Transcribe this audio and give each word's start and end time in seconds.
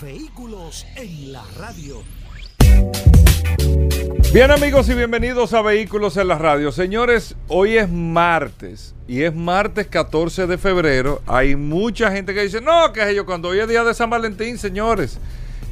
Vehículos 0.00 0.86
en 0.96 1.30
la 1.30 1.44
radio. 1.58 2.02
Bien 4.32 4.50
amigos 4.50 4.88
y 4.88 4.94
bienvenidos 4.94 5.52
a 5.52 5.60
Vehículos 5.60 6.16
en 6.16 6.28
la 6.28 6.38
radio. 6.38 6.72
Señores, 6.72 7.36
hoy 7.48 7.76
es 7.76 7.90
martes 7.90 8.94
y 9.06 9.22
es 9.24 9.34
martes 9.34 9.88
14 9.88 10.46
de 10.46 10.56
febrero. 10.56 11.20
Hay 11.26 11.54
mucha 11.54 12.10
gente 12.10 12.32
que 12.32 12.44
dice, 12.44 12.62
no, 12.62 12.92
que 12.94 13.02
es 13.02 13.08
ello, 13.08 13.26
cuando 13.26 13.48
hoy 13.48 13.58
es 13.58 13.68
día 13.68 13.84
de 13.84 13.92
San 13.92 14.08
Valentín, 14.08 14.56
señores. 14.56 15.18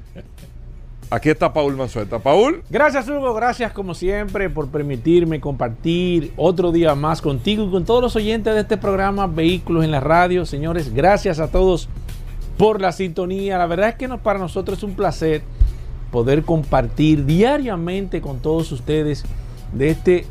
Aquí 1.11 1.29
está 1.29 1.53
Paul 1.53 1.77
Manzueta. 1.77 2.21
Paul. 2.21 2.63
Gracias 2.71 3.09
Hugo, 3.09 3.35
gracias 3.35 3.73
como 3.73 3.95
siempre 3.95 4.49
por 4.49 4.69
permitirme 4.69 5.41
compartir 5.41 6.33
otro 6.37 6.71
día 6.71 6.95
más 6.95 7.21
contigo 7.21 7.65
y 7.65 7.71
con 7.71 7.85
todos 7.85 8.01
los 8.01 8.15
oyentes 8.15 8.55
de 8.55 8.61
este 8.61 8.77
programa 8.77 9.27
Vehículos 9.27 9.85
en 9.85 9.91
la 9.91 9.99
Radio. 9.99 10.47
Señores, 10.47 10.95
gracias 10.95 11.41
a 11.41 11.49
todos 11.49 11.89
por 12.57 12.81
la 12.81 12.93
sintonía. 12.93 13.59
La 13.59 13.67
verdad 13.67 13.89
es 13.89 13.95
que 13.97 14.09
para 14.09 14.39
nosotros 14.39 14.79
es 14.79 14.85
un 14.85 14.95
placer 14.95 15.43
poder 16.13 16.45
compartir 16.45 17.27
diariamente 17.27 18.21
con 18.21 18.39
todos 18.39 18.71
ustedes 18.71 19.25
de 19.73 19.91
este 19.91 20.27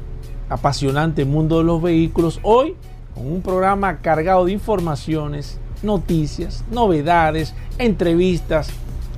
apasionante 0.49 1.25
mundo 1.25 1.59
de 1.59 1.63
los 1.63 1.81
vehículos. 1.81 2.39
Hoy 2.43 2.75
con 3.13 3.31
un 3.31 3.41
programa 3.41 3.97
cargado 3.97 4.45
de 4.45 4.51
informaciones, 4.51 5.59
noticias, 5.83 6.63
novedades, 6.71 7.53
entrevistas. 7.77 8.69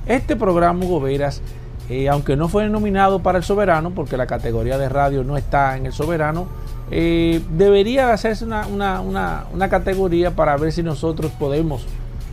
Este 0.06 0.36
programa, 0.36 0.84
Hugo 0.84 1.00
Veras, 1.00 1.42
eh, 1.88 2.08
aunque 2.08 2.36
no 2.36 2.48
fue 2.48 2.68
nominado 2.68 3.22
para 3.22 3.38
el 3.38 3.44
Soberano, 3.44 3.90
porque 3.90 4.16
la 4.16 4.26
categoría 4.26 4.78
de 4.78 4.88
radio 4.88 5.24
no 5.24 5.36
está 5.36 5.76
en 5.76 5.86
el 5.86 5.92
Soberano, 5.92 6.46
eh, 6.90 7.40
debería 7.50 8.12
hacerse 8.12 8.44
una, 8.44 8.66
una, 9.00 9.68
categoría 9.68 10.32
para 10.32 10.56
ver 10.56 10.72
si 10.72 10.82
nosotros 10.82 11.32
podemos, 11.32 11.86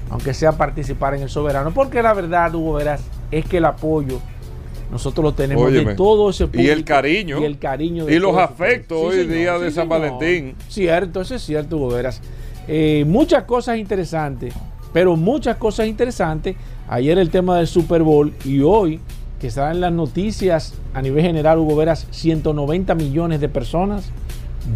aunque 0.10 0.34
sea 0.34 0.54
participar 0.54 1.14
en 1.14 1.24
el 1.24 1.30
Soberano, 1.30 1.72
porque 1.72 2.02
la 2.02 2.14
verdad, 2.14 2.54
Hugo 2.54 2.74
Veras, 2.74 3.02
es 3.32 3.46
que 3.46 3.58
el 3.58 3.66
apoyo 3.66 4.20
nosotros 4.92 5.24
lo 5.24 5.34
tenemos 5.34 5.72
de 5.72 5.96
todo 5.96 6.30
ese 6.30 6.48
público. 6.48 6.64
Y 6.64 6.70
el 6.70 6.84
cariño. 6.84 7.42
Y 7.42 7.46
el 7.46 7.60
cariño. 7.60 8.10
y 8.10 8.20
los 8.20 8.38
afectos 8.38 8.98
hoy 9.00 9.26
día 9.28 9.58
de 9.60 9.72
San 9.72 9.88
Valentín. 9.88 10.56
Cierto, 10.68 11.22
eso 11.22 11.36
es 11.36 11.42
cierto, 11.44 11.78
Boberas. 11.78 12.22
Eh, 12.68 13.04
muchas 13.08 13.44
cosas 13.44 13.78
interesantes, 13.78 14.54
pero 14.94 15.16
muchas 15.16 15.58
cosas 15.58 15.88
interesantes. 15.88 16.56
Ayer 16.88 17.18
el 17.18 17.30
tema 17.30 17.58
del 17.58 17.68
Super 17.68 18.04
Bowl 18.04 18.34
y 18.44 18.62
hoy, 18.62 19.00
que 19.40 19.48
están 19.48 19.76
en 19.76 19.82
las 19.82 19.94
noticias 19.94 20.74
a 20.94 21.02
nivel 21.02 21.24
general, 21.24 21.60
Hugo 21.60 21.76
Veras, 21.76 22.08
190 22.12 22.96
millones 22.96 23.40
de 23.42 23.50
personas 23.50 24.12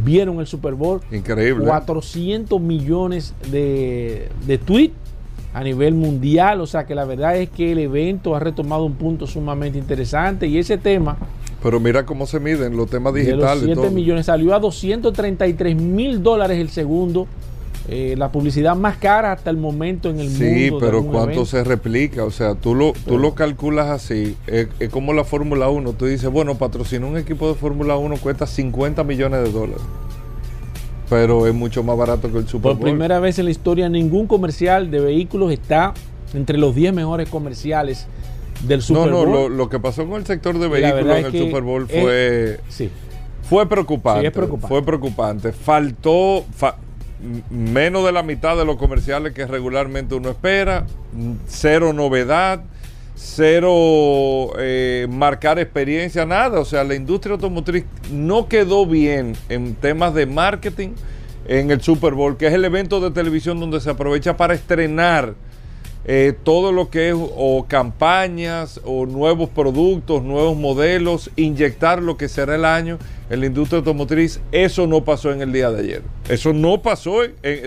vieron 0.04 0.40
el 0.40 0.48
Super 0.48 0.74
Bowl. 0.74 1.02
Increíble. 1.12 1.66
400 1.66 2.60
millones 2.62 3.34
de, 3.52 4.30
de 4.46 4.58
tweets 4.58 5.03
a 5.54 5.64
nivel 5.64 5.94
mundial. 5.94 6.62
O 6.62 6.68
sea 6.68 6.86
que 6.86 6.96
la 6.96 7.06
verdad 7.06 7.38
es 7.38 7.50
que 7.50 7.72
el 7.72 7.80
evento 7.80 8.36
ha 8.36 8.40
retomado 8.40 8.84
un 8.86 8.96
punto 8.96 9.28
sumamente 9.28 9.78
interesante 9.78 10.48
y 10.48 10.58
ese 10.58 10.78
tema... 10.78 11.18
Pero 11.62 11.80
mira 11.80 12.06
cómo 12.06 12.28
se 12.28 12.42
miden 12.42 12.76
los 12.76 12.90
temas 12.90 13.14
digitales. 13.14 13.62
De 13.62 13.68
los 13.68 13.78
7 13.78 13.90
millones 13.96 14.26
salió 14.26 14.54
a 14.54 14.60
233 14.60 15.78
mil 15.78 16.22
dólares 16.22 16.60
el 16.60 16.68
segundo. 16.68 17.26
Eh, 17.88 18.16
la 18.18 18.32
publicidad 18.34 18.76
más 18.76 18.98
cara 18.98 19.32
hasta 19.32 19.50
el 19.50 19.56
momento 19.56 20.10
en 20.10 20.20
el 20.20 20.30
mundo. 20.30 20.46
Sí, 20.46 20.72
pero 20.78 21.06
¿cuánto 21.06 21.46
se 21.46 21.64
replica? 21.64 22.26
O 22.26 22.32
sea, 22.32 22.56
tú 22.56 22.76
lo, 22.76 22.92
tú 23.06 23.18
lo 23.18 23.34
calculas 23.34 23.88
así. 23.90 24.36
Es, 24.46 24.68
es 24.80 24.90
como 24.90 25.14
la 25.14 25.24
Fórmula 25.24 25.70
1. 25.70 25.94
Tú 25.94 26.06
dices, 26.06 26.30
bueno, 26.30 26.56
patrocinar 26.56 27.10
un 27.10 27.18
equipo 27.18 27.48
de 27.48 27.56
Fórmula 27.56 27.96
1 27.96 28.18
cuesta 28.18 28.46
50 28.46 29.04
millones 29.06 29.44
de 29.44 29.52
dólares 29.52 29.82
pero 31.14 31.46
es 31.46 31.54
mucho 31.54 31.84
más 31.84 31.96
barato 31.96 32.32
que 32.32 32.40
el 32.40 32.48
Super 32.48 32.72
Bowl. 32.72 32.80
Por 32.80 32.90
primera 32.90 33.20
vez 33.20 33.38
en 33.38 33.46
la 33.46 33.52
historia, 33.52 33.88
ningún 33.88 34.26
comercial 34.26 34.90
de 34.90 35.00
vehículos 35.00 35.52
está 35.52 35.94
entre 36.34 36.58
los 36.58 36.74
10 36.74 36.92
mejores 36.92 37.30
comerciales 37.30 38.08
del 38.64 38.82
Super 38.82 39.12
Bowl. 39.12 39.30
No, 39.30 39.42
no, 39.44 39.50
lo, 39.50 39.70
que 39.70 39.80
pasó 39.80 40.08
con 40.08 40.16
el 40.16 40.26
sector 40.26 40.58
de 40.58 40.68
vehículos 40.68 41.18
en 41.18 41.26
el 41.26 41.32
Super 41.32 41.62
Bowl 41.62 41.88
fue, 41.88 42.60
sí. 42.68 42.90
fue 43.44 43.70
preocupante, 43.70 44.32
Fue 44.68 44.84
preocupante. 44.84 45.52
Faltó 45.52 46.46
menos 47.52 48.06
de 48.06 48.12
la 48.12 48.24
mitad 48.24 48.58
de 48.58 48.66
los 48.66 48.78
comerciales 48.78 49.34
que 49.34 49.46
regularmente 49.46 50.16
uno 50.16 50.32
espera, 50.32 50.88
cero 51.48 51.94
novedad 51.94 52.64
cero 53.16 54.54
eh, 54.58 55.08
marcar 55.10 55.60
experiencia, 55.60 56.26
nada. 56.26 56.60
O 56.60 56.66
sea, 56.66 56.84
la 56.84 56.96
industria 56.96 57.34
automotriz 57.34 57.86
no 58.12 58.48
quedó 58.48 58.86
bien 58.86 59.36
en 59.50 59.76
temas 59.76 60.14
de 60.14 60.26
marketing 60.26 60.90
en 61.48 61.72
el 61.72 61.82
Super 61.82 62.14
Bowl, 62.14 62.38
que 62.38 62.48
es 62.48 62.54
el 62.54 62.66
evento 62.66 63.00
de 63.00 63.12
televisión 63.12 63.60
donde 63.60 63.82
se 63.82 63.90
aprovecha 63.90 64.38
para 64.38 64.54
estrenar 64.54 65.36
eh, 66.06 66.34
todo 66.44 66.72
lo 66.72 66.90
que 66.90 67.10
es 67.10 67.16
o 67.18 67.66
campañas 67.68 68.82
o 68.84 69.06
nuevos 69.06 69.50
productos, 69.50 70.24
nuevos 70.24 70.58
modelos, 70.58 71.32
inyectar 71.36 72.02
lo 72.02 72.18
que 72.18 72.28
será 72.28 72.56
el 72.56 72.66
año 72.66 72.98
en 73.30 73.40
la 73.40 73.46
industria 73.46 73.80
automotriz. 73.80 74.42
Eso 74.52 74.88
no 74.88 75.04
pasó 75.04 75.32
en 75.32 75.42
el 75.42 75.54
día 75.54 75.72
de 75.72 75.82
ayer. 75.82 76.02
Eso 76.28 76.54
no 76.54 76.82
pasó, 76.82 77.20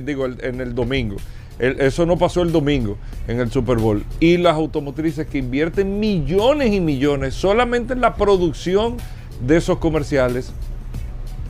digo, 0.03 0.27
en 0.27 0.61
el 0.61 0.75
domingo 0.75 1.17
eso 1.59 2.05
no 2.07 2.19
pasó 2.19 2.43
el 2.43 2.53
domingo 2.53 2.99
en 3.29 3.41
el 3.41 3.51
Super 3.51 3.79
Bowl. 3.79 4.05
Y 4.21 4.37
las 4.37 4.55
automotrices 4.55 5.27
que 5.27 5.39
invierten 5.39 5.99
millones 5.99 6.73
y 6.73 6.81
millones 6.81 7.35
solamente 7.35 7.95
en 7.95 8.01
la 8.01 8.15
producción 8.15 8.97
de 9.41 9.57
esos 9.57 9.79
comerciales, 9.79 10.53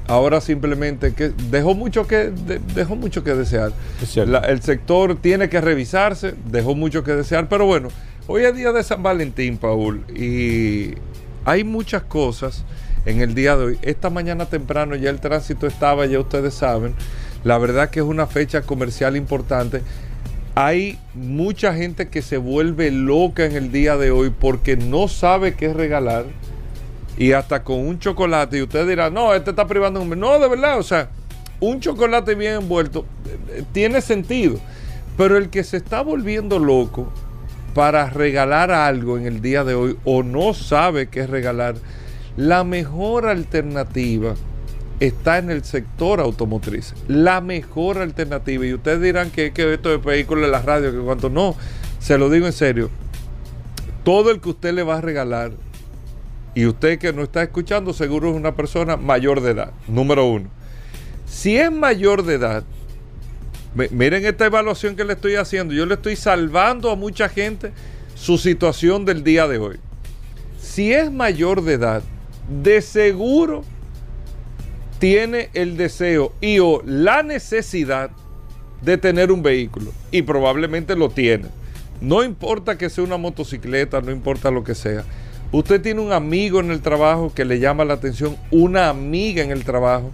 ahora 0.06 0.40
simplemente 0.40 1.12
que 1.14 1.32
dejó 1.50 1.74
mucho 1.74 2.06
que 2.06 2.32
dejó 2.74 2.96
mucho 2.96 3.24
que 3.24 3.34
desear. 3.34 3.72
el 4.48 4.62
sector 4.62 5.16
tiene 5.16 5.48
que 5.48 5.60
revisarse, 5.60 6.34
dejó 6.50 6.74
mucho 6.74 7.02
que 7.02 7.12
desear, 7.12 7.48
pero 7.48 7.66
bueno, 7.66 7.88
hoy 8.26 8.44
es 8.44 8.54
día 8.54 8.72
de 8.72 8.82
San 8.82 9.02
Valentín, 9.02 9.56
Paul, 9.56 10.04
y 10.14 10.94
hay 11.44 11.64
muchas 11.64 12.02
cosas 12.02 12.64
en 13.06 13.20
el 13.20 13.34
día 13.34 13.56
de 13.56 13.64
hoy. 13.64 13.78
Esta 13.82 14.10
mañana 14.10 14.46
temprano 14.46 14.96
ya 14.96 15.10
el 15.10 15.20
tránsito 15.20 15.66
estaba, 15.66 16.06
ya 16.06 16.18
ustedes 16.20 16.54
saben. 16.54 16.94
La 17.46 17.58
verdad 17.58 17.90
que 17.90 18.00
es 18.00 18.04
una 18.04 18.26
fecha 18.26 18.62
comercial 18.62 19.16
importante. 19.16 19.80
Hay 20.56 20.98
mucha 21.14 21.72
gente 21.74 22.08
que 22.08 22.20
se 22.20 22.38
vuelve 22.38 22.90
loca 22.90 23.44
en 23.44 23.54
el 23.54 23.70
día 23.70 23.96
de 23.96 24.10
hoy 24.10 24.30
porque 24.30 24.76
no 24.76 25.06
sabe 25.06 25.54
qué 25.54 25.72
regalar. 25.72 26.24
Y 27.16 27.30
hasta 27.30 27.62
con 27.62 27.86
un 27.86 28.00
chocolate. 28.00 28.58
Y 28.58 28.62
usted 28.62 28.88
dirá, 28.88 29.10
no, 29.10 29.32
este 29.32 29.50
está 29.50 29.64
privando 29.68 30.02
un... 30.02 30.18
No, 30.18 30.36
de 30.40 30.48
verdad, 30.48 30.76
o 30.76 30.82
sea, 30.82 31.10
un 31.60 31.78
chocolate 31.78 32.34
bien 32.34 32.54
envuelto 32.54 33.06
eh, 33.50 33.62
tiene 33.70 34.00
sentido. 34.00 34.58
Pero 35.16 35.36
el 35.36 35.48
que 35.48 35.62
se 35.62 35.76
está 35.76 36.00
volviendo 36.02 36.58
loco 36.58 37.12
para 37.74 38.10
regalar 38.10 38.72
algo 38.72 39.18
en 39.18 39.26
el 39.26 39.40
día 39.40 39.62
de 39.62 39.76
hoy 39.76 39.96
o 40.04 40.24
no 40.24 40.52
sabe 40.52 41.06
qué 41.06 41.28
regalar, 41.28 41.76
la 42.36 42.64
mejor 42.64 43.28
alternativa 43.28 44.34
está 45.00 45.38
en 45.38 45.50
el 45.50 45.64
sector 45.64 46.20
automotriz. 46.20 46.94
La 47.08 47.40
mejor 47.40 47.98
alternativa. 47.98 48.66
Y 48.66 48.74
ustedes 48.74 49.00
dirán 49.00 49.30
que, 49.30 49.52
que 49.52 49.74
esto 49.74 49.90
de 49.90 49.98
vehículos 49.98 50.44
de 50.44 50.50
la 50.50 50.62
radio, 50.62 50.92
que 50.92 50.98
cuanto 50.98 51.30
no, 51.30 51.56
se 51.98 52.18
lo 52.18 52.30
digo 52.30 52.46
en 52.46 52.52
serio. 52.52 52.90
Todo 54.04 54.30
el 54.30 54.40
que 54.40 54.50
usted 54.50 54.72
le 54.72 54.82
va 54.82 54.98
a 54.98 55.00
regalar, 55.00 55.52
y 56.56 56.64
usted 56.64 56.98
que 56.98 57.12
no 57.12 57.22
está 57.22 57.42
escuchando, 57.42 57.92
seguro 57.92 58.30
es 58.30 58.34
una 58.34 58.54
persona 58.54 58.96
mayor 58.96 59.42
de 59.42 59.50
edad, 59.50 59.72
número 59.88 60.24
uno. 60.24 60.48
Si 61.26 61.58
es 61.58 61.70
mayor 61.70 62.22
de 62.22 62.36
edad, 62.36 62.64
miren 63.90 64.24
esta 64.24 64.46
evaluación 64.46 64.96
que 64.96 65.04
le 65.04 65.12
estoy 65.12 65.34
haciendo. 65.34 65.74
Yo 65.74 65.84
le 65.84 65.94
estoy 65.94 66.16
salvando 66.16 66.90
a 66.90 66.96
mucha 66.96 67.28
gente 67.28 67.72
su 68.14 68.38
situación 68.38 69.04
del 69.04 69.22
día 69.22 69.46
de 69.46 69.58
hoy. 69.58 69.76
Si 70.58 70.94
es 70.94 71.12
mayor 71.12 71.62
de 71.62 71.74
edad, 71.74 72.02
de 72.62 72.80
seguro 72.80 73.64
tiene 74.98 75.50
el 75.54 75.76
deseo 75.76 76.32
y 76.40 76.58
o 76.58 76.82
la 76.84 77.22
necesidad 77.22 78.10
de 78.82 78.98
tener 78.98 79.32
un 79.32 79.42
vehículo. 79.42 79.92
Y 80.10 80.22
probablemente 80.22 80.96
lo 80.96 81.10
tiene. 81.10 81.46
No 82.00 82.22
importa 82.22 82.76
que 82.76 82.90
sea 82.90 83.04
una 83.04 83.16
motocicleta, 83.16 84.00
no 84.00 84.10
importa 84.10 84.50
lo 84.50 84.64
que 84.64 84.74
sea. 84.74 85.04
Usted 85.52 85.80
tiene 85.80 86.00
un 86.00 86.12
amigo 86.12 86.60
en 86.60 86.70
el 86.70 86.80
trabajo 86.80 87.32
que 87.34 87.44
le 87.44 87.58
llama 87.58 87.84
la 87.84 87.94
atención, 87.94 88.36
una 88.50 88.88
amiga 88.88 89.42
en 89.42 89.50
el 89.50 89.64
trabajo 89.64 90.10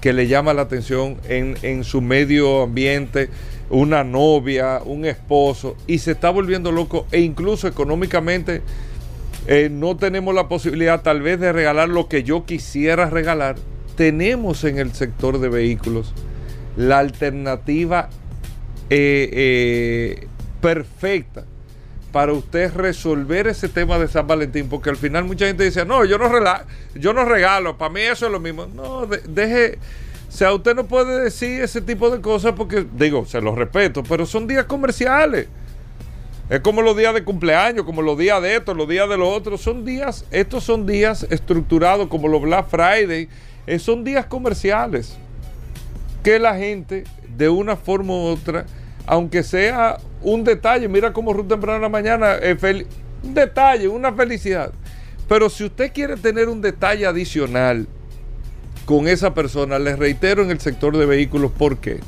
que 0.00 0.12
le 0.12 0.28
llama 0.28 0.54
la 0.54 0.62
atención 0.62 1.16
en, 1.28 1.82
su 1.82 2.00
medio 2.00 2.62
ambiente, 2.62 3.28
una 3.68 4.04
novia, 4.04 4.80
un 4.84 5.04
esposo, 5.04 5.76
y 5.86 5.98
se 5.98 6.12
está 6.12 6.30
volviendo 6.30 6.70
loco 6.70 7.06
e 7.10 7.20
incluso 7.20 7.66
económicamente 7.66 8.62
eh, 9.48 9.68
no 9.70 9.96
tenemos 9.96 10.34
la 10.34 10.48
posibilidad 10.48 11.02
tal 11.02 11.22
vez 11.22 11.40
de 11.40 11.52
regalar 11.52 11.88
lo 11.88 12.08
que 12.08 12.22
yo 12.22 12.46
quisiera 12.46 13.10
regalar. 13.10 13.56
Tenemos 13.96 14.64
en 14.64 14.78
el 14.78 14.92
sector 14.92 15.38
de 15.38 15.48
vehículos 15.48 16.12
la 16.76 16.98
alternativa 16.98 18.10
eh, 18.90 19.28
eh, 19.32 20.28
perfecta 20.60 21.44
para 22.12 22.32
usted 22.32 22.72
resolver 22.72 23.46
ese 23.46 23.68
tema 23.68 23.98
de 23.98 24.08
San 24.08 24.26
Valentín, 24.26 24.68
porque 24.68 24.90
al 24.90 24.96
final 24.96 25.24
mucha 25.24 25.46
gente 25.46 25.64
dice, 25.64 25.84
no, 25.84 26.04
yo 26.04 26.18
no, 26.18 26.30
yo 26.94 27.12
no 27.12 27.24
regalo, 27.24 27.76
para 27.76 27.92
mí 27.92 28.00
eso 28.00 28.26
es 28.26 28.32
lo 28.32 28.40
mismo. 28.40 28.66
No, 28.66 29.06
deje, 29.06 29.78
o 30.28 30.32
sea, 30.32 30.52
usted 30.52 30.74
no 30.74 30.86
puede 30.86 31.24
decir 31.24 31.62
ese 31.62 31.80
tipo 31.80 32.10
de 32.10 32.20
cosas 32.20 32.52
porque, 32.56 32.86
digo, 32.94 33.26
se 33.26 33.40
los 33.40 33.54
respeto, 33.54 34.02
pero 34.02 34.24
son 34.24 34.46
días 34.46 34.64
comerciales. 34.64 35.48
Es 36.48 36.60
como 36.60 36.80
los 36.80 36.96
días 36.96 37.12
de 37.12 37.24
cumpleaños, 37.24 37.84
como 37.84 38.02
los 38.02 38.16
días 38.16 38.40
de 38.40 38.56
esto, 38.56 38.72
los 38.72 38.88
días 38.88 39.08
de 39.08 39.16
lo 39.16 39.28
otro. 39.28 39.58
Son 39.58 39.84
días, 39.84 40.24
estos 40.30 40.62
son 40.62 40.86
días 40.86 41.26
estructurados 41.28 42.08
como 42.08 42.28
los 42.28 42.40
Black 42.40 42.68
Friday. 42.68 43.28
Eh, 43.66 43.78
son 43.78 44.04
días 44.04 44.26
comerciales 44.26 45.16
que 46.22 46.38
la 46.38 46.56
gente, 46.56 47.04
de 47.36 47.48
una 47.48 47.76
forma 47.76 48.12
u 48.12 48.26
otra, 48.26 48.66
aunque 49.06 49.42
sea 49.42 49.98
un 50.22 50.44
detalle, 50.44 50.88
mira 50.88 51.12
cómo 51.12 51.32
Ruth 51.32 51.48
temprano 51.48 51.76
en 51.76 51.82
la 51.82 51.88
mañana, 51.88 52.34
eh, 52.40 52.86
un 53.22 53.34
detalle, 53.34 53.88
una 53.88 54.12
felicidad. 54.12 54.72
Pero 55.28 55.50
si 55.50 55.64
usted 55.64 55.92
quiere 55.92 56.16
tener 56.16 56.48
un 56.48 56.60
detalle 56.60 57.06
adicional 57.06 57.86
con 58.84 59.08
esa 59.08 59.34
persona, 59.34 59.78
les 59.78 59.98
reitero 59.98 60.42
en 60.42 60.50
el 60.50 60.60
sector 60.60 60.96
de 60.96 61.06
vehículos, 61.06 61.50
¿por 61.50 61.78
qué? 61.78 62.00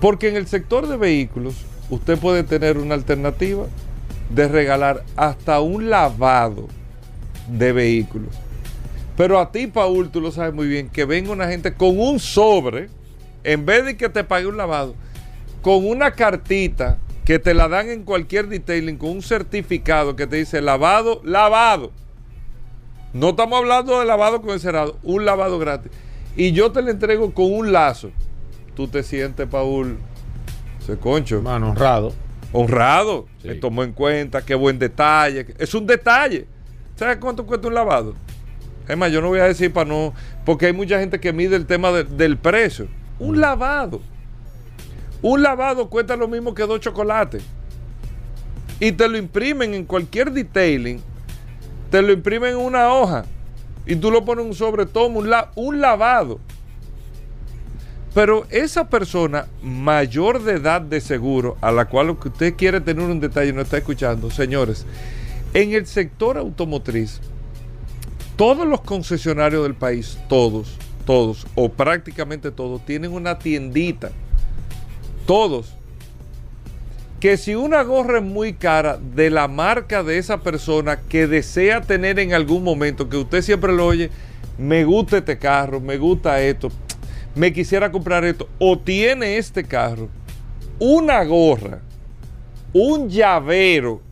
Porque 0.00 0.28
en 0.28 0.36
el 0.36 0.46
sector 0.46 0.86
de 0.86 0.96
vehículos 0.96 1.54
usted 1.90 2.18
puede 2.18 2.44
tener 2.44 2.78
una 2.78 2.94
alternativa 2.94 3.66
de 4.30 4.48
regalar 4.48 5.04
hasta 5.16 5.60
un 5.60 5.90
lavado 5.90 6.68
de 7.48 7.72
vehículos. 7.72 8.43
Pero 9.16 9.38
a 9.38 9.52
ti, 9.52 9.66
Paul, 9.66 10.10
tú 10.10 10.20
lo 10.20 10.32
sabes 10.32 10.52
muy 10.52 10.66
bien, 10.66 10.88
que 10.88 11.04
venga 11.04 11.30
una 11.30 11.48
gente 11.48 11.74
con 11.74 11.98
un 11.98 12.18
sobre, 12.18 12.88
en 13.44 13.64
vez 13.64 13.84
de 13.84 13.96
que 13.96 14.08
te 14.08 14.24
pague 14.24 14.46
un 14.46 14.56
lavado, 14.56 14.94
con 15.62 15.86
una 15.86 16.12
cartita 16.12 16.98
que 17.24 17.38
te 17.38 17.54
la 17.54 17.68
dan 17.68 17.88
en 17.90 18.02
cualquier 18.02 18.48
detailing, 18.48 18.98
con 18.98 19.10
un 19.10 19.22
certificado 19.22 20.16
que 20.16 20.26
te 20.26 20.36
dice 20.36 20.60
lavado, 20.60 21.20
lavado. 21.24 21.92
No 23.12 23.30
estamos 23.30 23.60
hablando 23.60 24.00
de 24.00 24.04
lavado 24.04 24.42
con 24.42 24.50
encerado, 24.50 24.98
un 25.02 25.24
lavado 25.24 25.58
gratis. 25.58 25.92
Y 26.36 26.52
yo 26.52 26.72
te 26.72 26.82
lo 26.82 26.90
entrego 26.90 27.32
con 27.32 27.52
un 27.52 27.72
lazo. 27.72 28.10
Tú 28.74 28.88
te 28.88 29.04
sientes, 29.04 29.46
Paul, 29.46 29.98
se 30.84 30.96
concho. 30.96 31.40
Mano, 31.40 31.70
honrado. 31.70 32.12
Honrado. 32.52 33.26
Me 33.44 33.54
tomó 33.54 33.84
en 33.84 33.92
cuenta, 33.92 34.44
qué 34.44 34.56
buen 34.56 34.78
detalle. 34.78 35.46
Es 35.58 35.74
un 35.74 35.86
detalle. 35.86 36.46
¿Sabes 36.96 37.18
cuánto 37.18 37.46
cuesta 37.46 37.68
un 37.68 37.74
lavado? 37.74 38.14
Es 38.88 38.96
más, 38.96 39.10
yo 39.10 39.20
no 39.20 39.28
voy 39.28 39.40
a 39.40 39.44
decir 39.44 39.72
para 39.72 39.88
no. 39.88 40.12
Porque 40.44 40.66
hay 40.66 40.72
mucha 40.72 40.98
gente 40.98 41.20
que 41.20 41.32
mide 41.32 41.56
el 41.56 41.66
tema 41.66 41.90
del 41.92 42.36
precio. 42.36 42.88
Un 43.18 43.40
lavado. 43.40 44.00
Un 45.22 45.42
lavado 45.42 45.88
cuesta 45.88 46.16
lo 46.16 46.28
mismo 46.28 46.54
que 46.54 46.64
dos 46.64 46.80
chocolates. 46.80 47.42
Y 48.80 48.92
te 48.92 49.08
lo 49.08 49.16
imprimen 49.16 49.72
en 49.74 49.84
cualquier 49.84 50.32
detailing. 50.32 51.00
Te 51.90 52.02
lo 52.02 52.12
imprimen 52.12 52.50
en 52.50 52.58
una 52.58 52.92
hoja. 52.92 53.24
Y 53.86 53.96
tú 53.96 54.10
lo 54.10 54.24
pones 54.24 54.44
un 54.44 54.54
sobre 54.54 54.86
tomo, 54.86 55.20
un, 55.20 55.30
un 55.54 55.80
lavado. 55.80 56.40
Pero 58.14 58.46
esa 58.50 58.88
persona 58.88 59.46
mayor 59.60 60.42
de 60.42 60.54
edad 60.54 60.80
de 60.80 61.00
seguro, 61.00 61.56
a 61.60 61.72
la 61.72 61.86
cual 61.86 62.10
usted 62.10 62.54
quiere 62.54 62.80
tener 62.80 63.04
un 63.04 63.18
detalle 63.18 63.52
no 63.52 63.60
está 63.60 63.78
escuchando, 63.78 64.30
señores, 64.30 64.86
en 65.52 65.72
el 65.72 65.86
sector 65.86 66.38
automotriz, 66.38 67.20
todos 68.36 68.66
los 68.66 68.80
concesionarios 68.80 69.62
del 69.62 69.74
país, 69.74 70.18
todos, 70.28 70.76
todos, 71.06 71.46
o 71.54 71.68
prácticamente 71.68 72.50
todos, 72.50 72.84
tienen 72.84 73.12
una 73.12 73.38
tiendita. 73.38 74.10
Todos, 75.26 75.74
que 77.20 77.38
si 77.38 77.54
una 77.54 77.82
gorra 77.82 78.18
es 78.18 78.24
muy 78.24 78.52
cara 78.52 78.98
de 78.98 79.30
la 79.30 79.48
marca 79.48 80.02
de 80.02 80.18
esa 80.18 80.42
persona 80.42 81.00
que 81.00 81.26
desea 81.26 81.80
tener 81.80 82.18
en 82.18 82.34
algún 82.34 82.62
momento, 82.62 83.08
que 83.08 83.16
usted 83.16 83.40
siempre 83.40 83.72
lo 83.72 83.86
oye, 83.86 84.10
me 84.58 84.84
gusta 84.84 85.18
este 85.18 85.38
carro, 85.38 85.80
me 85.80 85.96
gusta 85.96 86.40
esto, 86.42 86.68
me 87.34 87.52
quisiera 87.52 87.90
comprar 87.90 88.24
esto, 88.24 88.48
o 88.58 88.78
tiene 88.78 89.38
este 89.38 89.64
carro, 89.64 90.10
una 90.78 91.24
gorra, 91.24 91.80
un 92.74 93.08
llavero, 93.08 94.02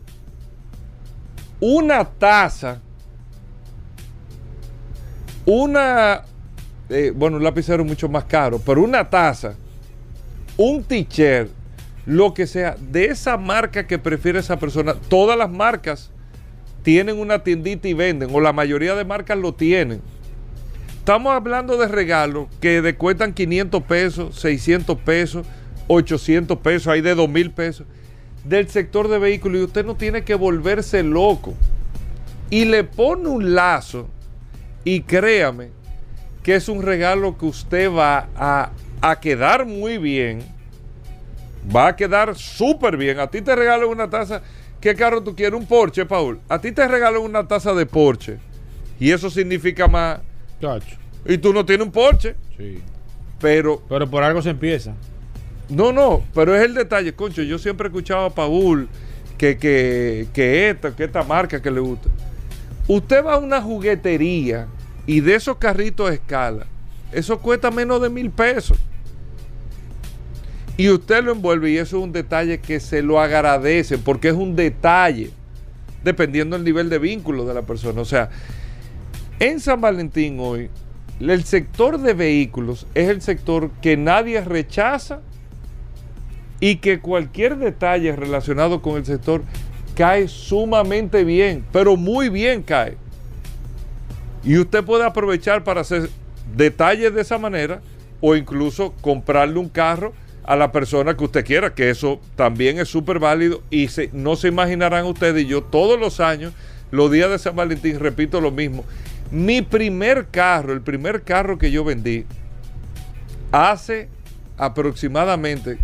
una 1.59 2.03
taza, 2.05 2.81
una, 5.45 6.23
eh, 6.89 7.11
bueno, 7.15 7.37
un 7.37 7.43
lapicero 7.43 7.83
mucho 7.83 8.09
más 8.09 8.25
caro, 8.25 8.59
pero 8.59 8.83
una 8.83 9.09
taza 9.09 9.55
un 10.57 10.83
t-shirt, 10.83 11.49
lo 12.05 12.33
que 12.33 12.47
sea, 12.47 12.75
de 12.79 13.05
esa 13.05 13.37
marca 13.37 13.87
que 13.87 13.97
prefiere 13.97 14.39
esa 14.39 14.59
persona. 14.59 14.95
Todas 15.07 15.37
las 15.37 15.49
marcas 15.49 16.11
tienen 16.83 17.17
una 17.17 17.43
tiendita 17.43 17.87
y 17.87 17.93
venden, 17.93 18.29
o 18.33 18.39
la 18.39 18.53
mayoría 18.53 18.95
de 18.95 19.05
marcas 19.05 19.37
lo 19.37 19.53
tienen. 19.53 20.01
Estamos 20.97 21.33
hablando 21.33 21.77
de 21.77 21.87
regalos 21.87 22.47
que 22.61 22.81
de 22.81 22.95
cuestan 22.95 23.33
500 23.33 23.83
pesos, 23.83 24.39
600 24.39 24.97
pesos, 24.99 25.45
800 25.87 26.57
pesos, 26.59 26.87
hay 26.87 27.01
de 27.01 27.15
2000 27.15 27.51
pesos, 27.51 27.87
del 28.45 28.69
sector 28.69 29.07
de 29.07 29.19
vehículos 29.19 29.61
y 29.61 29.63
usted 29.65 29.85
no 29.85 29.95
tiene 29.95 30.23
que 30.23 30.35
volverse 30.35 31.03
loco. 31.03 31.55
Y 32.49 32.65
le 32.65 32.83
pone 32.83 33.27
un 33.27 33.55
lazo 33.55 34.07
y 34.83 35.01
créame 35.01 35.69
que 36.41 36.55
es 36.55 36.67
un 36.67 36.81
regalo 36.81 37.37
que 37.37 37.45
usted 37.45 37.91
va 37.91 38.27
a 38.35 38.71
a 39.03 39.19
quedar 39.19 39.65
muy 39.65 39.97
bien. 39.97 40.39
Va 41.75 41.89
a 41.89 41.95
quedar 41.95 42.35
súper 42.37 42.95
bien. 42.95 43.19
A 43.19 43.27
ti 43.27 43.41
te 43.41 43.53
regalan 43.53 43.89
una 43.89 44.09
taza. 44.09 44.41
¿Qué 44.79 44.95
carro 44.95 45.21
tú 45.21 45.35
quieres? 45.35 45.59
Un 45.59 45.65
Porsche, 45.65 46.05
Paul. 46.05 46.39
A 46.47 46.59
ti 46.59 46.71
te 46.71 46.87
regalan 46.87 47.21
una 47.21 47.45
taza 47.45 47.73
de 47.73 47.85
Porsche. 47.85 48.37
Y 49.01 49.11
eso 49.11 49.29
significa 49.29 49.89
más. 49.89 50.19
Chacho. 50.61 50.95
Y 51.25 51.37
tú 51.37 51.51
no 51.51 51.65
tienes 51.65 51.85
un 51.85 51.91
Porsche. 51.91 52.35
Sí. 52.57 52.81
Pero. 53.41 53.83
Pero 53.89 54.09
por 54.09 54.23
algo 54.23 54.41
se 54.41 54.51
empieza. 54.51 54.93
No, 55.67 55.91
no. 55.91 56.23
Pero 56.33 56.55
es 56.55 56.63
el 56.63 56.73
detalle. 56.73 57.13
Concho, 57.13 57.41
yo 57.41 57.59
siempre 57.59 57.87
he 57.87 57.89
escuchado 57.89 58.25
a 58.27 58.29
Paul 58.29 58.87
que, 59.37 59.57
que, 59.57 60.27
que 60.33 60.69
esta, 60.69 60.95
que 60.95 61.03
esta 61.03 61.23
marca 61.23 61.61
que 61.61 61.71
le 61.71 61.81
gusta. 61.81 62.09
Usted 62.87 63.23
va 63.23 63.35
a 63.35 63.37
una 63.37 63.61
juguetería 63.61 64.67
y 65.05 65.21
de 65.21 65.35
esos 65.35 65.57
carritos 65.57 66.09
a 66.09 66.13
escala, 66.13 66.65
eso 67.11 67.39
cuesta 67.39 67.71
menos 67.71 68.01
de 68.01 68.09
mil 68.09 68.29
pesos 68.29 68.77
y 70.75 70.89
usted 70.89 71.23
lo 71.23 71.31
envuelve 71.31 71.71
y 71.71 71.77
eso 71.77 71.97
es 71.97 72.03
un 72.03 72.11
detalle 72.11 72.59
que 72.59 72.79
se 72.79 73.01
lo 73.01 73.19
agradece 73.19 73.97
porque 73.97 74.29
es 74.29 74.33
un 74.33 74.55
detalle 74.55 75.31
dependiendo 76.03 76.55
del 76.55 76.65
nivel 76.65 76.89
de 76.89 76.99
vínculo 76.99 77.45
de 77.45 77.53
la 77.53 77.61
persona. 77.61 78.01
O 78.01 78.05
sea, 78.05 78.29
en 79.39 79.59
San 79.59 79.79
Valentín 79.79 80.37
hoy 80.39 80.69
el 81.19 81.43
sector 81.43 81.99
de 81.99 82.13
vehículos 82.13 82.87
es 82.95 83.09
el 83.09 83.21
sector 83.21 83.69
que 83.81 83.97
nadie 83.97 84.41
rechaza 84.41 85.21
y 86.59 86.77
que 86.77 86.99
cualquier 86.99 87.57
detalle 87.57 88.15
relacionado 88.15 88.81
con 88.81 88.97
el 88.97 89.05
sector 89.05 89.43
cae 89.95 90.27
sumamente 90.27 91.23
bien, 91.23 91.63
pero 91.71 91.95
muy 91.95 92.29
bien 92.29 92.63
cae. 92.63 92.97
Y 94.43 94.57
usted 94.57 94.83
puede 94.83 95.05
aprovechar 95.05 95.63
para 95.63 95.81
hacer 95.81 96.09
detalles 96.55 97.13
de 97.13 97.21
esa 97.21 97.37
manera 97.37 97.81
o 98.19 98.35
incluso 98.35 98.93
comprarle 99.01 99.59
un 99.59 99.69
carro 99.69 100.13
a 100.43 100.55
la 100.55 100.71
persona 100.71 101.15
que 101.15 101.23
usted 101.23 101.45
quiera, 101.45 101.73
que 101.73 101.89
eso 101.89 102.19
también 102.35 102.79
es 102.79 102.89
súper 102.89 103.19
válido. 103.19 103.61
Y 103.69 103.87
no 104.11 104.35
se 104.35 104.49
imaginarán 104.49 105.05
ustedes, 105.05 105.43
y 105.43 105.47
yo 105.47 105.63
todos 105.63 105.99
los 105.99 106.19
años, 106.19 106.53
los 106.91 107.11
días 107.11 107.29
de 107.29 107.39
San 107.39 107.55
Valentín, 107.55 107.99
repito 107.99 108.41
lo 108.41 108.51
mismo, 108.51 108.83
mi 109.31 109.61
primer 109.61 110.27
carro, 110.27 110.73
el 110.73 110.81
primer 110.81 111.23
carro 111.23 111.57
que 111.57 111.71
yo 111.71 111.83
vendí, 111.83 112.25
hace 113.51 114.09
aproximadamente, 114.57 115.77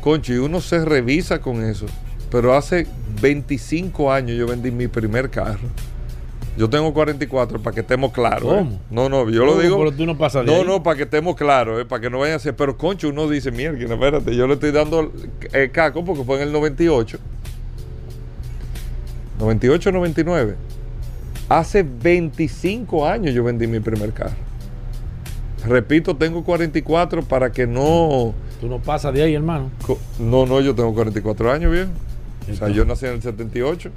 concho, 0.00 0.32
y 0.32 0.38
uno 0.38 0.60
se 0.60 0.84
revisa 0.84 1.40
con 1.40 1.64
eso, 1.64 1.86
pero 2.34 2.52
hace 2.52 2.88
25 3.22 4.10
años 4.10 4.36
yo 4.36 4.48
vendí 4.48 4.72
mi 4.72 4.88
primer 4.88 5.30
carro. 5.30 5.68
Yo 6.58 6.68
tengo 6.68 6.92
44 6.92 7.62
para 7.62 7.72
que 7.72 7.82
estemos 7.82 8.10
claros. 8.10 8.52
¿eh? 8.52 8.56
¿Cómo? 8.56 8.80
No, 8.90 9.08
no, 9.08 9.30
yo 9.30 9.46
lo 9.46 9.56
digo. 9.56 9.78
Pero 9.78 9.92
tú 9.92 10.04
no 10.04 10.18
pasas 10.18 10.44
No, 10.44 10.64
no, 10.64 10.82
para 10.82 10.96
que 10.96 11.04
estemos 11.04 11.36
claros, 11.36 11.80
¿eh? 11.80 11.84
para 11.84 12.02
que 12.02 12.10
no 12.10 12.18
vayan 12.18 12.34
a 12.34 12.38
ser. 12.40 12.56
Pero 12.56 12.76
concho, 12.76 13.08
uno 13.10 13.28
dice, 13.28 13.52
mierda, 13.52 13.78
espérate, 13.78 14.34
yo 14.34 14.48
le 14.48 14.54
estoy 14.54 14.72
dando 14.72 15.12
el 15.52 15.70
caco 15.70 16.04
porque 16.04 16.24
fue 16.24 16.38
en 16.38 16.48
el 16.48 16.52
98. 16.52 17.18
98, 19.38 19.92
99. 19.92 20.56
Hace 21.48 21.84
25 21.84 23.06
años 23.06 23.32
yo 23.32 23.44
vendí 23.44 23.68
mi 23.68 23.78
primer 23.78 24.12
carro. 24.12 24.34
Repito, 25.64 26.16
tengo 26.16 26.42
44 26.42 27.22
para 27.22 27.52
que 27.52 27.64
no. 27.68 28.34
Tú 28.60 28.66
no 28.66 28.80
pasas 28.80 29.14
de 29.14 29.22
ahí, 29.22 29.34
hermano. 29.36 29.70
No, 30.18 30.46
no, 30.46 30.60
yo 30.60 30.74
tengo 30.74 30.92
44 30.92 31.52
años, 31.52 31.70
O 32.50 32.54
sea, 32.54 32.68
yo 32.68 32.84
nací 32.84 33.06
en 33.06 33.12
el 33.14 33.22
78. 33.22 33.92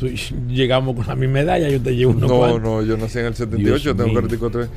llegamos 0.48 0.96
con 0.96 1.08
la 1.08 1.16
misma 1.16 1.34
medalla, 1.34 1.70
yo 1.70 1.82
te 1.82 1.96
llevo 1.96 2.14
uno. 2.14 2.28
No, 2.28 2.60
no, 2.60 2.82
yo 2.82 2.98
nací 2.98 3.20
en 3.20 3.26
el 3.26 3.36
78, 3.36 3.78
yo 3.78 3.96
tengo 3.96 4.14
44 4.14 4.62
años. 4.62 4.74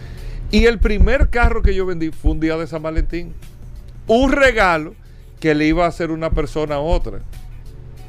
Y 0.50 0.65
el 0.65 0.79
primer 0.79 1.29
carro 1.29 1.62
que 1.62 1.75
yo 1.75 1.87
vendí 1.87 2.11
fue 2.11 2.33
un 2.33 2.41
día 2.41 2.57
de 2.57 2.67
San 2.67 2.83
Valentín. 2.83 3.33
Un 4.07 4.33
regalo 4.33 4.95
que 5.39 5.55
le 5.55 5.67
iba 5.67 5.85
a 5.85 5.89
hacer 5.89 6.11
una 6.11 6.31
persona 6.31 6.77
a 6.77 6.81
otra. 6.81 7.21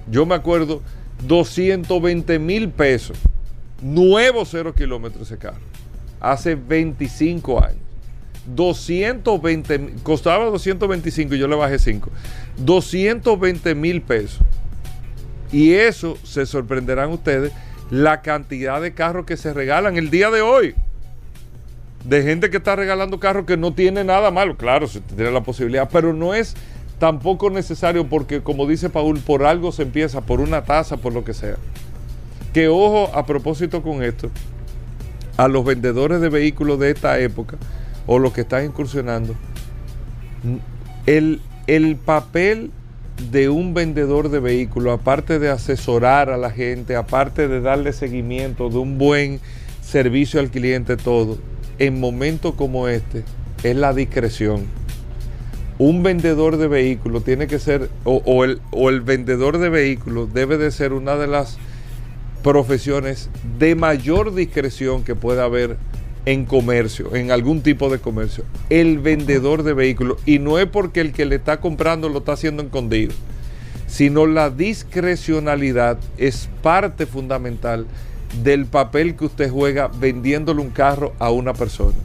Yo 0.09 0.25
me 0.25 0.33
acuerdo, 0.33 0.81
220 1.27 2.39
mil 2.39 2.69
pesos. 2.69 3.17
Nuevo 3.81 4.45
cero 4.45 4.73
kilómetros 4.73 5.27
ese 5.27 5.37
carro. 5.37 5.61
Hace 6.19 6.55
25 6.55 7.63
años. 7.63 7.77
220, 8.55 9.95
costaba 10.01 10.45
225 10.45 11.35
y 11.35 11.39
yo 11.39 11.47
le 11.47 11.55
bajé 11.55 11.77
5. 11.77 12.09
220 12.57 13.75
mil 13.75 14.01
pesos. 14.01 14.41
Y 15.51 15.73
eso 15.73 16.17
se 16.23 16.45
sorprenderán 16.45 17.11
ustedes 17.11 17.51
la 17.89 18.21
cantidad 18.21 18.81
de 18.81 18.93
carros 18.93 19.25
que 19.25 19.37
se 19.37 19.53
regalan 19.53 19.97
el 19.97 20.09
día 20.09 20.31
de 20.31 20.41
hoy. 20.41 20.75
De 22.05 22.23
gente 22.23 22.49
que 22.49 22.57
está 22.57 22.75
regalando 22.75 23.19
carros 23.19 23.45
que 23.45 23.57
no 23.57 23.73
tiene 23.73 24.03
nada 24.03 24.31
malo. 24.31 24.57
Claro, 24.57 24.87
se 24.87 25.01
tiene 25.01 25.31
la 25.31 25.43
posibilidad, 25.43 25.89
pero 25.91 26.13
no 26.13 26.33
es 26.33 26.55
tampoco 26.99 27.49
necesario 27.49 28.07
porque, 28.07 28.41
como 28.41 28.65
dice 28.65 28.89
Paul, 28.89 29.19
por 29.19 29.43
algo 29.43 29.71
se 29.71 29.83
empieza, 29.83 30.21
por 30.21 30.39
una 30.39 30.63
tasa, 30.63 30.97
por 30.97 31.13
lo 31.13 31.23
que 31.23 31.33
sea. 31.33 31.55
Que 32.53 32.69
ojo 32.69 33.11
a 33.13 33.25
propósito 33.25 33.81
con 33.81 34.03
esto, 34.03 34.31
a 35.37 35.47
los 35.47 35.65
vendedores 35.65 36.21
de 36.21 36.29
vehículos 36.29 36.79
de 36.79 36.91
esta 36.91 37.19
época 37.19 37.57
o 38.07 38.19
los 38.19 38.33
que 38.33 38.41
están 38.41 38.65
incursionando, 38.65 39.35
el, 41.05 41.41
el 41.67 41.95
papel 41.97 42.71
de 43.31 43.49
un 43.49 43.73
vendedor 43.73 44.29
de 44.29 44.39
vehículos, 44.39 44.99
aparte 44.99 45.39
de 45.39 45.49
asesorar 45.49 46.29
a 46.29 46.37
la 46.37 46.51
gente, 46.51 46.95
aparte 46.95 47.47
de 47.47 47.61
darle 47.61 47.93
seguimiento, 47.93 48.69
de 48.69 48.77
un 48.77 48.97
buen 48.97 49.39
servicio 49.81 50.39
al 50.39 50.49
cliente, 50.49 50.97
todo, 50.97 51.37
en 51.79 51.99
momentos 51.99 52.55
como 52.55 52.87
este, 52.87 53.23
es 53.63 53.75
la 53.75 53.93
discreción. 53.93 54.65
Un 55.77 56.03
vendedor 56.03 56.57
de 56.57 56.67
vehículos 56.67 57.23
tiene 57.23 57.47
que 57.47 57.59
ser, 57.59 57.89
o, 58.03 58.43
el, 58.43 58.61
o 58.71 58.89
el 58.89 59.01
vendedor 59.01 59.57
de 59.57 59.69
vehículos 59.69 60.33
debe 60.33 60.57
de 60.57 60.71
ser 60.71 60.93
una 60.93 61.15
de 61.15 61.27
las 61.27 61.57
profesiones 62.43 63.29
de 63.59 63.75
mayor 63.75 64.33
discreción 64.33 65.03
que 65.03 65.15
pueda 65.15 65.43
haber 65.45 65.77
en 66.25 66.45
comercio, 66.45 67.15
en 67.15 67.31
algún 67.31 67.61
tipo 67.61 67.89
de 67.89 67.99
comercio, 67.99 68.43
el 68.69 68.99
vendedor 68.99 69.63
de 69.63 69.73
vehículos. 69.73 70.17
Y 70.25 70.39
no 70.39 70.59
es 70.59 70.67
porque 70.67 71.01
el 71.01 71.13
que 71.13 71.25
le 71.25 71.35
está 71.35 71.59
comprando 71.59 72.09
lo 72.09 72.19
está 72.19 72.33
haciendo 72.33 72.63
escondido, 72.63 73.13
sino 73.87 74.25
la 74.25 74.49
discrecionalidad 74.49 75.97
es 76.17 76.49
parte 76.61 77.05
fundamental 77.05 77.87
del 78.43 78.65
papel 78.65 79.15
que 79.15 79.25
usted 79.25 79.49
juega 79.49 79.87
vendiéndole 79.87 80.61
un 80.61 80.69
carro 80.69 81.13
a 81.19 81.31
una 81.31 81.53
persona. 81.53 81.97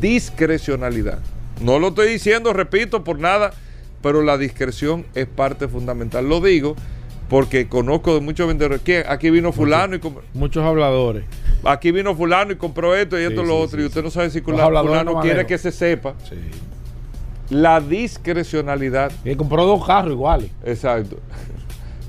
Discrecionalidad. 0.00 1.18
No 1.60 1.78
lo 1.78 1.88
estoy 1.88 2.08
diciendo, 2.08 2.52
repito, 2.52 3.04
por 3.04 3.18
nada, 3.18 3.52
pero 4.02 4.22
la 4.22 4.36
discreción 4.36 5.06
es 5.14 5.26
parte 5.26 5.68
fundamental. 5.68 6.28
Lo 6.28 6.40
digo 6.40 6.76
porque 7.28 7.68
conozco 7.68 8.14
de 8.14 8.20
muchos 8.20 8.46
vendedores. 8.46 8.82
¿Quién? 8.84 9.04
Aquí 9.08 9.30
vino 9.30 9.52
fulano 9.52 9.96
y 9.96 10.00
muchos 10.34 10.64
habladores. 10.64 11.24
Aquí 11.64 11.92
vino 11.92 12.14
fulano 12.14 12.52
y 12.52 12.56
compró 12.56 12.94
esto 12.96 13.18
y 13.18 13.22
esto 13.22 13.42
y 13.42 13.46
lo 13.46 13.58
otro. 13.58 13.80
y 13.80 13.86
usted 13.86 14.02
no 14.02 14.10
sabe 14.10 14.30
si 14.30 14.40
fulano 14.40 15.20
quiere 15.20 15.46
que 15.46 15.58
se 15.58 15.70
sepa. 15.70 16.14
La 17.50 17.80
discrecionalidad. 17.80 19.12
Y 19.24 19.34
compró 19.34 19.66
dos 19.66 19.86
carros 19.86 20.12
iguales. 20.12 20.50
Exacto. 20.64 21.18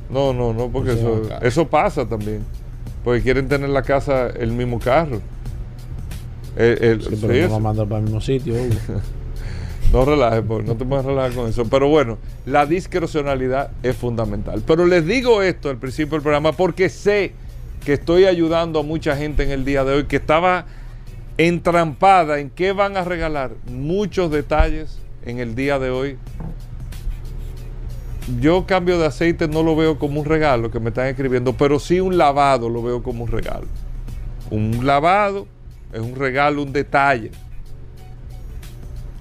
No, 0.09 0.31
no, 0.33 0.53
no, 0.53 0.69
porque 0.69 0.93
eso, 0.93 1.23
eso 1.41 1.67
pasa 1.67 2.07
también. 2.07 2.43
Porque 3.03 3.21
quieren 3.21 3.47
tener 3.47 3.69
la 3.69 3.81
casa 3.81 4.27
el 4.27 4.51
mismo 4.51 4.79
carro. 4.79 5.19
El, 6.55 6.99
pero 7.19 7.47
no 7.47 7.49
va 7.49 7.55
a 7.55 7.59
mandar 7.59 7.87
para 7.87 7.99
el 7.99 8.03
mismo 8.05 8.21
sitio. 8.21 8.55
No 9.91 10.05
relajes, 10.05 10.43
no 10.43 10.75
te 10.75 10.85
puedes 10.85 11.05
relajar 11.05 11.33
con 11.33 11.47
eso. 11.47 11.65
Pero 11.65 11.87
bueno, 11.87 12.17
la 12.47 12.65
discrecionalidad 12.65 13.69
es 13.83 13.95
fundamental. 13.95 14.63
Pero 14.65 14.87
les 14.87 15.05
digo 15.05 15.43
esto 15.43 15.69
al 15.69 15.77
principio 15.77 16.13
del 16.13 16.23
programa 16.23 16.51
porque 16.51 16.89
sé 16.89 17.33
que 17.85 17.93
estoy 17.93 18.25
ayudando 18.25 18.79
a 18.79 18.83
mucha 18.83 19.15
gente 19.15 19.43
en 19.43 19.51
el 19.51 19.65
día 19.65 19.83
de 19.83 19.93
hoy 19.93 20.05
que 20.05 20.17
estaba 20.17 20.65
entrampada 21.37 22.39
en 22.39 22.49
qué 22.49 22.71
van 22.71 22.97
a 22.97 23.03
regalar. 23.03 23.51
Muchos 23.65 24.31
detalles 24.31 24.99
en 25.25 25.39
el 25.39 25.55
día 25.55 25.79
de 25.79 25.89
hoy. 25.89 26.17
Yo 28.39 28.65
cambio 28.65 28.97
de 28.99 29.07
aceite 29.07 29.47
no 29.47 29.63
lo 29.63 29.75
veo 29.75 29.99
como 29.99 30.21
un 30.21 30.25
regalo 30.25 30.71
que 30.71 30.79
me 30.79 30.89
están 30.89 31.07
escribiendo, 31.07 31.53
pero 31.53 31.79
sí 31.79 31.99
un 31.99 32.17
lavado 32.17 32.69
lo 32.69 32.81
veo 32.81 33.03
como 33.03 33.25
un 33.25 33.31
regalo. 33.31 33.67
Un 34.49 34.85
lavado 34.85 35.47
es 35.91 35.99
un 35.99 36.15
regalo, 36.15 36.63
un 36.63 36.71
detalle 36.71 37.31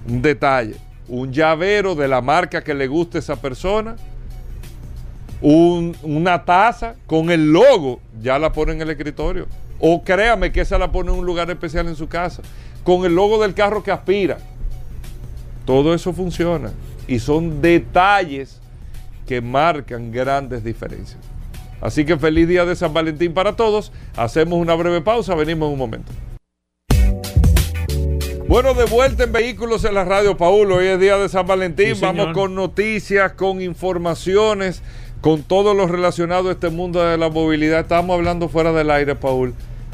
un 0.07 0.21
detalle, 0.21 0.75
un 1.07 1.31
llavero 1.31 1.95
de 1.95 2.07
la 2.07 2.21
marca 2.21 2.63
que 2.63 2.73
le 2.73 2.87
guste 2.87 3.17
a 3.17 3.19
esa 3.19 3.35
persona, 3.35 3.95
una 5.43 6.45
taza 6.45 6.95
con 7.05 7.29
el 7.29 7.51
logo, 7.51 7.99
ya 8.21 8.39
la 8.39 8.51
pone 8.53 8.71
en 8.71 8.81
el 8.81 8.89
escritorio. 8.89 9.47
O 9.79 10.01
créame 10.03 10.51
que 10.51 10.61
esa 10.61 10.77
la 10.77 10.91
pone 10.91 11.11
en 11.11 11.19
un 11.19 11.25
lugar 11.25 11.51
especial 11.51 11.87
en 11.87 11.95
su 11.95 12.07
casa, 12.07 12.41
con 12.83 13.05
el 13.05 13.13
logo 13.13 13.41
del 13.41 13.53
carro 13.53 13.83
que 13.83 13.91
aspira. 13.91 14.37
Todo 15.65 15.93
eso 15.93 16.13
funciona 16.13 16.71
y 17.07 17.19
son 17.19 17.61
detalles 17.61 18.61
que 19.27 19.41
marcan 19.41 20.11
grandes 20.11 20.63
diferencias. 20.63 21.19
Así 21.81 22.05
que 22.05 22.17
feliz 22.17 22.47
día 22.47 22.63
de 22.63 22.77
San 22.77 22.93
Valentín 22.93 23.33
para 23.33 23.57
todos. 23.57 23.91
Hacemos 24.15 24.59
una 24.59 24.75
breve 24.75 25.01
pausa, 25.01 25.35
venimos 25.35 25.67
en 25.67 25.73
un 25.73 25.79
momento. 25.79 26.11
Bueno, 28.47 28.73
de 28.73 28.85
vuelta 28.85 29.23
en 29.23 29.31
Vehículos 29.31 29.83
en 29.83 29.95
la 29.95 30.05
Radio, 30.05 30.37
Paulo. 30.37 30.75
Hoy 30.75 30.85
es 30.85 30.99
día 30.99 31.17
de 31.17 31.27
San 31.27 31.47
Valentín. 31.47 31.95
Vamos 31.99 32.27
con 32.33 32.55
noticias, 32.55 33.33
con 33.33 33.61
informaciones, 33.61 34.81
con 35.23 35.41
todo 35.41 35.73
lo 35.73 35.87
relacionado 35.87 36.49
a 36.49 36.51
este 36.51 36.69
mundo 36.69 37.01
de 37.01 37.17
la 37.17 37.29
movilidad. 37.29 37.79
Estamos 37.79 38.13
hablando 38.13 38.49
fuera 38.49 38.73
del 38.73 38.91
aire, 38.91 39.15
Paul 39.15 39.53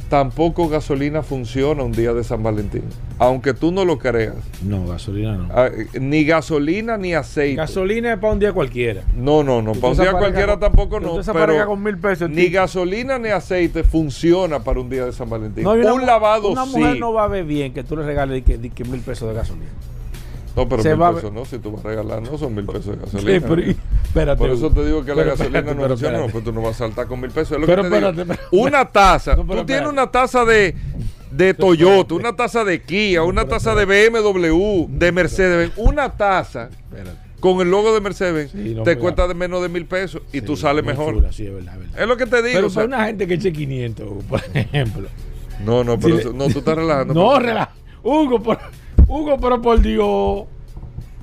tampoco 0.10 0.68
gasolina 0.68 1.22
funciona 1.22 1.84
un 1.84 1.92
día 1.92 2.14
de 2.14 2.24
San 2.24 2.42
Valentín. 2.42 2.82
Aunque 3.20 3.54
tú 3.54 3.72
no 3.72 3.86
lo 3.86 4.00
creas. 4.00 4.34
No, 4.64 4.88
gasolina 4.88 5.38
no. 5.38 5.48
Ah, 5.52 5.70
ni 6.00 6.24
gasolina 6.24 6.98
ni 6.98 7.14
aceite. 7.14 7.58
Gasolina 7.58 8.14
es 8.14 8.20
para 8.20 8.34
un 8.34 8.40
día 8.40 8.52
cualquiera. 8.52 9.04
No, 9.16 9.44
no, 9.44 9.62
no. 9.62 9.74
Para 9.74 9.94
un 9.94 10.00
día 10.00 10.12
cualquiera 10.14 10.58
tampoco 10.58 11.00
no. 11.00 11.22
Pero 11.32 11.68
con 11.68 11.84
mil 11.84 12.00
pesos. 12.00 12.28
Ni 12.28 12.48
gasolina 12.48 13.20
ni 13.20 13.30
aceite 13.30 13.84
funciona 13.84 14.64
para 14.64 14.80
un 14.80 14.90
día 14.90 15.06
de 15.06 15.14
San 15.14 15.30
Valentín. 15.30 15.66
un 15.68 16.06
lavado 16.08 16.50
una 16.50 16.66
mujer 16.66 17.00
no 17.00 17.14
va 17.14 17.26
a 17.26 17.28
ver 17.28 17.46
bien 17.46 17.72
que 17.72 17.84
tú 17.84 17.96
le 17.96 18.04
regales 18.04 18.44
que, 18.44 18.58
mil 18.86 19.02
pesos 19.02 19.30
de 19.30 19.36
gasolina. 19.36 19.70
No, 20.60 20.68
pero 20.68 20.84
mil 20.84 21.16
pesos 21.16 21.34
no, 21.34 21.46
si 21.46 21.58
tú 21.60 21.72
vas 21.72 21.86
a 21.86 21.88
regalar, 21.90 22.22
no 22.22 22.38
son 22.38 22.54
mil 22.54 22.66
pesos 22.66 22.88
de 22.88 23.06
gasolina. 23.06 24.36
Por 24.36 24.50
eso 24.50 24.70
te 24.72 24.86
digo 24.86 25.06
que 25.06 25.16
la 25.16 25.24
gasolina 25.24 25.62
no 25.62 25.88
funciona, 25.88 26.18
no, 26.18 26.28
pues 26.28 26.44
tú 26.44 26.52
no 26.52 26.62
vas 26.62 26.76
a 26.76 26.80
saltar 26.80 27.08
con 27.08 27.22
mil 27.22 27.32
pesos. 27.32 27.58
pero, 27.66 27.84
espérate, 27.84 28.26
una 28.52 28.86
taza, 28.86 29.36
tú 29.48 29.66
tienes 29.66 29.88
una 29.88 30.12
taza 30.12 30.44
de 30.44 30.76
de 31.32 31.54
Toyota, 31.54 32.16
una 32.16 32.36
taza 32.36 32.66
de 32.66 32.82
Kia, 32.82 33.24
una 33.24 33.46
taza 33.46 33.76
de 33.76 33.86
BMW, 33.86 34.88
de 34.90 35.12
Mercedes, 35.12 35.72
una 35.78 36.10
taza 36.18 36.70
con 37.40 37.62
el 37.62 37.72
logo 37.72 37.94
de 37.94 38.02
Mercedes 38.02 38.52
te 38.84 38.98
cuesta 38.98 39.28
de 39.28 39.34
menos 39.34 39.62
de 39.62 39.70
mil 39.70 39.86
pesos 39.86 40.22
y 40.34 40.42
tú 40.42 40.58
sales 40.58 40.84
mejor. 40.84 41.26
es, 41.26 42.08
lo 42.08 42.18
que 42.18 42.26
te 42.26 42.44
digo. 42.44 42.56
Pero 42.56 42.70
para 42.70 42.88
una 42.88 43.06
gente 43.06 43.28
que 43.28 43.36
eche 43.36 43.54
500, 43.54 44.24
por 44.26 44.42
ejemplo. 44.54 45.08
No, 45.64 45.84
no, 45.84 46.00
pero 46.00 46.34
no, 46.34 46.48
tú 46.48 46.60
estás 46.60 46.76
relajando. 46.76 47.14
no, 47.14 47.40
relaja. 47.40 47.72
Hugo, 48.04 48.42
por, 48.42 48.60
Hugo, 49.10 49.38
pero 49.42 49.62
por 49.62 49.82
Dios. 49.82 50.44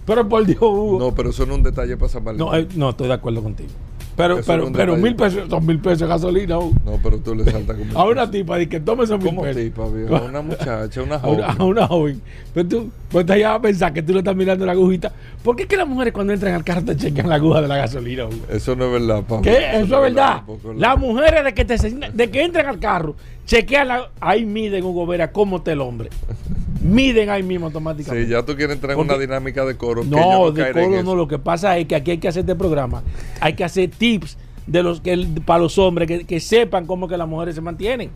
Pero 0.04 0.28
por 0.28 0.44
Dios, 0.44 0.60
Hugo. 0.60 0.98
No, 0.98 1.14
pero 1.14 1.30
eso 1.30 1.46
no 1.46 1.52
es 1.52 1.58
un 1.58 1.62
detalle 1.62 1.96
para 1.96 2.08
San 2.08 2.36
No, 2.36 2.54
eh, 2.54 2.66
no, 2.74 2.90
estoy 2.90 3.08
de 3.08 3.14
acuerdo 3.14 3.42
contigo. 3.42 3.70
Pero, 4.16 4.40
pero, 4.46 4.72
pero 4.72 4.96
mil 4.96 5.14
pesos, 5.14 5.46
son 5.48 5.66
mil 5.66 5.78
pesos 5.78 6.00
de 6.00 6.06
gasolina. 6.06 6.54
No, 6.54 6.98
pero 7.02 7.18
tú 7.18 7.34
le 7.34 7.44
saltas 7.44 7.76
como. 7.76 7.98
a 7.98 8.06
una 8.06 8.30
tipa, 8.30 8.58
y 8.60 8.66
que 8.66 8.80
tome 8.80 9.04
esos 9.04 9.22
mil 9.22 9.36
pesos. 9.36 9.62
tipa, 9.62 9.88
viejo? 9.88 10.16
A 10.16 10.22
una 10.22 10.40
muchacha, 10.40 11.02
una 11.02 11.18
joven. 11.18 11.44
A 11.58 11.64
una, 11.64 11.86
joven. 11.86 12.22
Pero 12.54 12.68
tú, 12.68 12.90
pues 13.10 13.26
te 13.26 13.44
a 13.44 13.60
pensar 13.60 13.92
que 13.92 14.02
tú 14.02 14.14
le 14.14 14.20
estás 14.20 14.34
mirando 14.34 14.64
la 14.64 14.72
agujita. 14.72 15.12
¿Por 15.44 15.54
qué 15.54 15.64
es 15.64 15.68
que 15.68 15.76
las 15.76 15.86
mujeres 15.86 16.14
cuando 16.14 16.32
entran 16.32 16.54
al 16.54 16.64
carro 16.64 16.82
te 16.82 16.96
chequean 16.96 17.28
la 17.28 17.34
aguja 17.34 17.60
de 17.60 17.68
la 17.68 17.76
gasolina? 17.76 18.26
Eso 18.48 18.74
no 18.74 18.86
es 18.86 18.92
verdad, 18.92 19.22
papá. 19.22 19.42
¿Qué? 19.42 19.80
Eso, 19.80 20.02
es 20.04 20.14
verdad. 20.14 20.42
las 20.76 20.98
mujeres 20.98 21.44
de 21.44 21.52
que, 21.52 21.64
te, 21.66 21.76
de 21.76 22.30
que 22.30 22.42
entran 22.42 22.66
al 22.66 22.78
carro, 22.78 23.16
chequean 23.44 23.88
la. 23.88 24.10
Ahí 24.20 24.46
miden, 24.46 24.82
Hugo 24.82 25.06
Vera, 25.06 25.30
cómo 25.30 25.58
está 25.58 25.72
el 25.72 25.82
hombre 25.82 26.08
miden 26.86 27.30
ahí 27.30 27.42
mismo 27.42 27.66
automáticamente. 27.66 28.26
Sí, 28.26 28.32
ya 28.32 28.44
tú 28.44 28.54
quieres 28.56 28.76
entrar 28.76 28.92
en 28.92 29.00
una 29.00 29.18
dinámica 29.18 29.64
de 29.64 29.76
coro. 29.76 30.04
No, 30.04 30.50
de 30.50 30.72
coro 30.72 31.02
no. 31.02 31.14
Lo 31.14 31.28
que 31.28 31.38
pasa 31.38 31.76
es 31.78 31.86
que 31.86 31.96
aquí 31.96 32.12
hay 32.12 32.18
que 32.18 32.28
hacer 32.28 32.40
este 32.40 32.54
programa. 32.54 33.02
Hay 33.40 33.54
que 33.54 33.64
hacer 33.64 33.90
tips 33.90 34.38
de 34.66 34.82
los 34.82 35.00
que 35.00 35.26
para 35.44 35.60
los 35.60 35.78
hombres 35.78 36.24
que, 36.24 36.40
sepan 36.40 36.86
cómo 36.86 37.08
que 37.08 37.16
las 37.16 37.28
mujeres 37.28 37.54
se 37.54 37.60
mantienen. 37.60 38.10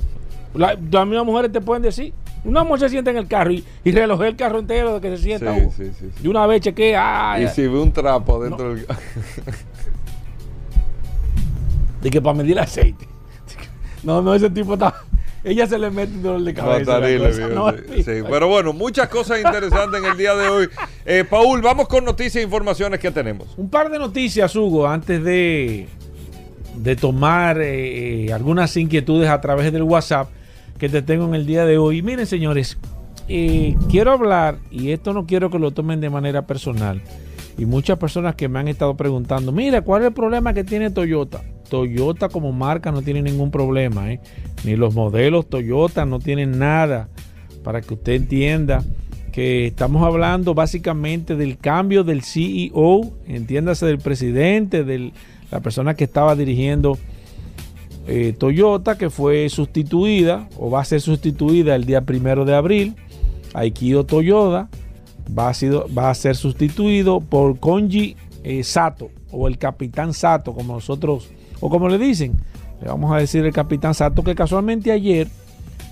las 0.55 0.79
mismas 0.79 1.27
mujeres 1.27 1.53
te 1.53 1.61
pueden 1.61 1.83
decir. 1.83 2.12
Una 2.43 2.65
mujer 2.65 2.81
se 2.81 2.89
sienta 2.89 3.11
en 3.11 3.19
el 3.19 3.27
carro 3.27 3.53
y, 3.53 3.62
y 3.85 3.93
relojé 3.93 4.29
el 4.29 4.37
carro 4.37 4.59
entero 4.59 4.95
de 4.95 5.00
que 5.00 5.17
se 5.17 5.23
sienta. 5.23 5.55
Sí, 5.55 5.67
sí, 5.77 5.91
sí, 5.99 6.07
y 6.23 6.29
una 6.29 6.47
vez 6.47 6.62
chequea. 6.62 7.33
Ah, 7.33 7.41
y 7.41 7.49
si 7.49 7.62
ve 7.62 7.79
un 7.79 7.93
trapo 7.93 8.43
dentro 8.43 8.75
del. 8.75 8.87
de 12.03 12.11
que 12.11 12.23
para 12.23 12.35
medir 12.35 12.53
el 12.53 12.61
aceite. 12.61 13.07
No, 14.03 14.23
no, 14.23 14.35
ese 14.35 14.49
tipo 14.49 14.73
está 14.73 14.95
ella 15.43 15.67
se 15.67 15.79
le 15.79 15.91
mete 15.91 16.13
un 16.13 16.23
dolor 16.23 16.43
de 16.43 16.55
cabeza. 16.55 17.01
Pero 17.01 18.49
bueno, 18.49 18.73
muchas 18.73 19.09
cosas 19.09 19.39
interesantes 19.39 20.03
en 20.03 20.11
el 20.11 20.17
día 20.17 20.35
de 20.35 20.49
hoy. 20.49 20.69
Eh, 21.05 21.25
Paul, 21.29 21.63
vamos 21.63 21.89
con 21.89 22.05
noticias 22.05 22.37
e 22.37 22.43
informaciones 22.43 23.01
que 23.01 23.11
tenemos. 23.11 23.49
Un 23.57 23.71
par 23.71 23.91
de 23.91 23.99
noticias, 23.99 24.55
Hugo, 24.55 24.87
antes 24.87 25.23
de, 25.25 25.89
de 26.77 26.97
tomar 26.97 27.61
eh, 27.61 28.27
eh, 28.27 28.33
algunas 28.33 28.77
inquietudes 28.77 29.29
a 29.31 29.41
través 29.41 29.73
del 29.73 29.83
WhatsApp 29.83 30.29
que 30.79 30.89
te 30.89 31.03
tengo 31.03 31.27
en 31.27 31.35
el 31.35 31.47
día 31.47 31.65
de 31.65 31.79
hoy. 31.79 32.03
Miren, 32.03 32.27
señores, 32.27 32.79
quiero 33.27 34.13
hablar, 34.13 34.59
y 34.71 34.93
esto 34.93 35.13
no 35.13 35.27
quiero 35.27 35.51
que 35.51 35.59
lo 35.59 35.71
tomen 35.71 36.01
de 36.01 36.11
manera 36.11 36.47
personal, 36.47 37.01
y 37.57 37.65
muchas 37.65 37.99
personas 37.99 38.35
que 38.35 38.49
me 38.49 38.59
han 38.59 38.69
estado 38.69 38.97
preguntando, 38.97 39.53
mira, 39.53 39.83
¿cuál 39.83 40.03
es 40.03 40.09
el 40.09 40.15
problema 40.15 40.53
que 40.53 40.65
tiene 40.65 40.91
Toyota? 40.91 41.43
Toyota 41.71 42.29
como 42.29 42.53
marca 42.53 42.93
no 42.93 43.00
tiene 43.00 43.23
ningún 43.23 43.50
problema, 43.50 44.12
¿eh? 44.12 44.21
ni 44.65 44.77
los 44.77 44.95
modelos 44.95 45.49
Toyota 45.49 46.05
no 46.05 46.19
tienen 46.19 46.59
nada, 46.59 47.09
para 47.65 47.81
que 47.81 47.95
usted 47.95 48.12
entienda 48.12 48.85
que 49.33 49.67
estamos 49.67 50.03
hablando 50.03 50.55
básicamente 50.55 51.37
del 51.37 51.57
cambio 51.57 52.05
del 52.05 52.23
CEO, 52.23 53.12
entiéndase 53.27 53.87
del 53.87 53.99
presidente, 53.99 54.85
de 54.85 55.12
la 55.50 55.61
persona 55.61 55.95
que 55.95 56.05
estaba 56.05 56.35
dirigiendo 56.35 56.99
eh, 58.07 58.35
Toyota, 58.37 58.99
que 58.99 59.09
fue 59.09 59.49
sustituida 59.49 60.49
o 60.57 60.71
va 60.71 60.81
a 60.81 60.85
ser 60.85 61.00
sustituida 61.00 61.77
el 61.77 61.85
día 61.85 62.00
primero 62.03 62.45
de 62.45 62.55
abril. 62.55 62.97
Aikido 63.55 64.05
Toyota 64.05 64.69
va 65.39 65.50
a, 65.50 65.55
va 65.97 66.11
a 66.11 66.15
ser 66.15 66.37
sustituido 66.37 67.21
por 67.21 67.59
Konji 67.59 68.17
eh, 68.43 68.65
Sato 68.65 69.11
o 69.31 69.47
el 69.47 69.59
capitán 69.59 70.12
Sato, 70.12 70.54
como 70.54 70.75
nosotros 70.75 71.30
o 71.61 71.69
como 71.69 71.89
le 71.89 71.99
dicen, 71.99 72.33
le 72.81 72.89
vamos 72.89 73.13
a 73.13 73.19
decir 73.19 73.45
el 73.45 73.53
capitán 73.53 73.95
Sato, 73.95 74.25
que 74.25 74.35
casualmente 74.35 74.93
ayer 74.93 75.29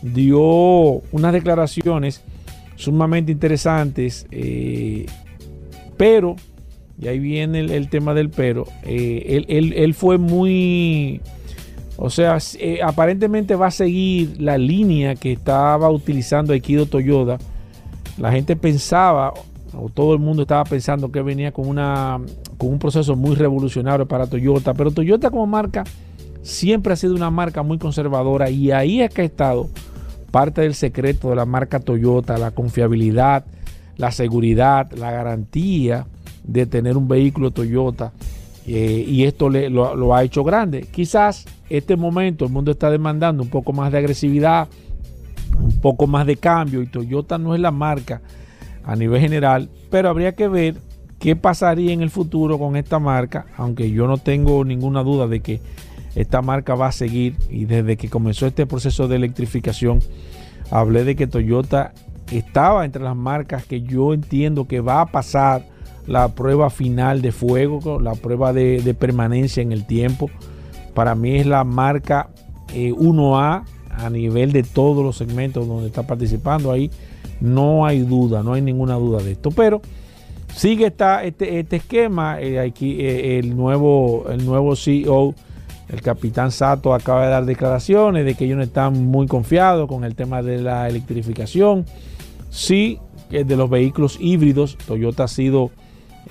dio 0.02 0.40
unas 1.12 1.32
declaraciones 1.32 2.22
sumamente 2.76 3.32
interesantes, 3.32 4.26
eh, 4.30 5.06
pero, 5.96 6.36
y 7.00 7.08
ahí 7.08 7.18
viene 7.18 7.60
el, 7.60 7.88
tema 7.88 8.14
del 8.14 8.30
pero, 8.30 8.66
eh, 8.84 9.44
él, 9.48 9.94
fue 9.94 10.16
muy, 10.16 11.20
o 11.96 12.08
sea, 12.08 12.38
eh, 12.58 12.78
aparentemente 12.82 13.56
va 13.56 13.66
a 13.66 13.72
seguir 13.72 14.40
la 14.40 14.56
línea 14.56 15.16
que 15.16 15.32
estaba 15.32 15.90
utilizando 15.90 16.52
Aikido 16.52 16.86
Toyota. 16.86 17.38
La 18.16 18.32
gente 18.32 18.56
pensaba, 18.56 19.34
o 19.74 19.88
todo 19.88 20.14
el 20.14 20.20
mundo 20.20 20.42
estaba 20.42 20.64
pensando 20.64 21.10
que 21.10 21.22
venía 21.22 21.52
con, 21.52 21.68
una, 21.68 22.20
con 22.56 22.70
un 22.70 22.78
proceso 22.78 23.16
muy 23.16 23.34
revolucionario 23.34 24.06
para 24.06 24.26
Toyota, 24.26 24.74
pero 24.74 24.90
Toyota 24.90 25.30
como 25.30 25.46
marca 25.46 25.84
siempre 26.42 26.92
ha 26.92 26.96
sido 26.96 27.14
una 27.14 27.30
marca 27.30 27.62
muy 27.62 27.78
conservadora 27.78 28.50
y 28.50 28.70
ahí 28.70 29.02
es 29.02 29.12
que 29.12 29.22
ha 29.22 29.24
estado 29.24 29.68
parte 30.30 30.62
del 30.62 30.74
secreto 30.74 31.30
de 31.30 31.36
la 31.36 31.46
marca 31.46 31.80
Toyota, 31.80 32.38
la 32.38 32.50
confiabilidad, 32.50 33.44
la 33.96 34.10
seguridad, 34.12 34.90
la 34.92 35.10
garantía 35.10 36.06
de 36.44 36.66
tener 36.66 36.96
un 36.96 37.08
vehículo 37.08 37.50
Toyota. 37.50 38.12
Eh, 38.66 39.04
y 39.08 39.24
esto 39.24 39.48
lo, 39.48 39.96
lo, 39.96 40.14
ha 40.14 40.22
hecho 40.22 40.44
grande. 40.44 40.82
Quizás 40.82 41.46
este 41.70 41.96
momento 41.96 42.44
el 42.44 42.52
mundo 42.52 42.70
está 42.70 42.90
demandando 42.90 43.42
un 43.42 43.48
poco 43.48 43.72
más 43.72 43.90
de 43.90 43.98
agresividad, 43.98 44.68
un 45.58 45.80
poco 45.80 46.06
más 46.06 46.26
de 46.26 46.36
cambio 46.36 46.82
y 46.82 46.86
Toyota 46.86 47.38
no 47.38 47.54
es 47.54 47.60
la 47.60 47.70
marca 47.70 48.20
a 48.88 48.96
nivel 48.96 49.20
general, 49.20 49.68
pero 49.90 50.08
habría 50.08 50.34
que 50.34 50.48
ver 50.48 50.76
qué 51.18 51.36
pasaría 51.36 51.92
en 51.92 52.00
el 52.00 52.08
futuro 52.08 52.58
con 52.58 52.74
esta 52.74 52.98
marca, 52.98 53.44
aunque 53.58 53.90
yo 53.90 54.06
no 54.06 54.16
tengo 54.16 54.64
ninguna 54.64 55.02
duda 55.02 55.28
de 55.28 55.40
que 55.40 55.60
esta 56.14 56.40
marca 56.40 56.74
va 56.74 56.86
a 56.86 56.92
seguir 56.92 57.36
y 57.50 57.66
desde 57.66 57.98
que 57.98 58.08
comenzó 58.08 58.46
este 58.46 58.64
proceso 58.64 59.06
de 59.06 59.16
electrificación 59.16 60.00
hablé 60.70 61.04
de 61.04 61.16
que 61.16 61.26
Toyota 61.26 61.92
estaba 62.32 62.86
entre 62.86 63.02
las 63.02 63.14
marcas 63.14 63.66
que 63.66 63.82
yo 63.82 64.14
entiendo 64.14 64.66
que 64.66 64.80
va 64.80 65.02
a 65.02 65.06
pasar 65.06 65.66
la 66.06 66.28
prueba 66.28 66.70
final 66.70 67.20
de 67.20 67.30
fuego, 67.30 68.00
la 68.00 68.14
prueba 68.14 68.54
de, 68.54 68.96
permanencia 68.98 69.62
en 69.62 69.70
el 69.70 69.86
tiempo. 69.86 70.30
Para 70.94 71.14
mí 71.14 71.36
es 71.36 71.46
la 71.46 71.62
marca 71.64 72.30
1A 72.72 73.64
eh, 73.64 73.70
a 73.90 74.08
nivel 74.08 74.52
de 74.52 74.62
todos 74.62 75.04
los 75.04 75.16
segmentos 75.18 75.68
donde 75.68 75.88
está 75.88 76.06
participando 76.06 76.72
ahí. 76.72 76.90
No 77.40 77.86
hay 77.86 78.00
duda, 78.00 78.42
no 78.42 78.54
hay 78.54 78.62
ninguna 78.62 78.94
duda 78.94 79.22
de 79.22 79.32
esto. 79.32 79.50
Pero 79.50 79.80
sigue 80.54 80.86
esta, 80.86 81.24
este, 81.24 81.60
este 81.60 81.76
esquema. 81.76 82.40
Eh, 82.40 82.58
aquí, 82.58 83.00
eh, 83.00 83.38
el, 83.38 83.56
nuevo, 83.56 84.26
el 84.30 84.44
nuevo 84.44 84.74
CEO, 84.76 85.34
el 85.88 86.02
capitán 86.02 86.50
Sato, 86.50 86.94
acaba 86.94 87.24
de 87.24 87.30
dar 87.30 87.44
declaraciones 87.44 88.24
de 88.24 88.34
que 88.34 88.44
ellos 88.44 88.56
no 88.56 88.62
están 88.62 89.06
muy 89.06 89.26
confiados 89.26 89.88
con 89.88 90.04
el 90.04 90.14
tema 90.14 90.42
de 90.42 90.60
la 90.60 90.88
electrificación. 90.88 91.86
Sí, 92.50 92.98
de 93.30 93.56
los 93.56 93.68
vehículos 93.68 94.16
híbridos, 94.20 94.78
Toyota 94.86 95.24
ha 95.24 95.28
sido, 95.28 95.70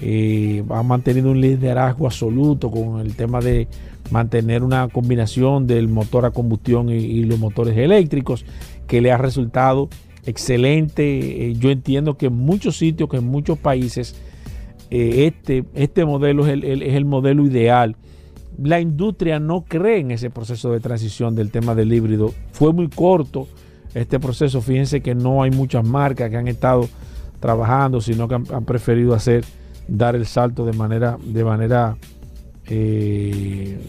eh, 0.01 0.63
ha 0.69 0.81
mantenido 0.81 1.29
un 1.29 1.39
liderazgo 1.39 2.07
absoluto 2.07 2.71
con 2.71 2.99
el 2.99 3.15
tema 3.15 3.39
de 3.39 3.67
mantener 4.09 4.63
una 4.63 4.87
combinación 4.87 5.67
del 5.67 5.87
motor 5.89 6.25
a 6.25 6.31
combustión 6.31 6.89
y 6.89 7.23
los 7.25 7.37
motores 7.39 7.77
eléctricos, 7.77 8.45
que 8.87 9.01
le 9.01 9.11
ha 9.11 9.17
resultado 9.17 9.89
excelente. 10.27 11.49
Eh, 11.49 11.55
yo 11.55 11.71
entiendo 11.71 12.17
que 12.17 12.27
en 12.27 12.33
muchos 12.33 12.77
sitios, 12.77 13.09
que 13.09 13.17
en 13.17 13.25
muchos 13.25 13.57
países, 13.57 14.15
eh, 14.91 15.25
este, 15.25 15.65
este 15.73 16.05
modelo 16.05 16.45
es 16.45 16.53
el, 16.53 17.05
modelo 17.05 17.45
ideal. 17.45 17.95
La 18.61 18.79
industria 18.79 19.39
no 19.39 19.63
cree 19.65 19.99
en 19.99 20.11
ese 20.11 20.29
proceso 20.29 20.71
de 20.71 20.79
transición 20.79 21.35
del 21.35 21.51
tema 21.51 21.75
del 21.75 21.93
híbrido. 21.93 22.33
Fue 22.51 22.73
muy 22.73 22.89
corto 22.89 23.47
este 23.93 24.19
proceso. 24.19 24.61
Fíjense 24.61 25.01
que 25.01 25.15
no 25.15 25.43
hay 25.43 25.51
muchas 25.51 25.85
marcas 25.85 26.29
que 26.29 26.37
han 26.37 26.47
estado 26.47 26.87
trabajando, 27.39 28.01
sino 28.01 28.27
que 28.27 28.35
han, 28.35 28.65
preferido 28.65 29.13
hacer, 29.13 29.45
dar 29.87 30.15
el 30.15 30.25
salto 30.25 30.65
de 30.65 30.73
manera, 30.73 31.17
de 31.23 31.43
manera 31.43 31.97
eh, 32.65 33.79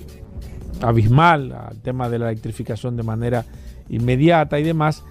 abismal 0.82 1.52
al 1.52 1.80
tema 1.80 2.08
de 2.08 2.18
la 2.18 2.30
electrificación 2.30 2.96
de 2.96 3.02
manera 3.02 3.44
inmediata 3.88 4.58
y 4.58 4.62
demás. 4.62 5.02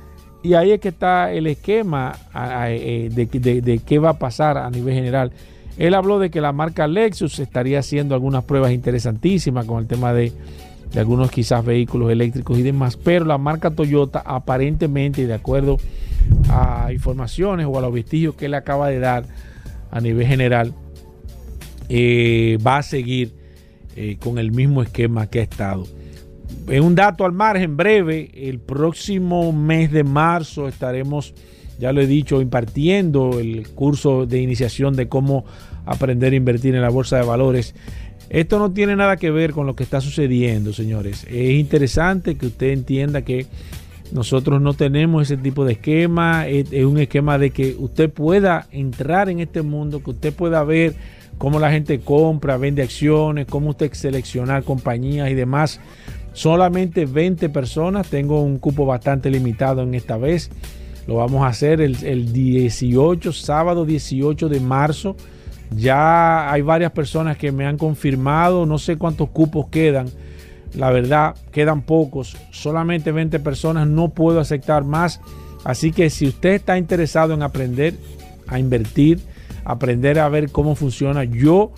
Y 0.44 0.54
ahí 0.54 0.72
es 0.72 0.80
que 0.80 0.90
está 0.90 1.32
el 1.32 1.48
esquema 1.48 2.16
eh, 2.68 3.10
de, 3.12 3.80
qué 3.80 4.00
va 4.00 4.12
a 4.12 4.20
pasar 4.20 4.58
a 4.58 4.70
nivel 4.70 4.94
general. 4.94 5.32
Él 5.78 5.94
habló 5.94 6.20
de 6.20 6.30
que 6.30 6.42
la 6.42 6.52
marca 6.52 6.88
Lexus 6.88 7.40
estaría 7.40 7.80
haciendo 7.80 8.16
algunas 8.16 8.44
pruebas 8.44 8.72
interesantísimas 8.72 9.66
con 9.66 9.80
el 9.80 9.88
tema 9.88 10.14
de, 10.14 10.32
algunos 10.96 11.32
quizás 11.32 11.66
vehículos 11.66 12.12
eléctricos 12.12 12.58
y 12.58 12.64
demás, 12.64 12.98
pero 12.98 13.26
la 13.26 13.38
marca 13.38 13.72
Toyota 13.72 14.24
aparentemente, 14.26 15.28
de 15.28 15.34
acuerdo 15.34 15.78
a 16.50 16.92
informaciones 16.92 17.68
o 17.70 17.78
a 17.78 17.82
los 17.82 17.94
vestigios 17.94 18.36
que 18.36 18.46
él 18.46 18.54
acaba 18.54 18.88
de 18.90 19.00
dar 19.00 19.26
a 19.92 20.02
nivel 20.02 20.26
general, 20.26 20.74
eh, 21.90 22.58
va 22.66 22.78
a 22.78 22.84
seguir 22.84 23.34
eh, 23.96 24.18
con 24.20 24.38
el 24.38 24.52
mismo 24.52 24.82
esquema 24.82 25.28
que 25.28 25.40
ha 25.40 25.44
estado. 25.44 25.86
En 26.68 26.84
un 26.84 26.96
dato 26.96 27.26
al 27.26 27.32
margen 27.32 27.78
breve, 27.78 28.30
el 28.34 28.60
próximo 28.60 29.52
mes 29.52 29.92
de 29.92 30.04
marzo 30.04 30.68
estaremos, 30.68 31.34
ya 31.80 31.92
lo 31.92 32.02
he 32.02 32.08
dicho, 32.08 32.42
impartiendo 32.42 33.40
el 33.40 33.68
curso 33.70 34.26
de 34.26 34.42
iniciación 34.42 34.96
de 34.96 35.08
cómo 35.08 35.46
aprender 35.86 36.34
a 36.34 36.36
invertir 36.36 36.76
en 36.76 36.82
la 36.82 36.90
bolsa 36.90 37.18
de 37.18 37.26
valores. 37.26 37.74
Esto 38.30 38.60
no 38.60 38.72
tiene 38.72 38.96
nada 38.96 39.16
que 39.16 39.32
ver 39.32 39.54
con 39.54 39.66
lo 39.66 39.76
que 39.76 39.84
está 39.84 40.02
sucediendo, 40.02 40.74
señores. 40.74 41.26
Es 41.30 41.52
interesante 41.52 42.36
que 42.36 42.48
usted 42.48 42.68
entienda 42.68 43.22
que 43.22 43.46
nosotros 44.12 44.62
no 44.62 44.74
tenemos 44.74 45.24
ese 45.24 45.38
tipo 45.38 45.66
de 45.66 45.74
esquema. 45.74 46.48
Es, 46.48 46.72
un 46.72 46.98
esquema 46.98 47.38
de 47.38 47.52
que 47.52 47.76
usted 47.78 48.10
pueda 48.10 48.68
entrar 48.72 49.30
en 49.30 49.40
este 49.40 49.62
mundo, 49.62 50.04
que 50.04 50.12
usted 50.12 50.34
pueda 50.34 50.64
ver 50.64 50.96
cómo 51.38 51.60
la 51.60 51.72
gente 51.72 52.00
compra, 52.00 52.58
vende 52.58 52.82
acciones, 52.82 53.48
cómo 53.48 53.70
usted 53.70 53.94
seleccionar 53.94 54.64
compañías 54.64 55.30
y 55.30 55.34
demás. 55.34 55.80
Solamente 56.38 57.06
20 57.06 57.50
personas. 57.50 58.08
Tengo 58.08 58.42
un 58.42 58.60
cupo 58.60 58.86
bastante 58.86 59.32
limitado 59.32 59.82
en 59.82 59.96
esta 59.96 60.18
vez. 60.18 60.52
Lo 61.08 61.16
vamos 61.16 61.44
a 61.44 61.48
hacer 61.48 61.82
el, 61.82 61.98
el 62.06 62.32
18, 62.32 63.34
sábado 63.34 63.86
18 63.86 64.48
de 64.48 64.60
marzo. 64.60 65.16
Ya 65.76 66.52
hay 66.52 66.62
varias 66.62 66.92
personas 66.92 67.38
que 67.38 67.52
me 67.52 67.66
han 67.66 67.78
confirmado. 67.78 68.68
No 68.68 68.78
sé 68.78 68.98
cuántos 68.98 69.30
cupos 69.30 69.70
quedan 69.70 70.10
la 70.76 70.92
verdad, 70.92 71.36
quedan 71.52 71.82
pocos, 71.82 72.38
solamente 72.52 73.12
20 73.12 73.40
personas, 73.40 73.88
no 73.88 74.10
puedo 74.10 74.40
aceptar 74.40 74.84
más. 74.84 75.20
Así 75.64 75.92
que 75.92 76.10
si 76.10 76.28
usted 76.28 76.52
está 76.52 76.78
interesado 76.78 77.34
en 77.34 77.42
aprender 77.42 77.96
a 78.48 78.60
invertir, 78.60 79.20
aprender 79.66 80.20
a 80.20 80.30
ver 80.30 80.52
cómo 80.52 80.76
funciona, 80.76 81.24
yo 81.24 81.72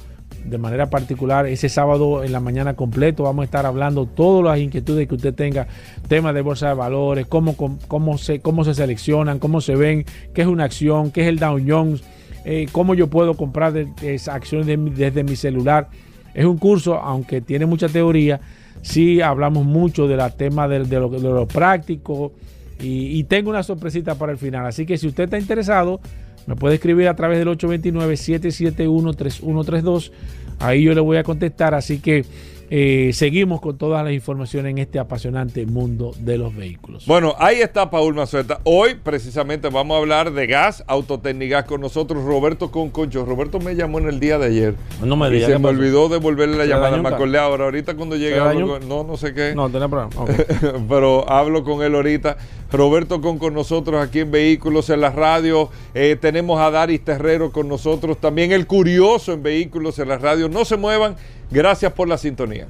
de 0.45 0.57
manera 0.57 0.89
particular 0.89 1.45
ese 1.45 1.69
sábado 1.69 2.23
en 2.23 2.31
la 2.31 2.39
mañana 2.39 2.75
completo 2.75 3.23
vamos 3.23 3.43
a 3.43 3.45
estar 3.45 3.65
hablando 3.65 4.05
todas 4.05 4.43
las 4.43 4.59
inquietudes 4.59 5.07
que 5.07 5.15
usted 5.15 5.33
tenga, 5.33 5.67
temas 6.07 6.33
de 6.33 6.41
bolsa 6.41 6.69
de 6.69 6.73
valores, 6.75 7.27
cómo, 7.27 7.55
cómo, 7.55 8.17
se, 8.17 8.39
cómo 8.39 8.63
se 8.63 8.73
seleccionan, 8.73 9.39
cómo 9.39 9.61
se 9.61 9.75
ven, 9.75 10.05
qué 10.33 10.41
es 10.41 10.47
una 10.47 10.65
acción, 10.65 11.11
qué 11.11 11.21
es 11.21 11.27
el 11.27 11.39
Dow 11.39 11.59
Jones, 11.65 12.03
eh, 12.45 12.67
cómo 12.71 12.95
yo 12.95 13.07
puedo 13.07 13.35
comprar 13.35 13.75
esas 14.01 14.35
acciones 14.35 14.77
desde 14.95 15.23
mi 15.23 15.35
celular. 15.35 15.89
Es 16.33 16.45
un 16.45 16.57
curso, 16.57 16.95
aunque 16.95 17.41
tiene 17.41 17.65
mucha 17.65 17.89
teoría, 17.89 18.39
sí 18.81 19.21
hablamos 19.21 19.65
mucho 19.65 20.07
de 20.07 20.15
la 20.15 20.29
tema 20.29 20.67
de, 20.67 20.79
lo, 20.99 21.47
práctico 21.47 22.33
y, 22.81 23.23
tengo 23.25 23.49
una 23.49 23.61
sorpresita 23.61 24.15
para 24.15 24.31
el 24.31 24.37
final. 24.37 24.65
Así 24.65 24.85
que 24.85 24.97
si 24.97 25.07
usted 25.07 25.25
está 25.25 25.37
interesado, 25.37 25.99
me 26.47 26.55
puede 26.55 26.75
escribir 26.75 27.07
a 27.07 27.15
través 27.15 27.39
del 27.39 27.47
829-771-3132. 27.49 30.11
Ahí 30.59 30.83
yo 30.83 30.93
le 30.93 31.01
voy 31.01 31.17
a 31.17 31.23
contestar. 31.23 31.73
Así 31.73 31.97
que 31.99 32.23
eh, 32.69 33.11
seguimos 33.13 33.61
con 33.61 33.77
todas 33.77 34.03
las 34.03 34.13
informaciones 34.13 34.71
en 34.71 34.77
este 34.77 34.99
apasionante 34.99 35.65
mundo 35.65 36.13
de 36.19 36.37
los 36.37 36.55
vehículos. 36.55 37.05
Bueno, 37.05 37.35
ahí 37.39 37.61
está 37.61 37.89
Paul 37.89 38.13
Mazueta. 38.13 38.59
Hoy 38.63 38.95
precisamente 38.95 39.69
vamos 39.69 39.95
a 39.95 39.99
hablar 39.99 40.31
de 40.33 40.47
gas, 40.47 40.83
Autotecnigas 40.87 41.65
con 41.65 41.81
nosotros, 41.81 42.23
Roberto 42.23 42.71
Conconcho. 42.71 43.25
Roberto 43.25 43.59
me 43.59 43.75
llamó 43.75 43.99
en 43.99 44.07
el 44.07 44.19
día 44.19 44.37
de 44.37 44.47
ayer. 44.47 44.75
No 45.03 45.15
me 45.15 45.35
y 45.35 45.41
se 45.41 45.57
me 45.57 45.69
olvidó 45.69 46.09
devolverle 46.09 46.57
la 46.57 46.65
llamada. 46.65 46.97
Me 46.97 47.09
acordé 47.09 47.37
ahora, 47.37 47.65
ahorita 47.65 47.95
cuando 47.95 48.15
llegue 48.15 48.39
no, 48.39 49.03
no 49.03 49.17
sé 49.17 49.33
qué. 49.33 49.53
No, 49.55 49.69
tiene 49.69 49.89
problema. 49.89 50.25
Pero 50.89 51.29
hablo 51.29 51.63
con 51.63 51.81
él 51.81 51.95
ahorita. 51.95 52.37
Roberto 52.71 53.19
con, 53.19 53.39
con 53.39 53.53
nosotros 53.53 54.01
aquí 54.01 54.19
en 54.19 54.31
Vehículos 54.31 54.89
en 54.89 55.01
la 55.01 55.09
radio. 55.09 55.69
Eh, 55.93 56.17
tenemos 56.19 56.59
a 56.59 56.69
Daris 56.69 57.03
Terrero 57.03 57.51
con 57.51 57.67
nosotros. 57.67 58.17
También 58.19 58.51
el 58.51 58.67
curioso 58.67 59.33
en 59.33 59.41
Vehículos 59.41 59.97
en 59.99 60.09
la 60.09 60.17
radio. 60.17 60.49
No 60.49 60.65
se 60.65 60.77
muevan 60.77 61.15
Gracias 61.51 61.91
por 61.93 62.07
la 62.07 62.17
sintonía. 62.17 62.67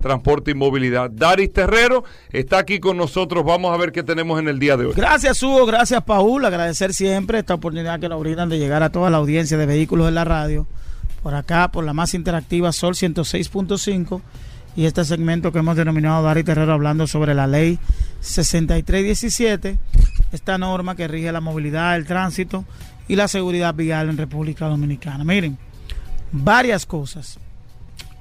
Transporte 0.00 0.52
y 0.52 0.54
Movilidad. 0.54 1.10
Daris 1.10 1.52
Terrero 1.52 2.04
está 2.30 2.58
aquí 2.58 2.78
con 2.78 2.96
nosotros. 2.96 3.44
Vamos 3.44 3.74
a 3.74 3.76
ver 3.76 3.90
qué 3.90 4.02
tenemos 4.02 4.38
en 4.38 4.48
el 4.48 4.58
día 4.58 4.76
de 4.76 4.86
hoy. 4.86 4.92
Gracias, 4.94 5.42
Hugo. 5.42 5.66
Gracias, 5.66 6.02
Paul. 6.04 6.44
Agradecer 6.44 6.94
siempre 6.94 7.40
esta 7.40 7.54
oportunidad 7.54 7.98
que 7.98 8.08
nos 8.08 8.20
brindan 8.20 8.48
de 8.48 8.58
llegar 8.58 8.82
a 8.82 8.90
toda 8.90 9.10
la 9.10 9.16
audiencia 9.16 9.56
de 9.56 9.66
vehículos 9.66 10.08
en 10.08 10.14
la 10.14 10.24
radio. 10.24 10.66
Por 11.22 11.34
acá, 11.34 11.70
por 11.72 11.84
la 11.84 11.92
más 11.92 12.14
interactiva 12.14 12.70
Sol 12.72 12.94
106.5. 12.94 14.20
Y 14.76 14.86
este 14.86 15.04
segmento 15.04 15.50
que 15.50 15.58
hemos 15.58 15.76
denominado 15.76 16.22
Daris 16.22 16.44
Terrero 16.44 16.72
hablando 16.72 17.08
sobre 17.08 17.34
la 17.34 17.48
ley 17.48 17.80
6317. 18.20 19.78
Esta 20.30 20.58
norma 20.58 20.94
que 20.94 21.08
rige 21.08 21.32
la 21.32 21.40
movilidad, 21.40 21.96
el 21.96 22.06
tránsito 22.06 22.64
y 23.08 23.16
la 23.16 23.26
seguridad 23.26 23.74
vial 23.74 24.10
en 24.10 24.16
República 24.16 24.66
Dominicana. 24.66 25.24
Miren, 25.24 25.58
varias 26.30 26.86
cosas 26.86 27.40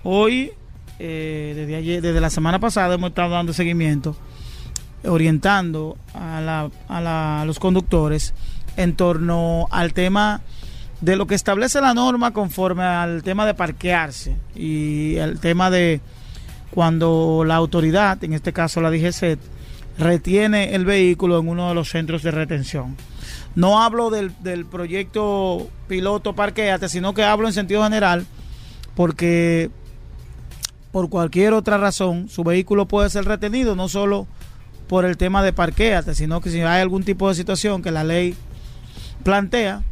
Hoy, 0.03 0.51
eh, 0.99 1.53
desde, 1.55 1.75
ayer, 1.75 2.01
desde 2.01 2.21
la 2.21 2.29
semana 2.29 2.59
pasada, 2.59 2.95
hemos 2.95 3.09
estado 3.09 3.31
dando 3.31 3.53
seguimiento, 3.53 4.15
orientando 5.05 5.97
a, 6.13 7.43
los 7.45 7.59
conductores 7.59 8.33
en 8.75 8.95
torno 8.95 9.67
al 9.71 9.93
tema 9.93 10.41
de 11.01 11.15
lo 11.15 11.27
que 11.27 11.35
establece 11.35 11.81
la 11.81 11.93
norma 11.93 12.31
conforme 12.31 12.83
al 12.83 13.23
tema 13.23 13.45
de 13.45 13.53
parquearse 13.53 14.35
y 14.55 15.15
el 15.17 15.39
tema 15.39 15.69
de 15.69 16.01
cuando 16.71 17.43
la 17.45 17.55
autoridad, 17.55 18.23
en 18.23 18.33
este 18.33 18.53
caso 18.53 18.81
la 18.81 18.91
DGC, 18.91 19.37
retiene 19.97 20.75
el 20.75 20.85
vehículo 20.85 21.39
en 21.39 21.47
uno 21.47 21.69
de 21.69 21.75
los 21.75 21.89
centros 21.89 22.23
de 22.23 22.31
retención. 22.31 22.95
No 23.55 23.81
hablo 23.81 24.11
del 24.11 24.65
proyecto 24.65 25.67
piloto 25.87 26.33
parqueate, 26.33 26.87
sino 26.89 27.13
que 27.13 27.23
hablo 27.23 27.47
en 27.47 27.53
sentido 27.53 27.83
general 27.83 28.25
porque 28.97 29.69
por 30.91 31.09
cualquier 31.09 31.53
otra 31.53 31.77
razón, 31.77 32.29
su 32.29 32.43
vehículo 32.43 32.87
puede 32.87 33.09
ser 33.09 33.25
retenido, 33.25 33.75
no 33.75 33.89
solo 33.89 34.27
por 34.87 35.05
el 35.05 35.17
tema 35.17 35.43
de 35.43 35.53
parqueate, 35.53 36.15
sino 36.15 36.41
que 36.41 36.49
si 36.49 36.61
hay 36.61 36.81
algún 36.81 37.03
tipo 37.03 37.27
de 37.29 37.35
situación 37.35 37.81
que 37.81 37.91
la 37.91 38.03
ley 38.03 38.35
plantea, 39.23 39.83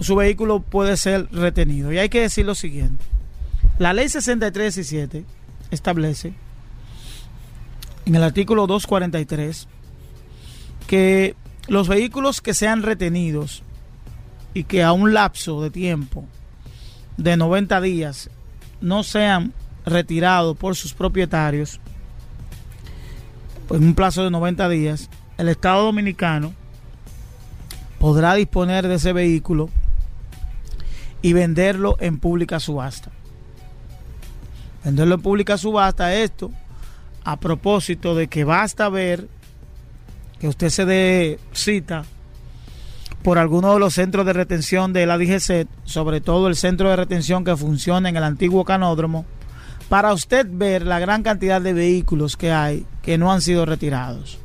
su 0.00 0.14
vehículo 0.16 0.60
puede 0.60 0.96
ser 0.96 1.28
retenido. 1.32 1.92
Y 1.92 1.98
hay 1.98 2.08
que 2.08 2.20
decir 2.20 2.44
lo 2.44 2.54
siguiente. 2.54 3.04
La 3.78 3.92
ley 3.92 4.08
6317 4.08 5.24
establece 5.70 6.34
en 8.04 8.14
el 8.14 8.22
artículo 8.22 8.66
243 8.66 9.68
que 10.86 11.34
los 11.68 11.88
vehículos 11.88 12.40
que 12.40 12.54
sean 12.54 12.82
retenidos 12.82 13.62
y 14.54 14.64
que 14.64 14.82
a 14.82 14.92
un 14.92 15.12
lapso 15.12 15.60
de 15.62 15.70
tiempo 15.70 16.24
de 17.16 17.36
90 17.36 17.80
días 17.80 18.30
no 18.80 19.02
sean 19.02 19.52
retirado 19.86 20.54
por 20.54 20.76
sus 20.76 20.92
propietarios 20.92 21.80
en 23.70 23.84
un 23.84 23.94
plazo 23.94 24.22
de 24.22 24.30
90 24.30 24.68
días, 24.68 25.08
el 25.38 25.48
Estado 25.48 25.84
Dominicano 25.84 26.52
podrá 27.98 28.34
disponer 28.34 28.86
de 28.86 28.96
ese 28.96 29.12
vehículo 29.12 29.70
y 31.22 31.32
venderlo 31.32 31.96
en 32.00 32.18
pública 32.18 32.60
subasta. 32.60 33.10
Venderlo 34.84 35.16
en 35.16 35.22
pública 35.22 35.58
subasta, 35.58 36.14
esto 36.14 36.52
a 37.24 37.40
propósito 37.40 38.14
de 38.14 38.28
que 38.28 38.44
basta 38.44 38.88
ver 38.88 39.28
que 40.38 40.46
usted 40.46 40.68
se 40.68 40.84
dé 40.84 41.40
cita 41.52 42.04
por 43.24 43.38
alguno 43.38 43.72
de 43.72 43.80
los 43.80 43.94
centros 43.94 44.24
de 44.24 44.32
retención 44.32 44.92
de 44.92 45.06
la 45.06 45.18
DGC, 45.18 45.66
sobre 45.84 46.20
todo 46.20 46.46
el 46.46 46.54
centro 46.54 46.88
de 46.88 46.94
retención 46.94 47.44
que 47.44 47.56
funciona 47.56 48.08
en 48.08 48.16
el 48.16 48.22
antiguo 48.22 48.64
canódromo, 48.64 49.24
para 49.88 50.12
usted 50.12 50.46
ver 50.50 50.84
la 50.84 50.98
gran 50.98 51.22
cantidad 51.22 51.60
de 51.60 51.72
vehículos 51.72 52.36
que 52.36 52.52
hay 52.52 52.86
que 53.02 53.18
no 53.18 53.32
han 53.32 53.40
sido 53.40 53.66
retirados. 53.66 54.38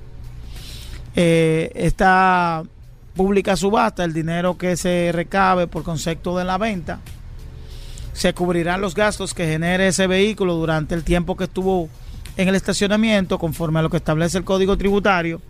Eh, 1.15 1.71
esta 1.75 2.63
pública 3.15 3.55
subasta, 3.55 4.03
el 4.03 4.13
dinero 4.13 4.57
que 4.57 4.77
se 4.77 5.11
recabe 5.13 5.67
por 5.67 5.83
concepto 5.83 6.37
de 6.37 6.45
la 6.45 6.57
venta, 6.57 6.99
se 8.13 8.33
cubrirán 8.33 8.81
los 8.81 8.93
gastos 8.93 9.33
que 9.33 9.47
genere 9.47 9.87
ese 9.87 10.07
vehículo 10.07 10.55
durante 10.55 10.95
el 10.95 11.03
tiempo 11.03 11.35
que 11.35 11.45
estuvo 11.45 11.89
en 12.37 12.47
el 12.47 12.55
estacionamiento, 12.55 13.39
conforme 13.39 13.79
a 13.79 13.81
lo 13.81 13.89
que 13.89 13.97
establece 13.97 14.37
el 14.37 14.43
código 14.43 14.77
tributario, 14.77 15.41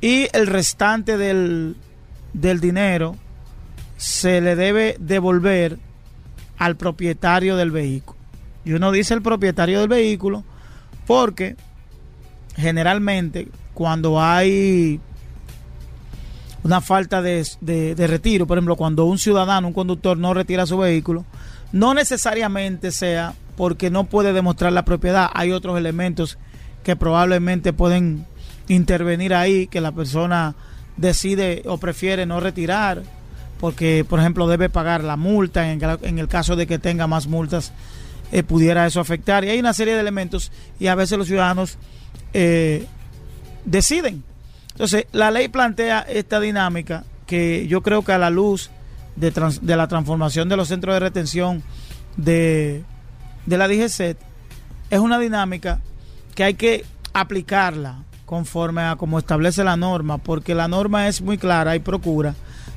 y 0.00 0.26
el 0.32 0.46
restante 0.46 1.16
del, 1.16 1.76
del 2.32 2.60
dinero 2.60 3.16
se 3.96 4.40
le 4.40 4.56
debe 4.56 4.96
devolver 4.98 5.78
al 6.58 6.76
propietario 6.76 7.56
del 7.56 7.70
vehículo. 7.70 8.21
Y 8.64 8.72
uno 8.72 8.92
dice 8.92 9.14
el 9.14 9.22
propietario 9.22 9.80
del 9.80 9.88
vehículo 9.88 10.44
porque 11.06 11.56
generalmente 12.56 13.48
cuando 13.74 14.20
hay 14.20 15.00
una 16.62 16.80
falta 16.80 17.20
de, 17.22 17.94
retiro, 18.06 18.46
por 18.46 18.56
ejemplo, 18.56 18.76
cuando 18.76 19.04
un 19.04 19.18
ciudadano, 19.18 19.68
un 19.68 19.74
conductor 19.74 20.16
no 20.16 20.32
retira 20.32 20.66
su 20.66 20.78
vehículo, 20.78 21.24
no 21.72 21.94
necesariamente 21.94 22.92
sea 22.92 23.34
porque 23.56 23.90
no 23.90 24.04
puede 24.04 24.32
demostrar 24.32 24.72
la 24.72 24.84
propiedad. 24.84 25.28
Hay 25.34 25.50
otros 25.50 25.76
elementos 25.76 26.38
que 26.84 26.94
probablemente 26.94 27.72
pueden 27.72 28.26
intervenir 28.68 29.34
ahí, 29.34 29.66
que 29.66 29.80
la 29.80 29.92
persona 29.92 30.54
decide 30.96 31.62
o 31.66 31.78
prefiere 31.78 32.26
no 32.26 32.38
retirar, 32.38 33.02
porque, 33.58 34.04
por 34.08 34.20
ejemplo, 34.20 34.46
debe 34.46 34.68
pagar 34.68 35.02
la 35.02 35.16
multa 35.16 35.70
en 35.70 36.18
el 36.18 36.28
caso 36.28 36.54
de 36.54 36.66
que 36.66 36.78
tenga 36.78 37.06
más 37.06 37.26
multas 37.26 37.72
eh, 38.32 38.42
pudiera 38.42 38.86
eso 38.86 39.00
afectar. 39.00 39.44
Y 39.44 39.50
hay 39.50 39.60
una 39.60 39.74
serie 39.74 39.94
de 39.94 40.00
elementos 40.00 40.50
y 40.80 40.88
a 40.88 40.94
veces 40.94 41.18
los 41.18 41.28
ciudadanos 41.28 41.78
eh, 42.32 42.86
deciden. 43.64 44.24
Entonces, 44.72 45.06
la 45.12 45.30
ley 45.30 45.48
plantea 45.48 46.00
esta 46.00 46.40
dinámica 46.40 47.04
que 47.26 47.66
yo 47.68 47.82
creo 47.82 48.02
que 48.02 48.12
a 48.12 48.18
la 48.18 48.30
luz 48.30 48.70
de, 49.16 49.30
de 49.30 49.76
la 49.76 49.86
transformación 49.86 50.48
de 50.48 50.56
los 50.56 50.68
centros 50.68 50.94
de 50.94 51.00
retención 51.00 51.62
de, 52.16 52.82
de 53.46 53.58
la 53.58 53.68
DGCET 53.68 54.18
es 54.90 54.98
una 54.98 55.18
dinámica 55.18 55.80
que 56.34 56.44
hay 56.44 56.54
que 56.54 56.84
aplicarla 57.12 57.98
conforme 58.24 58.82
a 58.82 58.96
como 58.96 59.18
establece 59.18 59.62
la 59.62 59.76
norma, 59.76 60.18
porque 60.18 60.54
la 60.54 60.68
norma 60.68 61.06
es 61.08 61.20
muy 61.20 61.36
clara 61.36 61.76
y 61.76 61.80
procura 61.80 62.34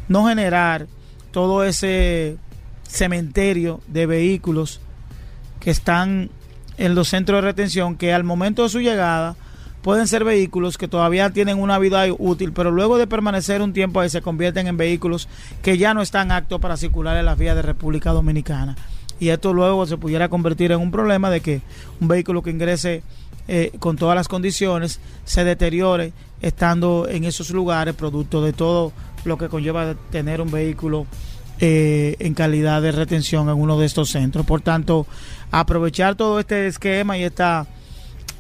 no 0.10 0.28
generar 0.28 0.88
todo 1.32 1.63
ese 1.63 2.38
cementerio 2.84 3.82
de 3.88 4.06
vehículos 4.06 4.82
que 5.65 5.71
están 5.71 6.30
en 6.78 6.93
los 6.93 7.08
centros 7.08 7.39
de 7.41 7.47
retención 7.47 7.95
que 7.95 8.13
al 8.13 8.23
momento 8.23 8.62
de 8.62 8.69
su 8.69 8.82
llegada 8.82 9.36
pueden 9.82 10.08
ser 10.08 10.23
vehículos 10.23 10.78
que 10.78 10.88
todavía 10.88 11.32
tienen 11.32 11.60
una 11.60 11.80
vida 11.80 12.04
útil, 12.19 12.54
pero 12.54 12.69
luego 12.69 12.99
de 12.99 13.08
permanecer 13.08 13.63
un 13.63 13.73
tiempo 13.73 13.99
ahí 13.99 14.12
se 14.12 14.21
convierten 14.21 14.67
en 14.67 14.78
vehículos 14.78 15.28
que 15.63 15.80
ya 15.80 15.95
no 15.95 16.04
están 16.04 16.32
aptos 16.32 16.62
para 16.62 16.78
circular 16.78 17.17
en 17.17 17.25
las 17.25 17.39
vías 17.39 17.56
de 17.56 17.63
República 17.63 18.12
Dominicana. 18.12 18.75
Y 19.19 19.30
esto 19.30 19.54
luego 19.54 19.88
se 19.88 19.97
pudiera 19.97 20.30
convertir 20.30 20.71
en 20.71 20.82
un 20.82 20.91
problema 20.91 21.32
de 21.32 21.41
que 21.41 21.62
un 21.99 22.10
vehículo 22.10 22.43
que 22.43 22.51
ingrese 22.51 23.01
eh, 23.47 23.71
con 23.80 23.95
todas 23.95 24.15
las 24.15 24.28
condiciones 24.28 24.99
se 25.23 25.43
deteriore 25.43 26.13
estando 26.43 27.08
en 27.10 27.23
esos 27.23 27.49
lugares, 27.49 27.95
producto 27.95 28.43
de 28.43 28.54
todo 28.54 28.93
lo 29.23 29.39
que 29.39 29.49
conlleva 29.49 29.95
tener 30.12 30.41
un 30.41 30.51
vehículo 30.51 31.08
eh, 31.60 32.15
en 32.20 32.34
calidad 32.34 32.82
de 32.82 32.91
retención 32.91 33.50
en 33.50 33.56
uno 33.56 33.80
de 33.80 33.86
estos 33.86 34.10
centros. 34.10 34.46
Por 34.46 34.62
tanto, 34.62 35.08
aprovechar 35.52 36.15
todo 36.15 36.39
este 36.39 36.68
esquema 36.68 37.18
y 37.18 37.24
esta 37.24 37.68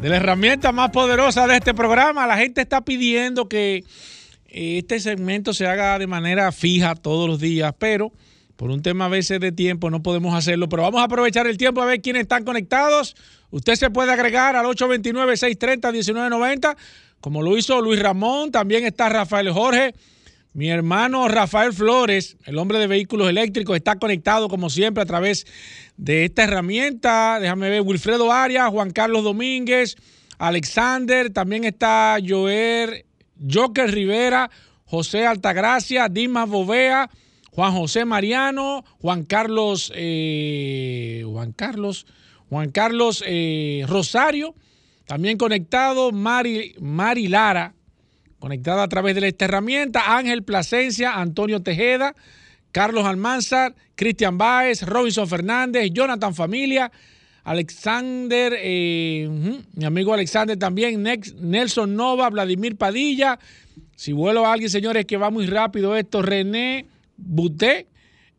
de 0.00 0.08
la 0.08 0.16
herramienta 0.16 0.72
más 0.72 0.90
poderosa 0.90 1.46
de 1.46 1.56
este 1.56 1.74
programa. 1.74 2.26
La 2.26 2.36
gente 2.36 2.60
está 2.60 2.84
pidiendo 2.84 3.48
que 3.48 3.84
eh, 4.48 4.78
este 4.78 5.00
segmento 5.00 5.54
se 5.54 5.66
haga 5.66 5.98
de 5.98 6.06
manera 6.06 6.52
fija 6.52 6.94
todos 6.94 7.28
los 7.28 7.40
días, 7.40 7.74
pero 7.78 8.12
por 8.56 8.70
un 8.70 8.82
tema 8.82 9.06
a 9.06 9.08
veces 9.08 9.40
de 9.40 9.52
tiempo 9.52 9.90
no 9.90 10.02
podemos 10.02 10.34
hacerlo, 10.34 10.68
pero 10.68 10.82
vamos 10.82 11.00
a 11.00 11.04
aprovechar 11.04 11.46
el 11.46 11.56
tiempo 11.56 11.82
a 11.82 11.86
ver 11.86 12.00
quiénes 12.00 12.22
están 12.22 12.44
conectados. 12.44 13.16
Usted 13.50 13.74
se 13.74 13.90
puede 13.90 14.12
agregar 14.12 14.56
al 14.56 14.66
829-630-1990, 14.66 16.76
como 17.20 17.42
lo 17.42 17.56
hizo 17.56 17.80
Luis 17.80 18.00
Ramón, 18.00 18.52
también 18.52 18.84
está 18.84 19.08
Rafael 19.08 19.50
Jorge. 19.50 19.94
Mi 20.52 20.68
hermano 20.68 21.26
Rafael 21.26 21.72
Flores, 21.72 22.36
el 22.44 22.58
hombre 22.58 22.78
de 22.78 22.86
vehículos 22.86 23.28
eléctricos, 23.28 23.74
está 23.74 23.98
conectado 23.98 24.48
como 24.48 24.70
siempre 24.70 25.02
a 25.02 25.06
través 25.06 25.46
de 25.96 26.24
esta 26.24 26.44
herramienta. 26.44 27.38
Déjame 27.40 27.70
ver, 27.70 27.82
Wilfredo 27.82 28.32
Arias, 28.32 28.68
Juan 28.70 28.90
Carlos 28.90 29.24
Domínguez, 29.24 29.96
Alexander, 30.38 31.30
también 31.30 31.64
está 31.64 32.16
Joer, 32.26 33.06
Joker 33.50 33.90
Rivera, 33.90 34.50
José 34.84 35.26
Altagracia, 35.26 36.08
Dimas 36.08 36.48
Bovea, 36.48 37.10
Juan 37.50 37.72
José 37.72 38.04
Mariano, 38.04 38.84
Juan 39.00 39.24
Carlos, 39.24 39.92
eh, 39.94 41.22
Juan 41.26 41.52
Carlos, 41.52 42.06
Juan 42.48 42.70
Carlos 42.70 43.22
eh, 43.26 43.84
Rosario, 43.88 44.54
también 45.06 45.38
conectado, 45.38 46.12
Mari, 46.12 46.74
Mari 46.80 47.28
Lara, 47.28 47.74
conectada 48.38 48.82
a 48.82 48.88
través 48.88 49.14
de 49.14 49.28
esta 49.28 49.44
herramienta, 49.46 50.16
Ángel 50.16 50.42
Plasencia, 50.42 51.14
Antonio 51.14 51.62
Tejeda, 51.62 52.14
Carlos 52.74 53.06
Almanzar, 53.06 53.72
Cristian 53.94 54.36
Báez, 54.36 54.82
Robinson 54.82 55.28
Fernández, 55.28 55.92
Jonathan 55.92 56.34
Familia, 56.34 56.90
Alexander, 57.44 58.52
eh, 58.58 59.28
mi 59.74 59.84
amigo 59.84 60.12
Alexander 60.12 60.58
también, 60.58 61.00
Nelson 61.00 61.94
Nova, 61.94 62.28
Vladimir 62.30 62.74
Padilla. 62.74 63.38
Si 63.94 64.12
vuelo 64.12 64.44
a 64.44 64.52
alguien, 64.52 64.70
señores, 64.70 65.04
que 65.04 65.16
va 65.16 65.30
muy 65.30 65.46
rápido 65.46 65.94
esto, 65.94 66.20
René 66.20 66.86
Buté, 67.16 67.86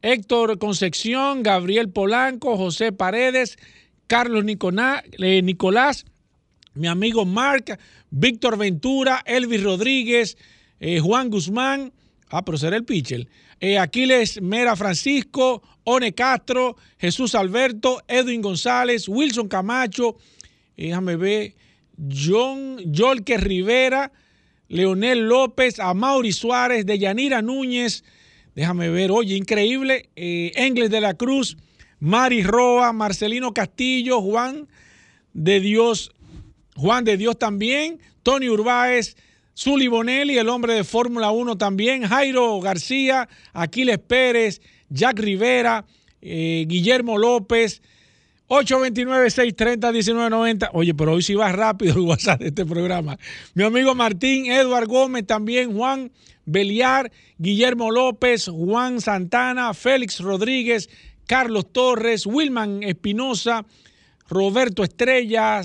Héctor 0.01 0.59
Concepción, 0.59 1.41
Gabriel 1.41 1.87
Polanco, 1.87 2.57
José 2.57 2.91
Paredes, 2.91 3.57
Carlos 4.05 4.43
eh, 4.43 5.41
Nicolás, 5.43 6.05
mi 6.73 6.87
amigo 6.87 7.23
Marc, 7.23 7.79
Víctor 8.09 8.57
Ventura, 8.57 9.23
Elvis 9.25 9.63
Rodríguez, 9.63 10.37
eh, 10.81 10.99
Juan 10.99 11.29
Guzmán, 11.29 11.93
ah, 12.31 12.43
pero 12.43 12.57
será 12.57 12.75
el 12.75 12.83
pitcher, 12.83 13.29
eh, 13.59 13.77
Aquiles 13.77 14.41
Mera 14.41 14.75
Francisco, 14.75 15.61
One 15.83 16.13
Castro, 16.13 16.75
Jesús 16.97 17.35
Alberto, 17.35 18.01
Edwin 18.07 18.41
González, 18.41 19.07
Wilson 19.07 19.47
Camacho, 19.47 20.17
déjame 20.75 21.15
ver, 21.15 21.55
John 21.97 22.77
Yolke 22.91 23.37
Rivera, 23.37 24.11
Leonel 24.67 25.27
López, 25.27 25.79
Amaury 25.79 26.31
Suárez, 26.31 26.85
Deyanira 26.85 27.41
Núñez, 27.41 28.03
Déjame 28.55 28.89
ver, 28.89 29.11
oye, 29.11 29.35
increíble. 29.35 30.09
Eh, 30.15 30.53
Engles 30.55 30.89
de 30.89 31.01
la 31.01 31.13
Cruz, 31.13 31.57
Mari 31.99 32.41
Roa, 32.41 32.93
Marcelino 32.93 33.53
Castillo, 33.53 34.21
Juan 34.21 34.67
de 35.33 35.59
Dios, 35.59 36.11
Juan 36.77 37.03
de 37.03 37.17
Dios 37.17 37.37
también, 37.37 37.99
Tony 38.23 38.49
Urbáez, 38.49 39.17
Zuli 39.57 39.87
Bonelli, 39.87 40.37
el 40.37 40.49
hombre 40.49 40.73
de 40.73 40.83
Fórmula 40.83 41.31
1 41.31 41.57
también, 41.57 42.03
Jairo 42.03 42.59
García, 42.59 43.29
Aquiles 43.53 43.99
Pérez, 43.99 44.59
Jack 44.89 45.17
Rivera, 45.19 45.85
eh, 46.21 46.65
Guillermo 46.67 47.17
López, 47.17 47.81
829-630-1990. 48.47 50.69
Oye, 50.73 50.93
pero 50.93 51.13
hoy 51.13 51.23
sí 51.23 51.35
va 51.35 51.51
rápido 51.51 51.93
el 51.93 52.01
WhatsApp 52.01 52.41
de 52.41 52.47
este 52.47 52.65
programa. 52.65 53.17
Mi 53.53 53.63
amigo 53.63 53.95
Martín, 53.95 54.51
Eduard 54.51 54.87
Gómez, 54.87 55.25
también 55.25 55.73
Juan 55.75 56.11
Beliar, 56.45 57.11
Guillermo 57.37 57.91
López, 57.91 58.49
Juan 58.49 58.99
Santana, 59.01 59.73
Félix 59.73 60.19
Rodríguez, 60.19 60.89
Carlos 61.25 61.71
Torres, 61.71 62.25
Wilman 62.25 62.83
Espinosa, 62.83 63.65
Roberto 64.27 64.83
Estrella, 64.83 65.61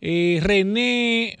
eh, 0.00 0.40
René 0.42 1.38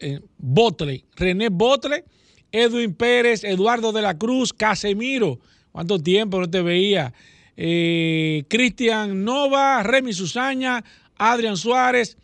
eh, 0.00 0.20
Botle, 0.38 1.04
René 1.16 1.48
Botle, 1.48 2.04
Edwin 2.52 2.94
Pérez, 2.94 3.44
Eduardo 3.44 3.92
de 3.92 4.02
la 4.02 4.16
Cruz, 4.16 4.52
Casemiro. 4.52 5.40
¿Cuánto 5.72 5.98
tiempo 5.98 6.40
no 6.40 6.48
te 6.48 6.62
veía? 6.62 7.12
Eh, 7.56 8.44
Cristian 8.48 9.24
Nova, 9.24 9.82
Remy 9.82 10.12
Susaña, 10.12 10.84
Adrián 11.16 11.56
Suárez. 11.56 12.16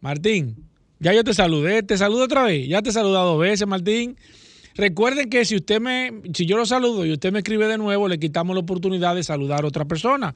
Martín, 0.00 0.68
ya 1.00 1.14
yo 1.14 1.24
te 1.24 1.32
saludé, 1.32 1.82
te 1.82 1.96
saludo 1.96 2.24
otra 2.24 2.42
vez. 2.44 2.68
Ya 2.68 2.82
te 2.82 2.90
he 2.90 2.92
saludado 2.92 3.32
dos 3.32 3.40
veces, 3.40 3.66
Martín. 3.66 4.16
Recuerden 4.76 5.30
que 5.30 5.44
si 5.44 5.56
usted 5.56 5.80
me, 5.80 6.12
si 6.34 6.46
yo 6.46 6.56
lo 6.56 6.66
saludo 6.66 7.06
y 7.06 7.12
usted 7.12 7.32
me 7.32 7.38
escribe 7.38 7.68
de 7.68 7.78
nuevo, 7.78 8.08
le 8.08 8.18
quitamos 8.18 8.54
la 8.54 8.60
oportunidad 8.60 9.14
de 9.14 9.22
saludar 9.22 9.64
a 9.64 9.68
otra 9.68 9.84
persona 9.84 10.34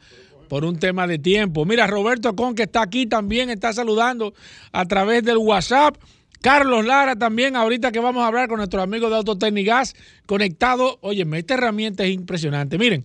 por 0.48 0.64
un 0.64 0.78
tema 0.78 1.06
de 1.06 1.18
tiempo. 1.18 1.64
Mira, 1.64 1.86
Roberto 1.86 2.34
Con, 2.34 2.54
que 2.54 2.64
está 2.64 2.82
aquí 2.82 3.06
también, 3.06 3.50
está 3.50 3.72
saludando 3.72 4.34
a 4.72 4.86
través 4.86 5.22
del 5.22 5.38
WhatsApp. 5.38 5.96
Carlos 6.40 6.86
Lara 6.86 7.16
también, 7.16 7.56
ahorita 7.56 7.90
que 7.90 7.98
vamos 7.98 8.22
a 8.22 8.28
hablar 8.28 8.48
con 8.48 8.58
nuestro 8.58 8.80
amigo 8.80 9.10
de 9.10 9.16
Autotecnigas, 9.16 9.94
conectado. 10.26 10.98
Oye, 11.02 11.26
esta 11.34 11.54
herramienta 11.54 12.04
es 12.04 12.14
impresionante. 12.14 12.78
Miren, 12.78 13.04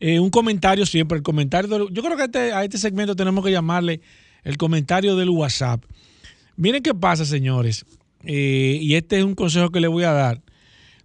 eh, 0.00 0.18
un 0.20 0.30
comentario 0.30 0.84
siempre, 0.86 1.16
el 1.16 1.22
comentario 1.22 1.88
yo 1.90 2.02
creo 2.02 2.16
que 2.16 2.24
este, 2.24 2.52
a 2.52 2.64
este 2.64 2.78
segmento 2.78 3.16
tenemos 3.16 3.44
que 3.44 3.50
llamarle 3.50 4.00
el 4.44 4.56
comentario 4.56 5.16
del 5.16 5.30
WhatsApp. 5.30 5.82
Miren 6.56 6.82
qué 6.82 6.94
pasa, 6.94 7.24
señores. 7.24 7.84
Eh, 8.24 8.78
y 8.80 8.94
este 8.94 9.18
es 9.18 9.24
un 9.24 9.34
consejo 9.34 9.70
que 9.70 9.80
le 9.80 9.88
voy 9.88 10.04
a 10.04 10.12
dar. 10.12 10.42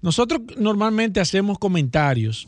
Nosotros 0.01 0.41
normalmente 0.57 1.19
hacemos 1.19 1.59
comentarios, 1.59 2.47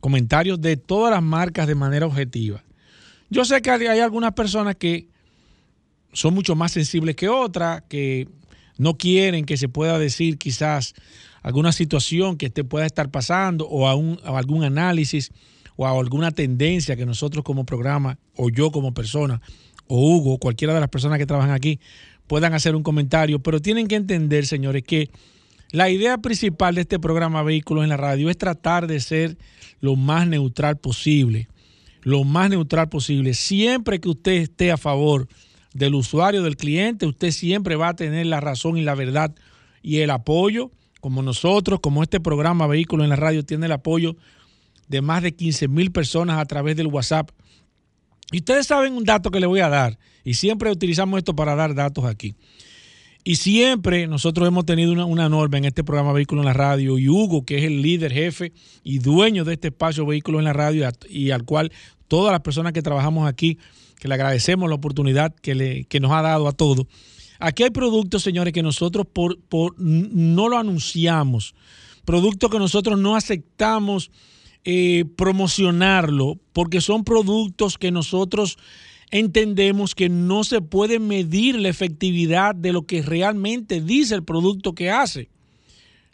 comentarios 0.00 0.60
de 0.60 0.76
todas 0.76 1.12
las 1.12 1.22
marcas 1.22 1.66
de 1.66 1.74
manera 1.74 2.06
objetiva. 2.06 2.62
Yo 3.28 3.44
sé 3.44 3.62
que 3.62 3.70
hay 3.70 4.00
algunas 4.00 4.32
personas 4.32 4.76
que 4.76 5.08
son 6.12 6.34
mucho 6.34 6.56
más 6.56 6.72
sensibles 6.72 7.14
que 7.16 7.28
otras, 7.28 7.82
que 7.88 8.28
no 8.78 8.96
quieren 8.96 9.44
que 9.44 9.56
se 9.56 9.68
pueda 9.68 9.98
decir 9.98 10.38
quizás 10.38 10.94
alguna 11.42 11.72
situación 11.72 12.36
que 12.36 12.50
te 12.50 12.64
pueda 12.64 12.86
estar 12.86 13.10
pasando 13.10 13.68
o, 13.68 13.88
algún 13.88 14.64
análisis 14.64 15.30
o 15.76 15.86
alguna 15.86 16.30
tendencia 16.30 16.96
que 16.96 17.06
nosotros 17.06 17.44
como 17.44 17.64
programa 17.64 18.18
o 18.36 18.50
yo 18.50 18.70
como 18.70 18.92
persona 18.92 19.40
o 19.86 19.98
Hugo, 19.98 20.38
cualquiera 20.38 20.72
de 20.72 20.80
las 20.80 20.88
personas 20.88 21.18
que 21.18 21.26
trabajan 21.26 21.50
aquí, 21.50 21.80
puedan 22.26 22.54
hacer 22.54 22.76
un 22.76 22.82
comentario, 22.82 23.40
pero 23.40 23.60
tienen 23.60 23.88
que 23.88 23.96
entender, 23.96 24.46
señores, 24.46 24.84
que 24.84 25.10
la 25.72 25.88
idea 25.88 26.18
principal 26.18 26.74
de 26.74 26.80
este 26.82 26.98
programa 26.98 27.42
Vehículos 27.42 27.84
en 27.84 27.90
la 27.90 27.96
Radio 27.96 28.28
es 28.28 28.36
tratar 28.36 28.86
de 28.86 29.00
ser 29.00 29.38
lo 29.80 29.96
más 29.96 30.26
neutral 30.26 30.78
posible, 30.78 31.48
lo 32.02 32.24
más 32.24 32.50
neutral 32.50 32.88
posible. 32.88 33.34
Siempre 33.34 34.00
que 34.00 34.08
usted 34.08 34.32
esté 34.32 34.72
a 34.72 34.76
favor 34.76 35.28
del 35.72 35.94
usuario, 35.94 36.42
del 36.42 36.56
cliente, 36.56 37.06
usted 37.06 37.30
siempre 37.30 37.76
va 37.76 37.88
a 37.88 37.96
tener 37.96 38.26
la 38.26 38.40
razón 38.40 38.76
y 38.76 38.82
la 38.82 38.94
verdad 38.94 39.34
y 39.82 39.98
el 39.98 40.10
apoyo, 40.10 40.72
como 41.00 41.22
nosotros, 41.22 41.80
como 41.80 42.02
este 42.02 42.20
programa 42.20 42.66
Vehículos 42.66 43.04
en 43.04 43.10
la 43.10 43.16
Radio 43.16 43.44
tiene 43.44 43.66
el 43.66 43.72
apoyo 43.72 44.16
de 44.88 45.00
más 45.02 45.22
de 45.22 45.34
15 45.34 45.68
mil 45.68 45.92
personas 45.92 46.38
a 46.38 46.44
través 46.46 46.76
del 46.76 46.88
WhatsApp. 46.88 47.30
Y 48.32 48.38
ustedes 48.38 48.66
saben 48.66 48.94
un 48.94 49.04
dato 49.04 49.30
que 49.30 49.40
le 49.40 49.46
voy 49.46 49.60
a 49.60 49.68
dar, 49.68 49.98
y 50.24 50.34
siempre 50.34 50.70
utilizamos 50.70 51.18
esto 51.18 51.34
para 51.34 51.54
dar 51.54 51.74
datos 51.74 52.04
aquí. 52.04 52.34
Y 53.22 53.36
siempre 53.36 54.06
nosotros 54.06 54.48
hemos 54.48 54.64
tenido 54.64 54.92
una, 55.06 55.28
norma 55.28 55.58
en 55.58 55.66
este 55.66 55.84
programa 55.84 56.12
Vehículos 56.12 56.42
en 56.42 56.46
la 56.46 56.54
Radio 56.54 56.98
y 56.98 57.08
Hugo, 57.08 57.44
que 57.44 57.58
es 57.58 57.64
el 57.64 57.82
líder, 57.82 58.12
jefe 58.12 58.52
y 58.82 58.98
dueño 58.98 59.44
de 59.44 59.54
este 59.54 59.68
espacio 59.68 60.06
Vehículos 60.06 60.38
en 60.38 60.46
la 60.46 60.54
Radio 60.54 60.88
y 61.08 61.30
al 61.30 61.44
cual 61.44 61.70
todas 62.08 62.32
las 62.32 62.40
personas 62.40 62.72
que 62.72 62.80
trabajamos 62.80 63.28
aquí, 63.28 63.58
que 63.98 64.08
le 64.08 64.14
agradecemos 64.14 64.68
la 64.70 64.76
oportunidad 64.76 65.34
que, 65.34 65.54
le, 65.54 65.84
que 65.84 66.00
nos 66.00 66.12
ha 66.12 66.22
dado 66.22 66.48
a 66.48 66.52
todos. 66.52 66.86
Aquí 67.38 67.62
hay 67.62 67.70
productos, 67.70 68.22
señores, 68.22 68.54
que 68.54 68.62
nosotros 68.62 69.06
por, 69.12 69.38
por, 69.38 69.74
no 69.78 70.48
lo 70.48 70.58
anunciamos, 70.58 71.54
productos 72.06 72.50
que 72.50 72.58
nosotros 72.58 72.98
no 72.98 73.16
aceptamos 73.16 74.10
eh, 74.64 75.04
promocionarlo, 75.16 76.38
porque 76.52 76.80
son 76.80 77.04
productos 77.04 77.78
que 77.78 77.90
nosotros 77.90 78.58
entendemos 79.10 79.94
que 79.94 80.08
no 80.08 80.44
se 80.44 80.60
puede 80.60 80.98
medir 80.98 81.58
la 81.58 81.68
efectividad 81.68 82.54
de 82.54 82.72
lo 82.72 82.82
que 82.82 83.02
realmente 83.02 83.80
dice 83.80 84.14
el 84.14 84.24
producto 84.24 84.74
que 84.74 84.90
hace. 84.90 85.28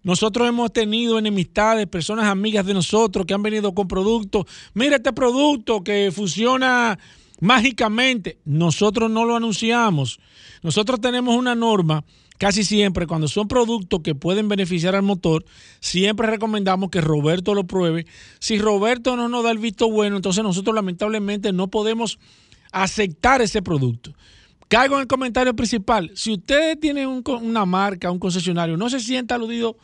Nosotros 0.03 0.49
hemos 0.49 0.73
tenido 0.73 1.19
enemistades, 1.19 1.87
personas 1.89 2.27
amigas 2.27 2.65
de 2.65 2.75
nosotros 2.75 3.27
que 3.27 3.35
han 3.35 3.43
venido 3.43 3.75
con 3.75 3.89
productos. 3.89 4.47
Mira 4.73 4.97
este 4.97 5.13
producto 5.13 5.83
que 5.83 6.13
funciona 6.15 6.99
mágicamente. 7.41 8.39
Nosotros 8.45 9.11
no 9.11 9.25
lo 9.25 9.35
anunciamos. 9.35 10.21
Nosotros 10.63 11.01
tenemos 11.01 11.37
una 11.37 11.55
norma 11.55 12.05
casi 12.39 12.65
siempre 12.65 13.07
cuando 13.07 13.29
son 13.29 13.49
productos 13.49 14.01
que 14.03 14.15
pueden 14.15 14.49
beneficiar 14.49 14.95
al 14.95 15.03
motor, 15.03 15.45
siempre 15.81 16.27
recomendamos 16.27 16.91
que 16.91 17.01
Roberto 17.01 17.55
lo 17.55 17.65
pruebe. 17.65 18.07
Si 18.39 18.59
Roberto 18.59 19.17
no 19.17 19.29
nos 19.29 19.45
da 19.45 19.51
el 19.51 19.59
visto 19.59 19.91
bueno, 19.91 20.17
entonces 20.17 20.43
nosotros 20.45 20.75
lamentablemente 20.75 21.53
no 21.53 21.69
podemos 21.69 22.19
aceptar 22.73 23.43
ese 23.43 23.63
producto. 23.63 24.13
Caigo 24.69 24.97
en 24.97 25.03
el 25.03 25.07
comentario 25.07 25.55
principal. 25.55 26.11
Si 26.15 26.33
usted 26.33 26.79
tiene 26.79 27.07
una 27.07 27.65
marca, 27.65 28.11
un 28.11 28.19
concesionario, 28.19 28.77
no 28.77 28.91
se 28.91 28.99
sienta 28.99 29.37
aludido 29.37 29.77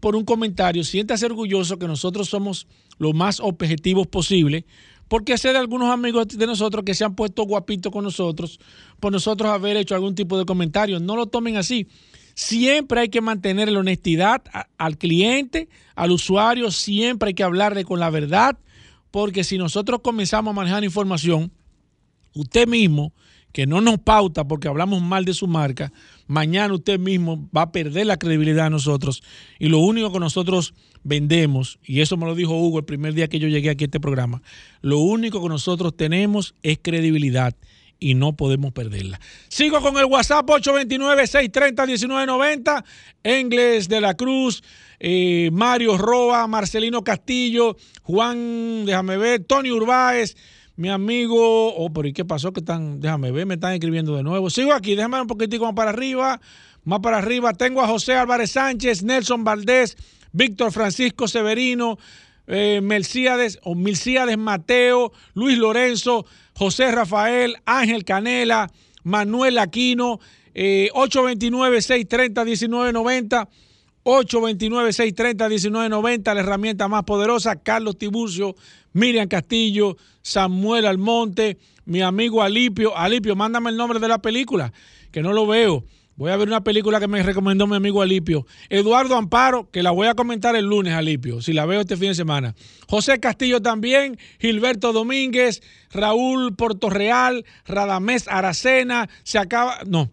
por 0.00 0.16
un 0.16 0.24
comentario, 0.24 0.82
siéntase 0.82 1.26
orgulloso 1.26 1.78
que 1.78 1.86
nosotros 1.86 2.28
somos 2.28 2.66
lo 2.98 3.12
más 3.12 3.38
objetivos 3.38 4.06
posible, 4.06 4.64
porque 5.08 5.36
sé 5.36 5.52
de 5.52 5.58
algunos 5.58 5.92
amigos 5.92 6.28
de 6.28 6.46
nosotros 6.46 6.84
que 6.84 6.94
se 6.94 7.04
han 7.04 7.14
puesto 7.14 7.42
guapitos 7.42 7.92
con 7.92 8.04
nosotros 8.04 8.60
por 8.98 9.12
nosotros 9.12 9.50
haber 9.50 9.76
hecho 9.76 9.94
algún 9.94 10.14
tipo 10.14 10.38
de 10.38 10.46
comentario. 10.46 11.00
No 11.00 11.16
lo 11.16 11.26
tomen 11.26 11.56
así. 11.56 11.88
Siempre 12.34 13.00
hay 13.00 13.08
que 13.08 13.20
mantener 13.20 13.70
la 13.70 13.80
honestidad 13.80 14.42
al 14.78 14.96
cliente, 14.96 15.68
al 15.96 16.12
usuario, 16.12 16.70
siempre 16.70 17.28
hay 17.28 17.34
que 17.34 17.42
hablarle 17.42 17.84
con 17.84 18.00
la 18.00 18.08
verdad, 18.08 18.56
porque 19.10 19.44
si 19.44 19.58
nosotros 19.58 20.00
comenzamos 20.02 20.52
a 20.52 20.54
manejar 20.54 20.84
información, 20.84 21.52
usted 22.34 22.66
mismo, 22.66 23.12
que 23.52 23.66
no 23.66 23.80
nos 23.80 23.98
pauta 23.98 24.46
porque 24.46 24.68
hablamos 24.68 25.02
mal 25.02 25.24
de 25.24 25.34
su 25.34 25.46
marca, 25.46 25.92
mañana 26.26 26.74
usted 26.74 26.98
mismo 26.98 27.48
va 27.56 27.62
a 27.62 27.72
perder 27.72 28.06
la 28.06 28.18
credibilidad 28.18 28.66
a 28.66 28.70
nosotros. 28.70 29.22
Y 29.58 29.68
lo 29.68 29.78
único 29.78 30.12
que 30.12 30.20
nosotros 30.20 30.74
vendemos, 31.02 31.78
y 31.84 32.00
eso 32.00 32.16
me 32.16 32.26
lo 32.26 32.34
dijo 32.34 32.54
Hugo 32.54 32.78
el 32.78 32.84
primer 32.84 33.14
día 33.14 33.28
que 33.28 33.38
yo 33.38 33.48
llegué 33.48 33.70
aquí 33.70 33.84
a 33.84 33.86
este 33.86 34.00
programa, 34.00 34.42
lo 34.82 34.98
único 34.98 35.42
que 35.42 35.48
nosotros 35.48 35.96
tenemos 35.96 36.54
es 36.62 36.78
credibilidad 36.80 37.56
y 37.98 38.14
no 38.14 38.34
podemos 38.34 38.72
perderla. 38.72 39.20
Sigo 39.48 39.80
con 39.82 39.98
el 39.98 40.06
WhatsApp 40.06 40.46
829-630-1990, 40.46 42.84
Engles 43.22 43.88
de 43.88 44.00
la 44.00 44.14
Cruz, 44.14 44.62
eh, 44.98 45.50
Mario 45.52 45.98
Roa, 45.98 46.46
Marcelino 46.46 47.04
Castillo, 47.04 47.76
Juan, 48.02 48.86
déjame 48.86 49.18
ver, 49.18 49.44
Tony 49.44 49.70
Urbáez, 49.70 50.34
mi 50.76 50.88
amigo, 50.88 51.74
oh, 51.74 51.92
pero 51.92 52.06
¿y 52.08 52.12
qué 52.12 52.24
pasó? 52.24 52.52
Que 52.52 52.60
están, 52.60 53.00
déjame 53.00 53.32
ver, 53.32 53.46
me 53.46 53.54
están 53.54 53.72
escribiendo 53.72 54.16
de 54.16 54.22
nuevo. 54.22 54.50
Sigo 54.50 54.72
aquí, 54.72 54.94
déjame 54.94 55.20
un 55.20 55.26
poquitico 55.26 55.64
más 55.66 55.74
para 55.74 55.90
arriba, 55.90 56.40
más 56.84 57.00
para 57.00 57.18
arriba. 57.18 57.52
Tengo 57.52 57.82
a 57.82 57.86
José 57.86 58.14
Álvarez 58.14 58.52
Sánchez, 58.52 59.02
Nelson 59.02 59.44
Valdés, 59.44 59.98
Víctor 60.32 60.72
Francisco 60.72 61.28
Severino, 61.28 61.98
eh, 62.46 62.80
o 63.62 63.74
Milcíades 63.74 64.38
Mateo, 64.38 65.12
Luis 65.34 65.58
Lorenzo, 65.58 66.24
José 66.56 66.90
Rafael, 66.90 67.56
Ángel 67.66 68.04
Canela, 68.04 68.70
Manuel 69.04 69.58
Aquino, 69.58 70.18
829-630-1990. 70.54 73.48
829-630-1990, 74.04 76.34
la 76.34 76.40
herramienta 76.40 76.88
más 76.88 77.04
poderosa, 77.04 77.56
Carlos 77.56 77.98
Tiburcio, 77.98 78.56
Miriam 78.92 79.28
Castillo, 79.28 79.96
Samuel 80.22 80.86
Almonte, 80.86 81.58
mi 81.84 82.02
amigo 82.02 82.42
Alipio. 82.42 82.96
Alipio, 82.96 83.36
mándame 83.36 83.70
el 83.70 83.76
nombre 83.76 83.98
de 83.98 84.08
la 84.08 84.18
película, 84.18 84.72
que 85.10 85.22
no 85.22 85.32
lo 85.32 85.46
veo. 85.46 85.84
Voy 86.16 86.30
a 86.30 86.36
ver 86.36 86.48
una 86.48 86.62
película 86.62 87.00
que 87.00 87.08
me 87.08 87.22
recomendó 87.22 87.66
mi 87.66 87.76
amigo 87.76 88.02
Alipio. 88.02 88.46
Eduardo 88.68 89.16
Amparo, 89.16 89.70
que 89.70 89.82
la 89.82 89.90
voy 89.90 90.06
a 90.06 90.14
comentar 90.14 90.54
el 90.54 90.66
lunes, 90.66 90.92
Alipio, 90.92 91.40
si 91.40 91.54
la 91.54 91.64
veo 91.64 91.80
este 91.80 91.96
fin 91.96 92.08
de 92.08 92.14
semana. 92.14 92.54
José 92.88 93.18
Castillo 93.20 93.62
también, 93.62 94.18
Gilberto 94.38 94.92
Domínguez, 94.92 95.62
Raúl 95.90 96.54
Portorreal, 96.54 97.46
Radamés 97.64 98.28
Aracena, 98.28 99.08
se 99.22 99.38
acaba, 99.38 99.78
no, 99.86 100.10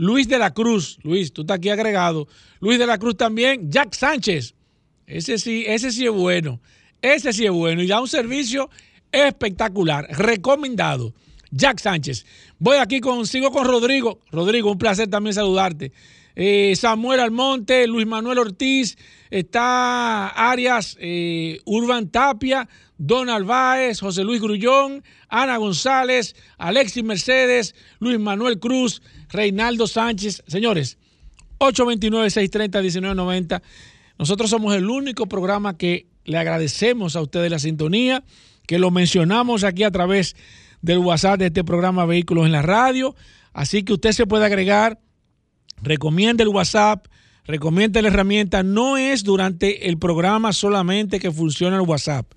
Luis 0.00 0.26
de 0.26 0.38
la 0.38 0.54
Cruz, 0.54 0.98
Luis, 1.02 1.34
tú 1.34 1.42
estás 1.42 1.58
aquí 1.58 1.68
agregado. 1.68 2.26
Luis 2.60 2.78
de 2.78 2.86
la 2.86 2.96
Cruz 2.96 3.18
también, 3.18 3.70
Jack 3.70 3.92
Sánchez. 3.92 4.54
Ese 5.06 5.36
sí, 5.36 5.64
ese 5.66 5.92
sí 5.92 6.06
es 6.06 6.12
bueno. 6.12 6.60
Ese 7.02 7.32
sí 7.32 7.44
es 7.44 7.50
bueno 7.50 7.82
y 7.82 7.86
da 7.86 8.00
un 8.00 8.08
servicio 8.08 8.70
espectacular, 9.12 10.06
recomendado. 10.10 11.12
Jack 11.50 11.80
Sánchez. 11.80 12.24
Voy 12.58 12.76
aquí 12.76 13.00
con, 13.00 13.26
sigo 13.26 13.50
con 13.50 13.66
Rodrigo. 13.66 14.20
Rodrigo, 14.30 14.70
un 14.70 14.78
placer 14.78 15.08
también 15.08 15.34
saludarte. 15.34 15.92
Eh, 16.36 16.74
Samuel 16.76 17.20
Almonte, 17.20 17.86
Luis 17.86 18.06
Manuel 18.06 18.38
Ortiz, 18.38 18.96
está 19.30 20.28
Arias, 20.28 20.96
eh, 21.00 21.58
Urban 21.64 22.08
Tapia, 22.08 22.68
Donald 22.96 23.46
Báez, 23.46 24.00
José 24.00 24.24
Luis 24.24 24.40
Grullón, 24.40 25.02
Ana 25.28 25.56
González, 25.56 26.36
Alexis 26.56 27.02
Mercedes, 27.02 27.74
Luis 27.98 28.20
Manuel 28.20 28.60
Cruz, 28.60 29.02
Reinaldo 29.28 29.86
Sánchez. 29.86 30.42
Señores, 30.46 30.98
829-630-1990. 31.58 33.60
Nosotros 34.18 34.50
somos 34.50 34.74
el 34.74 34.88
único 34.88 35.26
programa 35.26 35.76
que 35.76 36.09
le 36.24 36.38
agradecemos 36.38 37.16
a 37.16 37.20
ustedes 37.22 37.50
la 37.50 37.58
sintonía, 37.58 38.24
que 38.66 38.78
lo 38.78 38.90
mencionamos 38.90 39.64
aquí 39.64 39.82
a 39.82 39.90
través 39.90 40.36
del 40.82 40.98
WhatsApp 40.98 41.38
de 41.38 41.46
este 41.46 41.64
programa 41.64 42.06
Vehículos 42.06 42.46
en 42.46 42.52
la 42.52 42.62
Radio. 42.62 43.14
Así 43.52 43.82
que 43.82 43.92
usted 43.92 44.12
se 44.12 44.26
puede 44.26 44.44
agregar, 44.44 45.00
recomiende 45.82 46.42
el 46.42 46.50
WhatsApp, 46.50 47.06
recomiende 47.44 48.02
la 48.02 48.08
herramienta. 48.08 48.62
No 48.62 48.96
es 48.96 49.24
durante 49.24 49.88
el 49.88 49.98
programa 49.98 50.52
solamente 50.52 51.18
que 51.18 51.30
funciona 51.30 51.76
el 51.76 51.82
WhatsApp. 51.82 52.32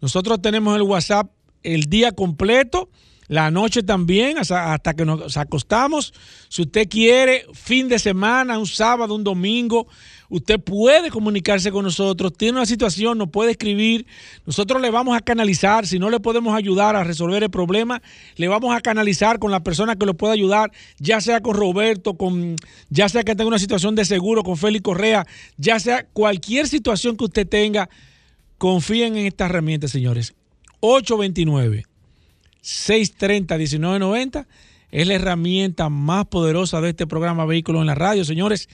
Nosotros 0.00 0.42
tenemos 0.42 0.76
el 0.76 0.82
WhatsApp 0.82 1.30
el 1.62 1.84
día 1.84 2.12
completo 2.12 2.90
la 3.28 3.50
noche 3.50 3.82
también, 3.82 4.38
hasta, 4.38 4.94
que 4.94 5.04
nos 5.04 5.36
acostamos. 5.36 6.14
Si 6.48 6.62
usted 6.62 6.88
quiere, 6.88 7.44
fin 7.52 7.88
de 7.88 7.98
semana, 7.98 8.58
un 8.58 8.66
sábado, 8.66 9.14
un 9.14 9.24
domingo, 9.24 9.88
usted 10.28 10.60
puede 10.60 11.10
comunicarse 11.10 11.72
con 11.72 11.84
nosotros. 11.84 12.32
Tiene 12.34 12.58
una 12.58 12.66
situación, 12.66 13.18
nos 13.18 13.30
puede 13.30 13.52
escribir. 13.52 14.06
Nosotros 14.44 14.80
le 14.80 14.90
vamos 14.90 15.16
a 15.16 15.20
canalizar. 15.20 15.86
Si 15.86 15.98
no 15.98 16.08
le 16.08 16.20
podemos 16.20 16.54
ayudar 16.54 16.94
a 16.94 17.02
resolver 17.02 17.42
el 17.42 17.50
problema, 17.50 18.00
le 18.36 18.46
vamos 18.46 18.74
a 18.74 18.80
canalizar 18.80 19.40
con 19.40 19.50
la 19.50 19.60
persona 19.60 19.96
que 19.96 20.06
lo 20.06 20.14
pueda 20.14 20.32
ayudar, 20.32 20.70
ya 20.98 21.20
sea 21.20 21.40
con 21.40 21.56
Roberto, 21.56 22.14
con, 22.14 22.54
ya 22.90 23.08
sea 23.08 23.24
que 23.24 23.34
tenga 23.34 23.48
una 23.48 23.58
situación 23.58 23.96
de 23.96 24.04
seguro, 24.04 24.44
con 24.44 24.56
Félix 24.56 24.84
Correa, 24.84 25.26
ya 25.56 25.80
sea 25.80 26.06
cualquier 26.12 26.68
situación 26.68 27.16
que 27.16 27.24
usted 27.24 27.48
tenga. 27.48 27.88
Confíen 28.58 29.16
en 29.16 29.26
esta 29.26 29.46
herramienta, 29.46 29.88
señores. 29.88 30.34
829 30.80 31.95
630-1990. 32.66 34.46
Es 34.90 35.06
la 35.06 35.14
herramienta 35.14 35.88
más 35.88 36.26
poderosa 36.26 36.80
de 36.80 36.90
este 36.90 37.06
programa 37.06 37.46
Vehículos 37.46 37.80
en 37.80 37.86
la 37.86 37.94
Radio. 37.94 38.24
Señores, 38.24 38.68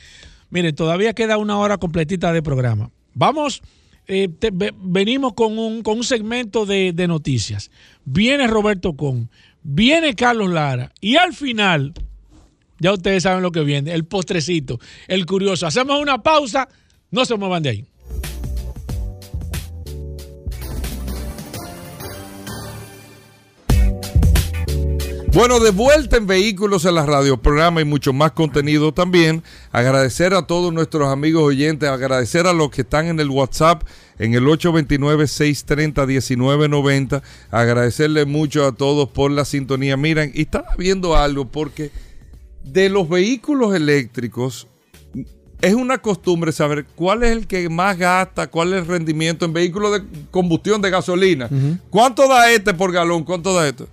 miren, 0.50 0.74
todavía 0.74 1.12
queda 1.14 1.38
una 1.38 1.58
hora 1.58 1.78
completita 1.78 2.32
de 2.32 2.42
programa. 2.42 2.90
Vamos, 3.14 3.62
eh, 4.06 4.28
venimos 4.78 5.34
con 5.34 5.58
un, 5.58 5.82
con 5.82 5.98
un 5.98 6.04
segmento 6.04 6.64
de, 6.64 6.92
de 6.92 7.06
noticias. 7.06 7.70
Viene 8.04 8.46
Roberto 8.46 8.96
Con, 8.96 9.30
viene 9.62 10.14
Carlos 10.14 10.50
Lara 10.50 10.92
y 11.00 11.16
al 11.16 11.34
final, 11.34 11.92
ya 12.78 12.92
ustedes 12.92 13.22
saben 13.22 13.42
lo 13.42 13.52
que 13.52 13.60
viene, 13.60 13.92
el 13.92 14.04
postrecito, 14.04 14.80
el 15.08 15.26
curioso. 15.26 15.66
Hacemos 15.66 16.00
una 16.00 16.22
pausa, 16.22 16.68
no 17.10 17.24
se 17.24 17.36
muevan 17.36 17.62
de 17.62 17.68
ahí. 17.70 17.86
Bueno, 25.34 25.60
de 25.60 25.70
vuelta 25.70 26.18
en 26.18 26.26
Vehículos 26.26 26.84
en 26.84 26.94
la 26.94 27.06
Radio, 27.06 27.38
programa 27.38 27.80
y 27.80 27.86
mucho 27.86 28.12
más 28.12 28.32
contenido 28.32 28.92
también. 28.92 29.42
Agradecer 29.70 30.34
a 30.34 30.46
todos 30.46 30.74
nuestros 30.74 31.08
amigos 31.08 31.44
oyentes, 31.44 31.88
agradecer 31.88 32.46
a 32.46 32.52
los 32.52 32.70
que 32.70 32.82
están 32.82 33.06
en 33.06 33.18
el 33.18 33.30
WhatsApp 33.30 33.82
en 34.18 34.34
el 34.34 34.44
829-630-1990. 34.44 37.22
Agradecerle 37.50 38.26
mucho 38.26 38.66
a 38.66 38.72
todos 38.72 39.08
por 39.08 39.30
la 39.30 39.46
sintonía. 39.46 39.96
Miren, 39.96 40.32
y 40.34 40.42
estaba 40.42 40.68
viendo 40.76 41.16
algo 41.16 41.46
porque 41.46 41.90
de 42.62 42.90
los 42.90 43.08
vehículos 43.08 43.74
eléctricos 43.74 44.66
es 45.62 45.72
una 45.72 45.96
costumbre 45.96 46.52
saber 46.52 46.84
cuál 46.94 47.22
es 47.22 47.30
el 47.30 47.46
que 47.46 47.70
más 47.70 47.96
gasta, 47.96 48.48
cuál 48.48 48.74
es 48.74 48.80
el 48.80 48.86
rendimiento 48.86 49.46
en 49.46 49.54
vehículos 49.54 49.92
de 49.92 50.02
combustión 50.30 50.82
de 50.82 50.90
gasolina. 50.90 51.48
¿Cuánto 51.88 52.28
da 52.28 52.50
este 52.50 52.74
por 52.74 52.92
galón? 52.92 53.24
¿Cuánto 53.24 53.54
da 53.54 53.66
esto? 53.66 53.88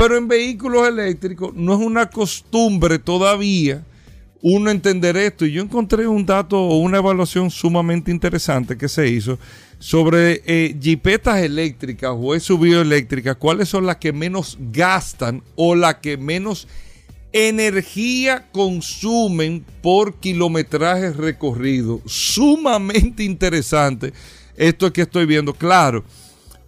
Pero 0.00 0.16
en 0.16 0.28
vehículos 0.28 0.88
eléctricos 0.88 1.52
no 1.54 1.74
es 1.74 1.78
una 1.78 2.08
costumbre 2.08 2.98
todavía 2.98 3.84
uno 4.40 4.70
entender 4.70 5.14
esto. 5.18 5.44
Y 5.44 5.52
yo 5.52 5.62
encontré 5.62 6.06
un 6.06 6.24
dato 6.24 6.58
o 6.58 6.78
una 6.78 6.96
evaluación 6.96 7.50
sumamente 7.50 8.10
interesante 8.10 8.78
que 8.78 8.88
se 8.88 9.06
hizo 9.08 9.38
sobre 9.78 10.40
eh, 10.46 10.74
jipetas 10.80 11.42
eléctricas 11.42 12.12
o 12.16 12.40
SUV 12.40 12.80
eléctricas, 12.80 13.36
cuáles 13.36 13.68
son 13.68 13.84
las 13.84 13.96
que 13.96 14.14
menos 14.14 14.56
gastan 14.72 15.42
o 15.54 15.74
las 15.74 15.96
que 15.96 16.16
menos 16.16 16.66
energía 17.34 18.48
consumen 18.52 19.66
por 19.82 20.14
kilometraje 20.14 21.12
recorrido. 21.12 22.00
Sumamente 22.06 23.22
interesante 23.22 24.14
esto 24.56 24.90
que 24.94 25.02
estoy 25.02 25.26
viendo. 25.26 25.52
Claro, 25.52 26.04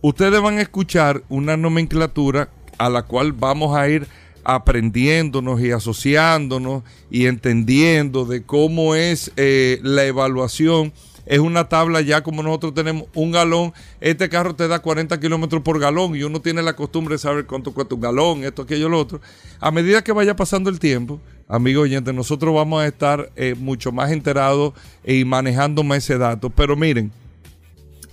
ustedes 0.02 0.38
van 0.38 0.58
a 0.58 0.62
escuchar 0.62 1.22
una 1.30 1.56
nomenclatura 1.56 2.50
a 2.78 2.88
la 2.88 3.02
cual 3.02 3.32
vamos 3.32 3.76
a 3.76 3.88
ir 3.88 4.06
aprendiéndonos 4.44 5.60
y 5.60 5.70
asociándonos 5.70 6.82
y 7.10 7.26
entendiendo 7.26 8.24
de 8.24 8.42
cómo 8.42 8.94
es 8.94 9.32
eh, 9.36 9.78
la 9.82 10.04
evaluación. 10.04 10.92
Es 11.24 11.38
una 11.38 11.68
tabla 11.68 12.00
ya 12.00 12.22
como 12.22 12.42
nosotros 12.42 12.74
tenemos 12.74 13.04
un 13.14 13.30
galón. 13.30 13.72
Este 14.00 14.28
carro 14.28 14.56
te 14.56 14.66
da 14.66 14.80
40 14.80 15.20
kilómetros 15.20 15.62
por 15.62 15.78
galón 15.78 16.16
y 16.16 16.24
uno 16.24 16.40
tiene 16.40 16.62
la 16.62 16.74
costumbre 16.74 17.14
de 17.14 17.18
saber 17.18 17.46
cuánto 17.46 17.72
cuesta 17.72 17.94
un 17.94 18.00
galón, 18.00 18.44
esto, 18.44 18.62
aquello, 18.62 18.88
lo 18.88 18.98
otro. 18.98 19.20
A 19.60 19.70
medida 19.70 20.02
que 20.02 20.10
vaya 20.10 20.34
pasando 20.34 20.68
el 20.68 20.80
tiempo, 20.80 21.20
amigos 21.48 21.84
oyentes, 21.84 22.12
nosotros 22.12 22.52
vamos 22.52 22.82
a 22.82 22.88
estar 22.88 23.30
eh, 23.36 23.54
mucho 23.56 23.92
más 23.92 24.10
enterados 24.10 24.74
y 25.04 25.24
manejando 25.24 25.84
más 25.84 25.98
ese 25.98 26.18
dato. 26.18 26.50
Pero 26.50 26.74
miren, 26.74 27.12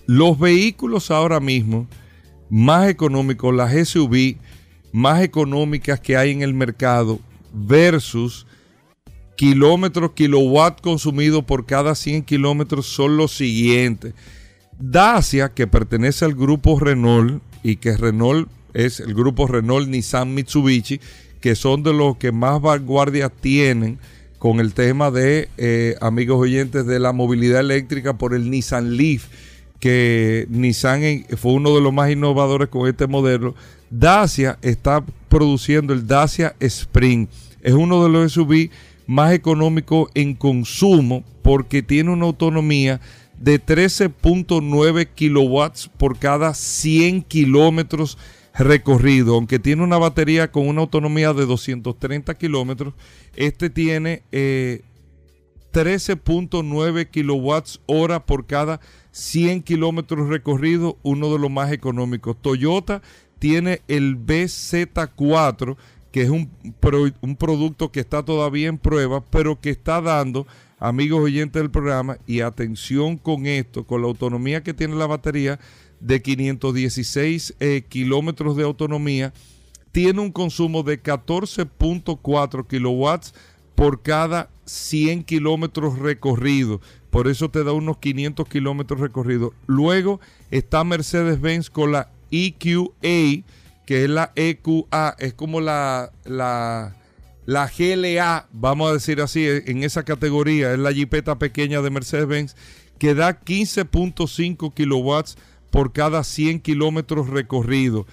los 0.05 0.38
vehículos 0.38 1.10
ahora 1.10 1.39
mismo 1.39 1.88
más 2.49 2.89
económicos, 2.89 3.53
las 3.53 3.74
SUV, 3.89 4.38
más 4.91 5.21
económicas 5.21 5.99
que 5.99 6.17
hay 6.17 6.31
en 6.31 6.41
el 6.41 6.53
mercado 6.53 7.19
versus 7.53 8.45
kilómetros, 9.35 10.11
kilowatt 10.11 10.81
consumido 10.81 11.43
por 11.43 11.65
cada 11.65 11.95
100 11.95 12.23
kilómetros 12.23 12.87
son 12.87 13.17
los 13.17 13.31
siguientes. 13.31 14.13
Dacia, 14.77 15.53
que 15.53 15.67
pertenece 15.67 16.25
al 16.25 16.35
grupo 16.35 16.79
Renault 16.79 17.41
y 17.63 17.77
que 17.77 17.95
Renault 17.95 18.49
es 18.73 18.99
el 18.99 19.13
grupo 19.13 19.47
Renault, 19.47 19.87
Nissan, 19.87 20.33
Mitsubishi, 20.33 20.99
que 21.41 21.55
son 21.55 21.83
de 21.83 21.93
los 21.93 22.17
que 22.17 22.31
más 22.31 22.61
vanguardia 22.61 23.29
tienen 23.29 23.97
con 24.37 24.59
el 24.59 24.73
tema 24.73 25.11
de, 25.11 25.49
eh, 25.57 25.95
amigos 26.01 26.39
oyentes, 26.39 26.85
de 26.85 26.99
la 26.99 27.11
movilidad 27.11 27.59
eléctrica 27.59 28.17
por 28.17 28.33
el 28.33 28.49
Nissan 28.49 28.95
Leaf, 28.95 29.27
que 29.80 30.45
Nissan 30.49 31.25
fue 31.38 31.53
uno 31.53 31.75
de 31.75 31.82
los 31.82 31.93
más 31.93 32.11
innovadores 32.11 32.69
con 32.69 32.88
este 32.88 33.07
modelo. 33.07 33.55
Dacia 33.89 34.59
está 34.61 35.03
produciendo 35.30 35.93
el 35.93 36.05
Dacia 36.05 36.55
Spring. 36.59 37.27
Es 37.61 37.73
uno 37.73 38.03
de 38.03 38.09
los 38.09 38.34
SUV 38.34 38.69
más 39.07 39.34
económicos 39.34 40.09
en 40.13 40.36
consumo 40.36 41.23
porque 41.41 41.82
tiene 41.82 42.11
una 42.11 42.25
autonomía 42.25 42.99
de 43.39 43.63
13.9 43.63 45.07
kilowatts 45.15 45.89
por 45.97 46.19
cada 46.19 46.53
100 46.53 47.23
kilómetros 47.23 48.17
recorrido. 48.53 49.36
Aunque 49.36 49.59
tiene 49.59 49.84
una 49.84 49.97
batería 49.97 50.51
con 50.51 50.67
una 50.67 50.82
autonomía 50.82 51.34
de 51.34 51.45
230 51.45 52.34
kilómetros, 52.36 52.93
este 53.36 53.69
tiene 53.69 54.23
13.9 54.32 56.99
eh, 56.99 57.07
kilowatts 57.09 57.80
hora 57.86 58.25
por 58.25 58.45
cada 58.45 58.80
100 58.80 58.99
kilómetros 59.64 60.30
recorrido, 60.30 60.97
uno 61.03 61.32
de 61.32 61.39
los 61.39 61.51
más 61.51 61.72
económicos. 61.72 62.38
Toyota 62.41 63.01
tiene 63.39 63.82
el 63.88 64.18
BZ4, 64.18 65.78
que 66.12 66.24
es 66.24 66.30
un, 66.30 66.49
un 67.22 67.36
producto 67.36 67.91
que 67.91 67.99
está 67.99 68.24
todavía 68.24 68.68
en 68.68 68.78
prueba, 68.78 69.24
pero 69.24 69.60
que 69.60 69.70
está 69.70 70.01
dando, 70.01 70.47
amigos 70.80 71.22
oyentes 71.22 71.62
del 71.62 71.72
programa, 71.72 72.18
y 72.28 72.41
atención 72.41 73.18
con 73.18 73.45
esto, 73.45 73.86
con 73.86 74.01
la 74.01 74.07
autonomía 74.07 74.64
que 74.64 74.74
tiene 74.74 74.95
la 74.95 75.07
batería 75.07 75.60
de 75.99 76.22
516 76.22 77.55
eh, 77.60 77.84
kilómetros 77.88 78.55
de 78.55 78.64
autonomía, 78.64 79.34
tiene 79.91 80.22
un 80.22 80.32
consumo 80.32 80.84
de 80.84 81.01
14.4 81.01 82.68
kilowatts 82.68 83.34
por 83.76 84.01
cada 84.01 84.49
100 84.66 85.24
kilómetros 85.24 85.99
recorridos. 85.99 86.82
Por 87.10 87.28
eso 87.28 87.49
te 87.49 87.64
da 87.64 87.72
unos 87.72 87.97
500 87.97 88.47
kilómetros 88.47 88.99
recorridos. 88.99 89.53
Luego 89.66 90.20
está 90.51 90.84
Mercedes-Benz 90.84 91.70
con 91.70 91.91
la 91.91 92.10
EQA, 92.32 93.43
que 93.86 94.03
es 94.03 94.10
la 94.10 94.32
EQA, 94.36 95.16
es 95.18 95.34
como 95.34 95.62
la, 95.62 96.12
la, 96.26 96.95
la 97.45 97.72
GLA, 97.76 98.47
vamos 98.51 98.89
a 98.89 98.93
decir 98.93 99.22
así, 99.22 99.45
en 99.47 99.84
esa 99.84 100.03
categoría, 100.03 100.74
es 100.74 100.80
la 100.80 100.93
jipeta 100.93 101.39
pequeña 101.39 101.82
de 101.82 101.89
Mercedes-Benz, 101.89 102.55
que 102.99 103.16
da 103.16 103.39
15.5 103.41 104.74
kilowatts 104.74 105.38
por 105.72 105.91
cada 105.91 106.24
100 106.24 106.60
kilómetros 106.60 107.28
recorridos. 107.30 108.05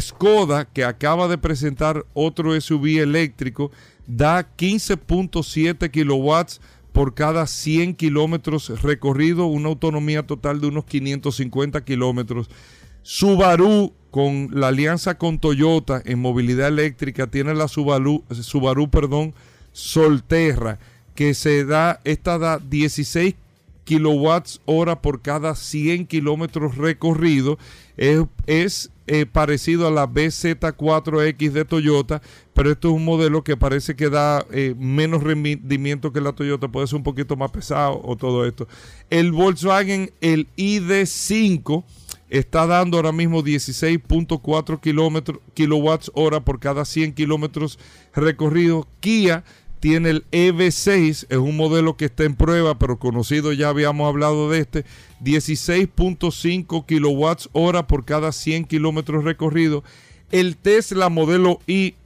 Skoda, 0.00 0.64
que 0.64 0.84
acaba 0.84 1.28
de 1.28 1.38
presentar 1.38 2.06
otro 2.14 2.58
SUV 2.58 3.00
eléctrico, 3.00 3.70
da 4.06 4.56
15.7 4.56 5.90
kilowatts 5.90 6.60
por 6.92 7.14
cada 7.14 7.46
100 7.46 7.94
kilómetros 7.94 8.82
recorridos, 8.82 9.46
una 9.50 9.68
autonomía 9.68 10.26
total 10.26 10.60
de 10.60 10.68
unos 10.68 10.84
550 10.84 11.84
kilómetros. 11.84 12.50
Subaru, 13.02 13.92
con 14.10 14.48
la 14.52 14.68
alianza 14.68 15.16
con 15.16 15.38
Toyota 15.38 16.02
en 16.04 16.20
movilidad 16.20 16.68
eléctrica, 16.68 17.26
tiene 17.26 17.54
la 17.54 17.66
Subaru, 17.66 18.22
Subaru 18.30 18.90
perdón, 18.90 19.34
Solterra, 19.72 20.78
que 21.14 21.34
se 21.34 21.64
da, 21.64 22.00
esta 22.04 22.38
da 22.38 22.58
16 22.58 23.34
kilowatts 23.84 24.60
hora 24.64 25.00
por 25.00 25.22
cada 25.22 25.54
100 25.54 26.06
kilómetros 26.06 26.76
recorridos. 26.76 27.58
Es, 27.96 28.90
eh, 29.06 29.26
parecido 29.26 29.86
a 29.86 29.90
la 29.90 30.08
BZ4X 30.08 31.50
de 31.50 31.64
Toyota, 31.64 32.22
pero 32.54 32.70
esto 32.70 32.88
es 32.88 32.94
un 32.94 33.04
modelo 33.04 33.42
que 33.42 33.56
parece 33.56 33.96
que 33.96 34.10
da 34.10 34.46
eh, 34.52 34.74
menos 34.78 35.22
rendimiento 35.22 36.12
que 36.12 36.20
la 36.20 36.32
Toyota, 36.32 36.68
puede 36.68 36.86
ser 36.86 36.96
un 36.96 37.02
poquito 37.02 37.36
más 37.36 37.50
pesado 37.50 38.00
o 38.04 38.16
todo 38.16 38.46
esto. 38.46 38.68
El 39.10 39.32
Volkswagen, 39.32 40.12
el 40.20 40.46
ID5 40.56 41.84
está 42.30 42.66
dando 42.66 42.96
ahora 42.96 43.12
mismo 43.12 43.42
16.4 43.42 44.80
kilowatts 45.54 46.10
hora 46.14 46.40
por 46.40 46.60
cada 46.60 46.84
100 46.84 47.12
kilómetros 47.12 47.78
recorridos. 48.14 48.86
Kia 49.00 49.44
tiene 49.82 50.10
el 50.10 50.24
EV6, 50.30 51.26
es 51.28 51.38
un 51.38 51.56
modelo 51.56 51.96
que 51.96 52.04
está 52.04 52.22
en 52.22 52.36
prueba, 52.36 52.78
pero 52.78 53.00
conocido, 53.00 53.52
ya 53.52 53.68
habíamos 53.68 54.06
hablado 54.06 54.48
de 54.48 54.60
este, 54.60 54.84
16.5 55.24 56.86
kilowatts 56.86 57.48
hora 57.50 57.88
por 57.88 58.04
cada 58.04 58.30
100 58.30 58.66
kilómetros 58.66 59.24
recorridos. 59.24 59.82
El 60.30 60.56
Tesla 60.56 61.08
modelo 61.08 61.58
I 61.66 61.96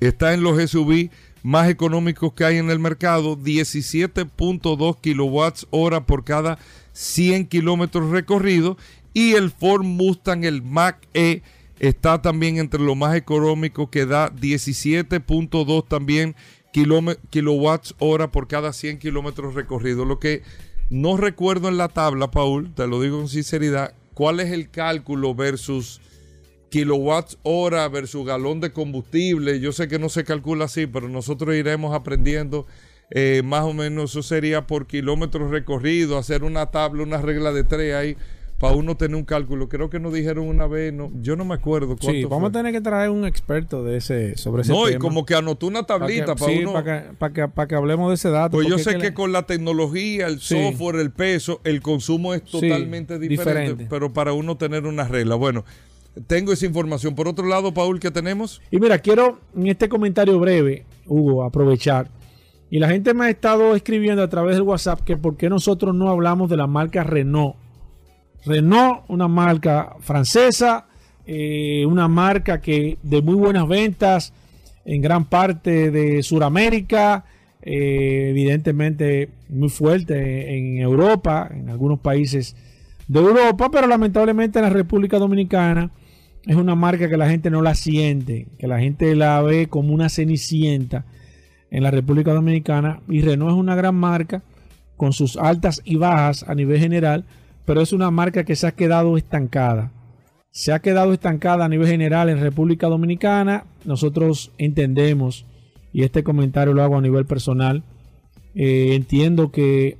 está 0.00 0.34
en 0.34 0.42
los 0.42 0.60
SUV 0.60 1.10
más 1.44 1.68
económicos 1.68 2.32
que 2.32 2.44
hay 2.44 2.56
en 2.56 2.68
el 2.68 2.80
mercado, 2.80 3.38
17.2 3.38 5.00
kilowatts 5.00 5.68
hora 5.70 6.04
por 6.04 6.24
cada 6.24 6.58
100 6.94 7.46
kilómetros 7.46 8.10
recorridos 8.10 8.76
y 9.14 9.34
el 9.34 9.52
Ford 9.52 9.84
Mustang, 9.84 10.42
el 10.42 10.62
Mac 10.62 10.98
E, 11.14 11.42
está 11.78 12.20
también 12.20 12.58
entre 12.58 12.80
lo 12.80 12.96
más 12.96 13.14
económico 13.14 13.88
que 13.88 14.04
da 14.04 14.32
17.2 14.32 15.86
también 15.86 16.34
kilowatts 16.72 17.94
hora 17.98 18.30
por 18.30 18.48
cada 18.48 18.72
100 18.72 18.98
kilómetros 18.98 19.54
recorridos. 19.54 20.06
Lo 20.06 20.18
que 20.18 20.42
no 20.90 21.16
recuerdo 21.16 21.68
en 21.68 21.76
la 21.76 21.88
tabla, 21.88 22.30
Paul, 22.30 22.74
te 22.74 22.86
lo 22.86 23.00
digo 23.00 23.18
con 23.18 23.28
sinceridad, 23.28 23.94
cuál 24.14 24.40
es 24.40 24.50
el 24.52 24.70
cálculo 24.70 25.34
versus 25.34 26.00
kilowatts 26.70 27.38
hora 27.42 27.88
versus 27.88 28.26
galón 28.26 28.60
de 28.60 28.72
combustible. 28.72 29.60
Yo 29.60 29.72
sé 29.72 29.88
que 29.88 29.98
no 29.98 30.08
se 30.08 30.24
calcula 30.24 30.66
así, 30.66 30.86
pero 30.86 31.08
nosotros 31.08 31.54
iremos 31.54 31.94
aprendiendo. 31.94 32.66
Eh, 33.10 33.42
más 33.44 33.62
o 33.64 33.72
menos 33.72 34.10
eso 34.10 34.22
sería 34.22 34.66
por 34.66 34.86
kilómetros 34.86 35.50
recorridos, 35.50 36.18
hacer 36.18 36.44
una 36.44 36.66
tabla, 36.66 37.02
una 37.02 37.22
regla 37.22 37.52
de 37.52 37.64
tres 37.64 37.94
ahí 37.94 38.16
para 38.58 38.74
uno 38.74 38.96
tener 38.96 39.16
un 39.16 39.24
cálculo. 39.24 39.68
Creo 39.68 39.88
que 39.88 40.00
nos 40.00 40.12
dijeron 40.12 40.48
una 40.48 40.66
vez, 40.66 40.92
no, 40.92 41.10
yo 41.20 41.36
no 41.36 41.44
me 41.44 41.54
acuerdo 41.54 41.96
cuánto. 41.96 42.10
Sí, 42.10 42.24
vamos 42.24 42.50
a 42.50 42.52
tener 42.52 42.72
que 42.72 42.80
traer 42.80 43.10
un 43.10 43.24
experto 43.24 43.84
de 43.84 43.96
ese, 43.96 44.36
sobre 44.36 44.62
ese 44.62 44.72
tema. 44.72 44.84
No, 44.84 44.90
y 44.90 44.98
como 44.98 45.24
que 45.24 45.36
anotó 45.36 45.68
una 45.68 45.84
tablita 45.84 46.34
para, 46.34 46.52
uno. 46.52 46.72
Para 46.72 47.32
que, 47.32 47.48
para, 47.48 47.68
que, 47.68 47.74
hablemos 47.76 48.08
de 48.08 48.16
ese 48.16 48.30
dato. 48.30 48.56
Pues 48.56 48.66
yo 48.66 48.78
sé 48.78 48.98
que, 48.98 49.14
con 49.14 49.32
la 49.32 49.44
tecnología, 49.44 50.26
el 50.26 50.40
software, 50.40 50.96
el 50.96 51.12
peso, 51.12 51.60
el 51.62 51.80
consumo 51.80 52.34
es 52.34 52.42
totalmente 52.44 53.18
diferente, 53.18 53.86
Pero 53.88 54.12
para 54.12 54.32
uno 54.32 54.56
tener 54.56 54.86
una 54.86 55.04
regla. 55.04 55.36
Bueno, 55.36 55.64
tengo 56.26 56.52
esa 56.52 56.66
información. 56.66 57.14
Por 57.14 57.28
otro 57.28 57.46
lado, 57.46 57.72
Paul, 57.72 58.00
¿qué 58.00 58.10
tenemos? 58.10 58.60
Y 58.72 58.80
mira, 58.80 58.98
quiero 58.98 59.38
en 59.56 59.68
este 59.68 59.88
comentario 59.88 60.36
breve, 60.40 60.84
Hugo, 61.06 61.44
aprovechar. 61.44 62.10
Y 62.70 62.80
la 62.80 62.88
gente 62.88 63.14
me 63.14 63.26
ha 63.26 63.30
estado 63.30 63.76
escribiendo 63.76 64.22
a 64.22 64.28
través 64.28 64.56
del 64.56 64.62
WhatsApp 64.62 65.00
que 65.02 65.16
por 65.16 65.36
qué 65.36 65.48
nosotros 65.48 65.94
no 65.94 66.10
hablamos 66.10 66.50
de 66.50 66.56
la 66.56 66.66
marca 66.66 67.04
Renault 67.04 67.54
Renault, 68.44 69.04
una 69.08 69.28
marca 69.28 69.96
francesa, 70.00 70.86
eh, 71.26 71.84
una 71.86 72.08
marca 72.08 72.60
que 72.60 72.98
de 73.02 73.22
muy 73.22 73.34
buenas 73.34 73.68
ventas 73.68 74.32
en 74.84 75.02
gran 75.02 75.26
parte 75.26 75.90
de 75.90 76.22
Sudamérica, 76.22 77.24
eh, 77.62 78.28
evidentemente 78.30 79.28
muy 79.48 79.68
fuerte 79.68 80.56
en 80.56 80.78
Europa, 80.78 81.50
en 81.52 81.68
algunos 81.68 82.00
países 82.00 82.56
de 83.08 83.20
Europa, 83.20 83.70
pero 83.70 83.86
lamentablemente 83.86 84.58
en 84.58 84.64
la 84.64 84.70
República 84.70 85.18
Dominicana 85.18 85.90
es 86.46 86.56
una 86.56 86.74
marca 86.74 87.08
que 87.08 87.16
la 87.16 87.28
gente 87.28 87.50
no 87.50 87.60
la 87.60 87.74
siente, 87.74 88.46
que 88.58 88.66
la 88.66 88.78
gente 88.78 89.14
la 89.14 89.42
ve 89.42 89.66
como 89.68 89.92
una 89.92 90.08
cenicienta 90.08 91.04
en 91.70 91.82
la 91.82 91.90
República 91.90 92.32
Dominicana 92.32 93.00
y 93.08 93.20
Renault 93.20 93.52
es 93.52 93.58
una 93.58 93.74
gran 93.74 93.94
marca 93.94 94.42
con 94.96 95.12
sus 95.12 95.36
altas 95.36 95.82
y 95.84 95.96
bajas 95.96 96.44
a 96.48 96.54
nivel 96.54 96.80
general, 96.80 97.24
pero 97.68 97.82
es 97.82 97.92
una 97.92 98.10
marca 98.10 98.44
que 98.44 98.56
se 98.56 98.66
ha 98.66 98.72
quedado 98.72 99.18
estancada. 99.18 99.92
Se 100.50 100.72
ha 100.72 100.78
quedado 100.78 101.12
estancada 101.12 101.66
a 101.66 101.68
nivel 101.68 101.86
general 101.86 102.30
en 102.30 102.40
República 102.40 102.86
Dominicana. 102.86 103.66
Nosotros 103.84 104.52
entendemos, 104.56 105.44
y 105.92 106.02
este 106.02 106.24
comentario 106.24 106.72
lo 106.72 106.82
hago 106.82 106.96
a 106.96 107.02
nivel 107.02 107.26
personal, 107.26 107.82
eh, 108.54 108.94
entiendo 108.94 109.52
que 109.52 109.98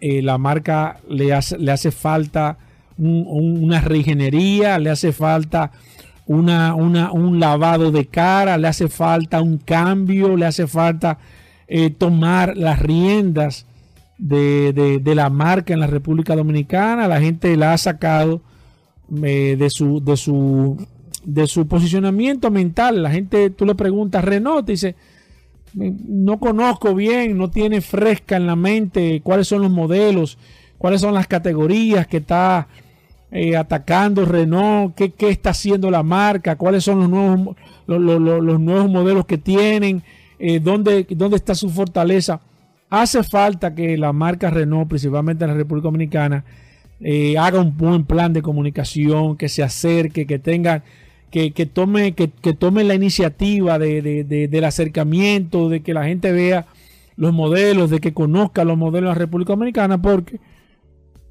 eh, 0.00 0.22
la 0.22 0.38
marca 0.38 1.00
le 1.08 1.32
hace, 1.34 1.58
le 1.58 1.72
hace 1.72 1.90
falta 1.90 2.58
una 2.96 3.80
reingeniería, 3.80 4.78
le 4.78 4.90
hace 4.90 5.10
falta 5.10 5.72
una, 6.26 6.72
un 6.72 7.40
lavado 7.40 7.90
de 7.90 8.06
cara, 8.06 8.58
le 8.58 8.68
hace 8.68 8.86
falta 8.86 9.42
un 9.42 9.58
cambio, 9.58 10.36
le 10.36 10.46
hace 10.46 10.68
falta 10.68 11.18
eh, 11.66 11.90
tomar 11.90 12.56
las 12.56 12.78
riendas 12.78 13.66
de, 14.22 15.12
la 15.14 15.30
marca 15.30 15.72
en 15.72 15.80
la 15.80 15.86
República 15.86 16.36
Dominicana. 16.36 17.08
La 17.08 17.20
gente 17.20 17.56
la 17.56 17.72
ha 17.72 17.78
sacado 17.78 18.40
eh, 19.22 19.56
de, 19.58 19.70
su, 19.70 20.02
de, 20.02 20.16
su, 20.16 20.86
de 21.24 21.46
su 21.46 21.66
posicionamiento 21.66 22.50
mental. 22.50 23.02
La 23.02 23.10
gente, 23.10 23.50
tú 23.50 23.66
le 23.66 23.74
preguntas, 23.74 24.24
Renault, 24.24 24.66
dice, 24.66 24.94
no 25.74 26.38
conozco 26.38 26.94
bien, 26.94 27.36
no 27.36 27.50
tiene 27.50 27.80
fresca 27.80 28.36
en 28.36 28.46
la 28.46 28.56
mente 28.56 29.20
cuáles 29.22 29.48
son 29.48 29.62
los 29.62 29.70
modelos, 29.70 30.38
cuáles 30.78 31.00
son 31.00 31.14
las 31.14 31.26
categorías 31.26 32.06
que 32.06 32.18
está 32.18 32.68
eh, 33.30 33.56
atacando 33.56 34.24
Renault, 34.24 34.94
qué, 34.94 35.10
qué, 35.10 35.30
está 35.30 35.50
haciendo 35.50 35.90
la 35.90 36.02
marca, 36.02 36.56
cuáles 36.56 36.84
son 36.84 37.00
los 37.00 37.08
nuevos, 37.08 37.56
los, 37.86 38.60
nuevos 38.60 38.90
modelos 38.90 39.24
que 39.24 39.38
tienen, 39.38 40.02
eh, 40.38 40.60
dónde, 40.60 41.06
dónde 41.10 41.36
está 41.36 41.54
su 41.54 41.70
fortaleza. 41.70 42.40
Hace 42.92 43.22
falta 43.22 43.74
que 43.74 43.96
la 43.96 44.12
marca 44.12 44.50
Renault, 44.50 44.86
principalmente 44.86 45.44
en 45.44 45.50
la 45.50 45.56
República 45.56 45.84
Dominicana, 45.84 46.44
eh, 47.00 47.38
haga 47.38 47.58
un 47.58 47.74
buen 47.74 48.04
plan 48.04 48.34
de 48.34 48.42
comunicación, 48.42 49.38
que 49.38 49.48
se 49.48 49.62
acerque, 49.62 50.26
que 50.26 50.38
tenga, 50.38 50.84
que, 51.30 51.50
tome, 51.72 52.12
que, 52.12 52.28
tome 52.28 52.84
la 52.84 52.94
iniciativa 52.94 53.78
del 53.78 54.64
acercamiento, 54.64 55.70
de 55.70 55.80
que 55.80 55.94
la 55.94 56.04
gente 56.04 56.32
vea 56.32 56.66
los 57.16 57.32
modelos, 57.32 57.88
de 57.88 57.98
que 57.98 58.12
conozca 58.12 58.62
los 58.62 58.76
modelos 58.76 59.08
de 59.08 59.14
la 59.14 59.24
República 59.24 59.54
Dominicana, 59.54 60.02
porque 60.02 60.38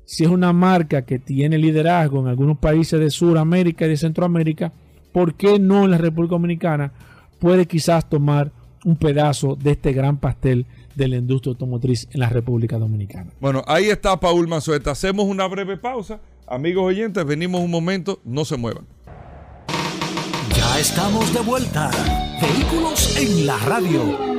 si 0.03 0.23
es 0.23 0.31
una 0.31 0.53
marca 0.53 1.03
que 1.03 1.19
tiene 1.19 1.59
liderazgo 1.59 2.21
en 2.21 2.27
algunos 2.27 2.57
países 2.57 2.99
de 2.99 3.11
Sudamérica 3.11 3.85
y 3.85 3.89
de 3.89 3.97
Centroamérica, 3.97 4.73
¿por 5.11 5.35
qué 5.35 5.59
no 5.59 5.85
en 5.85 5.91
la 5.91 5.99
República 5.99 6.31
Dominicana 6.31 6.91
puede 7.37 7.67
quizás 7.67 8.09
tomar 8.09 8.51
un 8.83 8.95
pedazo 8.95 9.55
de 9.55 9.73
este 9.73 9.93
gran 9.93 10.17
pastel 10.17 10.65
de 10.95 11.07
la 11.07 11.17
industria 11.17 11.51
automotriz 11.51 12.07
en 12.11 12.19
la 12.19 12.29
República 12.29 12.77
Dominicana. 12.77 13.31
Bueno, 13.39 13.63
ahí 13.67 13.89
está 13.89 14.19
Paul 14.19 14.47
Mazueta. 14.47 14.91
Hacemos 14.91 15.25
una 15.25 15.47
breve 15.47 15.77
pausa. 15.77 16.19
Amigos 16.47 16.83
oyentes, 16.83 17.25
venimos 17.25 17.61
un 17.61 17.71
momento, 17.71 18.19
no 18.25 18.45
se 18.45 18.57
muevan. 18.57 18.85
Ya 20.55 20.79
estamos 20.79 21.33
de 21.33 21.39
vuelta. 21.41 21.91
Vehículos 22.41 23.17
en 23.17 23.45
la 23.45 23.57
radio. 23.59 24.31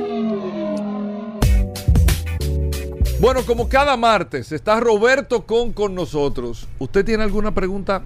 Bueno, 3.19 3.41
como 3.45 3.69
cada 3.69 3.95
martes 3.95 4.51
está 4.51 4.81
Roberto 4.81 5.45
Con 5.45 5.71
con 5.71 5.95
nosotros. 5.95 6.67
¿Usted 6.77 7.05
tiene 7.05 7.23
alguna 7.23 7.53
pregunta 7.53 8.03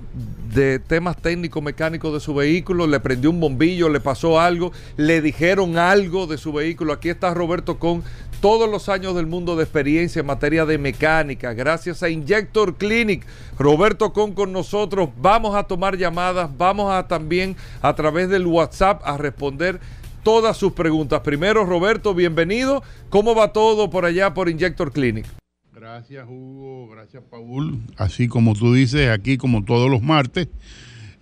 de 0.53 0.79
temas 0.79 1.17
técnicos 1.17 1.61
mecánicos 1.61 2.13
de 2.13 2.19
su 2.19 2.33
vehículo, 2.33 2.87
le 2.87 2.99
prendió 2.99 3.29
un 3.29 3.39
bombillo, 3.39 3.89
le 3.89 3.99
pasó 3.99 4.39
algo, 4.39 4.71
le 4.95 5.21
dijeron 5.21 5.77
algo 5.77 6.25
de 6.25 6.37
su 6.37 6.51
vehículo. 6.51 6.93
Aquí 6.93 7.09
está 7.09 7.33
Roberto 7.33 7.79
con 7.79 8.03
todos 8.41 8.69
los 8.69 8.89
años 8.89 9.15
del 9.15 9.27
mundo 9.27 9.55
de 9.55 9.63
experiencia 9.63 10.19
en 10.19 10.25
materia 10.25 10.65
de 10.65 10.77
mecánica, 10.77 11.53
gracias 11.53 12.03
a 12.03 12.09
Injector 12.09 12.75
Clinic. 12.75 13.25
Roberto 13.57 14.13
con 14.13 14.33
con 14.33 14.51
nosotros, 14.51 15.09
vamos 15.19 15.55
a 15.55 15.63
tomar 15.63 15.97
llamadas, 15.97 16.49
vamos 16.57 16.91
a 16.91 17.07
también 17.07 17.55
a 17.81 17.95
través 17.95 18.29
del 18.29 18.45
WhatsApp 18.45 19.01
a 19.05 19.17
responder 19.17 19.79
todas 20.23 20.57
sus 20.57 20.73
preguntas. 20.73 21.21
Primero, 21.21 21.65
Roberto, 21.65 22.13
bienvenido. 22.13 22.83
¿Cómo 23.09 23.33
va 23.33 23.53
todo 23.53 23.89
por 23.89 24.05
allá 24.05 24.33
por 24.33 24.49
Injector 24.49 24.91
Clinic? 24.91 25.25
Gracias 25.73 26.27
Hugo, 26.27 26.89
gracias 26.89 27.23
Paul. 27.29 27.79
Así 27.95 28.27
como 28.27 28.53
tú 28.53 28.73
dices, 28.73 29.09
aquí 29.09 29.37
como 29.37 29.63
todos 29.63 29.89
los 29.89 30.01
martes, 30.01 30.49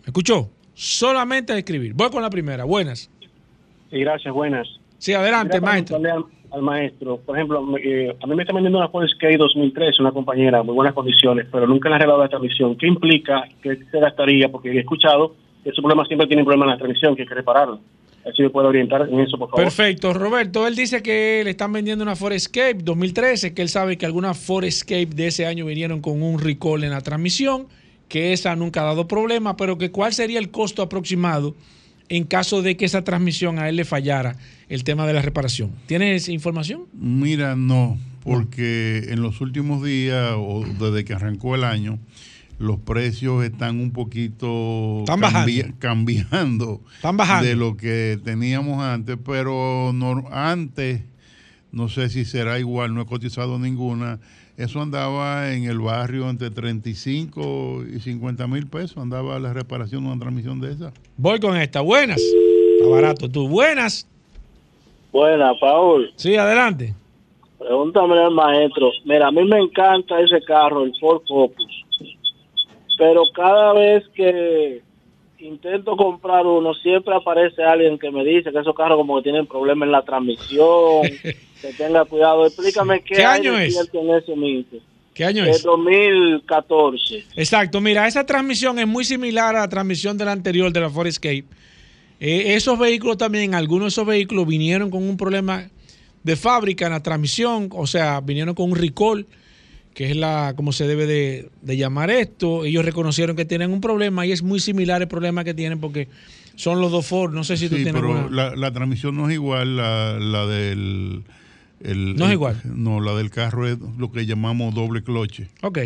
¿Me 0.00 0.06
escuchó? 0.06 0.50
Solamente 0.74 1.56
escribir. 1.56 1.94
Voy 1.94 2.10
con 2.10 2.22
la 2.22 2.30
primera. 2.30 2.64
Buenas. 2.64 3.10
Sí, 3.90 3.98
gracias, 3.98 4.32
buenas. 4.32 4.68
Sí, 4.98 5.12
adelante, 5.12 5.60
maestro. 5.60 5.98
Al, 6.52 6.62
maestro, 6.62 7.18
por 7.18 7.36
ejemplo, 7.36 7.64
eh, 7.78 8.16
a 8.20 8.26
mí 8.26 8.34
me 8.34 8.42
está 8.42 8.52
vendiendo 8.52 8.78
una 8.78 8.88
Ford 8.88 9.04
Escape 9.04 9.36
2003, 9.36 10.00
una 10.00 10.10
compañera, 10.10 10.64
muy 10.64 10.74
buenas 10.74 10.94
condiciones, 10.94 11.46
pero 11.52 11.64
nunca 11.68 11.88
le 11.88 11.94
ha 11.94 11.96
arreglado 11.96 12.20
la 12.20 12.28
transmisión. 12.28 12.76
¿Qué 12.76 12.88
implica? 12.88 13.44
¿Qué 13.62 13.78
se 13.88 14.00
gastaría? 14.00 14.48
Porque 14.48 14.72
he 14.72 14.80
escuchado 14.80 15.36
que 15.62 15.70
ese 15.70 15.80
problema 15.80 16.04
siempre 16.06 16.26
tiene 16.26 16.42
problema 16.42 16.64
en 16.64 16.70
la 16.72 16.76
transmisión, 16.78 17.14
que 17.14 17.22
hay 17.22 17.28
que 17.28 17.34
repararlo. 17.34 17.78
Así 18.24 18.42
me 18.42 18.50
puede 18.50 18.68
orientar 18.68 19.08
en 19.08 19.20
eso, 19.20 19.38
por 19.38 19.50
favor. 19.50 19.64
Perfecto, 19.64 20.12
Roberto. 20.12 20.66
Él 20.66 20.76
dice 20.76 21.02
que 21.02 21.40
le 21.42 21.50
están 21.50 21.72
vendiendo 21.72 22.04
una 22.04 22.16
Ford 22.16 22.32
Escape 22.32 22.78
2013, 22.82 23.54
que 23.54 23.62
él 23.62 23.68
sabe 23.68 23.96
que 23.96 24.06
algunas 24.06 24.38
Ford 24.38 24.64
Escape 24.64 25.06
de 25.06 25.28
ese 25.28 25.46
año 25.46 25.64
vinieron 25.64 26.00
con 26.00 26.22
un 26.22 26.38
recall 26.38 26.84
en 26.84 26.90
la 26.90 27.00
transmisión, 27.00 27.66
que 28.08 28.32
esa 28.32 28.54
nunca 28.56 28.82
ha 28.82 28.84
dado 28.84 29.08
problema, 29.08 29.56
pero 29.56 29.78
que 29.78 29.90
cuál 29.90 30.12
sería 30.12 30.38
el 30.38 30.50
costo 30.50 30.82
aproximado 30.82 31.54
en 32.10 32.24
caso 32.24 32.60
de 32.60 32.76
que 32.76 32.84
esa 32.84 33.04
transmisión 33.04 33.58
a 33.58 33.68
él 33.68 33.76
le 33.76 33.84
fallara 33.84 34.36
el 34.68 34.84
tema 34.84 35.06
de 35.06 35.14
la 35.14 35.22
reparación. 35.22 35.70
¿Tienes 35.86 36.28
información? 36.28 36.86
Mira, 36.92 37.56
no, 37.56 37.98
porque 38.22 39.04
en 39.08 39.22
los 39.22 39.40
últimos 39.40 39.82
días 39.82 40.34
o 40.36 40.64
desde 40.78 41.04
que 41.04 41.14
arrancó 41.14 41.54
el 41.54 41.64
año, 41.64 41.98
los 42.60 42.78
precios 42.78 43.42
están 43.42 43.80
un 43.80 43.90
poquito 43.90 45.02
cambiando 45.78 46.80
de 47.42 47.56
lo 47.56 47.76
que 47.78 48.18
teníamos 48.22 48.82
antes, 48.82 49.16
pero 49.24 49.92
no, 49.94 50.24
antes, 50.30 51.02
no 51.72 51.88
sé 51.88 52.10
si 52.10 52.26
será 52.26 52.58
igual, 52.58 52.94
no 52.94 53.00
he 53.00 53.06
cotizado 53.06 53.58
ninguna, 53.58 54.20
eso 54.58 54.82
andaba 54.82 55.54
en 55.54 55.64
el 55.64 55.78
barrio 55.78 56.28
entre 56.28 56.50
35 56.50 57.84
y 57.94 58.00
50 58.00 58.46
mil 58.46 58.66
pesos, 58.66 58.98
andaba 58.98 59.38
la 59.40 59.54
reparación 59.54 60.04
de 60.04 60.10
una 60.10 60.20
transmisión 60.20 60.60
de 60.60 60.72
esa. 60.72 60.92
Voy 61.16 61.40
con 61.40 61.56
esta, 61.56 61.80
buenas. 61.80 62.20
Está 62.20 62.90
barato, 62.90 63.30
tú, 63.30 63.48
buenas. 63.48 64.06
Buenas, 65.10 65.56
Paul. 65.58 66.12
Sí, 66.16 66.36
adelante. 66.36 66.94
Pregúntame 67.58 68.18
al 68.18 68.32
maestro. 68.32 68.90
Mira, 69.06 69.28
a 69.28 69.32
mí 69.32 69.44
me 69.44 69.60
encanta 69.60 70.20
ese 70.20 70.42
carro, 70.44 70.84
el 70.84 70.92
Ford 71.00 71.22
Focus 71.26 71.86
pero 73.00 73.22
cada 73.34 73.72
vez 73.72 74.04
que 74.14 74.82
intento 75.38 75.96
comprar 75.96 76.44
uno, 76.44 76.74
siempre 76.74 77.14
aparece 77.14 77.62
alguien 77.62 77.98
que 77.98 78.10
me 78.10 78.22
dice 78.22 78.52
que 78.52 78.58
esos 78.58 78.74
carros 78.74 78.98
como 78.98 79.16
que 79.16 79.22
tienen 79.22 79.46
problemas 79.46 79.86
en 79.86 79.92
la 79.92 80.04
transmisión, 80.04 81.02
que 81.62 81.72
tenga 81.78 82.04
cuidado. 82.04 82.44
Explícame 82.44 83.00
qué, 83.00 83.24
año 83.24 83.58
es. 83.58 83.74
¿Qué 85.14 85.24
año 85.24 85.46
es? 85.46 85.62
2014. 85.62 87.24
Exacto, 87.36 87.80
mira, 87.80 88.06
esa 88.06 88.26
transmisión 88.26 88.78
es 88.78 88.86
muy 88.86 89.06
similar 89.06 89.56
a 89.56 89.60
la 89.60 89.68
transmisión 89.70 90.18
de 90.18 90.26
la 90.26 90.32
anterior 90.32 90.70
de 90.70 90.80
la 90.80 90.90
Ford 90.90 91.06
Escape. 91.06 91.46
Eh, 92.20 92.54
esos 92.54 92.78
vehículos 92.78 93.16
también, 93.16 93.54
algunos 93.54 93.84
de 93.84 93.88
esos 93.88 94.06
vehículos 94.06 94.46
vinieron 94.46 94.90
con 94.90 95.02
un 95.02 95.16
problema 95.16 95.70
de 96.22 96.36
fábrica 96.36 96.84
en 96.84 96.92
la 96.92 97.02
transmisión, 97.02 97.70
o 97.72 97.86
sea, 97.86 98.20
vinieron 98.20 98.54
con 98.54 98.70
un 98.70 98.76
recall 98.76 99.26
que 99.94 100.10
es 100.10 100.16
la 100.16 100.54
como 100.56 100.72
se 100.72 100.86
debe 100.86 101.06
de, 101.06 101.76
llamar 101.76 102.10
esto. 102.10 102.64
Ellos 102.64 102.84
reconocieron 102.84 103.36
que 103.36 103.44
tienen 103.44 103.70
un 103.70 103.80
problema 103.80 104.26
y 104.26 104.32
es 104.32 104.42
muy 104.42 104.60
similar 104.60 105.02
el 105.02 105.08
problema 105.08 105.44
que 105.44 105.54
tienen 105.54 105.80
porque 105.80 106.08
son 106.54 106.80
los 106.80 106.90
dos 106.90 107.06
Ford. 107.06 107.32
No 107.34 107.44
sé 107.44 107.56
si 107.56 107.68
tú 107.68 107.76
tienes 107.76 107.94
pero 107.94 108.30
la, 108.30 108.72
transmisión 108.72 109.16
no 109.16 109.28
es 109.28 109.34
igual, 109.34 109.76
la, 109.76 110.18
la 110.18 110.46
del... 110.46 111.24
no 111.82 112.26
es 112.26 112.32
igual. 112.32 112.60
No, 112.64 113.00
la 113.00 113.14
del 113.14 113.30
carro 113.30 113.66
es 113.66 113.78
lo 113.98 114.12
que 114.12 114.26
llamamos 114.26 114.74
doble 114.74 115.02
cloche. 115.02 115.48
Ok. 115.62 115.78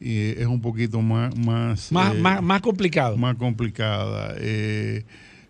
Y 0.00 0.30
es 0.30 0.46
un 0.46 0.60
poquito 0.60 1.00
más... 1.00 1.36
Más, 1.36 1.92
más, 1.92 2.14
eh, 2.14 2.42
más, 2.42 2.60
complicado. 2.60 3.16
Más 3.16 3.36
complicada. 3.36 4.34
Eh, 4.38 5.04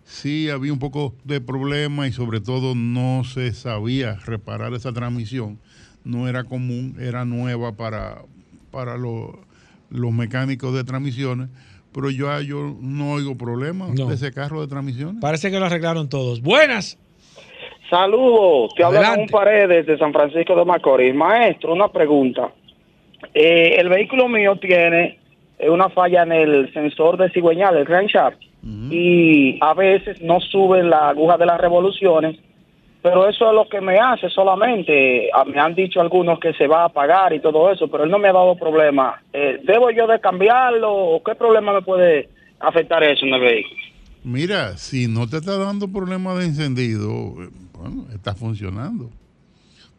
sí, 0.05 0.49
había 0.49 0.71
un 0.71 0.77
poco 0.77 1.15
de 1.23 1.41
problema 1.41 2.07
y 2.07 2.11
sobre 2.11 2.39
todo 2.39 2.75
no 2.75 3.23
se 3.23 3.53
sabía 3.53 4.15
reparar 4.25 4.73
esa 4.73 4.91
transmisión 4.91 5.57
no 6.03 6.27
era 6.27 6.43
común, 6.43 6.95
era 6.99 7.25
nueva 7.25 7.73
para, 7.73 8.23
para 8.71 8.97
los 8.97 10.11
mecánicos 10.11 10.73
de 10.73 10.83
transmisiones, 10.83 11.49
pero 11.93 12.09
yo, 12.09 12.41
yo 12.41 12.75
no 12.81 13.13
oigo 13.13 13.37
problemas 13.37 13.93
de 13.93 14.13
ese 14.13 14.31
carro 14.33 14.61
de 14.61 14.67
transmisiones. 14.67 15.21
Parece 15.21 15.51
que 15.51 15.59
lo 15.59 15.65
arreglaron 15.65 16.09
todos. 16.09 16.41
Buenas. 16.41 16.97
Saludos, 17.89 18.73
te 18.75 18.83
habla 18.83 19.15
un 19.19 19.27
Paredes 19.27 19.85
de 19.85 19.97
San 19.97 20.11
Francisco 20.11 20.55
de 20.55 20.65
Macorís. 20.65 21.13
Maestro, 21.13 21.73
una 21.73 21.89
pregunta. 21.89 22.51
Eh, 23.33 23.75
el 23.77 23.89
vehículo 23.89 24.27
mío 24.27 24.55
tiene 24.55 25.19
una 25.59 25.89
falla 25.89 26.23
en 26.23 26.31
el 26.31 26.73
sensor 26.73 27.17
de 27.17 27.29
cigüeñal, 27.29 27.77
el 27.77 27.85
crankshaft, 27.85 28.37
y 28.89 29.57
a 29.61 29.73
veces 29.73 30.21
no 30.21 30.39
sube 30.39 30.83
la 30.83 31.09
aguja 31.09 31.37
de 31.37 31.45
las 31.45 31.59
revoluciones 31.59 32.37
pero 33.03 33.27
eso 33.27 33.49
es 33.49 33.53
lo 33.53 33.67
que 33.67 33.81
me 33.81 33.99
hace 33.99 34.29
solamente. 34.29 35.29
Ah, 35.33 35.43
me 35.43 35.59
han 35.59 35.75
dicho 35.75 35.99
algunos 35.99 36.39
que 36.39 36.53
se 36.53 36.67
va 36.67 36.85
a 36.85 36.89
pagar 36.89 37.33
y 37.33 37.41
todo 37.41 37.69
eso, 37.69 37.89
pero 37.89 38.05
él 38.05 38.09
no 38.09 38.17
me 38.17 38.29
ha 38.29 38.33
dado 38.33 38.55
problema. 38.55 39.21
Eh, 39.33 39.59
¿Debo 39.61 39.91
yo 39.91 40.07
de 40.07 40.21
cambiarlo 40.21 40.89
o 40.89 41.21
qué 41.21 41.35
problema 41.35 41.73
me 41.73 41.81
puede 41.81 42.29
afectar 42.61 43.03
eso 43.03 43.25
en 43.25 43.33
el 43.33 43.41
vehículo? 43.41 43.81
Mira, 44.23 44.77
si 44.77 45.09
no 45.09 45.27
te 45.27 45.37
está 45.37 45.57
dando 45.57 45.89
problema 45.89 46.33
de 46.35 46.45
encendido, 46.45 47.35
eh, 47.43 47.49
bueno, 47.73 48.05
está 48.13 48.35
funcionando. 48.35 49.09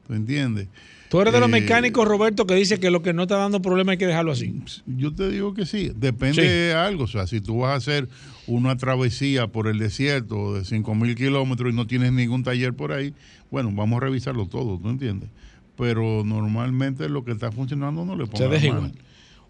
¿Tú 0.06 0.14
entiendes? 0.14 0.68
Tú 1.10 1.20
eres 1.20 1.34
de 1.34 1.40
los 1.40 1.50
eh, 1.50 1.52
mecánicos, 1.52 2.08
Roberto, 2.08 2.46
que 2.46 2.54
dice 2.54 2.80
que 2.80 2.90
lo 2.90 3.02
que 3.02 3.12
no 3.12 3.24
está 3.24 3.36
dando 3.36 3.60
problema 3.60 3.92
hay 3.92 3.98
que 3.98 4.06
dejarlo 4.06 4.32
así. 4.32 4.62
Yo 4.86 5.14
te 5.14 5.28
digo 5.28 5.52
que 5.52 5.66
sí, 5.66 5.92
depende 5.94 6.42
de 6.42 6.72
algo. 6.72 7.04
O 7.04 7.06
sea, 7.06 7.26
si 7.26 7.42
tú 7.42 7.58
vas 7.58 7.72
a 7.72 7.74
hacer 7.74 8.08
una 8.46 8.76
travesía 8.76 9.46
por 9.46 9.68
el 9.68 9.78
desierto 9.78 10.54
de 10.54 10.62
5.000 10.62 11.16
kilómetros 11.16 11.72
y 11.72 11.76
no 11.76 11.86
tienes 11.86 12.12
ningún 12.12 12.42
taller 12.42 12.74
por 12.74 12.92
ahí, 12.92 13.14
bueno, 13.50 13.70
vamos 13.72 13.98
a 13.98 14.04
revisarlo 14.04 14.46
todo, 14.46 14.78
¿tú 14.78 14.88
entiendes? 14.88 15.30
Pero 15.76 16.22
normalmente 16.24 17.08
lo 17.08 17.24
que 17.24 17.32
está 17.32 17.50
funcionando 17.50 18.04
no 18.04 18.14
le 18.16 18.26
pongas 18.26 18.60
Se 18.60 18.72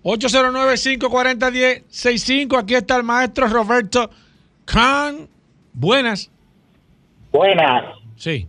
809-540-1065, 0.05 2.59
aquí 2.59 2.75
está 2.75 2.97
el 2.97 3.05
maestro 3.05 3.49
Roberto 3.49 4.11
Khan. 4.67 5.29
Buenas. 5.73 6.31
Buenas. 7.33 7.85
Sí. 8.17 8.47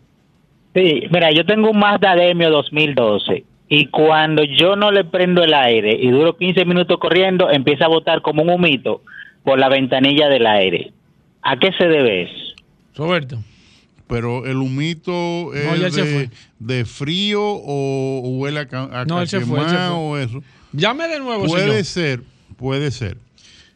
Sí, 0.73 1.03
mira, 1.09 1.31
yo 1.31 1.45
tengo 1.45 1.71
un 1.71 1.79
Mazda 1.79 2.15
Demio 2.15 2.51
2012 2.51 3.45
y 3.69 3.85
cuando 3.87 4.43
yo 4.43 4.75
no 4.75 4.91
le 4.91 5.05
prendo 5.05 5.43
el 5.43 5.53
aire 5.53 5.97
y 5.99 6.11
duro 6.11 6.37
15 6.37 6.65
minutos 6.65 6.99
corriendo, 6.99 7.49
empieza 7.49 7.85
a 7.85 7.89
botar 7.89 8.21
como 8.21 8.43
un 8.43 8.49
humito 8.49 9.01
por 9.45 9.59
la 9.59 9.69
ventanilla 9.69 10.27
del 10.27 10.45
aire. 10.45 10.91
¿A 11.41 11.57
qué 11.57 11.69
se 11.77 11.85
debe 11.85 12.23
eso? 12.23 12.55
Roberto. 12.95 13.41
Pero 14.07 14.45
el 14.45 14.57
humito 14.57 15.53
es 15.53 16.29
de, 16.59 16.85
frío 16.85 17.41
o 17.43 18.21
huele 18.37 18.59
a, 18.59 19.01
a 19.01 19.05
no, 19.05 19.17
o 19.17 20.17
eso. 20.17 20.43
Llame 20.73 21.07
de 21.07 21.19
nuevo, 21.19 21.45
Puede 21.45 21.83
ser, 21.83 22.21
puede 22.57 22.91
ser. 22.91 23.17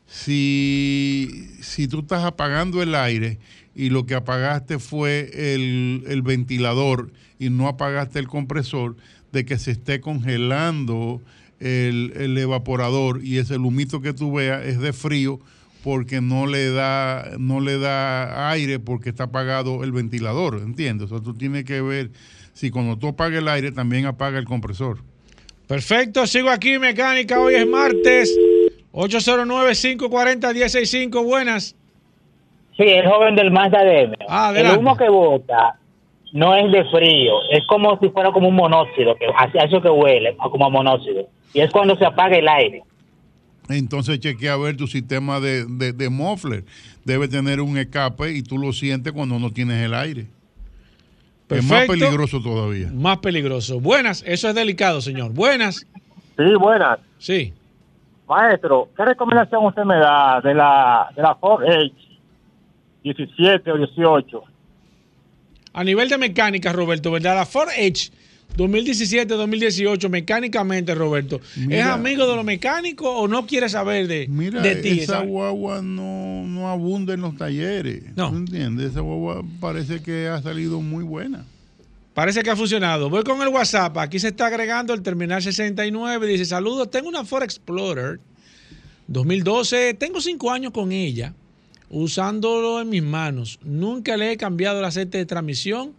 Si, 0.05 1.49
si 1.61 1.87
tú 1.87 1.99
estás 1.99 2.23
apagando 2.23 2.81
el 2.81 2.93
aire 2.95 3.39
y 3.75 3.89
lo 3.89 4.05
que 4.05 4.15
apagaste 4.15 4.79
fue 4.79 5.29
el, 5.33 6.03
el 6.07 6.21
ventilador 6.21 7.11
y 7.39 7.49
no 7.49 7.67
apagaste 7.67 8.19
el 8.19 8.27
compresor, 8.27 8.97
de 9.31 9.45
que 9.45 9.57
se 9.57 9.71
esté 9.71 10.01
congelando 10.01 11.21
el, 11.59 12.13
el, 12.15 12.37
evaporador 12.37 13.23
y 13.23 13.37
ese 13.37 13.57
humito 13.57 14.01
que 14.01 14.13
tú 14.13 14.33
veas 14.33 14.65
es 14.65 14.79
de 14.79 14.93
frío 14.93 15.39
porque 15.83 16.21
no 16.21 16.45
le 16.45 16.71
da 16.71 17.31
no 17.37 17.59
le 17.59 17.77
da 17.79 18.51
aire 18.51 18.79
porque 18.79 19.09
está 19.09 19.25
apagado 19.25 19.83
el 19.83 19.91
ventilador, 19.91 20.61
¿entiendes? 20.63 21.11
O 21.11 21.17
sea, 21.17 21.23
tú 21.23 21.33
tienes 21.33 21.65
que 21.65 21.81
ver 21.81 22.11
si 22.53 22.71
cuando 22.71 22.97
tú 22.97 23.09
apagas 23.09 23.39
el 23.39 23.47
aire 23.47 23.71
también 23.71 24.05
apaga 24.05 24.37
el 24.39 24.45
compresor. 24.45 24.99
Perfecto, 25.67 26.25
sigo 26.27 26.49
aquí 26.49 26.79
mecánica, 26.79 27.39
hoy 27.39 27.53
es 27.55 27.67
martes 27.67 28.35
809-540-165, 28.93 31.23
buenas. 31.23 31.75
Sí, 32.75 32.83
el 32.83 33.07
joven 33.07 33.35
del 33.35 33.51
Mazda 33.51 33.83
DM. 33.83 34.15
Ah, 34.27 34.51
el 34.55 34.77
humo 34.77 34.97
que 34.97 35.07
bota 35.09 35.75
no 36.33 36.55
es 36.55 36.71
de 36.71 36.85
frío, 36.85 37.33
es 37.51 37.63
como 37.67 37.99
si 37.99 38.09
fuera 38.09 38.31
como 38.31 38.47
un 38.47 38.55
monóxido, 38.55 39.15
que 39.15 39.27
hace 39.35 39.59
eso 39.63 39.79
que 39.81 39.89
huele, 39.89 40.35
como 40.37 40.65
a 40.65 40.69
monóxido. 40.69 41.27
Y 41.53 41.61
es 41.61 41.69
cuando 41.71 41.95
se 41.97 42.05
apaga 42.05 42.37
el 42.37 42.47
aire. 42.47 42.83
Entonces 43.69 44.19
chequea 44.19 44.53
a 44.53 44.57
ver 44.57 44.75
tu 44.75 44.87
sistema 44.87 45.39
de, 45.39 45.65
de, 45.65 45.93
de 45.93 46.09
muffler. 46.09 46.65
Debe 47.05 47.27
tener 47.27 47.61
un 47.61 47.77
escape 47.77 48.31
y 48.33 48.41
tú 48.41 48.57
lo 48.57 48.73
sientes 48.73 49.13
cuando 49.13 49.39
no 49.39 49.51
tienes 49.51 49.85
el 49.85 49.93
aire. 49.93 50.27
Es 51.49 51.63
más 51.63 51.87
peligroso 51.87 52.41
todavía. 52.41 52.89
Más 52.93 53.17
peligroso. 53.17 53.79
Buenas, 53.79 54.23
eso 54.27 54.49
es 54.49 54.55
delicado, 54.55 55.01
señor. 55.01 55.31
Buenas. 55.33 55.87
Sí, 56.37 56.55
buenas. 56.59 56.99
Sí. 57.17 57.53
Maestro, 58.27 58.89
¿qué 58.95 59.05
recomendación 59.05 59.65
usted 59.65 59.83
me 59.83 59.97
da 59.97 60.39
de 60.41 60.53
la, 60.53 61.09
de 61.15 61.21
la 61.21 61.35
Ford 61.35 61.63
Edge 61.63 61.93
17 63.03 63.71
o 63.71 63.77
18? 63.77 64.43
A 65.73 65.83
nivel 65.83 66.09
de 66.09 66.17
mecánica, 66.17 66.71
Roberto, 66.71 67.11
¿verdad? 67.11 67.35
La 67.35 67.45
Ford 67.45 67.69
Edge 67.75 68.11
2017-2018, 68.59 70.09
mecánicamente, 70.09 70.93
Roberto, 70.93 71.39
¿es 71.69 71.83
amigo 71.85 72.27
de 72.27 72.35
los 72.35 72.43
mecánicos 72.43 73.07
o 73.09 73.27
no 73.27 73.47
quiere 73.47 73.69
saber 73.69 74.07
de, 74.07 74.27
mira, 74.27 74.61
de 74.61 74.75
ti? 74.75 74.99
Esa 74.99 75.21
guagua 75.21 75.81
no, 75.81 76.43
no 76.45 76.67
abunda 76.67 77.13
en 77.13 77.21
los 77.21 77.37
talleres. 77.37 78.03
No. 78.17 78.35
entiendes? 78.35 78.91
Esa 78.91 78.99
guagua 78.99 79.45
parece 79.61 80.01
que 80.01 80.27
ha 80.27 80.41
salido 80.41 80.81
muy 80.81 81.05
buena. 81.05 81.45
Parece 82.13 82.43
que 82.43 82.49
ha 82.49 82.55
funcionado. 82.57 83.09
Voy 83.09 83.23
con 83.23 83.41
el 83.41 83.47
WhatsApp. 83.47 83.97
Aquí 83.97 84.19
se 84.19 84.27
está 84.27 84.47
agregando 84.47 84.93
el 84.93 85.01
terminal 85.01 85.41
69. 85.41 86.27
Dice: 86.27 86.43
Saludos, 86.43 86.91
tengo 86.91 87.07
una 87.07 87.23
Ford 87.23 87.43
Explorer 87.43 88.19
2012. 89.07 89.93
Tengo 89.93 90.19
cinco 90.19 90.51
años 90.51 90.73
con 90.73 90.91
ella, 90.91 91.33
usándolo 91.89 92.81
en 92.81 92.89
mis 92.89 93.03
manos. 93.03 93.57
Nunca 93.63 94.17
le 94.17 94.33
he 94.33 94.37
cambiado 94.37 94.79
el 94.79 94.85
aceite 94.85 95.17
de 95.17 95.25
transmisión. 95.25 95.93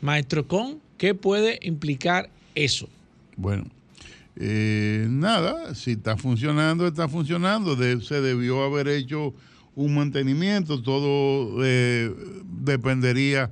Maestro 0.00 0.46
Con, 0.46 0.80
¿qué 0.98 1.14
puede 1.14 1.58
implicar 1.62 2.30
eso? 2.54 2.88
Bueno, 3.36 3.64
eh, 4.36 5.06
nada, 5.08 5.74
si 5.74 5.92
está 5.92 6.16
funcionando, 6.16 6.86
está 6.86 7.08
funcionando. 7.08 7.76
se 8.00 8.20
debió 8.20 8.62
haber 8.62 8.88
hecho 8.88 9.34
un 9.74 9.94
mantenimiento. 9.94 10.82
Todo 10.82 11.64
eh, 11.64 12.12
dependería 12.64 13.50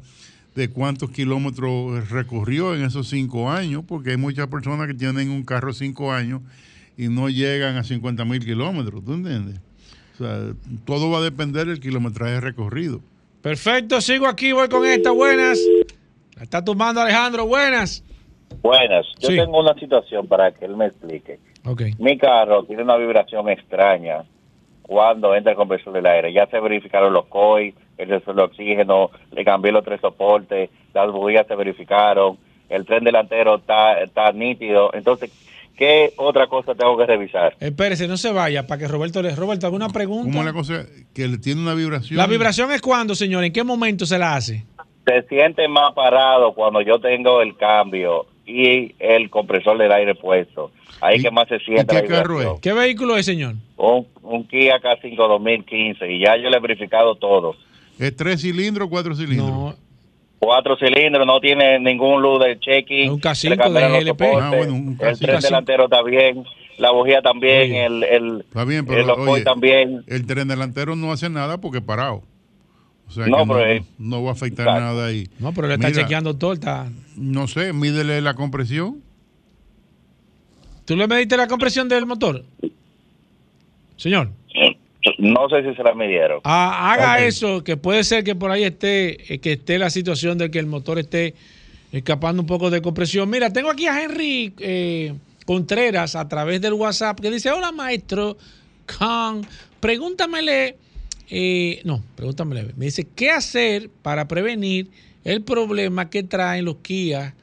de 0.54 0.68
cuántos 0.68 1.10
kilómetros 1.10 2.10
recorrió 2.10 2.74
en 2.74 2.84
esos 2.84 3.08
cinco 3.08 3.50
años, 3.50 3.84
porque 3.86 4.10
hay 4.10 4.16
muchas 4.16 4.46
personas 4.48 4.86
que 4.86 4.94
tienen 4.94 5.30
un 5.30 5.42
carro 5.42 5.72
cinco 5.72 6.12
años 6.12 6.42
y 6.96 7.08
no 7.08 7.28
llegan 7.28 7.76
a 7.76 7.84
50 7.84 8.24
mil 8.24 8.44
kilómetros, 8.44 9.04
¿tú 9.04 9.14
entiendes? 9.14 9.60
O 10.14 10.18
sea, 10.18 10.54
todo 10.84 11.10
va 11.10 11.18
a 11.18 11.22
depender 11.22 11.66
del 11.66 11.80
kilometraje 11.80 12.40
recorrido. 12.40 13.00
Perfecto, 13.42 14.00
sigo 14.00 14.26
aquí, 14.26 14.52
voy 14.52 14.68
con 14.68 14.86
esta, 14.86 15.10
buenas. 15.10 15.58
La 16.36 16.42
está 16.42 16.64
tomando 16.64 17.00
Alejandro, 17.00 17.46
buenas. 17.46 18.02
Buenas, 18.62 19.06
yo 19.18 19.28
tengo 19.28 19.60
una 19.60 19.74
situación 19.74 20.26
para 20.26 20.52
que 20.52 20.64
él 20.64 20.76
me 20.76 20.86
explique. 20.86 21.38
Mi 21.98 22.18
carro 22.18 22.64
tiene 22.64 22.82
una 22.82 22.96
vibración 22.96 23.48
extraña 23.48 24.24
cuando 24.82 25.34
entra 25.34 25.52
el 25.52 25.56
compresor 25.56 25.92
del 25.92 26.06
aire. 26.06 26.32
Ya 26.32 26.46
se 26.46 26.60
verificaron 26.60 27.12
los 27.12 27.26
COI, 27.26 27.74
el 27.96 28.08
sensor 28.08 28.36
de 28.36 28.42
oxígeno, 28.42 29.10
le 29.32 29.44
cambié 29.44 29.72
los 29.72 29.84
tres 29.84 30.00
soportes, 30.00 30.70
las 30.92 31.10
bujías 31.10 31.46
se 31.46 31.54
verificaron, 31.56 32.38
el 32.68 32.84
tren 32.84 33.04
delantero 33.04 33.56
está, 33.56 34.00
está 34.02 34.30
nítido. 34.32 34.90
Entonces, 34.92 35.30
¿qué 35.76 36.12
otra 36.16 36.48
cosa 36.48 36.74
tengo 36.74 36.96
que 36.98 37.06
revisar? 37.06 37.56
Espérese, 37.60 38.06
no 38.08 38.16
se 38.16 38.32
vaya, 38.32 38.66
para 38.66 38.78
que 38.80 38.88
Roberto 38.88 39.22
le... 39.22 39.34
Roberto, 39.34 39.66
¿alguna 39.66 39.88
pregunta? 39.88 40.30
¿Cómo 40.30 40.40
es 40.40 40.46
la 40.46 40.52
cosa? 40.52 40.86
Que 41.14 41.28
le 41.28 41.38
tiene 41.38 41.62
una 41.62 41.74
vibración. 41.74 42.18
¿La 42.18 42.26
vibración 42.26 42.70
es 42.72 42.82
cuándo, 42.82 43.14
señor? 43.14 43.44
¿En 43.44 43.52
qué 43.52 43.64
momento 43.64 44.04
se 44.04 44.18
la 44.18 44.36
hace? 44.36 44.64
Se 45.06 45.22
siente 45.28 45.68
más 45.68 45.92
parado 45.92 46.54
cuando 46.54 46.80
yo 46.80 46.98
tengo 46.98 47.42
el 47.42 47.56
cambio 47.56 48.26
y 48.46 48.94
el 48.98 49.30
compresor 49.30 49.78
del 49.78 49.92
aire 49.92 50.14
puesto. 50.14 50.70
Ahí 51.00 51.20
que 51.20 51.30
más 51.30 51.48
se 51.48 51.58
siente. 51.60 52.02
qué 52.02 52.08
carro 52.08 52.40
es? 52.40 52.60
¿Qué 52.60 52.72
vehículo 52.72 53.16
es, 53.16 53.26
señor? 53.26 53.54
Un, 53.76 54.06
un 54.22 54.46
Kia 54.46 54.80
K5 54.80 55.16
2015 55.16 56.10
y 56.10 56.20
ya 56.20 56.36
yo 56.36 56.48
le 56.48 56.56
he 56.56 56.60
verificado 56.60 57.14
todo. 57.16 57.56
¿Es 57.98 58.16
tres 58.16 58.40
cilindros 58.40 58.86
o 58.86 58.90
cuatro 58.90 59.14
cilindros? 59.14 59.50
No. 59.50 59.74
Cuatro 60.38 60.76
cilindros, 60.76 61.26
no 61.26 61.40
tiene 61.40 61.78
ningún 61.78 62.20
luz 62.20 62.42
de 62.44 62.58
checking. 62.58 63.10
Un 63.10 63.20
K5 63.20 63.70
de 63.70 64.04
GLP. 64.04 64.22
Ah, 64.40 64.52
bueno, 64.54 64.74
un 64.74 64.98
el 65.00 65.18
tren 65.18 65.40
delantero 65.40 65.84
está 65.84 66.02
bien, 66.02 66.44
la 66.76 66.90
bujía 66.90 67.22
también, 67.22 67.74
el, 67.74 68.04
el, 68.04 68.40
está 68.40 68.64
bien, 68.64 68.84
pero, 68.84 69.14
oye, 69.14 69.42
también. 69.42 70.04
El 70.06 70.26
tren 70.26 70.48
delantero 70.48 70.96
no 70.96 71.12
hace 71.12 71.30
nada 71.30 71.58
porque 71.58 71.80
parado. 71.80 72.22
O 73.08 73.10
sea 73.12 73.26
no, 73.26 73.46
que 73.46 73.80
no, 73.98 74.16
no, 74.18 74.22
va 74.22 74.30
a 74.30 74.32
afectar 74.32 74.66
nada 74.66 75.06
ahí. 75.06 75.28
No, 75.38 75.52
pero 75.52 75.68
le 75.68 75.74
está 75.74 75.92
chequeando 75.92 76.36
todo. 76.36 76.52
Está... 76.52 76.90
No 77.16 77.46
sé, 77.46 77.72
mídele 77.72 78.20
la 78.20 78.34
compresión. 78.34 79.02
¿Tú 80.84 80.96
le 80.96 81.06
mediste 81.06 81.36
la 81.36 81.46
compresión 81.46 81.88
del 81.88 82.06
motor? 82.06 82.44
Señor. 83.96 84.30
No 85.18 85.48
sé 85.48 85.62
si 85.62 85.74
se 85.76 85.82
la 85.82 85.94
midieron. 85.94 86.40
Ah, 86.44 86.92
haga 86.92 87.24
eso, 87.24 87.62
que 87.62 87.76
puede 87.76 88.04
ser 88.04 88.24
que 88.24 88.34
por 88.34 88.50
ahí 88.50 88.64
esté, 88.64 89.34
eh, 89.34 89.38
que 89.38 89.52
esté 89.52 89.78
la 89.78 89.90
situación 89.90 90.38
de 90.38 90.50
que 90.50 90.58
el 90.58 90.66
motor 90.66 90.98
esté 90.98 91.34
escapando 91.92 92.42
un 92.42 92.46
poco 92.46 92.70
de 92.70 92.80
compresión. 92.82 93.28
Mira, 93.28 93.52
tengo 93.52 93.70
aquí 93.70 93.86
a 93.86 94.02
Henry 94.02 94.52
eh, 94.58 95.14
Contreras 95.44 96.16
a 96.16 96.26
través 96.26 96.60
del 96.60 96.72
WhatsApp 96.72 97.20
que 97.20 97.30
dice, 97.30 97.50
hola 97.50 97.70
maestro, 97.70 98.36
Khan, 98.86 99.42
pregúntamele, 99.78 100.76
eh, 101.30 101.80
no, 101.84 102.02
pregúntamele, 102.16 102.74
me 102.76 102.86
dice, 102.86 103.06
¿qué 103.14 103.30
hacer 103.30 103.90
para 104.02 104.28
prevenir 104.28 104.88
el 105.24 105.42
problema 105.42 106.10
que 106.10 106.22
traen 106.22 106.64
los 106.64 106.76
Kia 106.76 107.34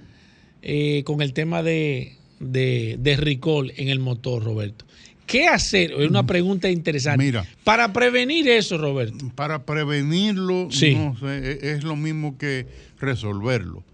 con 1.04 1.22
el 1.22 1.34
tema 1.34 1.64
de, 1.64 2.18
de, 2.40 2.98
de 3.00 3.18
recall 3.18 3.74
en 3.78 3.90
el 3.90 4.00
motor, 4.00 4.44
Roberto? 4.44 4.86
¿Qué 5.32 5.48
hacer? 5.48 5.94
Es 5.94 6.10
una 6.10 6.26
pregunta 6.26 6.70
interesante. 6.70 7.24
Mira, 7.24 7.46
para 7.64 7.94
prevenir 7.94 8.50
eso, 8.50 8.78
Roberto. 8.78 9.32
Para 9.34 9.66
prevenirlo, 9.66 10.66
no 10.66 10.72
sé, 10.72 10.92
e, 11.24 11.72
es 11.72 11.86
lo 11.86 11.96
mismo 11.96 12.38
que 12.38 12.68
resolverlo. 13.00 13.86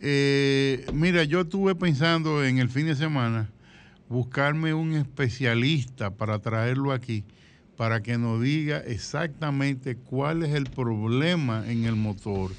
Eh, 0.00 0.84
mira, 0.92 1.24
yo 1.24 1.40
estuve 1.40 1.74
pensando 1.74 2.44
en 2.44 2.58
el 2.58 2.68
fin 2.68 2.84
de 2.86 2.94
semana 2.94 3.48
buscarme 4.10 4.74
un 4.74 4.94
especialista 4.94 6.10
para 6.10 6.40
traerlo 6.40 6.92
aquí, 6.92 7.24
para 7.82 8.00
que 8.00 8.16
nos 8.16 8.40
diga 8.40 8.78
exactamente 8.78 9.96
cuál 9.96 10.44
es 10.44 10.54
el 10.54 10.66
problema 10.66 11.64
en 11.68 11.84
el 11.84 11.96
motor 11.96 12.52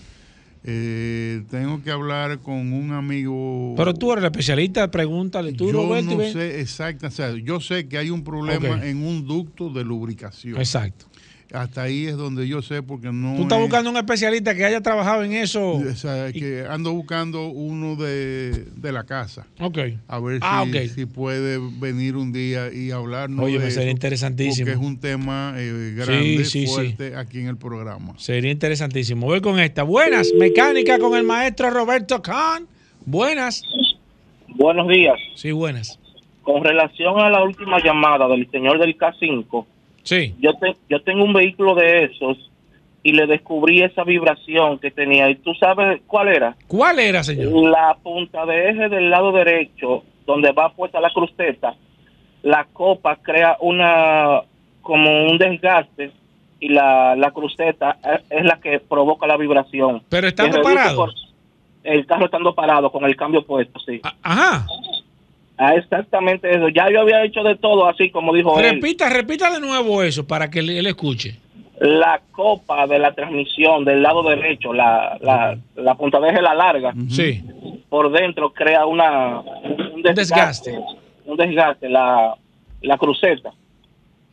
eh, 0.65 1.43
tengo 1.49 1.82
que 1.82 1.91
hablar 1.91 2.39
con 2.39 2.74
un 2.74 2.91
amigo. 2.91 3.74
Pero 3.78 3.93
tú 3.93 4.11
eres 4.11 4.24
el 4.26 4.32
especialista, 4.32 4.91
pregúntale 4.91 5.53
tú, 5.53 5.71
yo 5.71 6.01
no 6.01 6.19
sé 6.19 6.59
exacto, 6.59 7.07
o 7.07 7.09
sea, 7.09 7.34
yo 7.38 7.61
sé 7.61 7.88
que 7.88 7.97
hay 7.97 8.09
un 8.09 8.26
problema 8.26 8.86
en 8.86 9.01
un 9.01 9.26
ducto 9.26 9.69
de 9.69 9.86
lubricación. 9.86 10.57
Exacto. 10.57 11.05
Hasta 11.51 11.83
ahí 11.83 12.07
es 12.07 12.17
donde 12.17 12.47
yo 12.47 12.61
sé 12.61 12.81
porque 12.81 13.11
no. 13.11 13.35
Tú 13.35 13.43
estás 13.43 13.59
buscando 13.59 13.89
un 13.89 13.97
especialista 13.97 14.55
que 14.55 14.65
haya 14.65 14.81
trabajado 14.81 15.23
en 15.23 15.33
eso. 15.33 15.73
O 15.73 15.95
sea, 15.95 16.31
que 16.31 16.65
ando 16.67 16.93
buscando 16.93 17.47
uno 17.47 17.95
de, 17.95 18.65
la 18.81 19.03
casa. 19.03 19.45
Ok. 19.59 19.77
A 20.07 20.19
ver 20.19 20.39
ah, 20.41 20.65
si, 20.93 21.05
puede 21.05 21.59
venir 21.79 22.15
un 22.15 22.31
día 22.31 22.71
y 22.73 22.91
hablarnos. 22.91 23.45
Oye, 23.45 23.71
sería 23.71 23.91
interesantísimo. 23.91 24.65
Porque 24.65 24.79
es 24.79 24.87
un 24.87 24.99
tema 24.99 25.53
eh, 25.57 25.93
grande, 25.95 26.43
fuerte 26.67 27.15
aquí 27.15 27.39
en 27.39 27.47
el 27.47 27.57
programa. 27.57 28.13
Sería 28.17 28.51
interesantísimo. 28.51 29.27
Voy 29.27 29.41
con 29.41 29.59
esta. 29.59 29.83
Buenas, 29.83 30.31
mecánica 30.37 30.97
con 30.97 31.15
el 31.15 31.23
maestro 31.23 31.69
Roberto 31.69 32.21
Kahn. 32.21 32.67
Buenas. 33.05 33.63
Buenos 34.47 34.87
días. 34.87 35.19
Sí, 35.35 35.51
buenas. 35.51 35.99
Con 36.41 36.63
relación 36.63 37.19
a 37.19 37.29
la 37.29 37.43
última 37.43 37.77
llamada 37.83 38.27
del 38.27 38.49
señor 38.49 38.79
del 38.79 38.97
K5 38.97 39.65
Sí. 40.04 40.36
Yo, 40.39 40.51
yo 40.89 41.01
tengo 41.01 41.24
un 41.24 41.34
vehículo 41.34 41.76
de 41.76 42.06
esos 42.06 42.38
y 43.04 43.12
le 43.12 43.28
descubrí 43.28 43.82
esa 43.82 44.04
vibración 44.04 44.80
que 44.80 44.91
tenía. 44.91 45.30
¿Y 45.30 45.36
tú 45.36 45.54
sabes 45.56 46.01
cuál 46.08 46.30
era? 46.30 46.56
¿Cuál 46.68 46.99
era, 46.99 47.24
señor? 47.24 47.70
La 47.70 47.97
punta 48.01 48.45
de 48.45 48.70
eje 48.70 48.89
del 48.89 49.10
lado 49.10 49.32
derecho, 49.34 50.04
donde 50.26 50.51
va 50.54 50.74
puesta 50.74 51.01
la 51.01 51.10
cruceta, 51.10 51.76
la 52.43 52.66
copa 52.72 53.18
crea 53.18 53.58
una 53.60 54.41
como 54.82 55.26
un 55.26 55.38
desgaste 55.38 56.12
y 56.60 56.70
la, 56.70 57.16
la 57.16 57.32
cruceta 57.32 57.97
es 58.30 58.45
la 58.45 58.60
que 58.62 58.80
provoca 58.80 59.28
la 59.28 59.38
vibración. 59.38 60.01
Pero 60.10 60.28
estando 60.28 60.62
parado. 60.62 61.08
el 61.84 62.06
carro 62.06 62.26
estando 62.26 62.56
parado 62.56 62.89
con 62.89 63.04
el 63.04 63.16
cambio 63.18 63.45
puesto, 63.45 63.80
sí. 63.80 63.99
Ajá. 64.22 64.66
Ah, 65.58 65.76
exactamente 65.76 66.49
eso. 66.49 66.70
Ya 66.70 66.89
yo 66.91 67.01
había 67.01 67.24
hecho 67.24 67.43
de 67.43 67.56
todo 67.56 67.88
así 67.88 68.10
como 68.10 68.34
dijo 68.34 68.58
repita, 68.60 69.08
él. 69.08 69.14
Repita 69.14 69.51
de 69.51 69.60
nuevo 69.60 70.04
eso 70.04 70.26
para 70.26 70.49
que 70.49 70.60
él, 70.60 70.86
escuche. 70.88 71.39
La 71.80 72.22
copa 72.32 72.88
de 72.88 72.99
la 72.99 73.14
transmisión 73.14 73.84
del 73.84 74.01
lado 74.01 74.24
derecho, 74.24 74.74
la, 74.74 75.18
la, 75.22 75.58
la 75.76 75.95
punta 75.95 76.20
de 76.20 76.30
eje 76.30 76.41
la 76.41 76.54
larga. 76.54 76.93
Sí. 77.10 77.43
Por 77.89 78.12
dentro 78.12 78.54
crea 78.54 78.86
una 78.86 79.41
un 79.41 80.01
desgaste. 80.01 80.74
Un 81.26 81.38
desgaste, 81.38 81.89
la, 81.89 82.36
la 82.82 82.97
cruceta. 82.97 83.51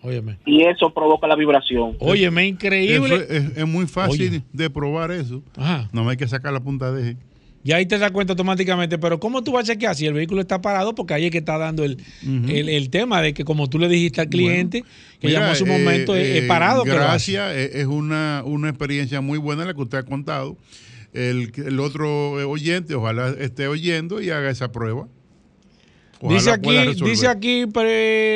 Óyeme. 0.03 0.39
Y 0.47 0.63
eso 0.63 0.91
provoca 0.91 1.27
la 1.27 1.37
vibración. 1.37 1.97
Óyeme, 1.99 2.47
increíble. 2.47 3.27
es, 3.29 3.67
muy 3.67 3.87
fácil 3.87 4.43
de 4.53 4.71
probar 4.71 5.11
eso. 5.11 5.43
Ajá. 5.57 5.89
No 5.93 6.09
hay 6.09 6.17
que 6.17 6.27
sacar 6.27 6.53
la 6.53 6.61
punta 6.61 6.91
de 6.93 7.03
eje. 7.03 7.17
Y 7.63 7.73
ahí 7.73 7.85
te 7.85 7.99
das 7.99 8.11
cuenta 8.11 8.33
automáticamente, 8.33 8.97
pero 8.97 9.21
¿cómo 9.21 9.45
tú 9.45 9.53
vas 9.53 9.69
a 9.69 9.73
chequear 9.73 9.95
si 9.95 10.07
el 10.07 10.15
vehículo 10.15 10.41
está 10.41 10.63
parado? 10.63 10.95
Porque 10.95 11.13
ahí 11.13 11.27
es 11.27 11.31
que 11.31 11.39
está 11.39 11.59
dando 11.59 11.85
el, 11.85 11.99
el, 12.23 12.89
tema 12.89 13.21
de 13.21 13.35
que 13.35 13.45
como 13.45 13.69
tú 13.69 13.79
le 13.79 13.87
dijiste 13.87 14.23
al 14.23 14.29
cliente, 14.31 14.83
que 15.21 15.31
llamó 15.31 15.53
a 15.53 15.55
su 15.55 15.67
momento, 15.67 16.17
es, 16.17 16.43
eh, 16.43 16.47
parado. 16.49 16.85
Gracias, 16.85 17.55
es 17.55 17.87
una, 17.87 18.43
una 18.47 18.71
experiencia 18.71 19.21
muy 19.21 19.39
buena 19.39 19.67
la 19.67 19.75
que 19.75 19.83
usted 19.83 19.99
ha 19.99 20.05
contado. 20.05 20.57
el, 21.13 21.81
otro 21.81 22.33
oyente 22.49 22.95
ojalá 22.95 23.35
esté 23.39 23.69
oyendo 23.69 24.23
y 24.23 24.31
haga 24.31 24.49
esa 24.49 24.73
prueba. 24.73 25.07
dice 26.23 26.51
aquí, 26.53 26.71
dice 27.05 27.29
aquí 27.29 27.67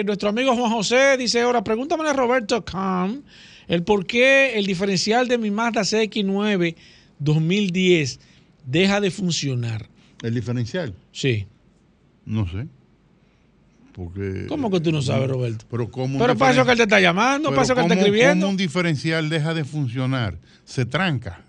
nuestro 0.05 0.29
amigo 0.29 0.55
Juan 0.55 0.71
José, 0.71 1.17
dice 1.17 1.41
ahora, 1.41 1.65
pregúntame 1.65 2.07
a 2.07 2.13
Roberto 2.13 2.63
Kahn 2.63 3.25
el 3.69 3.83
por 3.83 4.05
qué 4.05 4.59
el 4.59 4.67
diferencial 4.67 5.29
de 5.29 5.39
mi 5.39 5.51
Mazda 5.51 5.81
CX9 5.81 6.77
2010 7.19 8.21
deja 8.65 9.01
de 9.01 9.11
funcionar. 9.11 9.89
¿El 10.23 10.35
diferencial? 10.35 10.95
Sí. 11.13 11.47
No 12.25 12.49
sé. 12.49 12.67
Porque, 13.93 14.47
¿Cómo 14.49 14.71
que 14.71 14.81
tú 14.81 14.91
no 14.91 15.03
sabes, 15.03 15.31
Roberto? 15.31 15.67
Pero, 15.71 15.89
¿cómo 15.91 16.19
pero 16.19 16.37
para 16.37 16.53
eso 16.53 16.65
que 16.65 16.73
él 16.73 16.79
te 16.79 16.83
está 16.83 17.01
llamando, 17.01 17.51
para 17.51 17.63
eso 17.63 17.75
que 17.75 17.81
él 17.81 17.87
está 17.87 18.01
escribiendo. 18.01 18.47
¿Cómo 18.47 18.51
un 18.51 18.57
diferencial 18.57 19.29
deja 19.29 19.55
de 19.55 19.65
funcionar? 19.65 20.39
Se 20.65 20.85
tranca. 20.85 21.43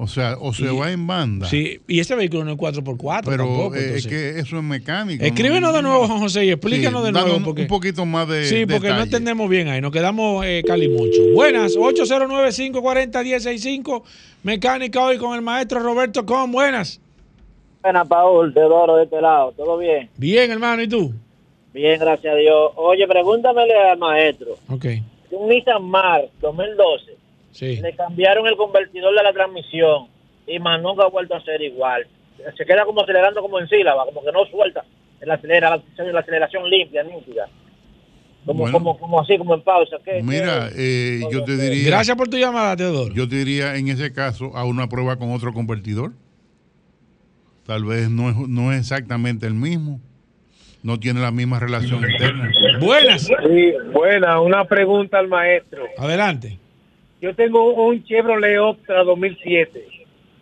O 0.00 0.06
sea, 0.06 0.36
o 0.40 0.54
se 0.54 0.70
va 0.70 0.92
en 0.92 1.08
banda. 1.08 1.48
Sí, 1.48 1.80
y 1.88 1.98
ese 1.98 2.14
vehículo 2.14 2.44
no 2.44 2.52
es 2.52 2.56
4x4 2.56 3.22
Pero 3.24 3.44
tampoco, 3.44 3.74
es 3.74 4.06
que 4.06 4.38
eso 4.38 4.56
es 4.56 4.62
mecánico. 4.62 5.24
Escríbenos 5.24 5.74
de 5.74 5.82
nuevo, 5.82 6.06
Juan 6.06 6.20
José, 6.20 6.44
y 6.44 6.52
explícanos 6.52 7.02
de 7.02 7.10
nuevo. 7.10 7.38
Un, 7.38 7.66
poquito 7.66 8.06
más 8.06 8.28
de 8.28 8.44
Sí, 8.44 8.64
porque 8.64 8.90
no 8.90 9.02
entendemos 9.02 9.50
bien 9.50 9.66
ahí. 9.66 9.80
Nos 9.80 9.90
quedamos 9.90 10.46
eh, 10.46 10.62
calimucho. 10.64 11.20
Buenas, 11.34 11.76
809-540-165. 11.76 14.04
Mecánica 14.44 15.02
hoy 15.02 15.18
con 15.18 15.34
el 15.34 15.42
maestro 15.42 15.80
Roberto 15.80 16.24
Con. 16.24 16.52
Buenas. 16.52 17.00
Buenas, 17.82 18.06
Paul, 18.06 18.54
Teodoro 18.54 18.98
de 18.98 19.02
este 19.02 19.20
lado. 19.20 19.52
¿Todo 19.56 19.78
bien? 19.78 20.10
Bien, 20.16 20.48
hermano. 20.48 20.80
¿Y 20.80 20.86
tú? 20.86 21.12
Bien, 21.74 21.98
gracias 21.98 22.32
a 22.32 22.36
Dios. 22.36 22.70
Oye, 22.76 23.04
pregúntamele 23.08 23.74
al 23.74 23.98
maestro. 23.98 24.58
Ok. 24.68 24.86
Un 25.32 25.48
Nissan 25.48 25.82
Mar 25.82 26.28
2012 26.40 27.17
le 27.60 27.96
cambiaron 27.96 28.46
el 28.46 28.56
convertidor 28.56 29.14
de 29.14 29.22
la 29.22 29.32
transmisión 29.32 30.08
y 30.46 30.58
más 30.58 30.80
nunca 30.80 31.04
ha 31.04 31.08
vuelto 31.08 31.34
a 31.34 31.42
ser 31.42 31.60
igual. 31.62 32.06
Se 32.56 32.64
queda 32.64 32.84
como 32.84 33.02
acelerando 33.02 33.42
como 33.42 33.58
en 33.58 33.68
sílaba, 33.68 34.04
como 34.04 34.22
que 34.22 34.32
no 34.32 34.46
suelta 34.46 34.84
el 35.20 35.30
acelera, 35.30 35.70
la, 35.70 36.20
aceleración 36.20 36.68
limpia, 36.70 37.02
nítida. 37.02 37.48
Como, 38.46 38.70
como, 38.70 38.98
como 38.98 39.20
así, 39.20 39.36
como 39.36 39.54
en 39.54 39.62
pausa. 39.62 39.96
mira, 40.22 40.70
eh, 40.74 41.20
yo 41.30 41.44
te 41.44 41.56
diría... 41.56 41.90
Gracias 41.90 42.16
por 42.16 42.28
tu 42.28 42.38
llamada, 42.38 42.76
Teodoro. 42.76 43.12
Yo 43.12 43.28
te 43.28 43.36
diría, 43.36 43.76
en 43.76 43.88
ese 43.88 44.12
caso, 44.12 44.56
a 44.56 44.64
una 44.64 44.88
prueba 44.88 45.16
con 45.16 45.32
otro 45.32 45.52
convertidor. 45.52 46.12
Tal 47.66 47.84
vez 47.84 48.08
no 48.08 48.30
es, 48.30 48.36
no 48.48 48.72
es 48.72 48.80
exactamente 48.80 49.46
el 49.46 49.54
mismo. 49.54 50.00
No 50.82 50.98
tiene 50.98 51.20
la 51.20 51.30
misma 51.30 51.58
relación 51.58 52.02
interna. 52.08 52.50
Buenas. 52.80 53.22
Sí, 53.24 53.72
buena. 53.92 54.40
Una 54.40 54.64
pregunta 54.64 55.18
al 55.18 55.28
maestro. 55.28 55.84
Adelante. 55.98 56.58
Yo 57.20 57.34
tengo 57.34 57.74
un 57.74 58.04
Chevrolet 58.04 58.58
Optra 58.58 59.02
2007 59.04 59.88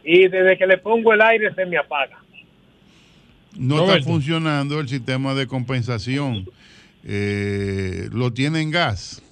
y 0.04 0.28
desde 0.28 0.58
que 0.58 0.66
le 0.66 0.78
pongo 0.78 1.12
el 1.12 1.20
aire 1.22 1.54
se 1.54 1.64
me 1.66 1.78
apaga. 1.78 2.18
No 3.58 3.84
está 3.84 4.04
funcionando 4.04 4.78
el 4.80 4.88
sistema 4.88 5.34
de 5.34 5.46
compensación. 5.46 6.46
Eh, 7.04 8.08
¿Lo 8.12 8.32
tiene 8.32 8.60
en 8.60 8.70
gas? 8.70 9.22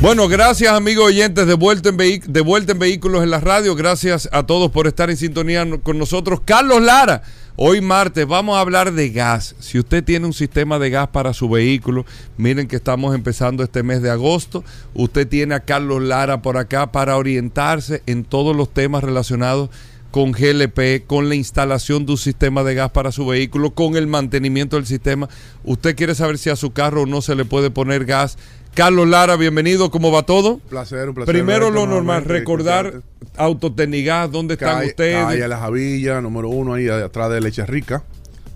Bueno, 0.01 0.27
gracias 0.27 0.73
amigos 0.73 1.05
oyentes 1.05 1.45
de 1.45 1.53
vuelta, 1.53 1.89
en 1.89 1.97
de 1.97 2.41
vuelta 2.41 2.71
en 2.71 2.79
Vehículos 2.79 3.21
en 3.21 3.29
la 3.29 3.39
Radio. 3.39 3.75
Gracias 3.75 4.27
a 4.31 4.47
todos 4.47 4.71
por 4.71 4.87
estar 4.87 5.11
en 5.11 5.17
sintonía 5.17 5.63
con 5.83 5.99
nosotros. 5.99 6.41
Carlos 6.43 6.81
Lara 6.81 7.21
Hoy 7.57 7.79
martes 7.79 8.27
vamos 8.27 8.57
a 8.57 8.59
hablar 8.59 8.91
de 8.91 9.11
gas. 9.11 9.55
Si 9.59 9.79
usted 9.79 10.03
tiene 10.03 10.25
un 10.25 10.33
sistema 10.33 10.77
de 10.77 10.89
gas 10.89 11.07
para 11.07 11.33
su 11.33 11.47
vehículo, 11.47 12.05
miren 12.35 12.67
que 12.67 12.75
estamos 12.75 13.15
empezando 13.15 13.63
este 13.63 13.81
mes 13.81 14.01
de 14.01 14.09
agosto. 14.09 14.65
Usted 14.93 15.25
tiene 15.25 15.55
a 15.55 15.61
Carlos 15.61 16.03
Lara 16.03 16.41
por 16.41 16.57
acá 16.57 16.91
para 16.91 17.15
orientarse 17.15 18.03
en 18.07 18.25
todos 18.25 18.53
los 18.53 18.73
temas 18.73 19.05
relacionados 19.05 19.69
con 19.69 19.94
GLP, 20.23 21.05
con 21.05 21.29
la 21.29 21.35
instalación 21.35 22.05
de 22.05 22.13
un 22.13 22.17
sistema 22.17 22.63
de 22.63 22.75
gas 22.75 22.91
para 22.91 23.11
su 23.11 23.25
vehículo, 23.25 23.71
con 23.71 23.97
el 23.97 24.07
mantenimiento 24.07 24.77
del 24.77 24.85
sistema. 24.85 25.29
Usted 25.63 25.95
quiere 25.95 26.15
saber 26.15 26.37
si 26.37 26.49
a 26.49 26.55
su 26.55 26.71
carro 26.71 27.05
no 27.05 27.21
se 27.21 27.35
le 27.35 27.45
puede 27.45 27.69
poner 27.71 28.05
gas 28.05 28.37
Carlos 28.75 29.07
Lara, 29.07 29.37
bienvenido, 29.37 29.89
¿cómo 29.89 30.11
va 30.11 30.23
todo? 30.23 30.55
Un 30.55 30.59
placer, 30.59 31.07
un 31.07 31.15
placer. 31.15 31.33
Primero 31.33 31.71
lo 31.71 31.87
normal, 31.87 32.25
recordar 32.25 33.03
Autotecnigas, 33.37 34.29
¿dónde 34.29 34.55
están 34.55 34.85
ustedes? 34.85 35.15
Ahí 35.15 35.39
a 35.39 35.47
La 35.47 35.59
Javilla, 35.59 36.19
número 36.19 36.49
uno, 36.49 36.73
ahí 36.73 36.89
atrás 36.89 37.31
de 37.31 37.39
Leche 37.39 37.65
Rica, 37.65 38.03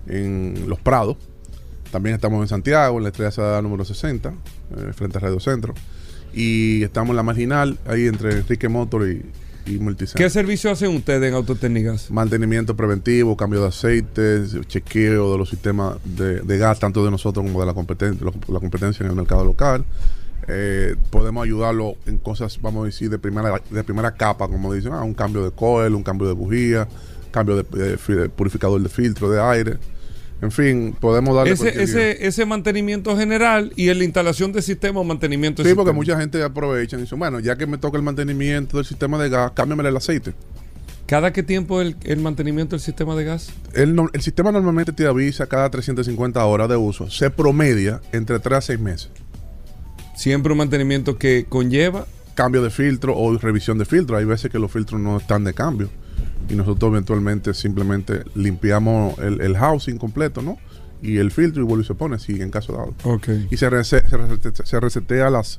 en 0.08 0.66
Los 0.68 0.78
Prados. 0.82 1.16
También 1.90 2.16
estamos 2.16 2.42
en 2.42 2.50
Santiago, 2.50 2.98
en 2.98 3.04
la 3.04 3.10
estrella 3.12 3.62
número 3.62 3.86
60, 3.86 4.30
eh, 4.30 4.92
frente 4.94 5.20
a 5.20 5.22
Radio 5.22 5.40
Centro. 5.40 5.74
Y 6.34 6.84
estamos 6.84 7.12
en 7.12 7.16
la 7.16 7.24
marginal, 7.24 7.80
ahí 7.88 8.06
entre 8.06 8.40
Enrique 8.40 8.68
Motor 8.68 9.08
y, 9.08 9.24
y 9.70 9.80
¿Qué 10.16 10.30
servicio 10.30 10.72
hacen 10.72 10.96
ustedes 10.96 11.30
en 11.30 11.36
Autotecnigas? 11.36 12.10
Mantenimiento 12.10 12.76
preventivo, 12.76 13.38
cambio 13.38 13.62
de 13.62 13.68
aceites, 13.68 14.56
chequeo 14.68 15.32
de 15.32 15.38
los 15.38 15.50
sistemas 15.50 15.98
de, 16.04 16.58
gas, 16.58 16.80
tanto 16.80 17.06
de 17.06 17.12
nosotros 17.12 17.46
como 17.46 17.60
de 17.60 17.66
la 17.68 17.74
competencia, 17.74 18.26
la 18.48 18.60
competencia 18.60 19.04
en 19.04 19.12
el 19.12 19.16
mercado 19.16 19.46
local. 19.46 19.86
Eh, 20.48 20.96
podemos 21.12 21.44
ayudarlo 21.44 21.96
en 22.08 22.18
cosas, 22.18 22.60
vamos 22.62 22.84
a 22.84 22.86
decir, 22.88 23.10
de 23.10 23.20
primera, 23.20 23.62
de 23.70 23.84
primera 23.84 24.12
capa, 24.12 24.48
como 24.48 24.74
dicen, 24.74 24.94
ah, 24.94 25.04
un 25.04 25.14
cambio 25.14 25.44
de 25.44 25.52
coil, 25.52 25.94
un 25.94 26.04
cambio 26.04 26.28
de 26.28 26.34
bujía, 26.34 26.88
cambio 27.32 27.56
de 27.56 28.30
purificador 28.30 28.82
de 28.82 28.90
filtro 28.90 29.30
de 29.30 29.42
aire. 29.42 29.78
En 30.42 30.52
fin, 30.52 30.96
podemos 30.98 31.36
darle 31.36 31.54
ese, 31.54 31.84
ese, 31.84 32.26
ese, 32.26 32.46
mantenimiento 32.46 33.18
general 33.18 33.74
y 33.76 33.90
en 33.90 33.98
la 33.98 34.06
instalación 34.06 34.54
de 34.54 34.62
sistema 34.62 35.02
o 35.02 35.04
mantenimiento 35.04 35.66
Sí, 35.66 35.74
porque 35.74 35.92
mucha 35.92 36.18
gente 36.18 36.42
aprovecha 36.42 36.98
y 36.98 37.02
dice, 37.02 37.16
bueno, 37.16 37.42
ya 37.42 37.58
que 37.58 37.68
me 37.68 37.78
toca 37.78 37.98
el 37.98 38.04
mantenimiento 38.04 38.78
del 38.78 38.86
sistema 38.86 39.22
de 39.22 39.30
gas, 39.30 39.52
cámbiame 39.52 39.88
el 39.88 39.98
aceite. 39.98 40.34
¿Cada 41.08 41.34
qué 41.34 41.44
tiempo 41.44 41.82
el, 41.82 41.98
el 42.04 42.20
mantenimiento 42.20 42.76
del 42.76 42.82
sistema 42.82 43.16
de 43.16 43.26
gas? 43.26 43.52
El, 43.74 44.00
el, 44.14 44.22
sistema 44.22 44.52
normalmente 44.52 44.94
te 44.94 45.08
avisa 45.08 45.48
cada 45.48 45.70
350 45.70 46.46
horas 46.46 46.70
de 46.70 46.78
uso. 46.78 47.10
Se 47.10 47.30
promedia 47.32 48.00
entre 48.14 48.40
3 48.40 48.58
a 48.58 48.62
6 48.62 48.80
meses. 48.80 49.10
Siempre 50.16 50.54
un 50.54 50.60
mantenimiento 50.60 51.18
que 51.18 51.48
conlleva 51.50 52.06
cambio 52.36 52.62
de 52.62 52.70
filtro 52.70 53.18
o 53.18 53.38
revisión 53.38 53.78
de 53.78 53.86
filtro. 53.86 54.16
Hay 54.16 54.26
veces 54.26 54.50
que 54.50 54.60
los 54.60 54.72
filtros 54.72 55.02
no 55.02 55.18
están 55.18 55.44
de 55.44 55.54
cambio 55.54 55.90
y 56.50 56.56
nosotros 56.56 56.92
eventualmente 56.92 57.54
simplemente 57.54 58.24
limpiamos 58.36 59.18
el, 59.20 59.56
housing 59.56 59.98
completo, 59.98 60.42
¿no? 60.42 60.58
Y 61.02 61.18
el 61.18 61.32
filtro 61.32 61.62
y 61.62 61.66
vuelve 61.66 61.84
y 61.84 61.88
se 61.88 61.94
pone, 61.94 62.20
si 62.20 62.42
en 62.42 62.50
caso 62.50 62.74
dado. 62.74 62.94
Ok. 63.04 63.30
Y 63.50 63.58
se, 63.58 63.70
se, 63.84 64.80
resetea 64.80 65.30
las 65.30 65.58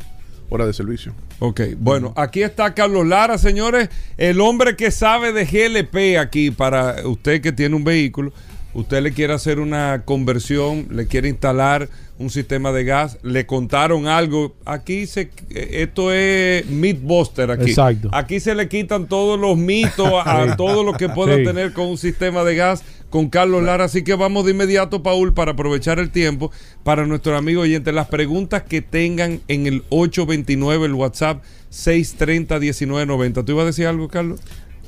horas 0.50 0.66
de 0.66 0.72
servicio. 0.72 1.14
Ok, 1.38 1.60
bueno, 1.78 2.12
aquí 2.16 2.42
está 2.42 2.74
Carlos 2.74 3.06
Lara, 3.06 3.38
señores, 3.38 3.88
el 4.18 4.40
hombre 4.40 4.76
que 4.76 4.90
sabe 4.90 5.32
de 5.32 5.44
GLP 5.46 6.18
aquí 6.18 6.50
para 6.50 7.06
usted 7.06 7.40
que 7.40 7.52
tiene 7.52 7.76
un 7.76 7.84
vehículo 7.84 8.32
usted 8.74 9.02
le 9.02 9.12
quiere 9.12 9.32
hacer 9.32 9.58
una 9.58 10.02
conversión, 10.04 10.86
le 10.90 11.06
quiere 11.06 11.28
instalar 11.28 11.88
un 12.18 12.30
sistema 12.30 12.70
de 12.70 12.84
gas, 12.84 13.18
le 13.22 13.46
contaron 13.46 14.06
algo, 14.06 14.54
aquí 14.66 15.06
se 15.06 15.30
esto 15.48 16.12
es 16.12 16.66
Mythbuster 16.66 17.50
aquí. 17.50 17.70
Exacto. 17.70 18.10
Aquí 18.12 18.40
se 18.40 18.54
le 18.54 18.68
quitan 18.68 19.06
todos 19.06 19.40
los 19.40 19.56
mitos 19.56 20.12
a 20.24 20.54
todo 20.56 20.84
lo 20.84 20.92
que 20.92 21.08
pueda 21.08 21.36
tener 21.36 21.72
con 21.72 21.86
un 21.86 21.98
sistema 21.98 22.44
de 22.44 22.56
gas 22.56 22.84
con 23.08 23.28
Carlos 23.28 23.62
Lara, 23.62 23.84
así 23.84 24.04
que 24.04 24.14
vamos 24.14 24.44
de 24.44 24.52
inmediato 24.52 25.02
Paul 25.02 25.32
para 25.32 25.52
aprovechar 25.52 25.98
el 25.98 26.10
tiempo 26.10 26.52
para 26.84 27.06
nuestro 27.06 27.36
amigo 27.36 27.62
oyente 27.62 27.90
las 27.90 28.06
preguntas 28.06 28.62
que 28.62 28.82
tengan 28.82 29.40
en 29.48 29.66
el 29.66 29.82
829 29.88 30.86
el 30.86 30.94
WhatsApp 30.94 31.42
630 31.70 32.58
1990. 32.60 33.44
¿Tú 33.44 33.52
ibas 33.52 33.62
a 33.62 33.66
decir 33.66 33.86
algo, 33.86 34.08
Carlos? 34.08 34.40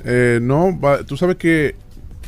Eh, 0.05 0.39
no, 0.43 0.79
tú 1.07 1.17
sabes 1.17 1.37
que 1.37 1.75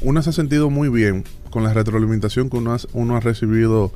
uno 0.00 0.22
se 0.22 0.30
ha 0.30 0.32
sentido 0.32 0.70
muy 0.70 0.88
bien 0.88 1.24
con 1.54 1.62
la 1.62 1.72
retroalimentación 1.72 2.50
que 2.50 2.56
uno 2.56 3.16
ha, 3.16 3.20
recibido 3.20 3.92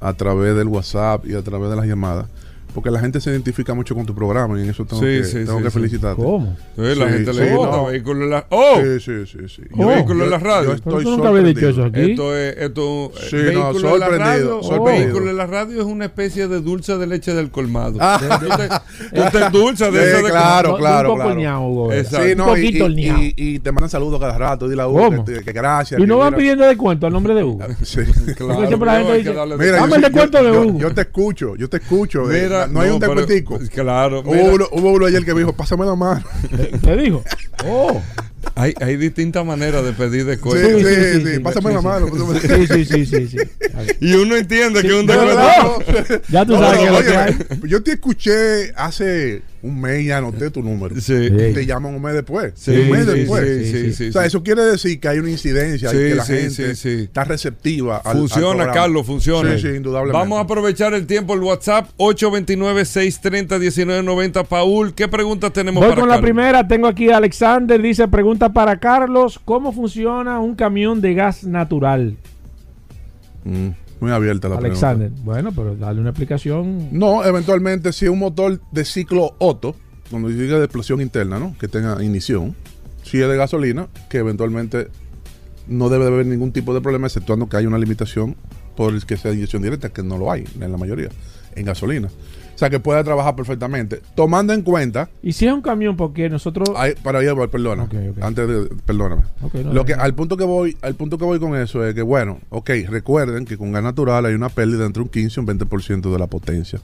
a 0.00 0.14
través 0.14 0.56
del 0.56 0.66
WhatsApp 0.66 1.26
y 1.26 1.34
a 1.34 1.42
través 1.42 1.68
de 1.68 1.76
las 1.76 1.84
llamadas 1.84 2.24
porque 2.74 2.90
la 2.90 3.00
gente 3.00 3.20
se 3.20 3.30
identifica 3.30 3.74
mucho 3.74 3.94
con 3.94 4.06
tu 4.06 4.14
programa 4.14 4.58
y 4.58 4.62
en 4.62 4.70
eso 4.70 4.84
tengo 4.84 5.02
que, 5.02 5.24
sí, 5.24 5.44
tengo 5.44 5.62
que 5.62 5.70
felicitarte. 5.70 6.22
¿Cómo? 6.22 6.56
la 6.76 7.08
gente 7.08 7.32
le 7.32 7.54
gusta 7.54 7.82
vehículos 7.82 8.22
en 8.24 8.30
la 8.30 8.46
¡Oh! 8.50 8.76
Sí, 8.82 9.00
sí, 9.00 9.26
sí. 9.26 9.48
sí. 9.48 9.62
Vehículos 9.70 10.24
en 10.24 10.30
la 10.30 10.38
radio. 10.38 10.70
Yo 10.70 10.74
estoy 10.74 11.04
sorprendido. 11.04 11.70
Eso 11.70 11.84
aquí? 11.84 12.10
Esto 12.12 12.36
es 12.36 12.56
esto, 12.58 13.12
sí, 13.28 13.36
vehículos 13.36 13.82
no, 13.82 13.94
en 13.94 14.00
la 14.00 14.08
radio. 14.08 14.60
Oh. 14.60 14.84
Vehículos 14.84 15.28
en 15.28 15.36
la 15.36 15.46
radio 15.46 15.80
es 15.80 15.86
una 15.86 16.06
especie 16.06 16.48
de 16.48 16.60
dulce 16.60 16.96
de 16.96 17.06
leche 17.06 17.34
del 17.34 17.50
colmado. 17.50 17.98
Ah. 18.14 18.82
Tú 19.14 19.38
te 19.38 19.44
endulzas 19.44 19.92
de 19.92 20.10
eso 20.10 20.22
de 20.24 20.30
Claro, 20.30 20.76
claro, 20.76 21.14
claro. 21.14 21.90
Sí, 22.04 22.34
no, 22.36 22.56
y, 22.56 23.34
y, 23.36 23.58
te 23.58 23.72
mandan 23.72 23.90
saludos 23.90 24.20
cada 24.20 24.36
rato, 24.36 24.68
dile 24.68 24.82
a 24.82 24.88
Hugo 24.88 25.24
que, 25.24 25.42
que, 25.42 25.52
gracias. 25.52 26.00
Y 26.00 26.06
no 26.06 26.18
van 26.18 26.34
pidiendo 26.34 26.64
descuento 26.66 27.06
al 27.06 27.12
nombre 27.12 27.34
de 27.34 27.44
Hugo. 27.44 27.60
Sí, 27.82 28.00
claro. 28.36 28.66
Siempre 28.66 28.86
la 28.86 28.98
gente 28.98 29.18
dice, 29.18 29.32
dame 29.34 29.96
el 29.96 30.02
descuento 30.02 30.42
de 30.42 30.50
Hugo. 30.50 30.78
Yo 30.78 30.94
te 30.94 31.02
escucho, 31.02 31.56
yo 31.56 31.68
te 31.68 31.78
escucho. 31.78 32.24
Mira, 32.24 32.61
no, 32.66 32.80
hay 32.80 32.90
un 32.90 32.98
descuentico. 32.98 33.58
Claro. 33.72 34.20
Hubo 34.20 34.54
uno, 34.54 34.68
hubo 34.72 34.92
uno, 34.92 35.06
ayer 35.06 35.24
que 35.24 35.34
me 35.34 35.40
dijo, 35.40 35.52
pásame 35.52 35.86
la 35.86 35.94
mano. 35.94 36.24
¿Te 36.82 36.96
dijo? 36.96 37.22
Oh. 37.66 38.00
Hay, 38.54 38.74
hay 38.80 38.96
distintas 38.96 39.46
maneras 39.46 39.84
de 39.84 39.92
pedir 39.92 40.24
descuento. 40.24 40.78
Sí, 40.78 40.84
sí, 40.84 40.94
sí, 40.94 41.34
sí, 41.34 41.38
Pásame 41.40 41.72
la 41.72 41.80
mano. 41.80 42.08
Sí, 42.40 42.66
sí, 42.66 42.84
sí, 42.84 43.06
sí, 43.06 43.28
sí. 43.28 43.36
Y 44.00 44.14
uno 44.14 44.36
entiende 44.36 44.82
que 44.82 44.92
un 44.92 45.06
descuento. 45.06 45.78
Ya 46.28 46.44
tú 46.44 46.54
sabes 46.54 46.80
que 46.80 46.90
lo 46.90 47.02
que 47.02 47.16
hay. 47.16 47.36
Yo 47.64 47.82
te 47.82 47.92
escuché 47.92 48.72
hace 48.76 49.42
un 49.62 49.80
mes 49.80 50.02
y 50.02 50.10
anoté 50.10 50.50
tu 50.50 50.62
número. 50.62 50.94
Sí. 51.00 51.30
Te 51.30 51.64
llaman 51.64 51.94
un 51.94 52.02
mes 52.02 52.12
después. 52.14 52.52
Sí, 52.56 52.72
un 52.72 52.90
mes 52.90 53.06
después. 53.06 53.70
Sí, 53.70 53.94
sí, 53.94 54.08
o 54.08 54.12
sea, 54.12 54.26
eso 54.26 54.42
quiere 54.42 54.62
decir 54.62 54.98
que 54.98 55.06
hay 55.08 55.20
una 55.20 55.30
incidencia 55.30 55.90
y 55.90 55.92
que 55.92 56.16
la 56.16 56.24
gente 56.24 56.72
está 56.72 57.22
receptiva. 57.24 57.98
Al, 57.98 58.16
funciona, 58.18 58.72
Carlos, 58.72 59.06
funciona. 59.06 59.56
Sí, 59.56 59.62
sí, 59.62 59.68
indudablemente. 59.76 60.18
Vamos 60.18 60.38
a 60.38 60.40
aprovechar 60.42 60.94
el 60.94 61.06
tiempo, 61.06 61.34
el 61.34 61.40
WhatsApp 61.40 61.90
829-630-1990. 61.96 64.44
Paul, 64.46 64.94
¿qué 64.94 65.06
preguntas 65.06 65.52
tenemos 65.52 65.80
Voy 65.80 65.90
para 65.90 66.00
con 66.00 66.08
la 66.08 66.20
primera. 66.20 66.66
Tengo 66.66 66.88
aquí 66.88 67.10
a 67.10 67.18
Alexander. 67.18 67.80
Dice, 67.80 68.08
pregunta 68.08 68.52
para 68.52 68.80
Carlos, 68.80 69.38
¿cómo 69.44 69.72
funciona 69.72 70.40
un 70.40 70.56
camión 70.56 71.00
de 71.00 71.14
gas 71.14 71.44
natural? 71.44 72.16
Mm. 73.44 73.68
Muy 74.02 74.10
abierta 74.10 74.48
la 74.48 74.56
Alexander. 74.56 75.12
Bueno, 75.22 75.52
pero 75.52 75.76
dale 75.76 76.00
una 76.00 76.10
explicación. 76.10 76.88
No, 76.90 77.24
eventualmente, 77.24 77.92
si 77.92 78.06
es 78.06 78.10
un 78.10 78.18
motor 78.18 78.60
de 78.72 78.84
ciclo 78.84 79.36
Otto, 79.38 79.76
cuando 80.10 80.28
diga 80.28 80.58
de 80.58 80.64
explosión 80.64 81.00
interna, 81.00 81.38
¿no? 81.38 81.54
Que 81.56 81.68
tenga 81.68 82.02
ignición, 82.02 82.56
si 83.04 83.22
es 83.22 83.28
de 83.28 83.36
gasolina, 83.36 83.86
que 84.10 84.18
eventualmente 84.18 84.88
no 85.68 85.88
debe 85.88 86.06
de 86.06 86.14
haber 86.14 86.26
ningún 86.26 86.50
tipo 86.50 86.74
de 86.74 86.80
problema, 86.80 87.06
exceptuando 87.06 87.48
que 87.48 87.58
hay 87.58 87.66
una 87.66 87.78
limitación 87.78 88.34
por 88.76 88.92
el 88.92 89.06
que 89.06 89.16
sea 89.16 89.32
inyección 89.32 89.62
directa, 89.62 89.90
que 89.90 90.02
no 90.02 90.18
lo 90.18 90.32
hay 90.32 90.46
en 90.60 90.72
la 90.72 90.78
mayoría, 90.78 91.10
en 91.54 91.64
gasolina 91.64 92.08
sea, 92.58 92.70
que 92.70 92.80
pueda 92.80 93.02
trabajar 93.02 93.34
perfectamente. 93.36 94.00
Tomando 94.14 94.52
en 94.52 94.62
cuenta. 94.62 95.08
¿Y 95.22 95.32
si 95.32 95.46
es 95.46 95.52
un 95.52 95.62
camión? 95.62 95.96
Porque 95.96 96.28
nosotros. 96.28 96.70
para 97.02 97.18
allá 97.20 97.34
perdona. 97.48 97.88
Antes 98.20 98.48
de. 98.48 98.68
Perdóname. 98.84 99.22
Lo 99.72 99.84
que, 99.84 99.94
al, 99.94 100.14
punto 100.14 100.36
que 100.36 100.44
voy, 100.44 100.76
al 100.82 100.94
punto 100.94 101.18
que 101.18 101.24
voy 101.24 101.38
con 101.38 101.56
eso 101.56 101.84
es 101.86 101.94
que, 101.94 102.02
bueno, 102.02 102.38
ok, 102.50 102.70
recuerden 102.88 103.44
que 103.44 103.56
con 103.56 103.72
gas 103.72 103.82
natural 103.82 104.26
hay 104.26 104.34
una 104.34 104.48
pérdida 104.48 104.86
entre 104.86 105.02
un 105.02 105.08
15 105.08 105.40
y 105.40 105.44
un 105.44 105.46
20% 105.46 106.12
de 106.12 106.18
la 106.18 106.26
potencia, 106.26 106.80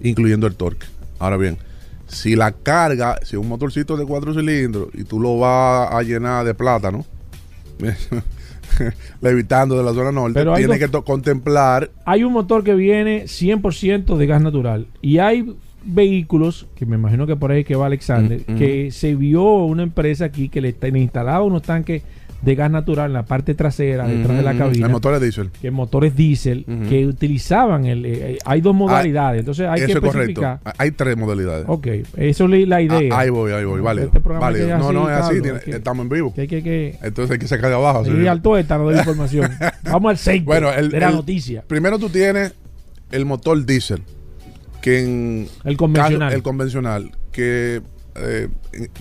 incluyendo 0.00 0.46
el 0.46 0.56
torque. 0.56 0.86
Ahora 1.18 1.36
bien, 1.36 1.58
si 2.06 2.36
la 2.36 2.52
carga, 2.52 3.18
si 3.22 3.36
un 3.36 3.48
motorcito 3.48 3.96
de 3.96 4.04
cuatro 4.04 4.32
cilindros 4.34 4.88
y 4.94 5.04
tú 5.04 5.20
lo 5.20 5.38
vas 5.38 5.92
a 5.92 6.02
llenar 6.02 6.44
de 6.44 6.54
plátano, 6.54 7.04
levitando 9.20 9.76
de 9.76 9.84
la 9.84 9.92
zona 9.92 10.12
norte, 10.12 10.34
Pero 10.34 10.54
tiene 10.54 10.78
que 10.78 10.88
contemplar. 10.88 11.90
Hay 12.04 12.24
un 12.24 12.32
motor 12.32 12.64
que 12.64 12.74
viene 12.74 13.24
100% 13.24 14.16
de 14.16 14.26
gas 14.26 14.42
natural 14.42 14.86
y 15.02 15.18
hay 15.18 15.54
vehículos, 15.84 16.66
que 16.74 16.84
me 16.84 16.96
imagino 16.96 17.26
que 17.26 17.36
por 17.36 17.52
ahí 17.52 17.64
que 17.64 17.76
va 17.76 17.86
Alexander, 17.86 18.42
mm, 18.46 18.52
mm. 18.52 18.58
que 18.58 18.90
se 18.90 19.14
vio 19.14 19.44
una 19.64 19.84
empresa 19.84 20.24
aquí 20.24 20.48
que 20.48 20.60
le, 20.60 20.74
le 20.80 20.98
instalaba 20.98 21.42
unos 21.42 21.62
tanques 21.62 22.02
de 22.46 22.54
gas 22.54 22.70
natural 22.70 23.06
en 23.08 23.12
la 23.12 23.24
parte 23.24 23.56
trasera, 23.56 24.06
detrás 24.06 24.36
de 24.36 24.42
la 24.44 24.56
cabina. 24.56 24.86
El 24.86 24.92
motor 24.92 25.18
diésel. 25.18 25.50
Que 25.60 25.72
motores 25.72 26.14
diésel 26.14 26.64
que 26.88 27.04
utilizaban 27.04 27.86
el. 27.86 28.06
Eh, 28.06 28.30
eh, 28.30 28.38
hay 28.44 28.60
dos 28.60 28.72
ah, 28.72 28.78
modalidades, 28.78 29.40
entonces 29.40 29.66
hay 29.68 29.84
que 29.84 29.92
especificar. 29.92 30.60
Correcto. 30.60 30.72
Hay 30.78 30.92
tres 30.92 31.16
modalidades. 31.16 31.64
Ok, 31.66 31.88
eso 32.16 32.44
es 32.44 32.68
la 32.68 32.80
idea. 32.80 33.16
Ah, 33.16 33.20
ahí 33.20 33.30
voy, 33.30 33.50
ahí 33.50 33.64
voy, 33.64 33.80
vale. 33.80 34.04
Este 34.04 34.20
vale. 34.20 34.64
No, 34.68 34.92
no 34.92 35.10
es 35.10 35.16
así, 35.16 35.40
estamos 35.66 36.04
en 36.04 36.08
vivo. 36.08 36.32
Que, 36.32 36.46
que, 36.46 36.62
que, 36.62 36.96
entonces 37.02 37.32
hay 37.32 37.38
que 37.40 37.48
sacar 37.48 37.68
de 37.68 37.74
abajo. 37.74 38.04
Y 38.06 38.28
al 38.28 38.40
tueta 38.40 38.78
no 38.78 38.84
doy 38.84 38.96
información. 38.96 39.50
Vamos 39.82 40.10
al 40.10 40.18
6 40.18 40.44
bueno, 40.44 40.72
el, 40.72 40.90
de 40.90 41.00
la 41.00 41.10
noticia. 41.10 41.64
Primero 41.66 41.98
tú 41.98 42.08
tienes 42.10 42.54
el 43.10 43.26
motor 43.26 43.66
diésel, 43.66 44.04
que 44.80 45.00
en. 45.00 45.48
El 45.64 45.76
convencional. 45.76 46.32
el 46.32 46.42
convencional, 46.44 47.10
que. 47.32 47.82
Eh, 48.18 48.48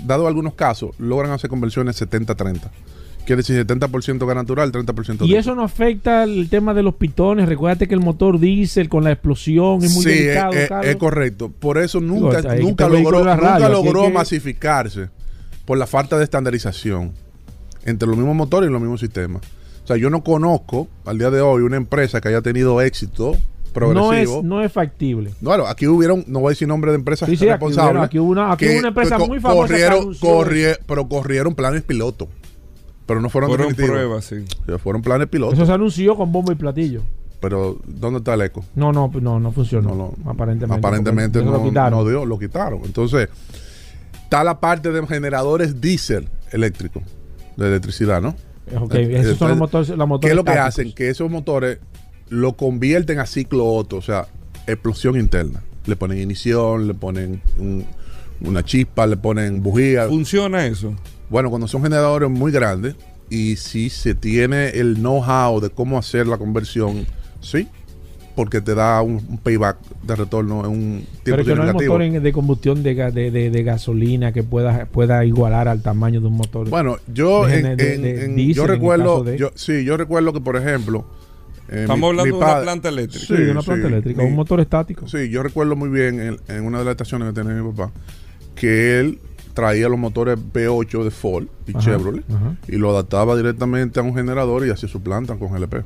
dado 0.03 0.27
algunos 0.27 0.55
casos, 0.55 0.95
logran 0.97 1.31
hacer 1.31 1.49
conversiones 1.49 2.01
70-30. 2.01 2.71
Quiere 3.25 3.41
decir 3.41 3.65
70% 3.65 4.25
gas 4.25 4.35
natural, 4.35 4.71
30% 4.71 5.25
Y 5.27 5.35
eso 5.35 5.55
no 5.55 5.63
afecta 5.63 6.23
el 6.23 6.47
tema 6.47 6.75
de 6.75 6.83
los 6.83 6.95
pitones. 6.95 7.49
Recuérdate 7.49 7.87
que 7.87 7.95
el 7.95 7.99
motor 7.99 8.39
diésel 8.39 8.87
con 8.87 9.03
la 9.03 9.11
explosión 9.11 9.83
es 9.83 9.93
muy 9.93 10.03
sí, 10.03 10.09
delicado. 10.09 10.53
Es, 10.53 10.69
es, 10.83 10.95
correcto. 10.97 11.51
Por 11.51 11.79
eso 11.79 11.99
nunca, 11.99 12.41
nunca 12.55 12.87
logró, 12.87 13.23
nunca 13.23 13.69
logró 13.69 14.09
masificarse 14.11 15.09
por 15.65 15.77
la 15.77 15.87
falta 15.87 16.17
de 16.17 16.23
estandarización 16.23 17.13
entre 17.83 18.07
los 18.07 18.15
mismos 18.15 18.35
motores 18.35 18.69
y 18.69 18.71
los 18.71 18.81
mismos 18.81 18.99
sistemas. 18.99 19.41
O 19.83 19.87
sea, 19.87 19.97
yo 19.97 20.09
no 20.09 20.23
conozco 20.23 20.87
al 21.05 21.17
día 21.17 21.31
de 21.31 21.41
hoy 21.41 21.63
una 21.63 21.77
empresa 21.77 22.21
que 22.21 22.27
haya 22.27 22.41
tenido 22.41 22.81
éxito 22.81 23.37
progresivo. 23.73 24.33
No 24.33 24.39
es, 24.39 24.43
no 24.43 24.61
es 24.63 24.71
factible. 24.71 25.31
Bueno, 25.41 25.67
aquí 25.67 25.87
hubieron, 25.87 26.23
no 26.27 26.39
voy 26.39 26.49
a 26.49 26.51
decir 26.51 26.67
nombre 26.67 26.91
de 26.91 26.97
empresas 26.97 27.27
responsables. 27.27 28.03
Aquí, 28.03 28.17
hubo 28.17 28.31
una, 28.31 28.51
aquí 28.51 28.67
hubo 28.67 28.79
una 28.79 28.87
empresa 28.89 29.17
muy 29.19 29.39
famosa. 29.39 29.73
Corrieron, 30.19 30.77
pero 30.87 31.07
corrieron 31.07 31.55
planes 31.55 31.83
piloto. 31.83 32.27
Pero 33.05 33.21
no 33.21 33.29
fueron, 33.29 33.49
fueron 33.51 33.73
pruebas, 33.73 34.25
sí. 34.25 34.45
Fueron 34.81 35.01
planes 35.01 35.27
pilotos. 35.27 35.53
Eso 35.53 35.65
se 35.65 35.71
anunció 35.71 36.15
con 36.15 36.31
bombo 36.31 36.51
y 36.51 36.55
platillo. 36.55 37.01
Pero, 37.39 37.79
¿dónde 37.85 38.19
está 38.19 38.33
el 38.33 38.41
eco? 38.41 38.65
No, 38.75 38.91
no, 38.91 39.11
no, 39.21 39.39
no 39.39 39.51
funcionó. 39.51 40.13
aparentemente. 40.25 40.79
Aparentemente 40.79 41.43
no, 41.43 41.51
lo 41.51 41.63
quitaron. 41.63 41.99
no 41.99 42.09
dio, 42.09 42.25
lo 42.25 42.39
quitaron. 42.39 42.81
Entonces, 42.83 43.29
está 44.23 44.43
la 44.43 44.59
parte 44.59 44.91
de 44.91 45.05
generadores 45.05 45.79
diésel 45.79 46.27
eléctricos, 46.51 47.03
de 47.57 47.67
electricidad, 47.67 48.21
¿no? 48.21 48.35
Eh, 48.93 49.17
esos 49.19 49.37
son 49.37 49.49
los 49.49 49.57
motores, 49.57 49.89
los 49.89 50.07
motores 50.07 50.21
¿Qué 50.21 50.31
es 50.31 50.35
lo 50.35 50.43
que 50.43 50.57
hacen? 50.57 50.91
Que 50.93 51.09
esos 51.09 51.29
motores 51.29 51.77
lo 52.29 52.53
convierten 52.53 53.19
a 53.19 53.27
ciclo 53.27 53.65
Otto, 53.65 53.97
o 53.97 54.01
sea, 54.01 54.27
explosión 54.65 55.19
interna. 55.19 55.61
Le 55.85 55.95
ponen 55.95 56.17
ignición, 56.17 56.87
le 56.87 56.95
ponen 56.95 57.41
una 58.41 58.63
chispa, 58.63 59.05
le 59.05 59.17
ponen 59.17 59.61
bujía. 59.61 60.07
¿Funciona 60.07 60.65
eso? 60.65 60.95
Bueno, 61.29 61.49
cuando 61.49 61.67
son 61.67 61.83
generadores 61.83 62.29
muy 62.29 62.51
grandes 62.51 62.95
y 63.29 63.55
si 63.55 63.89
se 63.89 64.13
tiene 64.13 64.69
el 64.69 64.95
know-how 64.95 65.59
de 65.59 65.69
cómo 65.69 65.97
hacer 65.97 66.27
la 66.27 66.37
conversión, 66.37 67.05
sí, 67.41 67.67
porque 68.35 68.61
te 68.61 68.75
da 68.75 69.01
un, 69.01 69.39
payback 69.41 69.77
de 70.03 70.15
retorno 70.15 70.65
en 70.65 70.71
un 70.71 71.07
tiempo 71.23 71.43
Pero 71.43 71.43
que 71.43 71.55
no 71.55 71.63
hay 71.63 71.73
motor 71.73 72.21
de 72.21 72.33
combustión 72.33 72.83
de, 72.83 72.93
de, 72.93 73.63
gasolina 73.63 74.31
que 74.33 74.43
pueda, 74.43 74.85
pueda 74.85 75.25
igualar 75.25 75.67
al 75.67 75.81
tamaño 75.81 76.21
de 76.21 76.27
un 76.27 76.37
motor. 76.37 76.69
Bueno, 76.69 76.97
yo, 77.11 77.47
yo 77.47 78.67
recuerdo, 78.67 79.33
yo, 79.35 79.51
sí, 79.55 79.83
yo 79.83 79.97
recuerdo 79.97 80.33
que, 80.33 80.41
por 80.41 80.57
ejemplo, 80.57 81.05
eh, 81.67 81.81
Estamos 81.81 82.09
hablando 82.09 82.37
de 82.37 82.43
una 82.43 82.61
planta 82.61 82.89
eléctrica. 82.89 83.25
Sí, 83.25 83.33
de 83.33 83.51
una 83.51 83.63
planta 83.63 83.87
eléctrica, 83.87 84.21
un 84.21 84.35
motor 84.35 84.59
estático. 84.59 85.07
Sí, 85.07 85.29
yo 85.29 85.41
recuerdo 85.41 85.75
muy 85.75 85.89
bien 85.89 86.19
en, 86.19 86.37
en, 86.47 86.63
una 86.63 86.77
de 86.77 86.85
las 86.85 86.91
estaciones 86.91 87.29
que 87.29 87.41
tenía 87.41 87.55
mi 87.55 87.71
papá 87.71 87.91
que 88.55 88.99
él 88.99 89.19
traía 89.55 89.89
los 89.89 89.97
motores 89.97 90.37
V8 90.37 91.03
de 91.03 91.09
Ford 91.09 91.47
y 91.65 91.73
Chevrolet 91.79 92.23
y 92.67 92.75
lo 92.75 92.91
adaptaba 92.91 93.35
directamente 93.35 93.99
a 93.99 94.03
un 94.03 94.13
generador 94.13 94.67
y 94.67 94.69
hacía 94.69 94.87
su 94.87 95.01
planta 95.01 95.35
con 95.37 95.51
GLP. 95.51 95.83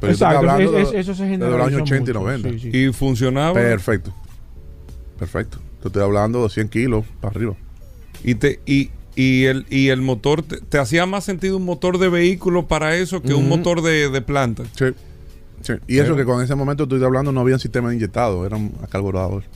Pero 0.00 0.12
Exacto, 0.12 0.78
eso 0.78 1.14
se 1.14 1.28
generó. 1.28 1.52
De 1.52 1.58
los 1.58 1.66
años 1.66 1.82
80 1.82 2.10
y 2.10 2.14
90. 2.14 2.48
Y 2.78 2.92
funcionaba. 2.92 3.52
Perfecto. 3.52 4.14
Perfecto. 5.18 5.58
Te 5.82 5.88
estoy 5.88 6.02
hablando 6.02 6.42
de 6.42 6.48
100 6.48 6.68
kilos 6.70 7.04
para 7.20 7.32
arriba. 7.34 7.54
Y, 8.24 8.36
te, 8.36 8.60
y, 8.64 8.90
y, 9.14 9.44
el, 9.44 9.66
y 9.68 9.88
el 9.88 10.00
motor, 10.00 10.42
te, 10.42 10.78
hacía 10.78 11.04
más 11.04 11.24
sentido 11.24 11.58
un 11.58 11.64
motor 11.64 11.98
de 11.98 12.08
vehículo 12.08 12.66
para 12.66 12.96
eso 12.96 13.20
que 13.20 13.34
un 13.34 13.48
motor 13.48 13.82
de, 13.82 14.22
planta. 14.22 14.62
Sí. 14.74 14.86
sí. 15.60 15.74
Y 15.86 15.98
eso 15.98 16.16
que 16.16 16.24
con 16.24 16.42
ese 16.42 16.54
momento 16.54 16.84
estoy 16.84 17.02
hablando 17.04 17.32
no 17.32 17.40
había 17.40 17.58
sistema 17.58 17.92
inyectado, 17.92 18.46
eran 18.46 18.70
carburadores. 18.88 19.48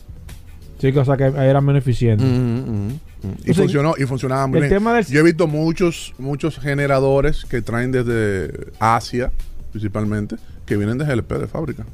Sí, 0.92 0.98
o 0.98 1.04
sea 1.04 1.16
que 1.16 1.24
eran 1.24 1.64
menos 1.64 1.80
eficientes. 1.80 2.28
Y 3.44 3.54
funcionó, 3.54 3.94
y 3.96 4.04
funcionaba 4.04 4.46
muy 4.46 4.60
bien. 4.60 5.02
Yo 5.08 5.20
he 5.20 5.22
visto 5.22 5.46
muchos, 5.46 6.12
muchos 6.18 6.58
generadores 6.58 7.46
que 7.46 7.62
traen 7.62 7.90
desde 7.90 8.70
Asia, 8.78 9.32
principalmente, 9.70 10.36
que 10.66 10.76
vienen 10.76 10.98
de 10.98 11.06
GLP 11.06 11.32
de 11.38 11.46
fábrica. 11.46 11.86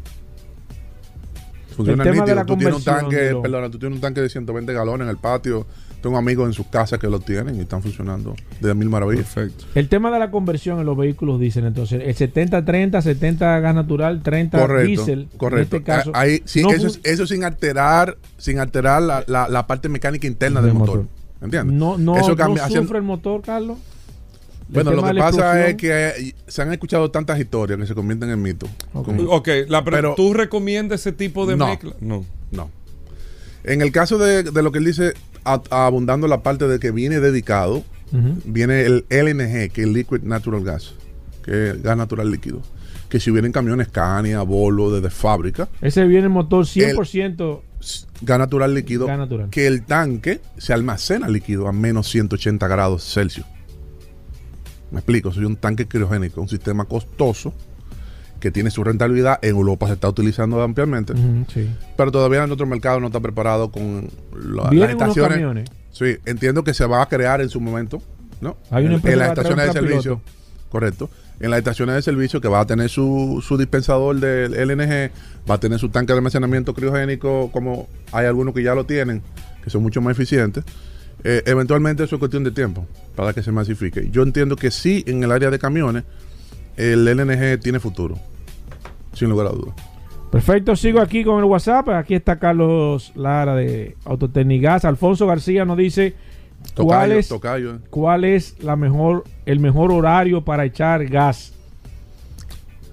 Funciona 1.77 2.05
nítido. 2.05 2.45
Tú 2.45 2.57
tienes 2.57 2.75
un 2.75 2.83
tanque, 2.83 3.39
perdona, 3.41 3.71
tú 3.71 3.79
tienes 3.79 3.95
un 3.95 4.01
tanque 4.01 4.23
de 4.23 4.29
120 4.29 4.73
galones 4.73 5.05
en 5.05 5.11
el 5.11 5.19
patio. 5.19 5.69
Tengo 6.01 6.17
amigos 6.17 6.47
en 6.47 6.53
sus 6.53 6.67
casas 6.67 6.99
que 6.99 7.09
lo 7.09 7.21
tienen 7.21 7.57
y 7.57 7.61
están 7.61 7.83
funcionando 7.83 8.35
de 8.61 8.75
mil 8.75 8.89
maravillas. 8.89 9.27
Perfecto. 9.33 9.67
El 9.75 9.89
tema 9.89 10.11
de 10.11 10.19
la 10.19 10.31
conversión 10.31 10.81
en 10.81 10.87
los 10.87 10.97
vehículos 10.97 11.39
dicen 11.39 11.67
entonces, 11.67 12.03
el 12.05 12.33
70-30, 12.33 13.01
70 13.03 13.61
gas 13.61 13.75
natural, 13.75 14.23
30 14.23 14.83
diésel. 14.83 15.29
Correcto. 15.37 15.77
En 15.77 15.83
este 15.83 15.83
caso, 15.83 16.13
Ahí, 16.15 16.43
sí, 16.45 16.63
eso, 16.71 16.99
eso, 17.03 17.27
sin 17.27 17.45
alterar, 17.45 18.17
sin 18.39 18.59
alterar 18.59 19.03
la, 19.03 19.25
la, 19.27 19.67
parte 19.67 19.89
mecánica 19.89 20.27
interna 20.27 20.63
del, 20.63 20.75
motor. 20.75 21.07
¿Entiendes? 21.43 21.77
No, 21.77 21.99
no, 21.99 22.17
eso 22.17 22.35
cambia, 22.37 22.67
no 22.69 22.75
sufre 22.75 22.99
el 22.99 23.05
motor, 23.05 23.43
Carlos. 23.43 23.79
Bueno, 24.73 24.93
lo 24.93 25.03
que 25.03 25.15
pasa 25.15 25.69
es 25.69 25.75
que 25.77 26.35
se 26.47 26.63
han 26.63 26.73
escuchado 26.73 27.11
tantas 27.11 27.39
historias 27.39 27.79
que 27.79 27.87
se 27.87 27.95
convierten 27.95 28.31
en 28.31 28.41
mitos. 28.41 28.71
Ok, 28.93 29.49
pero, 29.85 30.15
¿tú 30.15 30.33
recomiendas 30.33 31.01
ese 31.01 31.13
tipo 31.13 31.47
de 31.47 31.57
mezcla? 31.57 31.95
No. 32.01 32.25
No. 32.51 32.71
En 33.65 33.83
el 33.83 33.93
caso 33.93 34.19
de, 34.19 34.45
lo 34.45 34.73
que 34.73 34.79
él 34.79 34.85
dice, 34.85 35.13
abundando 35.45 36.27
la 36.29 36.43
parte 36.43 36.67
de 36.69 36.79
que 36.79 36.91
viene 36.91 37.21
dedicado, 37.21 37.85
viene 38.45 38.83
el 38.83 39.05
LNG, 39.09 39.71
que 39.73 39.83
es 39.83 39.89
Liquid 39.89 40.23
Natural 40.23 40.63
Gas, 40.65 40.95
que 41.45 41.71
es 41.71 41.83
gas 41.83 41.97
natural 41.97 42.31
líquido. 42.31 42.63
Que 43.09 43.19
si 43.19 43.33
vienen 43.33 43.51
camiones 43.51 43.89
Scania, 43.89 44.43
Bolo, 44.43 44.93
desde 44.93 45.11
fábrica. 45.11 45.69
Ese 45.81 46.07
viene 46.07 46.25
el 46.25 46.31
motor 46.31 46.65
100%. 46.65 47.61
gas 48.23 48.39
natural 48.39 48.73
líquido. 48.73 49.07
Gas 49.07 49.19
natural. 49.19 49.51
Que 49.51 49.67
el 49.67 49.85
tanque 49.85 50.41
se 50.59 50.73
almacena 50.73 51.29
líquido 51.29 51.67
a 51.67 51.73
menos 51.73 52.09
180 52.09 52.69
grados 52.69 53.03
Celsius. 53.13 53.47
Me 54.93 54.99
explico, 55.01 55.33
soy 55.33 55.45
un 55.45 55.57
tanque 55.57 55.87
criogénico, 55.87 56.41
un 56.41 56.49
sistema 56.49 56.85
costoso 56.85 57.53
que 58.41 58.51
tiene 58.51 58.71
su 58.71 58.83
rentabilidad. 58.83 59.39
En 59.43 59.51
Europa 59.51 59.87
se 59.87 59.93
está 59.93 60.09
utilizando 60.09 60.61
ampliamente. 60.63 61.15
Pero 61.97 62.11
todavía 62.11 62.43
en 62.43 62.51
otro 62.51 62.67
mercado 62.67 62.99
no 63.01 63.07
está 63.07 63.21
preparado 63.21 63.71
con 63.71 64.09
las 64.33 64.91
estaciones. 64.91 65.71
Sí, 65.93 66.17
entiendo 66.25 66.65
que 66.65 66.75
se 66.75 66.87
va 66.87 67.03
a 67.03 67.07
crear 67.07 67.41
en 67.41 67.49
su 67.49 67.61
momento, 67.61 68.03
¿no? 68.41 68.57
Hay 68.71 68.87
una 68.87 69.01
en, 69.03 69.19
las 69.19 69.29
estaciones 69.31 69.67
de 69.67 69.73
servicio. 69.73 70.21
Correcto. 70.71 71.11
En 71.41 71.51
las 71.51 71.59
estaciones 71.59 71.95
de 71.95 72.03
servicio 72.03 72.41
que 72.41 72.49
va 72.49 72.61
a 72.61 72.67
tener 72.67 72.89
su, 72.89 73.43
su 73.47 73.57
dispensador 73.57 74.19
del 74.21 74.53
LNG, 74.53 75.11
va 75.51 75.55
a 75.55 75.61
tener 75.61 75.79
su 75.79 75.89
tanque 75.89 76.13
de 76.13 76.19
almacenamiento 76.19 76.75
criogénico, 76.75 77.51
como 77.51 77.89
hay 78.13 78.27
algunos 78.27 78.55
que 78.55 78.63
ya 78.63 78.75
lo 78.75 78.85
tienen, 78.85 79.23
que 79.65 79.71
son 79.71 79.83
mucho 79.83 80.01
más 80.01 80.13
eficientes. 80.13 80.65
Eh, 81.25 81.43
eventualmente 81.47 82.05
eso 82.05 82.17
es 82.17 82.19
cuestión 82.19 82.45
de 82.45 82.51
tiempo 82.51 82.87
para 83.15 83.33
que 83.33 83.43
se 83.43 83.53
masifique. 83.53 84.09
Yo 84.11 84.23
entiendo 84.23 84.57
que 84.57 84.71
sí, 84.71 85.05
en 85.07 85.23
el 85.23 85.33
área 85.33 85.51
de 85.51 85.59
camiones, 85.59 86.05
el 86.77 87.05
LNG 87.05 87.61
tiene 87.61 87.81
futuro, 87.81 88.19
sin 89.21 89.29
lugar 89.29 89.47
a 89.47 89.51
dudas. 89.51 89.75
Perfecto, 90.33 90.75
sigo 90.77 91.01
aquí 91.01 91.25
con 91.25 91.39
el 91.39 91.45
WhatsApp. 91.45 91.91
Aquí 91.91 92.15
está 92.15 92.39
Carlos 92.39 93.13
Lara 93.15 93.55
de 93.55 93.97
Autotecnigas. 94.05 94.85
Alfonso 94.85 95.27
García 95.27 95.65
nos 95.65 95.77
dice 95.77 96.15
cuál 96.75 97.13
es, 97.13 97.31
eh. 97.31 97.79
cuál 97.91 98.25
es 98.25 98.63
la 98.63 98.77
mejor, 98.77 99.25
el 99.45 99.61
mejor 99.61 99.93
horario 99.93 100.43
para 100.45 100.65
echar 100.65 101.05
gas. 101.07 101.53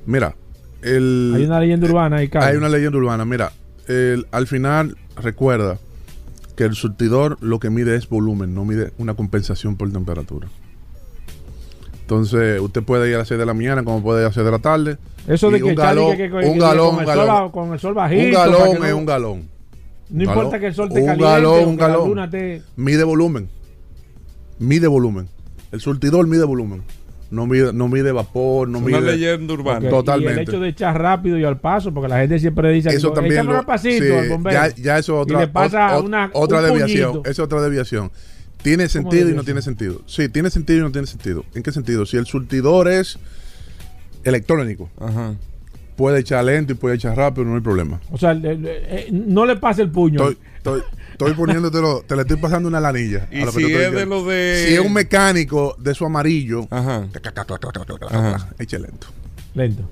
Mira, 0.06 0.36
el, 0.82 1.34
hay 1.36 1.46
una 1.46 1.60
leyenda 1.60 1.88
urbana 1.88 2.18
ahí, 2.18 2.30
Hay 2.34 2.56
una 2.56 2.70
leyenda 2.70 2.98
urbana. 2.98 3.24
Mira, 3.24 3.52
al 4.32 4.48
final 4.48 4.98
recuerda 5.16 5.80
que 6.56 6.64
el 6.64 6.74
surtidor 6.74 7.38
lo 7.40 7.60
que 7.60 7.70
mide 7.70 7.96
es 7.96 8.10
volumen, 8.10 8.54
no 8.56 8.66
mide 8.66 8.92
una 8.98 9.14
compensación 9.14 9.78
por 9.78 9.92
temperatura. 9.92 10.48
Entonces, 12.08 12.62
usted 12.62 12.84
puede 12.84 13.10
ir 13.10 13.16
a 13.16 13.18
las 13.18 13.28
6 13.28 13.38
de 13.38 13.46
la 13.46 13.54
mañana 13.54 13.84
como 13.84 14.02
puede 14.02 14.22
ir 14.22 14.24
a 14.24 14.28
las 14.28 14.36
6 14.36 14.46
de 14.46 14.52
la 14.52 14.60
tarde. 14.60 14.98
Eso 15.28 15.52
de 15.52 15.58
que 15.58 15.66
un 15.66 15.76
galón, 15.76 16.16
que, 16.16 16.32
un 16.32 16.58
galón, 16.58 16.96
con, 16.96 17.10
el 17.10 17.16
sol, 17.16 17.52
con 17.52 17.74
el 17.74 17.80
sol 17.80 17.94
bajito. 17.94 18.28
Un 18.28 18.32
galón 18.32 18.86
es 18.86 18.94
un 18.94 19.06
galón. 19.06 19.50
No 20.10 20.24
importa 20.24 20.58
que 20.58 20.68
el 20.68 20.74
sol 20.74 20.88
te 20.88 21.02
un 21.02 21.06
caliente. 21.06 21.30
Galón, 21.30 21.68
un 21.68 21.76
galón, 21.76 22.32
Mide 22.78 23.04
volumen. 23.04 23.50
Mide 24.58 24.88
volumen. 24.88 25.28
El 25.74 25.82
surtidor 25.82 26.26
mide 26.28 26.46
volumen. 26.46 26.82
No 27.30 27.46
mide, 27.46 27.74
no 27.74 27.90
mide 27.90 28.14
vapor, 28.14 28.70
no 28.70 28.80
mide. 28.80 29.00
Una 29.00 29.12
leyenda 29.12 29.54
urbana. 29.54 29.90
Totalmente. 29.90 30.34
Y 30.34 30.44
el 30.44 30.50
hecho 30.50 30.60
de 30.62 30.70
echar 30.70 31.02
rápido 31.02 31.38
y 31.38 31.44
al 31.44 31.60
paso, 31.60 31.94
porque 31.94 32.08
la 32.08 32.20
gente 32.20 32.40
siempre 32.40 32.72
dice 32.72 32.88
eso 32.88 33.12
también. 33.12 33.46
Lo, 33.46 33.66
pasito 33.66 34.06
Ya, 34.50 34.74
ya, 34.74 34.98
eso 34.98 35.20
otra, 35.20 35.44
y 35.44 35.48
pasa 35.48 36.00
una, 36.00 36.30
otra 36.32 36.62
deviación. 36.62 37.24
Es 37.26 37.38
otra 37.38 37.60
deviación. 37.62 38.12
¿Tiene 38.62 38.90
sentido 38.90 39.30
y 39.30 39.34
no 39.34 39.44
tiene 39.44 39.62
sentido? 39.62 40.02
Sí, 40.06 40.30
tiene 40.30 40.50
sentido 40.50 40.80
y 40.80 40.82
no 40.84 40.92
tiene 40.92 41.08
sentido. 41.08 41.46
¿En 41.54 41.64
qué 41.64 41.72
sentido? 41.72 42.06
Si 42.06 42.18
el 42.18 42.26
surtidor 42.26 42.88
es 42.88 43.18
electrónico, 44.24 44.90
puede 45.96 46.20
echar 46.20 46.44
lento 46.46 46.74
y 46.74 46.76
puede 46.76 46.96
echar 46.96 47.16
rápido, 47.16 47.46
no 47.46 47.56
hay 47.56 47.62
problema. 47.62 48.02
O 48.12 48.18
sea, 48.18 48.40
eh, 48.44 49.10
no 49.12 49.46
le 49.46 49.56
pase 49.58 49.82
el 49.82 49.90
puño. 49.92 50.20
Estoy, 50.20 50.38
estoy, 50.58 50.82
estoy 51.12 51.34
poniéndotelo, 51.34 52.04
te 52.08 52.16
le 52.16 52.22
estoy 52.24 52.38
pasando 52.38 52.68
una 52.68 52.80
lanilla. 52.80 53.28
¿Y 53.32 53.46
si 53.52 53.74
es 53.74 53.92
de 53.92 54.06
lo 54.06 54.26
de... 54.26 54.66
Si 54.68 54.74
es 54.74 54.80
un 54.80 54.94
mecánico 54.94 55.76
de 55.80 55.94
su 55.94 56.06
amarillo, 56.06 56.68
eche 58.60 58.80
lento. 58.80 59.08
Lento. 59.54 59.90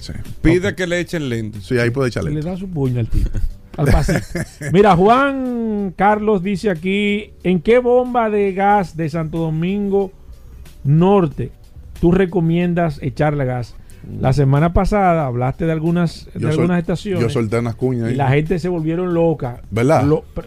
Sí. 0.00 0.12
Pide 0.42 0.74
que 0.74 0.86
le 0.86 1.00
echen 1.00 1.28
lento. 1.28 1.60
Sí, 1.60 1.78
ahí 1.78 1.90
puede 1.90 2.08
echar 2.08 2.24
lento. 2.24 2.40
Le 2.40 2.44
da 2.44 2.56
su 2.56 2.68
puño 2.68 3.00
al 3.00 3.08
tipo. 3.08 3.30
Al 3.76 3.88
Mira, 4.72 4.96
Juan 4.96 5.92
Carlos 5.96 6.42
dice 6.42 6.70
aquí, 6.70 7.32
¿en 7.42 7.60
qué 7.60 7.78
bomba 7.78 8.30
de 8.30 8.52
gas 8.52 8.96
de 8.96 9.08
Santo 9.08 9.38
Domingo 9.38 10.12
Norte 10.84 11.50
tú 12.00 12.12
recomiendas 12.12 12.98
echarle 13.02 13.44
gas? 13.44 13.74
La 14.20 14.32
semana 14.32 14.72
pasada 14.72 15.26
hablaste 15.26 15.66
de 15.66 15.72
algunas, 15.72 16.28
de 16.34 16.48
algunas 16.48 16.78
estaciones. 16.78 17.22
Yo 17.22 17.30
solté 17.30 17.58
unas 17.58 17.74
cuñas. 17.74 18.12
Y 18.12 18.14
la 18.14 18.28
gente 18.30 18.58
se 18.58 18.68
volvieron 18.68 19.14
loca. 19.14 19.60
¿Verdad? 19.70 20.04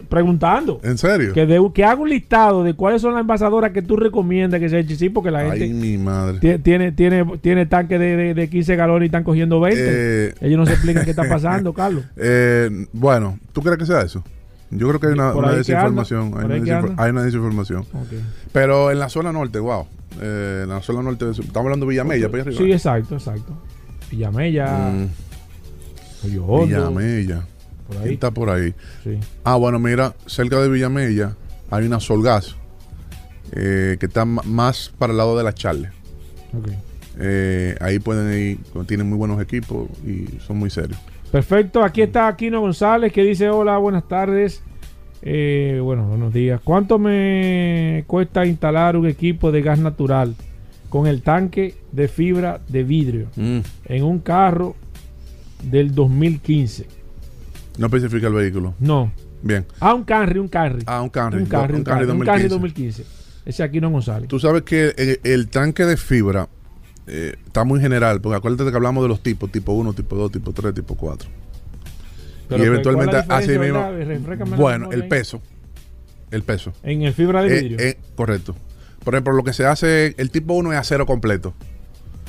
preguntando. 0.08 0.80
¿En 0.82 0.98
serio? 0.98 1.32
Que, 1.32 1.70
que 1.74 1.84
haga 1.84 2.00
un 2.00 2.08
listado 2.08 2.62
de 2.64 2.74
cuáles 2.74 3.02
son 3.02 3.14
las 3.14 3.20
envasadoras 3.22 3.72
que 3.72 3.82
tú 3.82 3.96
recomiendas 3.96 4.60
que 4.60 4.68
se 4.68 4.78
eche. 4.80 4.96
Sí, 4.96 5.08
porque 5.08 5.30
la 5.30 5.40
gente. 5.44 5.64
Ay, 5.64 5.72
mi 5.72 5.98
madre. 5.98 6.58
Tiene, 6.58 6.92
tiene, 6.92 7.24
tiene 7.40 7.66
tanque 7.66 7.98
de, 7.98 8.34
de, 8.34 8.50
15 8.50 8.76
galones 8.76 9.06
y 9.06 9.06
están 9.06 9.24
cogiendo 9.24 9.60
20. 9.60 9.80
Eh, 9.80 10.34
Ellos 10.40 10.58
no 10.58 10.66
se 10.66 10.72
explican 10.72 11.04
qué 11.04 11.10
está 11.10 11.24
pasando, 11.28 11.72
Carlos. 11.72 12.04
Eh, 12.16 12.86
bueno, 12.92 13.38
¿tú 13.52 13.62
crees 13.62 13.78
que 13.78 13.86
sea 13.86 14.02
eso? 14.02 14.24
Yo 14.70 14.88
creo 14.88 15.00
que 15.00 15.06
hay 15.06 15.12
una, 15.14 15.32
desinformación. 15.52 16.34
Hay 16.98 17.10
una, 17.10 17.22
desinformación. 17.22 17.84
Pero 18.52 18.90
en 18.90 18.98
la 18.98 19.08
zona 19.08 19.32
norte, 19.32 19.58
wow. 19.58 19.86
Eh, 20.20 20.60
en 20.64 20.68
la 20.68 20.80
zona 20.80 21.02
norte, 21.02 21.30
estamos 21.30 21.56
hablando 21.56 21.86
de 21.86 21.90
Villamella, 21.90 22.26
okay. 22.26 22.52
Sí, 22.56 22.72
exacto, 22.72 23.14
exacto. 23.14 23.56
Villamella. 24.10 24.90
Mm. 24.90 25.08
Villamella. 26.24 27.46
¿Quién 28.02 28.14
está 28.14 28.30
por 28.30 28.50
ahí? 28.50 28.74
Sí. 29.04 29.18
Ah, 29.44 29.56
bueno, 29.56 29.78
mira, 29.78 30.14
cerca 30.26 30.60
de 30.60 30.68
Villamella 30.68 31.34
hay 31.70 31.86
una 31.86 32.00
Solgas 32.00 32.56
eh, 33.52 33.96
que 33.98 34.06
está 34.06 34.24
más 34.24 34.92
para 34.98 35.12
el 35.12 35.16
lado 35.16 35.36
de 35.36 35.44
la 35.44 35.54
Charle. 35.54 35.90
Eh, 37.18 37.76
ahí 37.80 37.98
pueden 37.98 38.32
ir, 38.32 38.58
tienen 38.86 39.08
muy 39.08 39.18
buenos 39.18 39.40
equipos 39.40 39.88
y 40.06 40.26
son 40.40 40.58
muy 40.58 40.70
serios. 40.70 40.98
Perfecto, 41.32 41.82
aquí 41.82 42.02
está 42.02 42.28
Aquino 42.28 42.60
González 42.60 43.12
que 43.12 43.22
dice 43.22 43.48
hola, 43.50 43.76
buenas 43.78 44.06
tardes. 44.06 44.62
Eh, 45.22 45.80
bueno, 45.82 46.04
buenos 46.04 46.32
días. 46.32 46.60
¿Cuánto 46.62 46.98
me 46.98 48.04
cuesta 48.06 48.46
instalar 48.46 48.96
un 48.96 49.06
equipo 49.06 49.50
de 49.50 49.62
gas 49.62 49.78
natural 49.78 50.34
con 50.88 51.06
el 51.06 51.22
tanque 51.22 51.74
de 51.92 52.08
fibra 52.08 52.60
de 52.68 52.84
vidrio 52.84 53.28
mm. 53.36 53.58
en 53.86 54.04
un 54.04 54.20
carro 54.20 54.76
del 55.62 55.94
2015? 55.94 56.86
No 57.78 57.86
especifica 57.86 58.28
el 58.28 58.34
vehículo. 58.34 58.74
No. 58.78 59.12
Bien. 59.42 59.66
Ah, 59.80 59.94
un 59.94 60.04
Camry, 60.04 60.38
un 60.38 60.48
Camry. 60.48 60.82
Ah, 60.86 61.00
un 61.02 61.08
Camry. 61.08 61.42
Un 61.42 61.46
Camry, 61.46 61.76
un, 61.76 61.84
2015. 61.84 62.48
2015. 62.48 63.04
Ese 63.46 63.62
aquí 63.62 63.80
no 63.80 63.90
González. 63.90 64.28
Tú 64.28 64.38
sabes 64.38 64.62
que 64.62 65.20
el 65.22 65.48
tanque 65.48 65.84
de 65.84 65.96
fibra 65.96 66.48
eh, 67.06 67.36
está 67.46 67.64
muy 67.64 67.80
general, 67.80 68.20
porque 68.20 68.36
acuérdate 68.36 68.70
que 68.70 68.76
hablamos 68.76 69.02
de 69.02 69.08
los 69.08 69.22
tipos, 69.22 69.50
tipo 69.50 69.72
1, 69.72 69.94
tipo 69.94 70.16
2, 70.16 70.32
tipo 70.32 70.52
3, 70.52 70.74
tipo 70.74 70.94
4. 70.94 71.28
Y 72.50 72.62
eventualmente 72.62 73.16
así 73.28 73.58
mismo. 73.58 73.84
Bueno, 74.56 74.90
el 74.92 75.08
peso. 75.08 75.40
El 76.30 76.42
peso. 76.42 76.72
En 76.82 77.02
el 77.02 77.14
fibra 77.14 77.42
de 77.42 77.60
vidrio. 77.60 77.94
correcto. 78.14 78.54
Por 79.04 79.14
ejemplo, 79.14 79.32
lo 79.32 79.44
que 79.44 79.52
se 79.52 79.64
hace, 79.64 80.14
el 80.18 80.30
tipo 80.30 80.54
1 80.54 80.72
es 80.72 80.78
acero 80.78 81.06
completo. 81.06 81.54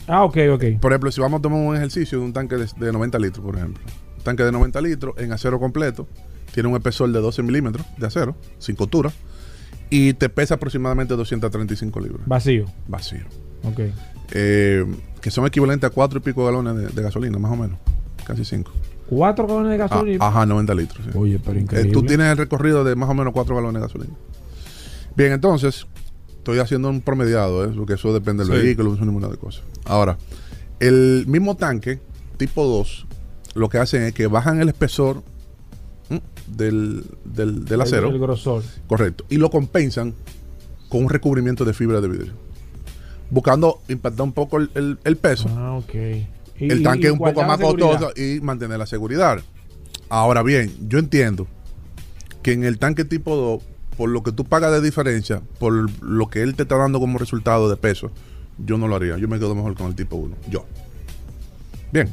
Ah, 0.08 0.24
ok, 0.24 0.38
ok. 0.54 0.64
Por 0.80 0.92
ejemplo, 0.92 1.12
si 1.12 1.22
vamos 1.22 1.40
a 1.40 1.42
tomar 1.42 1.60
un 1.60 1.76
ejercicio 1.76 2.20
de 2.20 2.26
un 2.26 2.34
tanque 2.34 2.56
de, 2.56 2.92
90 2.92 3.20
litros, 3.20 3.46
por 3.46 3.56
ejemplo. 3.56 3.84
Un 4.18 4.24
tanque 4.24 4.44
de 4.44 4.52
90 4.52 4.82
litros 4.82 5.16
en 5.18 5.32
acero 5.32 5.60
completo, 5.60 6.08
tiene 6.54 6.70
un 6.70 6.76
espesor 6.76 7.12
de 7.12 7.20
12 7.20 7.44
milímetros 7.44 7.86
de 7.98 8.08
acero, 8.08 8.36
sin 8.58 8.76
costura, 8.76 9.12
y 9.90 10.14
te 10.14 10.30
pesa 10.30 10.56
aproximadamente 10.56 11.16
235 11.16 12.00
libras. 12.00 12.22
Vacío. 12.26 12.66
Vacío. 12.88 13.26
Ok. 13.64 13.82
Eh, 14.32 14.86
que 15.22 15.32
son 15.32 15.46
equivalentes 15.46 15.90
a 15.90 15.94
4 15.94 16.20
y 16.20 16.22
pico 16.22 16.46
galones 16.46 16.96
de, 16.96 17.02
gasolina, 17.04 17.38
más 17.38 17.52
o 17.52 17.56
menos. 17.56 17.78
Casi 18.26 18.46
5. 18.46 18.72
¿4 19.10 19.48
galones 19.48 19.72
de 19.72 19.78
gasolina? 19.78 20.26
Ah, 20.26 20.30
ajá, 20.30 20.46
90 20.46 20.76
litros. 20.76 21.16
Oye, 21.16 21.40
pero 21.44 21.60
increíble. 21.60 21.90
Eh, 21.90 21.94
tú 21.94 22.04
tienes 22.04 22.28
el 22.28 22.38
recorrido 22.38 22.84
de 22.84 22.96
más 22.96 23.10
o 23.10 23.14
menos 23.14 23.34
4 23.34 23.56
galones 23.56 23.82
de 23.82 23.88
gasolina. 23.88 24.14
Bien, 25.16 25.32
entonces, 25.34 25.88
estoy 26.38 26.60
haciendo 26.60 26.90
un 26.90 27.02
promediado, 27.02 27.66
¿eh? 27.66 27.72
porque 27.76 27.94
eso 27.94 28.14
depende 28.14 28.46
del 28.46 28.62
vehículo, 28.62 28.94
es 28.94 29.02
una 29.02 29.28
de 29.28 29.38
cosas. 29.38 29.64
Ahora, 29.86 30.18
el 30.80 31.26
mismo 31.28 31.56
tanque, 31.56 32.00
tipo 32.38 32.66
2, 32.66 33.08
lo 33.56 33.70
que 33.70 33.78
hacen 33.80 34.04
es 34.04 34.14
que 34.14 34.28
bajan 34.28 34.62
el 34.62 34.70
espesor 34.70 35.24
del, 36.48 37.04
del, 37.26 37.82
acero. 37.82 38.10
El, 38.10 38.20
grosor. 38.20 38.64
Correcto. 38.88 39.26
Y 39.30 39.38
lo 39.38 39.50
compensan 39.50 40.14
con 40.90 41.04
un 41.04 41.10
recubrimiento 41.10 41.66
de 41.66 41.74
fibra 41.74 42.02
de 42.02 42.08
vidrio. 42.08 42.34
Buscando 43.30 43.82
impactar 43.88 44.24
un 44.24 44.34
poco 44.34 44.58
el, 44.58 45.18
peso. 45.22 45.50
Ah, 45.56 45.78
ok. 45.78 45.94
El 46.60 46.84
tanque 46.84 47.08
es 47.08 47.14
un 47.14 47.20
poco 47.20 47.44
más 47.44 47.60
costoso 47.60 48.12
y 48.16 48.40
mantener 48.42 48.78
la 48.78 48.86
seguridad. 48.86 49.40
Ahora 50.10 50.44
bien, 50.44 50.72
yo 50.88 51.00
entiendo 51.00 51.48
que 52.42 52.54
en 52.54 52.64
el 52.64 52.80
tanque 52.80 53.06
tipo 53.06 53.36
2 53.36 53.64
por 54.00 54.10
lo 54.10 54.24
que 54.24 54.32
tú 54.32 54.46
pagas 54.46 54.72
de 54.72 54.80
diferencia, 54.80 55.42
por 55.60 55.74
lo 56.02 56.30
que 56.30 56.42
él 56.42 56.56
te 56.56 56.64
está 56.64 56.78
dando 56.78 57.02
como 57.02 57.20
resultado 57.20 57.70
de 57.70 57.76
peso, 57.76 58.12
yo 58.58 58.78
no 58.78 58.88
lo 58.88 58.96
haría. 58.96 59.18
Yo 59.18 59.28
me 59.28 59.38
quedo 59.40 59.54
mejor 59.56 59.76
con 59.76 59.88
el 59.88 59.96
tipo 59.96 60.16
1. 60.16 60.38
Yo. 60.50 60.66
Bien. 61.92 62.10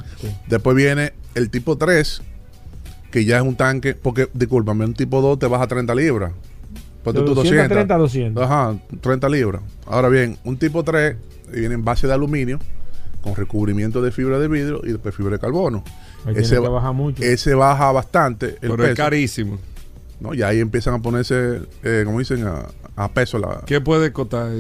Después 0.48 0.76
viene 0.76 1.12
el 1.36 1.48
tipo 1.48 1.78
3, 1.78 2.22
que 3.12 3.24
ya 3.24 3.36
es 3.36 3.42
un 3.42 3.54
tanque, 3.54 3.94
porque, 3.94 4.28
discúlpame, 4.34 4.84
un 4.84 4.94
tipo 4.94 5.20
2 5.20 5.38
te 5.38 5.46
baja 5.46 5.68
30 5.68 5.94
libras. 5.94 6.32
Porque 7.04 7.20
tú 7.20 7.34
200, 7.36 7.68
30, 7.68 7.96
200. 7.96 8.44
Ajá, 8.44 8.76
30 9.00 9.28
libras. 9.28 9.62
Ahora 9.86 10.08
bien, 10.08 10.38
un 10.42 10.56
tipo 10.56 10.82
3 10.82 11.16
viene 11.52 11.74
en 11.74 11.84
base 11.84 12.08
de 12.08 12.14
aluminio, 12.14 12.58
con 13.26 13.34
recubrimiento 13.34 14.00
de 14.00 14.12
fibra 14.12 14.38
de 14.38 14.46
vidrio 14.46 14.80
y 14.84 14.92
después 14.92 15.14
fibra 15.14 15.32
de 15.32 15.38
carbono. 15.40 15.82
ese 16.34 16.58
baja 16.60 16.92
mucho. 16.92 17.22
Ese 17.22 17.54
baja 17.54 17.90
bastante. 17.90 18.56
El 18.62 18.70
Pero 18.70 18.84
es 18.84 18.94
carísimo. 18.94 19.58
¿no? 20.20 20.32
Y 20.32 20.42
ahí 20.42 20.60
empiezan 20.60 20.94
a 20.94 21.02
ponerse, 21.02 21.62
eh, 21.82 22.02
como 22.06 22.20
dicen, 22.20 22.46
a, 22.96 23.08
peso 23.08 23.38
la... 23.38 23.62
¿Qué 23.66 23.80
puede 23.80 24.12
costar? 24.12 24.50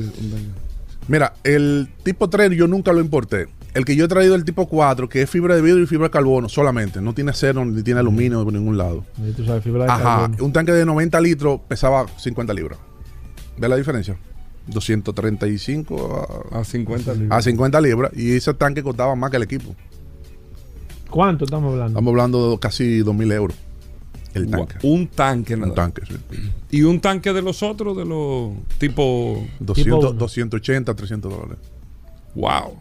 Mira, 1.08 1.34
el 1.44 1.88
tipo 2.02 2.28
3 2.28 2.50
yo 2.56 2.66
nunca 2.66 2.92
lo 2.92 3.00
importé. 3.00 3.48
El 3.72 3.84
que 3.84 3.94
yo 3.94 4.06
he 4.06 4.08
traído 4.08 4.34
el 4.34 4.44
tipo 4.44 4.66
4, 4.66 5.08
que 5.08 5.22
es 5.22 5.30
fibra 5.30 5.54
de 5.54 5.62
vidrio 5.62 5.84
y 5.84 5.86
fibra 5.86 6.06
de 6.06 6.10
carbono 6.10 6.48
solamente, 6.48 7.00
no 7.00 7.14
tiene 7.14 7.30
acero 7.30 7.64
ni 7.64 7.82
tiene 7.82 8.00
aluminio 8.00 8.42
por 8.42 8.52
ningún 8.52 8.76
lado. 8.76 9.04
Ajá, 9.88 10.30
un 10.40 10.52
tanque 10.52 10.72
de 10.72 10.84
90 10.84 11.20
litros 11.20 11.60
pesaba 11.68 12.06
50 12.16 12.52
libras. 12.52 12.78
¿Ves 13.58 13.70
la 13.70 13.76
diferencia? 13.76 14.18
235 14.66 16.50
a, 16.52 16.60
a 16.60 16.64
50 16.64 17.14
libras. 17.14 17.38
A 17.38 17.42
50 17.42 17.80
libras. 17.80 18.12
Y 18.14 18.32
ese 18.32 18.54
tanque 18.54 18.82
costaba 18.82 19.14
más 19.14 19.30
que 19.30 19.36
el 19.36 19.42
equipo. 19.42 19.74
¿Cuánto 21.10 21.44
estamos 21.44 21.72
hablando? 21.72 21.98
Estamos 21.98 22.10
hablando 22.10 22.50
de 22.50 22.58
casi 22.58 23.00
2.000 23.00 23.32
euros. 23.32 23.56
El 24.34 24.50
tanque. 24.50 24.76
Un 24.82 25.06
tanque, 25.06 25.54
Un 25.54 25.74
tanque, 25.74 26.02
sí. 26.06 26.14
¿Y 26.70 26.82
un 26.82 27.00
tanque 27.00 27.32
de 27.32 27.40
los 27.40 27.62
otros, 27.62 27.96
de 27.96 28.04
los 28.04 28.52
tipo... 28.78 29.42
200, 29.60 30.18
280, 30.18 30.94
300 30.94 31.32
dólares. 31.32 31.58
Wow. 32.34 32.78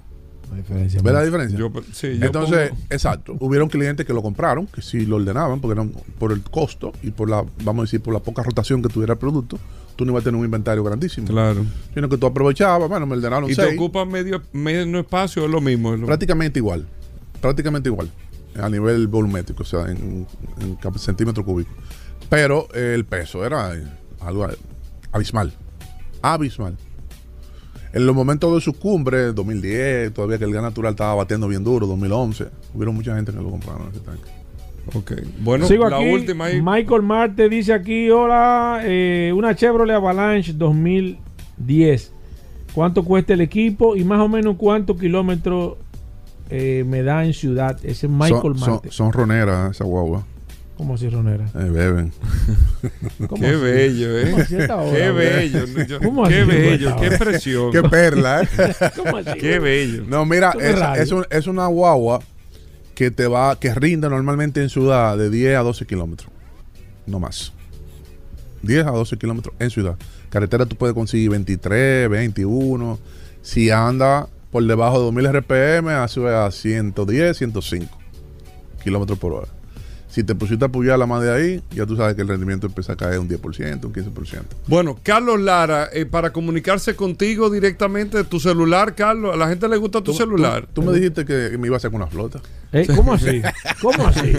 La 0.52 0.58
diferencia. 0.58 1.02
¿Ves 1.02 1.14
la 1.14 1.24
diferencia? 1.24 1.58
sí, 1.94 2.20
Entonces, 2.22 2.72
exacto. 2.90 3.38
Hubieron 3.40 3.70
clientes 3.70 4.06
que 4.06 4.14
lo 4.14 4.22
compraron, 4.22 4.68
que 4.68 4.82
sí 4.82 5.06
lo 5.06 5.16
ordenaban, 5.16 5.62
porque 5.62 5.80
eran 5.80 5.94
por 6.20 6.34
el 6.34 6.42
costo 6.42 6.92
y 7.02 7.12
por 7.12 7.30
la, 7.30 7.46
vamos 7.64 7.84
a 7.84 7.86
decir, 7.86 8.02
por 8.02 8.14
la 8.14 8.20
poca 8.20 8.44
rotación 8.44 8.82
que 8.82 8.90
tuviera 8.90 9.14
el 9.14 9.20
producto, 9.20 9.58
tú 9.96 10.06
no 10.06 10.12
ibas 10.12 10.22
a 10.22 10.26
tener 10.26 10.40
un 10.40 10.46
inventario 10.46 10.84
grandísimo. 10.84 11.28
Claro. 11.28 11.66
Sino 11.94 12.10
que 12.10 12.18
tú 12.18 12.26
aprovechabas, 12.28 12.90
bueno, 12.90 13.06
me 13.06 13.16
ordenaron 13.16 13.50
¿Y 13.50 13.56
te 13.56 13.76
ocupa 13.76 14.06
medio, 14.06 14.42
medio 14.54 15.00
espacio? 15.00 15.46
¿Es 15.46 15.50
lo 15.50 15.62
mismo? 15.62 15.96
Prácticamente 16.06 16.60
igual. 16.60 16.86
Prácticamente 17.42 17.90
igual 17.90 18.10
a 18.62 18.70
nivel 18.70 19.08
volumétrico, 19.08 19.64
o 19.64 19.66
sea, 19.66 19.88
en, 19.90 20.28
centímetro 20.98 21.44
cúbico. 21.44 21.72
Pero 22.30 22.68
el 22.74 23.06
peso 23.06 23.46
era 23.46 23.74
algo 24.20 24.48
abismal. 25.12 25.54
Abismal. 26.22 26.78
En 27.94 28.06
los 28.06 28.16
momentos 28.16 28.54
de 28.54 28.62
su 28.62 28.74
cumbre, 28.74 29.32
2010, 29.32 30.14
todavía 30.14 30.38
que 30.38 30.44
el 30.44 30.54
gas 30.54 30.64
natural 30.64 30.92
estaba 30.92 31.16
batiendo 31.16 31.48
bien 31.48 31.64
duro, 31.64 31.88
2011, 31.88 32.48
hubieron 32.74 32.96
mucha 32.96 33.16
gente 33.16 33.32
que 33.32 33.38
lo 33.38 33.50
compraron 33.50 33.90
ese 33.90 34.02
tanque. 34.02 34.30
Ok. 34.94 35.14
Bueno, 35.40 35.68
la 35.90 36.00
última 36.00 36.48
Michael 36.50 37.02
Marte 37.02 37.50
dice 37.50 37.74
aquí: 37.74 38.10
Hola, 38.10 38.82
eh, 38.84 39.32
una 39.36 39.56
Chevrolet 39.56 39.96
Avalanche 39.96 40.54
2010. 40.54 42.14
¿Cuánto 42.74 43.04
cuesta 43.04 43.34
el 43.34 43.42
equipo 43.42 43.96
y 43.96 44.04
más 44.04 44.20
o 44.20 44.28
menos 44.28 44.58
cuántos 44.58 45.00
kilómetros 45.00 45.78
eh, 46.50 46.84
me 46.86 47.04
da 47.04 47.26
en 47.26 47.34
ciudad. 47.34 47.78
Ese 47.84 48.08
Michael 48.08 48.58
son, 48.58 48.82
Son, 48.90 49.12
roneras 49.12 49.72
esa 49.72 49.84
guagua. 49.84 50.26
¿Cómo 50.78 50.96
así 50.96 51.10
ronera? 51.10 51.46
Eh, 51.56 51.70
beben. 51.70 52.12
qué 53.40 53.56
bello, 53.56 54.20
¿eh? 54.20 54.46
qué 54.50 55.12
bello. 55.12 55.66
qué 56.28 56.44
bello, 56.44 56.96
qué 56.98 57.12
presión. 57.12 57.72
qué 57.72 57.82
perla, 57.84 58.42
¿eh? 58.44 58.48
Qué 59.40 59.60
bello. 59.60 60.04
No, 60.08 60.26
mira, 60.26 60.54
es, 60.60 61.14
es, 61.30 61.48
una 61.48 61.68
guagua 61.68 62.20
que 62.96 63.12
te 63.12 63.28
va, 63.28 63.60
que 63.60 63.74
rinde 63.76 64.10
normalmente 64.10 64.62
en 64.62 64.70
ciudad 64.70 65.18
de 65.18 65.30
10 65.30 65.58
a 65.58 65.62
12 65.62 65.86
kilómetros. 65.86 66.32
No 67.06 67.20
más. 67.20 67.54
10 68.64 68.88
a 68.88 68.92
12 68.92 69.18
kilómetros 69.18 69.54
en 69.60 69.70
ciudad. 69.70 69.96
Carretera 70.30 70.66
tú 70.66 70.76
puedes 70.76 70.96
conseguir 70.96 71.30
23, 71.30 72.10
21. 72.10 72.98
Si 73.42 73.70
anda 73.70 74.28
por 74.50 74.64
debajo 74.64 74.98
de 74.98 75.06
2000 75.06 75.28
RPM, 75.28 75.90
hace 75.90 76.28
a 76.28 76.50
110, 76.50 77.38
105 77.38 77.98
kilómetros 78.84 79.20
por 79.20 79.34
hora. 79.34 79.48
Si 80.08 80.24
te 80.24 80.34
pusiste 80.34 80.64
a 80.64 80.70
apoyar 80.70 80.98
la 80.98 81.06
más 81.06 81.22
de 81.22 81.30
ahí, 81.30 81.62
ya 81.72 81.86
tú 81.86 81.98
sabes 81.98 82.16
que 82.16 82.22
el 82.22 82.30
rendimiento 82.30 82.68
empieza 82.68 82.94
a 82.94 82.96
caer 82.96 83.20
un 83.20 83.28
10%, 83.28 83.84
un 83.84 83.94
15%. 83.94 84.44
Bueno, 84.66 84.98
Carlos 85.04 85.42
Lara, 85.42 85.90
eh, 85.92 86.06
para 86.06 86.32
comunicarse 86.32 86.96
contigo 86.96 87.50
directamente, 87.50 88.24
tu 88.24 88.40
celular, 88.40 88.96
Carlos, 88.96 89.34
a 89.34 89.38
la 89.38 89.50
gente 89.50 89.68
le 89.68 89.76
gusta 89.76 90.02
tu 90.02 90.14
celular. 90.14 90.70
Tú, 90.72 90.84
me 90.84 90.94
dijiste 90.94 91.26
que 91.26 91.58
me 91.58 91.68
iba 91.68 91.76
a 91.76 91.78
hacer 91.78 91.94
una 91.94 92.08
flota. 92.08 92.40
¿Eh? 92.76 92.88
¿Cómo 92.94 93.14
así? 93.14 93.42
¿Cómo 93.82 94.06
así? 94.06 94.34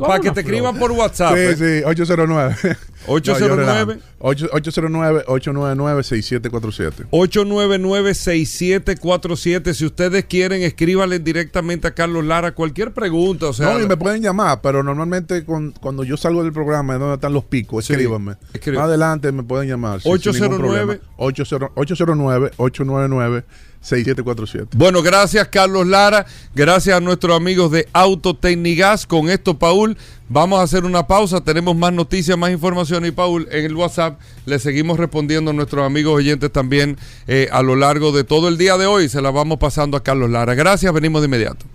para 0.00 0.18
que 0.18 0.32
te 0.32 0.40
escriban 0.40 0.76
por 0.76 0.90
WhatsApp. 0.90 1.36
Sí, 1.36 1.56
sí, 1.56 1.84
809. 1.84 2.76
809 3.06 4.00
809-899-6747. 4.24 7.08
899-6747. 7.10 9.74
Si 9.74 9.84
ustedes 9.84 10.24
quieren, 10.24 10.62
escríbanle 10.62 11.18
directamente 11.18 11.88
a 11.88 11.94
Carlos 11.94 12.24
Lara 12.24 12.52
cualquier 12.52 12.94
pregunta. 12.94 13.48
O 13.48 13.52
sea, 13.52 13.74
no, 13.74 13.80
y 13.80 13.86
me 13.86 13.98
pueden 13.98 14.22
llamar, 14.22 14.62
pero 14.62 14.82
normalmente 14.82 15.44
cuando 15.44 16.04
yo 16.04 16.16
salgo 16.16 16.42
del 16.42 16.54
programa, 16.54 16.94
es 16.94 17.00
donde 17.00 17.16
están 17.16 17.34
los 17.34 17.44
picos, 17.44 17.88
escríbanme. 17.88 18.36
Más 18.74 18.78
adelante 18.78 19.30
me 19.30 19.42
pueden 19.42 19.68
llamar. 19.68 20.00
809 20.02 21.02
809 21.16 22.52
899 22.56 23.44
6747. 23.84 24.76
Bueno, 24.76 25.02
gracias 25.02 25.46
Carlos 25.48 25.86
Lara, 25.86 26.24
gracias 26.54 26.96
a 26.96 27.00
nuestros 27.00 27.36
amigos 27.36 27.70
de 27.70 27.86
Autotecnigas. 27.92 29.06
Con 29.06 29.28
esto, 29.28 29.58
Paul, 29.58 29.98
vamos 30.28 30.58
a 30.58 30.62
hacer 30.62 30.84
una 30.84 31.06
pausa. 31.06 31.42
Tenemos 31.42 31.76
más 31.76 31.92
noticias, 31.92 32.38
más 32.38 32.50
información 32.50 33.04
y 33.04 33.10
Paul, 33.10 33.46
en 33.50 33.66
el 33.66 33.76
WhatsApp 33.76 34.18
le 34.46 34.58
seguimos 34.58 34.98
respondiendo 34.98 35.50
a 35.50 35.54
nuestros 35.54 35.84
amigos 35.84 36.14
oyentes 36.14 36.50
también 36.50 36.96
eh, 37.26 37.48
a 37.52 37.62
lo 37.62 37.76
largo 37.76 38.10
de 38.10 38.24
todo 38.24 38.48
el 38.48 38.56
día 38.56 38.78
de 38.78 38.86
hoy. 38.86 39.10
Se 39.10 39.20
la 39.20 39.30
vamos 39.30 39.58
pasando 39.58 39.98
a 39.98 40.02
Carlos 40.02 40.30
Lara. 40.30 40.54
Gracias, 40.54 40.90
venimos 40.92 41.20
de 41.20 41.26
inmediato. 41.26 41.66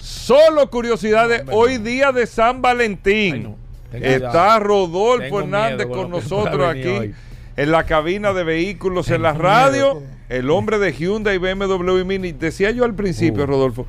Solo 0.00 0.70
curiosidades, 0.70 1.44
hoy 1.50 1.78
día 1.78 2.12
de 2.12 2.26
San 2.26 2.60
Valentín. 2.60 3.56
Está 3.90 4.58
Rodolfo 4.58 5.40
Hernández 5.40 5.86
con 5.86 6.10
nosotros 6.10 6.66
aquí 6.66 7.12
en 7.56 7.70
la 7.70 7.84
cabina 7.84 8.32
de 8.32 8.44
vehículos 8.44 9.10
en 9.10 9.22
la 9.22 9.32
radio, 9.32 10.02
el 10.28 10.50
hombre 10.50 10.78
de 10.78 10.92
Hyundai, 10.92 11.38
BMW 11.38 11.98
y 11.98 12.04
Mini. 12.04 12.32
Decía 12.32 12.70
yo 12.70 12.84
al 12.84 12.94
principio, 12.94 13.44
uh. 13.44 13.46
Rodolfo, 13.46 13.86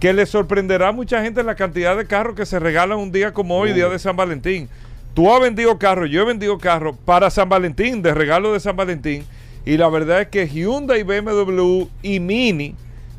que 0.00 0.12
le 0.12 0.26
sorprenderá 0.26 0.88
a 0.88 0.92
mucha 0.92 1.22
gente 1.22 1.42
la 1.42 1.54
cantidad 1.54 1.96
de 1.96 2.06
carros 2.06 2.34
que 2.34 2.46
se 2.46 2.58
regalan 2.58 2.98
un 2.98 3.12
día 3.12 3.32
como 3.32 3.58
hoy, 3.58 3.72
día 3.72 3.88
uh. 3.88 3.90
de 3.92 3.98
San 3.98 4.16
Valentín. 4.16 4.68
Tú 5.14 5.32
has 5.32 5.40
vendido 5.40 5.78
carros, 5.78 6.10
yo 6.10 6.22
he 6.22 6.24
vendido 6.24 6.58
carros 6.58 6.96
para 7.04 7.30
San 7.30 7.48
Valentín, 7.48 8.02
de 8.02 8.12
regalo 8.12 8.52
de 8.52 8.58
San 8.58 8.76
Valentín. 8.76 9.24
Y 9.64 9.76
la 9.76 9.88
verdad 9.88 10.22
es 10.22 10.28
que 10.28 10.48
Hyundai, 10.48 11.04
BMW 11.04 11.84
y 12.02 12.18
Mini 12.18 12.74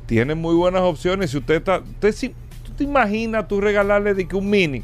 tienen 0.06 0.38
muy 0.38 0.54
buenas 0.56 0.82
opciones. 0.82 1.32
Si 1.32 1.38
usted 1.38 1.56
está, 1.56 1.80
usted, 1.80 2.12
si, 2.12 2.30
tú 2.64 2.74
te 2.78 2.84
imaginas 2.84 3.48
tú 3.48 3.62
regalarle 3.62 4.14
de 4.14 4.28
que 4.28 4.36
un 4.36 4.50
Mini 4.50 4.84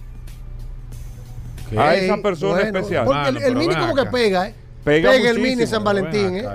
A 1.78 1.96
esa 1.96 2.18
persona 2.22 2.62
especial. 2.62 3.06
Porque 3.06 3.46
el, 3.46 3.56
Mini 3.58 3.76
como 3.76 3.94
que 3.94 4.06
pega, 4.06 4.48
¿eh? 4.48 4.56
Pega, 4.84 5.16
el 5.16 5.40
Mini 5.40 5.68
San 5.68 5.84
Valentín, 5.84 6.38
¿eh? 6.38 6.46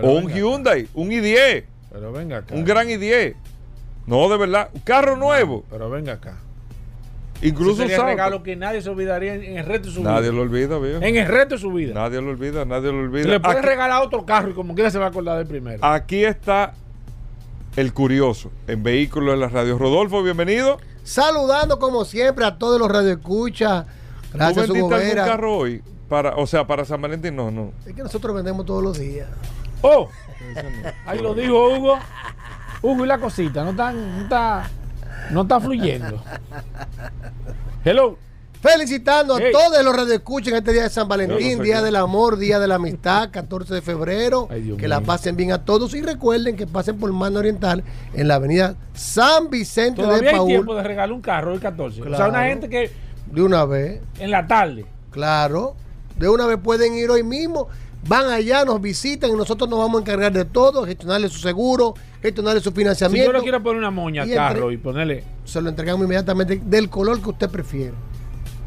o 0.00 0.12
un 0.12 0.28
Hyundai, 0.28 0.88
un 0.94 1.10
i10. 1.10 1.64
Pero 1.90 2.12
venga 2.12 2.38
acá. 2.38 2.54
Un 2.54 2.64
gran 2.64 2.88
i10. 2.88 3.34
No, 4.06 4.28
de 4.28 4.36
verdad. 4.36 4.70
Un 4.72 4.80
carro 4.80 5.16
nuevo. 5.16 5.64
pero 5.70 5.90
venga 5.90 6.14
acá. 6.14 6.36
Incluso 7.40 7.82
un 7.82 7.88
regalo 7.88 8.42
que 8.42 8.56
nadie 8.56 8.82
se 8.82 8.90
olvidaría 8.90 9.34
en, 9.34 9.58
el 9.58 9.64
resto 9.64 9.88
de 9.88 9.94
su 9.94 10.00
vida. 10.00 10.12
Nadie 10.12 10.32
lo 10.32 10.42
olvida, 10.42 10.78
viejo. 10.78 11.02
En 11.02 11.16
el 11.16 11.28
resto 11.28 11.54
de 11.54 11.60
su 11.60 11.72
vida. 11.72 11.94
Nadie 11.94 12.20
lo 12.20 12.30
olvida, 12.30 12.64
nadie 12.64 12.90
lo 12.90 12.98
olvida. 12.98 13.28
le 13.28 13.40
puede 13.40 13.62
regalar 13.62 14.02
otro 14.02 14.24
carro 14.24 14.50
y 14.50 14.54
como 14.54 14.74
quiera 14.74 14.90
se 14.90 14.98
va 14.98 15.06
a 15.06 15.08
acordar 15.08 15.38
del 15.38 15.46
primero. 15.46 15.84
Aquí 15.84 16.24
está 16.24 16.74
el 17.76 17.92
curioso 17.92 18.50
en 18.66 18.82
Vehículos 18.82 19.34
de 19.34 19.40
la 19.40 19.48
Radio. 19.48 19.78
Rodolfo, 19.78 20.22
bienvenido. 20.22 20.78
Saludando 21.04 21.78
como 21.78 22.04
siempre 22.04 22.44
a 22.44 22.58
todos 22.58 22.80
los 22.80 22.90
radioescuchas. 22.90 23.86
Gracias, 24.32 24.66
¿Tú 24.66 24.72
vendiste 24.72 24.94
algún 24.94 25.24
carro 25.24 25.56
hoy? 25.56 25.82
Para, 26.08 26.36
o 26.36 26.46
sea, 26.46 26.66
para 26.66 26.84
San 26.84 27.00
Valentín, 27.02 27.36
no, 27.36 27.50
no. 27.50 27.72
Es 27.86 27.94
que 27.94 28.02
nosotros 28.02 28.34
vendemos 28.34 28.64
todos 28.64 28.82
los 28.82 28.98
días. 28.98 29.28
¡Oh! 29.82 30.08
Ahí 31.06 31.18
lo 31.20 31.34
dijo 31.34 31.68
Hugo. 31.68 31.98
Hugo 32.80 33.04
y 33.04 33.08
la 33.08 33.18
cosita, 33.18 33.64
no 33.64 33.70
está, 33.70 33.92
no 33.92 34.22
está, 34.22 34.70
no 35.30 35.42
está 35.42 35.60
fluyendo. 35.60 36.22
Hello. 37.84 38.16
Felicitando 38.60 39.36
a 39.36 39.40
todos 39.52 39.84
los 39.84 39.94
radioescuchas 39.94 40.48
en 40.52 40.58
este 40.58 40.72
día 40.72 40.82
de 40.82 40.90
San 40.90 41.06
Valentín, 41.06 41.62
Día 41.62 41.80
del 41.80 41.94
Amor, 41.94 42.36
Día 42.38 42.58
de 42.58 42.66
la 42.66 42.74
Amistad, 42.74 43.30
14 43.30 43.74
de 43.74 43.82
febrero. 43.82 44.48
que 44.76 44.88
la 44.88 45.00
pasen 45.00 45.36
bien 45.36 45.52
a 45.52 45.64
todos 45.64 45.94
y 45.94 46.02
recuerden 46.02 46.56
que 46.56 46.66
pasen 46.66 46.98
por 46.98 47.12
Mano 47.12 47.38
Oriental 47.38 47.84
en 48.14 48.26
la 48.26 48.34
avenida 48.34 48.74
San 48.94 49.48
Vicente 49.48 50.02
de 50.02 50.08
Paul. 50.08 50.40
hay 50.40 50.46
tiempo 50.46 50.74
de 50.74 50.82
regalar 50.82 51.12
un 51.12 51.20
carro 51.20 51.52
el 51.52 51.60
14. 51.60 52.02
o 52.02 52.16
sea, 52.16 52.28
una 52.28 52.46
gente 52.46 52.68
que. 52.68 52.90
De 53.26 53.42
una 53.42 53.64
vez. 53.64 54.00
En 54.18 54.30
la 54.32 54.46
tarde. 54.46 54.86
Claro. 55.12 55.76
De 56.18 56.28
una 56.28 56.46
vez 56.46 56.58
pueden 56.62 56.94
ir 56.94 57.10
hoy 57.10 57.22
mismo. 57.22 57.68
Van 58.06 58.30
allá, 58.30 58.64
nos 58.64 58.80
visitan 58.80 59.30
y 59.30 59.34
nosotros 59.34 59.68
nos 59.68 59.78
vamos 59.78 59.98
a 59.98 60.00
encargar 60.02 60.32
de 60.32 60.44
todo, 60.44 60.84
gestionarle 60.84 61.28
su 61.28 61.38
seguro, 61.38 61.94
gestionarle 62.22 62.60
su 62.60 62.70
financiamiento. 62.72 63.30
Si 63.30 63.32
yo 63.32 63.38
le 63.38 63.42
quiero 63.42 63.62
poner 63.62 63.78
una 63.78 63.90
moña 63.90 64.22
al 64.22 64.32
carro 64.32 64.70
y 64.70 64.76
ponerle. 64.76 65.24
Se 65.44 65.60
lo 65.60 65.68
entregamos 65.68 66.04
inmediatamente 66.04 66.60
del 66.64 66.88
color 66.88 67.20
que 67.20 67.30
usted 67.30 67.50
prefiere. 67.50 67.94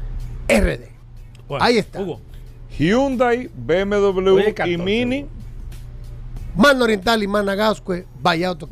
RD. 0.48 0.92
Ahí 1.60 1.78
está. 1.78 2.00
Hyundai, 2.78 3.50
BMW 3.54 4.40
y 4.66 4.76
Mini. 4.78 5.26
Mano 6.54 6.84
Oriental 6.84 7.22
y 7.22 7.26
Managascue, 7.26 8.04
vaya 8.20 8.48
auto 8.48 8.68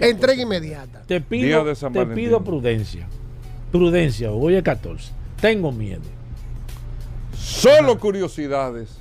Entrega 0.00 0.42
inmediata. 0.42 1.02
Te 1.06 1.22
pido, 1.22 1.64
te 1.64 2.06
pido 2.06 2.44
prudencia. 2.44 3.06
Prudencia, 3.72 4.30
hoy 4.30 4.56
es 4.56 4.62
14. 4.62 5.12
Tengo 5.40 5.72
miedo. 5.72 6.02
Solo 7.34 7.98
curiosidades. 7.98 8.98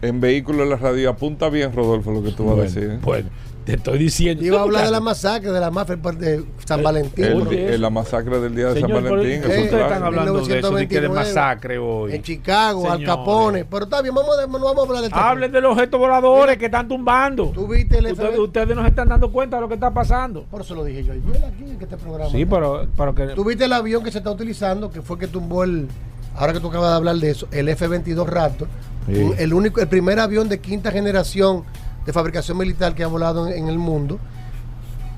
En 0.00 0.20
vehículos 0.20 0.60
de 0.62 0.70
la 0.70 0.76
radio. 0.76 1.10
Apunta 1.10 1.48
bien, 1.48 1.72
Rodolfo, 1.72 2.12
lo 2.12 2.22
que 2.22 2.32
tú 2.32 2.44
vas 2.44 2.58
a 2.58 2.62
decir. 2.62 2.84
¿eh? 2.84 2.98
Bueno. 3.02 3.30
Te 3.64 3.74
estoy 3.74 3.98
diciendo. 3.98 4.44
Iba 4.44 4.58
a 4.58 4.62
hablar 4.62 4.84
de 4.84 4.90
la 4.90 5.00
masacre 5.00 5.52
de 5.52 5.60
la 5.60 5.70
mafia 5.70 5.96
de 5.96 6.44
San 6.64 6.82
Valentín. 6.82 7.24
El, 7.24 7.80
la 7.80 7.90
masacre 7.90 8.40
del 8.40 8.56
día 8.56 8.68
de 8.72 8.80
San 8.80 8.90
Valentín. 8.90 9.40
ustedes 9.40 9.72
están 9.72 10.02
hablando 10.02 10.44
de 10.44 10.58
eso, 10.58 10.70
de 10.72 10.88
que 10.88 11.00
de 11.00 11.08
masacre 11.08 11.78
hoy. 11.78 12.14
En 12.14 12.22
Chicago, 12.22 12.90
Al 12.90 13.04
Capone. 13.04 13.64
Pero 13.64 13.84
está 13.84 14.02
bien, 14.02 14.14
vamos, 14.14 14.34
no 14.48 14.58
vamos 14.58 14.78
a 14.78 14.88
hablar 14.88 15.00
de 15.02 15.06
esto. 15.08 15.18
Hablen 15.18 15.52
de 15.52 15.60
los 15.60 15.72
objetos 15.72 16.00
voladores 16.00 16.58
que 16.58 16.64
están 16.64 16.88
tumbando. 16.88 17.52
¿Tú 17.54 17.68
viste 17.68 17.98
el 17.98 18.12
ustedes, 18.12 18.38
ustedes 18.38 18.74
no 18.74 18.82
se 18.82 18.88
están 18.88 19.08
dando 19.08 19.30
cuenta 19.30 19.56
de 19.56 19.62
lo 19.62 19.68
que 19.68 19.74
está 19.74 19.92
pasando. 19.92 20.44
Por 20.44 20.62
eso 20.62 20.74
lo 20.74 20.84
dije 20.84 21.04
yo 21.04 21.12
ayer 21.12 21.44
aquí 21.44 21.64
en 21.64 21.80
este 21.80 21.96
programa. 21.96 22.30
Sí, 22.30 22.44
pero, 22.44 22.86
pero 22.96 23.14
que. 23.14 23.28
¿Tú 23.28 23.44
viste 23.44 23.64
el 23.64 23.72
avión 23.72 24.02
que 24.02 24.10
se 24.10 24.18
está 24.18 24.30
utilizando, 24.30 24.90
que 24.90 25.02
fue 25.02 25.18
que 25.18 25.28
tumbó 25.28 25.62
el. 25.62 25.86
Ahora 26.34 26.52
que 26.52 26.60
tú 26.60 26.68
acabas 26.68 26.90
de 26.90 26.96
hablar 26.96 27.16
de 27.16 27.30
eso, 27.30 27.46
el 27.52 27.68
F-22 27.68 28.26
Raptor. 28.26 28.68
El, 29.08 29.52
único, 29.52 29.80
el 29.80 29.88
primer 29.88 30.20
avión 30.20 30.48
de 30.48 30.60
quinta 30.60 30.92
generación 30.92 31.64
de 32.04 32.12
fabricación 32.12 32.58
militar 32.58 32.94
que 32.94 33.04
ha 33.04 33.06
volado 33.06 33.48
en, 33.48 33.68
el 33.68 33.78
mundo. 33.78 34.18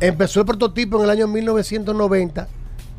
Empezó 0.01 0.41
el 0.41 0.47
prototipo 0.47 0.99
en 0.99 1.05
el 1.05 1.11
año 1.11 1.29
1990, 1.29 2.49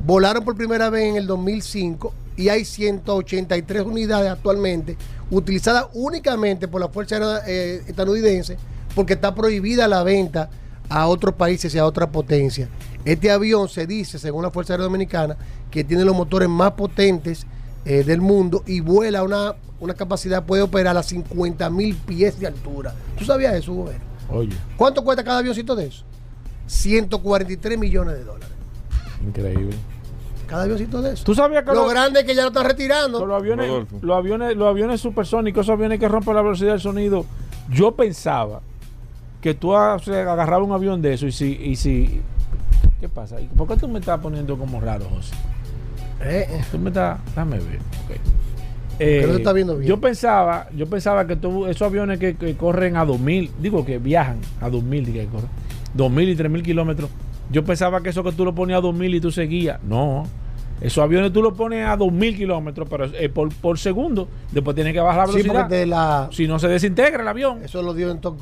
volaron 0.06 0.44
por 0.44 0.56
primera 0.56 0.90
vez 0.90 1.04
en 1.06 1.16
el 1.18 1.28
2005 1.28 2.14
y 2.38 2.50
hay 2.50 2.66
183 2.66 3.84
unidades 3.84 4.32
actualmente 4.32 4.98
utilizadas 5.30 5.88
únicamente 5.94 6.68
por 6.68 6.82
la 6.82 6.90
Fuerza 6.90 7.16
Aérea 7.16 7.42
eh, 7.48 7.84
estadounidense 7.88 8.58
porque 8.94 9.14
está 9.14 9.34
prohibida 9.34 9.88
la 9.88 10.04
venta 10.04 10.50
a 10.90 11.08
otros 11.08 11.36
países 11.36 11.74
y 11.74 11.78
a 11.78 11.86
otras 11.86 12.10
potencias. 12.10 12.70
Este 13.04 13.30
avión 13.32 13.70
se 13.70 13.86
dice, 13.86 14.18
según 14.18 14.44
la 14.44 14.52
Fuerza 14.52 14.74
Aérea 14.74 14.86
Dominicana, 14.86 15.38
que 15.70 15.84
tiene 15.84 16.06
los 16.06 16.16
motores 16.16 16.50
más 16.50 16.72
potentes 16.72 17.46
eh, 17.86 18.04
del 18.04 18.20
mundo 18.20 18.64
y 18.66 18.80
vuela 18.80 19.24
una, 19.24 19.56
una 19.80 19.94
capacidad, 19.94 20.44
puede 20.44 20.64
operar 20.64 20.98
a 20.98 21.04
50 21.04 21.70
mil 21.70 21.96
pies 21.96 22.40
de 22.40 22.48
altura. 22.48 22.94
¿Tú 23.18 23.26
sabías 23.26 23.54
eso, 23.54 23.74
gobierno? 23.74 24.04
Oye. 24.30 24.56
¿Cuánto 24.76 25.04
cuesta 25.04 25.24
cada 25.24 25.40
avioncito 25.40 25.76
de 25.76 25.88
eso? 25.88 26.04
143 26.68 27.78
millones 27.78 28.16
de 28.16 28.24
dólares. 28.24 28.50
Increíble. 29.24 29.76
Cada 30.48 30.64
avioncito 30.64 31.02
de 31.02 31.14
eso. 31.14 31.24
¿Tú 31.24 31.36
sabías 31.36 31.64
que 31.64 31.74
lo, 31.74 31.88
grande 31.88 32.22
es 32.22 32.26
que 32.26 32.36
ya 32.36 32.42
lo 32.42 32.48
están 32.50 32.66
retirando? 32.66 33.26
Los 33.26 33.40
aviones, 33.40 33.70
los 34.02 34.18
aviones, 34.18 34.56
los 34.56 34.68
aviones 34.68 35.02
supersónicos, 35.02 35.66
esos 35.66 35.74
aviones 35.74 36.00
que 36.00 36.08
rompen 36.08 36.36
la 36.36 36.42
velocidad 36.42 36.72
del 36.72 36.82
sonido, 36.82 37.26
yo 37.70 37.96
pensaba 37.96 38.62
que 39.42 39.54
tú 39.54 39.76
agarrabas 39.76 40.68
un 40.68 40.74
avión 40.74 41.02
de 41.02 41.14
eso 41.14 41.28
y 41.28 41.32
si, 41.32 41.54
y 41.54 41.76
si 41.76 42.22
¿qué 43.00 43.10
pasa? 43.10 43.38
¿Por 43.56 43.68
qué 43.68 43.78
tú 43.78 43.88
me 43.88 44.00
estás 44.00 44.20
poniendo 44.20 44.58
como 44.58 44.80
raro, 44.80 45.06
José? 45.06 45.36
Eh. 46.22 46.62
Tú 46.72 46.80
me 46.80 46.90
estás. 46.90 47.20
Déjame 47.26 47.58
ver. 47.58 47.80
Eh, 49.00 49.30
está 49.36 49.52
viendo 49.52 49.78
bien. 49.78 49.90
Yo 49.90 50.00
pensaba, 50.00 50.70
yo 50.76 50.88
pensaba 50.88 51.28
que 51.28 51.36
tú, 51.36 51.66
esos 51.66 51.82
aviones 51.82 52.18
que, 52.18 52.56
corren 52.56 52.96
a 52.96 53.04
2000, 53.04 53.52
digo 53.60 53.86
que 53.86 53.98
viajan 53.98 54.38
a 54.62 54.70
2000, 54.70 55.12
que 55.12 55.26
corren, 55.26 55.50
2000 55.94 56.30
y 56.30 56.36
3000 56.36 56.64
kilómetros. 56.64 57.10
Yo 57.52 57.66
pensaba 57.66 58.02
que 58.02 58.10
eso 58.10 58.24
que 58.24 58.32
tú 58.32 58.46
lo 58.46 58.56
ponías 58.56 58.78
a 58.78 58.82
2000 58.82 59.16
y 59.16 59.22
tú 59.22 59.32
seguías. 59.32 59.84
No. 59.84 60.26
Esos 60.82 61.04
aviones 61.04 61.32
tú 61.32 61.42
los 61.42 61.54
pones 61.54 61.88
a 61.88 61.96
2000 61.96 62.36
kilómetros 62.36 62.88
por, 62.90 63.56
por, 63.56 63.80
segundo. 63.80 64.28
Después 64.52 64.76
tienes 64.76 64.94
que 64.94 65.00
bajar 65.00 65.28
la 65.30 65.34
velocidad. 65.34 66.32
Si 66.32 66.48
no 66.48 66.60
se 66.60 66.68
desintegra 66.68 67.22
el 67.22 67.28
avión. 67.28 67.64
Eso 67.64 67.82
lo 67.82 67.94
dio 67.94 68.12
en 68.12 68.20
Top 68.20 68.36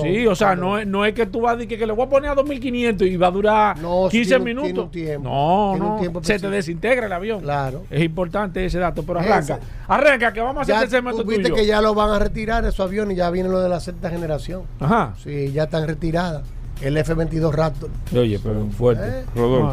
Sí, 0.00 0.26
o 0.26 0.34
sea, 0.34 0.54
no, 0.54 0.84
no 0.84 1.04
es 1.04 1.14
que 1.14 1.26
tú 1.26 1.40
vas 1.40 1.54
a 1.54 1.56
decir 1.56 1.78
que, 1.78 1.86
le 1.86 1.92
voy 1.92 2.06
a 2.06 2.08
poner 2.08 2.30
a 2.30 2.34
2500 2.34 3.06
y 3.08 3.16
va 3.16 3.26
a 3.26 3.30
durar 3.30 3.76
15 4.10 4.38
minutos. 4.38 4.88
no, 5.20 5.76
no. 5.76 6.22
se 6.22 6.38
te 6.38 6.48
desintegra 6.48 7.06
el 7.06 7.12
avión. 7.12 7.40
Claro. 7.40 7.82
Es 7.90 8.02
importante 8.02 8.64
ese 8.64 8.78
dato. 8.78 9.02
Pero 9.02 9.20
arranca. 9.20 9.58
Arranca, 9.88 10.32
que 10.32 10.40
vamos 10.40 10.58
a 10.58 10.62
hacer 10.62 10.86
ese 10.86 10.96
segmento 10.96 11.24
viste 11.24 11.52
que 11.52 11.66
ya 11.66 11.80
lo 11.80 11.94
van 11.94 12.10
a 12.10 12.18
retirar 12.18 12.64
esos 12.64 12.80
aviones. 12.80 13.16
Ya 13.16 13.30
viene 13.30 13.48
lo 13.48 13.60
de 13.60 13.68
la 13.68 13.80
sexta 13.80 14.10
generación. 14.10 14.62
Ajá. 14.78 15.14
Sí, 15.22 15.50
ya 15.52 15.64
están 15.64 15.86
retiradas 15.86 16.44
el 16.80 16.96
F-22 16.96 17.52
Raptor. 17.52 17.90
Oye, 18.16 18.38
pero 18.42 18.66
fuerte. 18.70 19.02
¿Eh? 19.06 19.24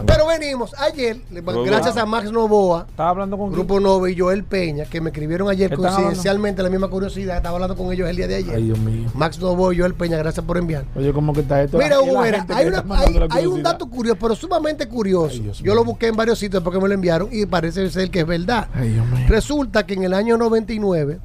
Pero 0.05 0.27
venimos, 0.27 0.73
ayer, 0.77 1.21
gracias 1.65 1.97
a 1.97 2.05
Max 2.05 2.31
Novoa, 2.31 2.85
estaba 2.89 3.09
hablando 3.09 3.37
con 3.37 3.51
Grupo 3.51 3.79
Nova 3.79 4.09
y 4.09 4.17
Joel 4.17 4.43
Peña, 4.43 4.85
que 4.85 5.01
me 5.01 5.09
escribieron 5.09 5.49
ayer 5.49 5.73
coincidencialmente 5.73 6.61
la 6.63 6.69
misma 6.69 6.89
curiosidad, 6.89 7.37
estaba 7.37 7.55
hablando 7.55 7.75
con 7.75 7.91
ellos 7.91 8.09
el 8.09 8.15
día 8.15 8.27
de 8.27 8.35
ayer. 8.35 8.55
Ay, 8.55 8.63
Dios 8.63 8.79
mío. 8.79 9.09
Max 9.13 9.39
Novoa 9.39 9.73
y 9.73 9.79
Joel 9.79 9.93
Peña, 9.93 10.17
gracias 10.17 10.45
por 10.45 10.57
enviar. 10.57 10.85
Oye, 10.95 11.13
¿cómo 11.13 11.33
que 11.33 11.41
está 11.41 11.63
esto? 11.63 11.77
Mira, 11.77 11.99
Hugo, 12.01 12.21
hay, 12.21 13.45
un 13.45 13.63
dato 13.63 13.87
curioso, 13.87 14.17
pero 14.19 14.35
sumamente 14.35 14.87
curioso. 14.87 15.41
Yo 15.61 15.75
lo 15.75 15.83
busqué 15.83 16.07
en 16.07 16.15
varios 16.15 16.39
sitios 16.39 16.63
porque 16.63 16.79
me 16.79 16.87
lo 16.87 16.93
enviaron 16.93 17.29
y 17.31 17.45
parece 17.45 17.89
ser 17.89 18.09
que 18.09 18.21
es 18.21 18.27
verdad. 18.27 18.67
Resulta 19.27 19.85
que 19.85 19.93
en 19.93 20.03
el 20.03 20.13
año 20.13 20.37
99, 20.37 21.19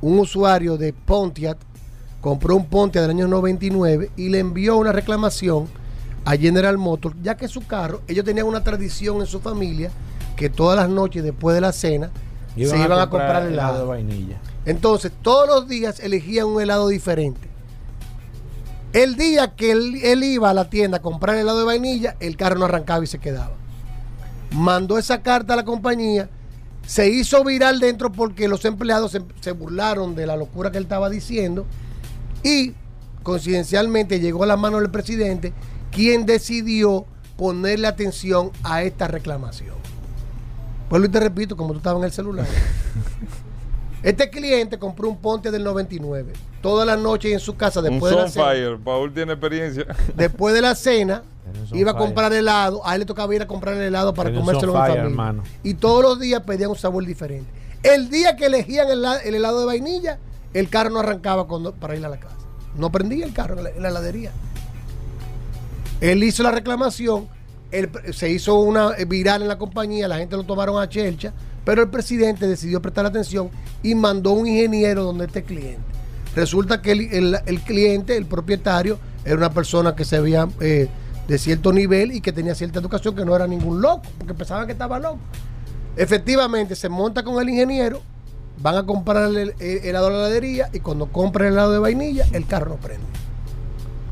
un 0.00 0.18
usuario 0.18 0.76
de 0.76 0.92
Pontiac 0.92 1.58
compró 2.22 2.56
un 2.56 2.66
Ponte 2.66 3.00
del 3.00 3.10
año 3.10 3.28
99 3.28 4.12
y 4.16 4.30
le 4.30 4.38
envió 4.38 4.78
una 4.78 4.92
reclamación 4.92 5.66
a 6.24 6.36
General 6.36 6.78
Motors, 6.78 7.16
ya 7.20 7.36
que 7.36 7.48
su 7.48 7.66
carro, 7.66 8.00
ellos 8.06 8.24
tenían 8.24 8.46
una 8.46 8.62
tradición 8.62 9.20
en 9.20 9.26
su 9.26 9.40
familia 9.40 9.90
que 10.36 10.48
todas 10.48 10.78
las 10.78 10.88
noches 10.88 11.24
después 11.24 11.54
de 11.54 11.60
la 11.60 11.72
cena 11.72 12.10
se 12.54 12.78
iban 12.78 13.00
a 13.00 13.10
comprar, 13.10 13.46
helado. 13.46 13.80
de 13.80 13.84
vainilla. 13.86 14.40
Entonces, 14.64 15.10
todos 15.20 15.48
los 15.48 15.68
días 15.68 15.98
elegían 15.98 16.46
un 16.46 16.62
helado 16.62 16.88
diferente. 16.88 17.48
El 18.92 19.16
día 19.16 19.56
que 19.56 19.72
él, 19.72 19.96
él, 20.04 20.22
iba 20.22 20.50
a 20.50 20.54
la 20.54 20.70
tienda 20.70 20.98
a 20.98 21.02
comprar 21.02 21.36
helado 21.36 21.58
de 21.58 21.64
vainilla, 21.64 22.14
el 22.20 22.36
carro 22.36 22.56
no 22.56 22.66
arrancaba 22.66 23.02
y 23.02 23.08
se 23.08 23.18
quedaba. 23.18 23.56
Mandó 24.52 24.96
esa 24.96 25.22
carta 25.22 25.54
a 25.54 25.56
la 25.56 25.64
compañía, 25.64 26.28
se 26.86 27.08
hizo 27.08 27.42
viral 27.42 27.80
dentro 27.80 28.12
porque 28.12 28.46
los 28.46 28.64
empleados 28.64 29.10
se, 29.10 29.22
se 29.40 29.50
burlaron 29.50 30.14
de 30.14 30.26
la 30.26 30.36
locura 30.36 30.70
que 30.70 30.78
él 30.78 30.84
estaba 30.84 31.10
diciendo 31.10 31.66
y 32.42 32.74
coincidencialmente 33.22 34.20
llegó 34.20 34.44
a 34.44 34.46
la 34.46 34.56
mano 34.56 34.78
del 34.80 34.90
presidente 34.90 35.52
quien 35.90 36.26
decidió 36.26 37.06
ponerle 37.36 37.86
atención 37.86 38.50
a 38.62 38.82
esta 38.82 39.08
reclamación. 39.08 39.76
Pues 40.88 41.10
te 41.10 41.20
repito, 41.20 41.56
como 41.56 41.72
tú 41.72 41.78
estabas 41.78 42.00
en 42.00 42.04
el 42.04 42.12
celular. 42.12 42.46
Este 44.02 44.30
cliente 44.30 44.80
compró 44.80 45.08
un 45.08 45.16
Ponte 45.16 45.52
del 45.52 45.62
99 45.62 46.32
toda 46.62 46.86
la 46.86 46.96
noche 46.96 47.32
en 47.32 47.40
su 47.40 47.56
casa 47.56 47.82
después 47.82 48.14
de 48.14 48.22
la 48.22 48.28
cena. 48.28 48.78
Paul 48.82 49.12
tiene 49.12 49.32
experiencia. 49.32 49.86
Después 50.16 50.54
de 50.54 50.62
la 50.62 50.74
cena 50.74 51.22
iba 51.72 51.90
a 51.90 51.96
comprar 51.96 52.32
helado, 52.32 52.86
a 52.86 52.94
él 52.94 53.00
le 53.00 53.06
tocaba 53.06 53.34
ir 53.34 53.42
a 53.42 53.46
comprar 53.46 53.74
el 53.74 53.82
helado 53.82 54.14
para 54.14 54.32
comérselo 54.32 54.74
en 54.86 55.14
familia. 55.14 55.42
Y 55.62 55.74
todos 55.74 56.02
los 56.02 56.20
días 56.20 56.42
pedían 56.42 56.70
un 56.70 56.76
sabor 56.76 57.04
diferente. 57.04 57.50
El 57.82 58.08
día 58.08 58.36
que 58.36 58.46
elegían 58.46 58.88
el, 58.88 59.34
helado 59.34 59.60
de 59.60 59.66
vainilla, 59.66 60.18
el 60.54 60.68
carro 60.68 60.90
no 60.90 61.00
arrancaba 61.00 61.46
para 61.80 61.96
ir 61.96 62.04
a 62.04 62.08
la 62.08 62.18
casa. 62.18 62.36
No 62.76 62.90
prendía 62.90 63.24
el 63.24 63.32
carro 63.32 63.58
en 63.58 63.82
la, 63.82 63.88
heladería. 63.88 64.32
Él 66.00 66.22
hizo 66.24 66.42
la 66.42 66.50
reclamación, 66.50 67.28
se 68.12 68.30
hizo 68.30 68.58
una 68.58 68.90
viral 69.06 69.42
en 69.42 69.48
la 69.48 69.58
compañía, 69.58 70.08
la 70.08 70.18
gente 70.18 70.36
lo 70.36 70.44
tomaron 70.44 70.80
a 70.80 70.88
chelcha, 70.88 71.32
pero 71.64 71.82
el 71.82 71.90
presidente 71.90 72.46
decidió 72.46 72.82
prestar 72.82 73.06
atención 73.06 73.50
y 73.82 73.94
mandó 73.94 74.32
un 74.32 74.46
ingeniero 74.46 75.04
donde 75.04 75.26
este 75.26 75.44
cliente. 75.44 75.80
Resulta 76.34 76.80
que 76.80 76.92
el, 76.92 77.60
cliente, 77.64 78.16
el 78.16 78.26
propietario, 78.26 78.98
era 79.24 79.36
una 79.36 79.52
persona 79.52 79.94
que 79.94 80.04
se 80.04 80.18
veía 80.18 80.48
eh, 80.60 80.88
de 81.28 81.38
cierto 81.38 81.72
nivel 81.72 82.12
y 82.12 82.20
que 82.20 82.32
tenía 82.32 82.54
cierta 82.54 82.80
educación, 82.80 83.14
que 83.14 83.24
no 83.24 83.36
era 83.36 83.46
ningún 83.46 83.80
loco, 83.80 84.02
porque 84.18 84.34
pensaban 84.34 84.66
que 84.66 84.72
estaba 84.72 84.98
loco. 84.98 85.18
Efectivamente, 85.96 86.74
se 86.74 86.88
monta 86.88 87.22
con 87.22 87.40
el 87.40 87.48
ingeniero, 87.48 88.02
van 88.62 88.76
a 88.76 88.86
comprar 88.86 89.24
el, 89.24 89.54
helado 89.58 90.06
de 90.06 90.12
la 90.12 90.18
heladería 90.20 90.70
y 90.72 90.80
cuando 90.80 91.06
compran 91.06 91.48
el 91.48 91.54
helado 91.54 91.72
de 91.72 91.78
vainilla, 91.80 92.24
el 92.32 92.46
carro 92.46 92.70
no 92.70 92.76
prende. 92.76 93.04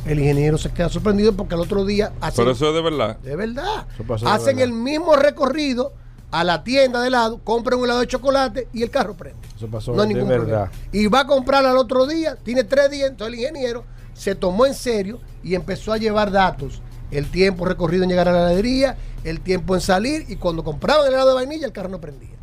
El 0.07 0.19
ingeniero 0.19 0.59
se 0.59 0.71
queda 0.71 0.89
sorprendido 0.89 1.35
porque 1.35 1.55
el 1.55 1.61
otro 1.61 1.85
día 1.85 2.13
hacen, 2.21 2.45
Pero 2.45 2.51
eso 2.51 2.69
es 2.69 2.75
de 2.75 2.83
verdad. 2.83 3.17
De 3.19 3.37
verdad. 3.37 3.87
Hacen 4.27 4.59
el 4.59 4.73
mismo 4.73 5.15
recorrido 5.15 5.93
a 6.33 6.43
la 6.43 6.65
tienda 6.65 7.01
de 7.01 7.09
helado, 7.09 7.41
compran 7.45 7.79
un 7.79 7.85
helado 7.85 8.01
de 8.01 8.07
chocolate 8.09 8.69
y 8.73 8.83
el 8.83 8.91
carro 8.91 9.15
prende. 9.15 9.47
Eso 9.57 9.69
pasó 9.69 9.93
no 9.95 10.03
hay 10.03 10.09
ningún 10.09 10.29
Problema. 10.29 10.71
Y 10.91 11.07
va 11.07 11.21
a 11.21 11.27
comprar 11.27 11.65
al 11.65 11.77
otro 11.77 12.07
día, 12.07 12.37
tiene 12.37 12.65
tres 12.65 12.91
días, 12.91 13.11
entonces 13.11 13.35
el 13.35 13.41
ingeniero 13.41 13.85
se 14.15 14.35
tomó 14.35 14.67
en 14.67 14.75
serio 14.75 15.21
y 15.45 15.55
empezó 15.55 15.93
a 15.93 15.97
llevar 15.97 16.31
datos. 16.33 16.83
El 17.11 17.31
tiempo 17.31 17.65
recorrido 17.65 18.05
en 18.05 18.11
llegar 18.11 18.29
a 18.29 18.33
la 18.33 18.39
heladería, 18.39 18.97
el 19.23 19.41
tiempo 19.41 19.75
en 19.75 19.81
salir 19.81 20.25
y 20.29 20.37
cuando 20.37 20.65
compraban 20.65 21.07
el 21.07 21.13
helado 21.13 21.31
de 21.31 21.35
vainilla 21.35 21.67
el 21.67 21.73
carro 21.73 21.89
no 21.89 22.01
prendía. 22.01 22.40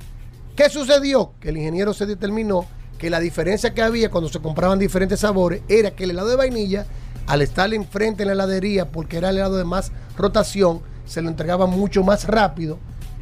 ¿Qué 0.57 0.71
sucedió? 0.71 1.34
Que 1.39 1.49
el 1.49 1.57
ingeniero 1.57 1.93
se 1.93 2.07
determinó 2.07 2.65
que 2.97 3.11
la 3.11 3.19
diferencia 3.19 3.75
que 3.75 3.84
había 3.84 4.09
cuando 4.09 4.27
se 4.27 4.39
compraban 4.39 4.79
diferentes 4.79 5.19
sabores 5.19 5.61
era 5.69 5.91
que 5.91 6.05
el 6.05 6.09
helado 6.09 6.29
de 6.29 6.35
vainilla, 6.35 6.88
al 7.27 7.43
estar 7.43 7.71
enfrente 7.75 8.23
en 8.23 8.29
la 8.29 8.34
heladería, 8.34 8.91
porque 8.91 9.17
era 9.17 9.29
el 9.29 9.38
helado 9.38 9.57
de 9.57 9.65
más 9.65 9.91
rotación, 10.17 10.81
se 11.05 11.21
lo 11.21 11.29
entregaba 11.29 11.67
mucho 11.67 12.03
más 12.03 12.25
rápido 12.25 12.79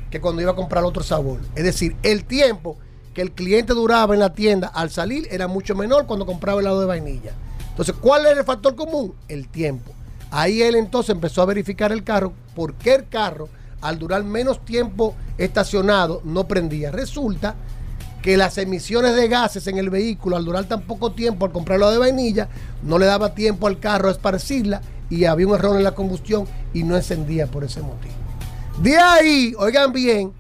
que 0.10 0.22
cuando 0.22 0.42
iba 0.42 0.52
a 0.54 0.56
comprar 0.56 0.86
otro 0.86 1.04
sabor. 1.04 1.42
Es 1.56 1.66
decir, 1.66 1.98
el 2.04 2.24
tiempo 2.24 2.78
que 3.14 3.22
el 3.22 3.34
cliente 3.34 3.74
duraba 3.74 4.14
en 4.14 4.22
la 4.22 4.32
tienda 4.32 4.70
al 4.70 4.90
salir 4.90 5.28
era 5.30 5.50
mucho 5.50 5.76
menor 5.76 6.06
cuando 6.06 6.26
compraba 6.26 6.62
el 6.62 6.68
helado 6.68 6.80
de 6.80 6.88
vainilla. 6.88 7.34
Entonces, 7.70 7.96
¿cuál 8.00 8.26
era 8.26 8.40
el 8.40 8.46
factor 8.46 8.78
común? 8.78 9.14
El 9.28 9.50
tiempo. 9.50 9.92
Ahí 10.32 10.62
él 10.62 10.76
entonces 10.76 11.10
empezó 11.10 11.42
a 11.42 11.48
verificar 11.48 11.92
el 11.92 12.06
carro, 12.06 12.32
por 12.56 12.76
qué 12.76 12.96
el 12.96 13.10
carro 13.10 13.50
al 13.88 14.00
durar 14.00 14.24
menos 14.24 14.64
tiempo 14.66 15.16
estacionado, 15.38 16.22
no 16.24 16.48
prendía. 16.48 16.92
Resulta 16.92 17.56
que 18.22 18.38
las 18.38 18.58
emisiones 18.58 19.16
de 19.16 19.28
gases 19.28 19.68
en 19.68 19.78
el 19.78 19.90
vehículo, 19.90 20.36
al 20.36 20.46
durar 20.46 20.66
tan 20.66 20.82
poco 20.82 21.12
tiempo 21.12 21.46
al 21.46 21.52
comprarlo 21.52 21.92
de 21.92 22.00
vainilla, 22.00 22.50
no 22.82 22.98
le 22.98 23.06
daba 23.06 23.36
tiempo 23.36 23.68
al 23.68 23.80
carro 23.80 24.08
a 24.08 24.12
esparcirla 24.12 24.82
y 25.10 25.26
había 25.26 25.48
un 25.48 25.54
error 25.54 25.78
en 25.78 25.84
la 25.84 25.94
combustión 25.94 26.48
y 26.74 26.84
no 26.84 26.96
encendía 26.96 27.48
por 27.48 27.64
ese 27.64 27.82
motivo. 27.82 28.14
De 28.82 28.98
ahí, 28.98 29.54
oigan 29.58 29.94
bien, 29.94 30.34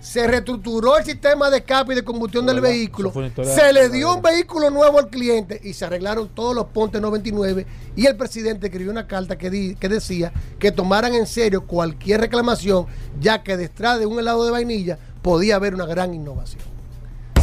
se 0.00 0.26
reestructuró 0.26 0.96
el 0.96 1.04
sistema 1.04 1.50
de 1.50 1.58
escape 1.58 1.92
y 1.92 1.96
de 1.96 2.04
combustión 2.04 2.46
del 2.46 2.60
vehículo, 2.60 3.12
se 3.44 3.72
le 3.72 3.88
dio 3.90 4.14
un 4.14 4.22
vehículo 4.22 4.70
nuevo 4.70 4.98
al 4.98 5.08
cliente 5.08 5.60
y 5.62 5.74
se 5.74 5.84
arreglaron 5.84 6.28
todos 6.28 6.54
los 6.54 6.66
pontes 6.66 7.00
99 7.00 7.66
y 7.96 8.06
el 8.06 8.16
presidente 8.16 8.68
escribió 8.68 8.90
una 8.90 9.06
carta 9.06 9.36
que, 9.36 9.76
que 9.78 9.88
decía 9.88 10.32
que 10.58 10.72
tomaran 10.72 11.14
en 11.14 11.26
serio 11.26 11.66
cualquier 11.66 12.20
reclamación, 12.20 12.86
ya 13.20 13.42
que 13.42 13.56
detrás 13.56 13.98
de 13.98 14.06
un 14.06 14.18
helado 14.18 14.44
de 14.44 14.50
vainilla 14.50 14.98
podía 15.22 15.56
haber 15.56 15.74
una 15.74 15.86
gran 15.86 16.14
innovación. 16.14 16.62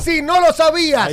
Si 0.01 0.21
no 0.21 0.39
lo 0.39 0.53
sabías, 0.53 1.09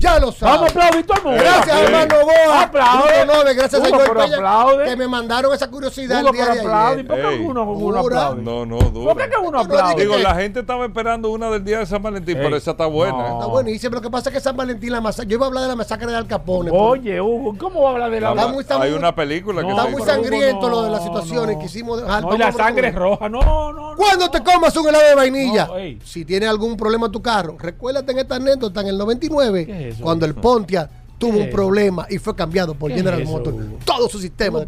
ya 0.00 0.18
lo 0.18 0.32
sabes. 0.32 0.54
Vamos 0.54 0.62
a 0.62 0.72
aplaudir 0.72 1.06
todo 1.06 1.18
el 1.18 1.24
mundo. 1.24 1.42
Gracias, 1.42 1.80
hermano 1.80 2.14
Boa. 2.24 2.62
Aplaude. 2.62 3.26
No, 3.26 3.32
gracias 3.54 3.74
a 3.74 3.82
Peña, 3.82 4.84
que 4.84 4.96
me 4.96 5.06
mandaron 5.06 5.54
esa 5.54 5.70
curiosidad 5.70 6.26
el 6.26 6.32
día 6.32 6.46
de 6.46 6.60
ayer. 6.60 7.06
¿Por 7.06 7.16
qué 7.16 7.38
uno, 7.44 7.62
uno 7.70 7.98
aplaude? 7.98 8.42
No, 8.42 8.66
no, 8.66 8.78
duro. 8.78 9.14
¿Por 9.14 9.28
qué 9.28 9.36
uno 9.36 9.60
aplaude? 9.60 10.02
Digo, 10.02 10.16
la 10.16 10.34
gente 10.34 10.60
estaba 10.60 10.84
esperando 10.86 11.30
una 11.30 11.50
del 11.50 11.64
día 11.64 11.78
de 11.80 11.86
San 11.86 12.02
Valentín, 12.02 12.38
pero 12.40 12.56
esa 12.56 12.72
está 12.72 12.86
buena. 12.86 13.32
Está 13.34 13.46
buenísima. 13.46 13.94
Lo 13.94 14.00
que 14.00 14.10
pasa 14.10 14.30
es 14.30 14.34
que 14.34 14.40
San 14.40 14.56
Valentín, 14.56 14.92
la 14.92 15.00
masacre, 15.00 15.30
yo 15.30 15.36
iba 15.36 15.46
a 15.46 15.48
hablar 15.48 15.62
de 15.64 15.68
la 15.68 15.76
masacre 15.76 16.06
de 16.10 16.16
Al 16.16 16.26
Capone. 16.26 16.70
Oye, 16.72 17.20
Hugo, 17.20 17.54
¿cómo 17.58 17.82
va 17.82 17.90
a 17.90 17.92
hablar 17.92 18.10
de 18.10 18.20
la 18.20 18.34
masacre? 18.34 18.88
Hay 18.88 18.92
una 18.92 19.14
película 19.14 19.62
que 19.62 19.70
Está 19.70 19.86
muy 19.86 20.02
sangriento 20.02 20.68
lo 20.68 20.82
de 20.82 20.90
las 20.90 21.02
situaciones 21.02 21.56
que 21.58 21.66
hicimos. 21.66 22.02
No, 22.02 22.36
la 22.36 22.52
sangre 22.52 22.88
es 22.88 22.94
roja. 22.94 23.28
No, 23.28 23.72
no. 23.72 23.94
Cuando 23.96 24.30
te 24.30 24.42
comas 24.42 24.74
un 24.76 24.88
helado 24.88 25.08
de 25.08 25.14
vainilla, 25.14 25.68
si 26.04 26.24
tienes 26.24 26.48
algún 26.48 26.76
problema 26.76 27.10
tu 27.10 27.20
carro, 27.20 27.56
recuérdate 27.58 28.12
en 28.12 28.18
esta 28.18 28.36
anécdota 28.36 28.80
en 28.80 28.88
el 28.88 28.98
99, 28.98 29.89
cuando 30.00 30.26
el 30.26 30.34
Ponte 30.34 30.78
tuvo 31.18 31.38
un 31.38 31.50
problema 31.50 32.06
y 32.08 32.18
fue 32.18 32.34
cambiado 32.34 32.74
por 32.74 32.90
General 32.90 33.24
Motors. 33.24 33.56
Todo 33.84 34.08
su 34.08 34.18
sistema. 34.18 34.60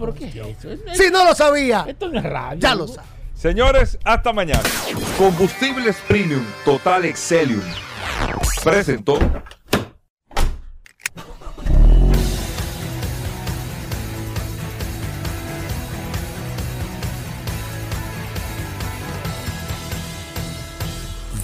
Si 0.93 1.11
no 1.11 1.25
lo 1.25 1.35
sabía, 1.35 1.85
esto 1.89 2.09
no 2.09 2.19
es 2.19 2.25
radio. 2.25 2.61
Ya 2.61 2.75
lo 2.75 2.87
sabe. 2.87 3.09
Señores, 3.35 3.99
hasta 4.05 4.33
mañana. 4.33 4.63
Combustibles 5.19 5.97
Premium 6.07 6.45
Total 6.65 7.05
Excelium. 7.05 7.63
Presentó. 8.63 9.19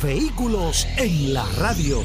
Vehículos 0.01 0.87
en 0.97 1.35
la 1.35 1.45
radio. 1.59 2.05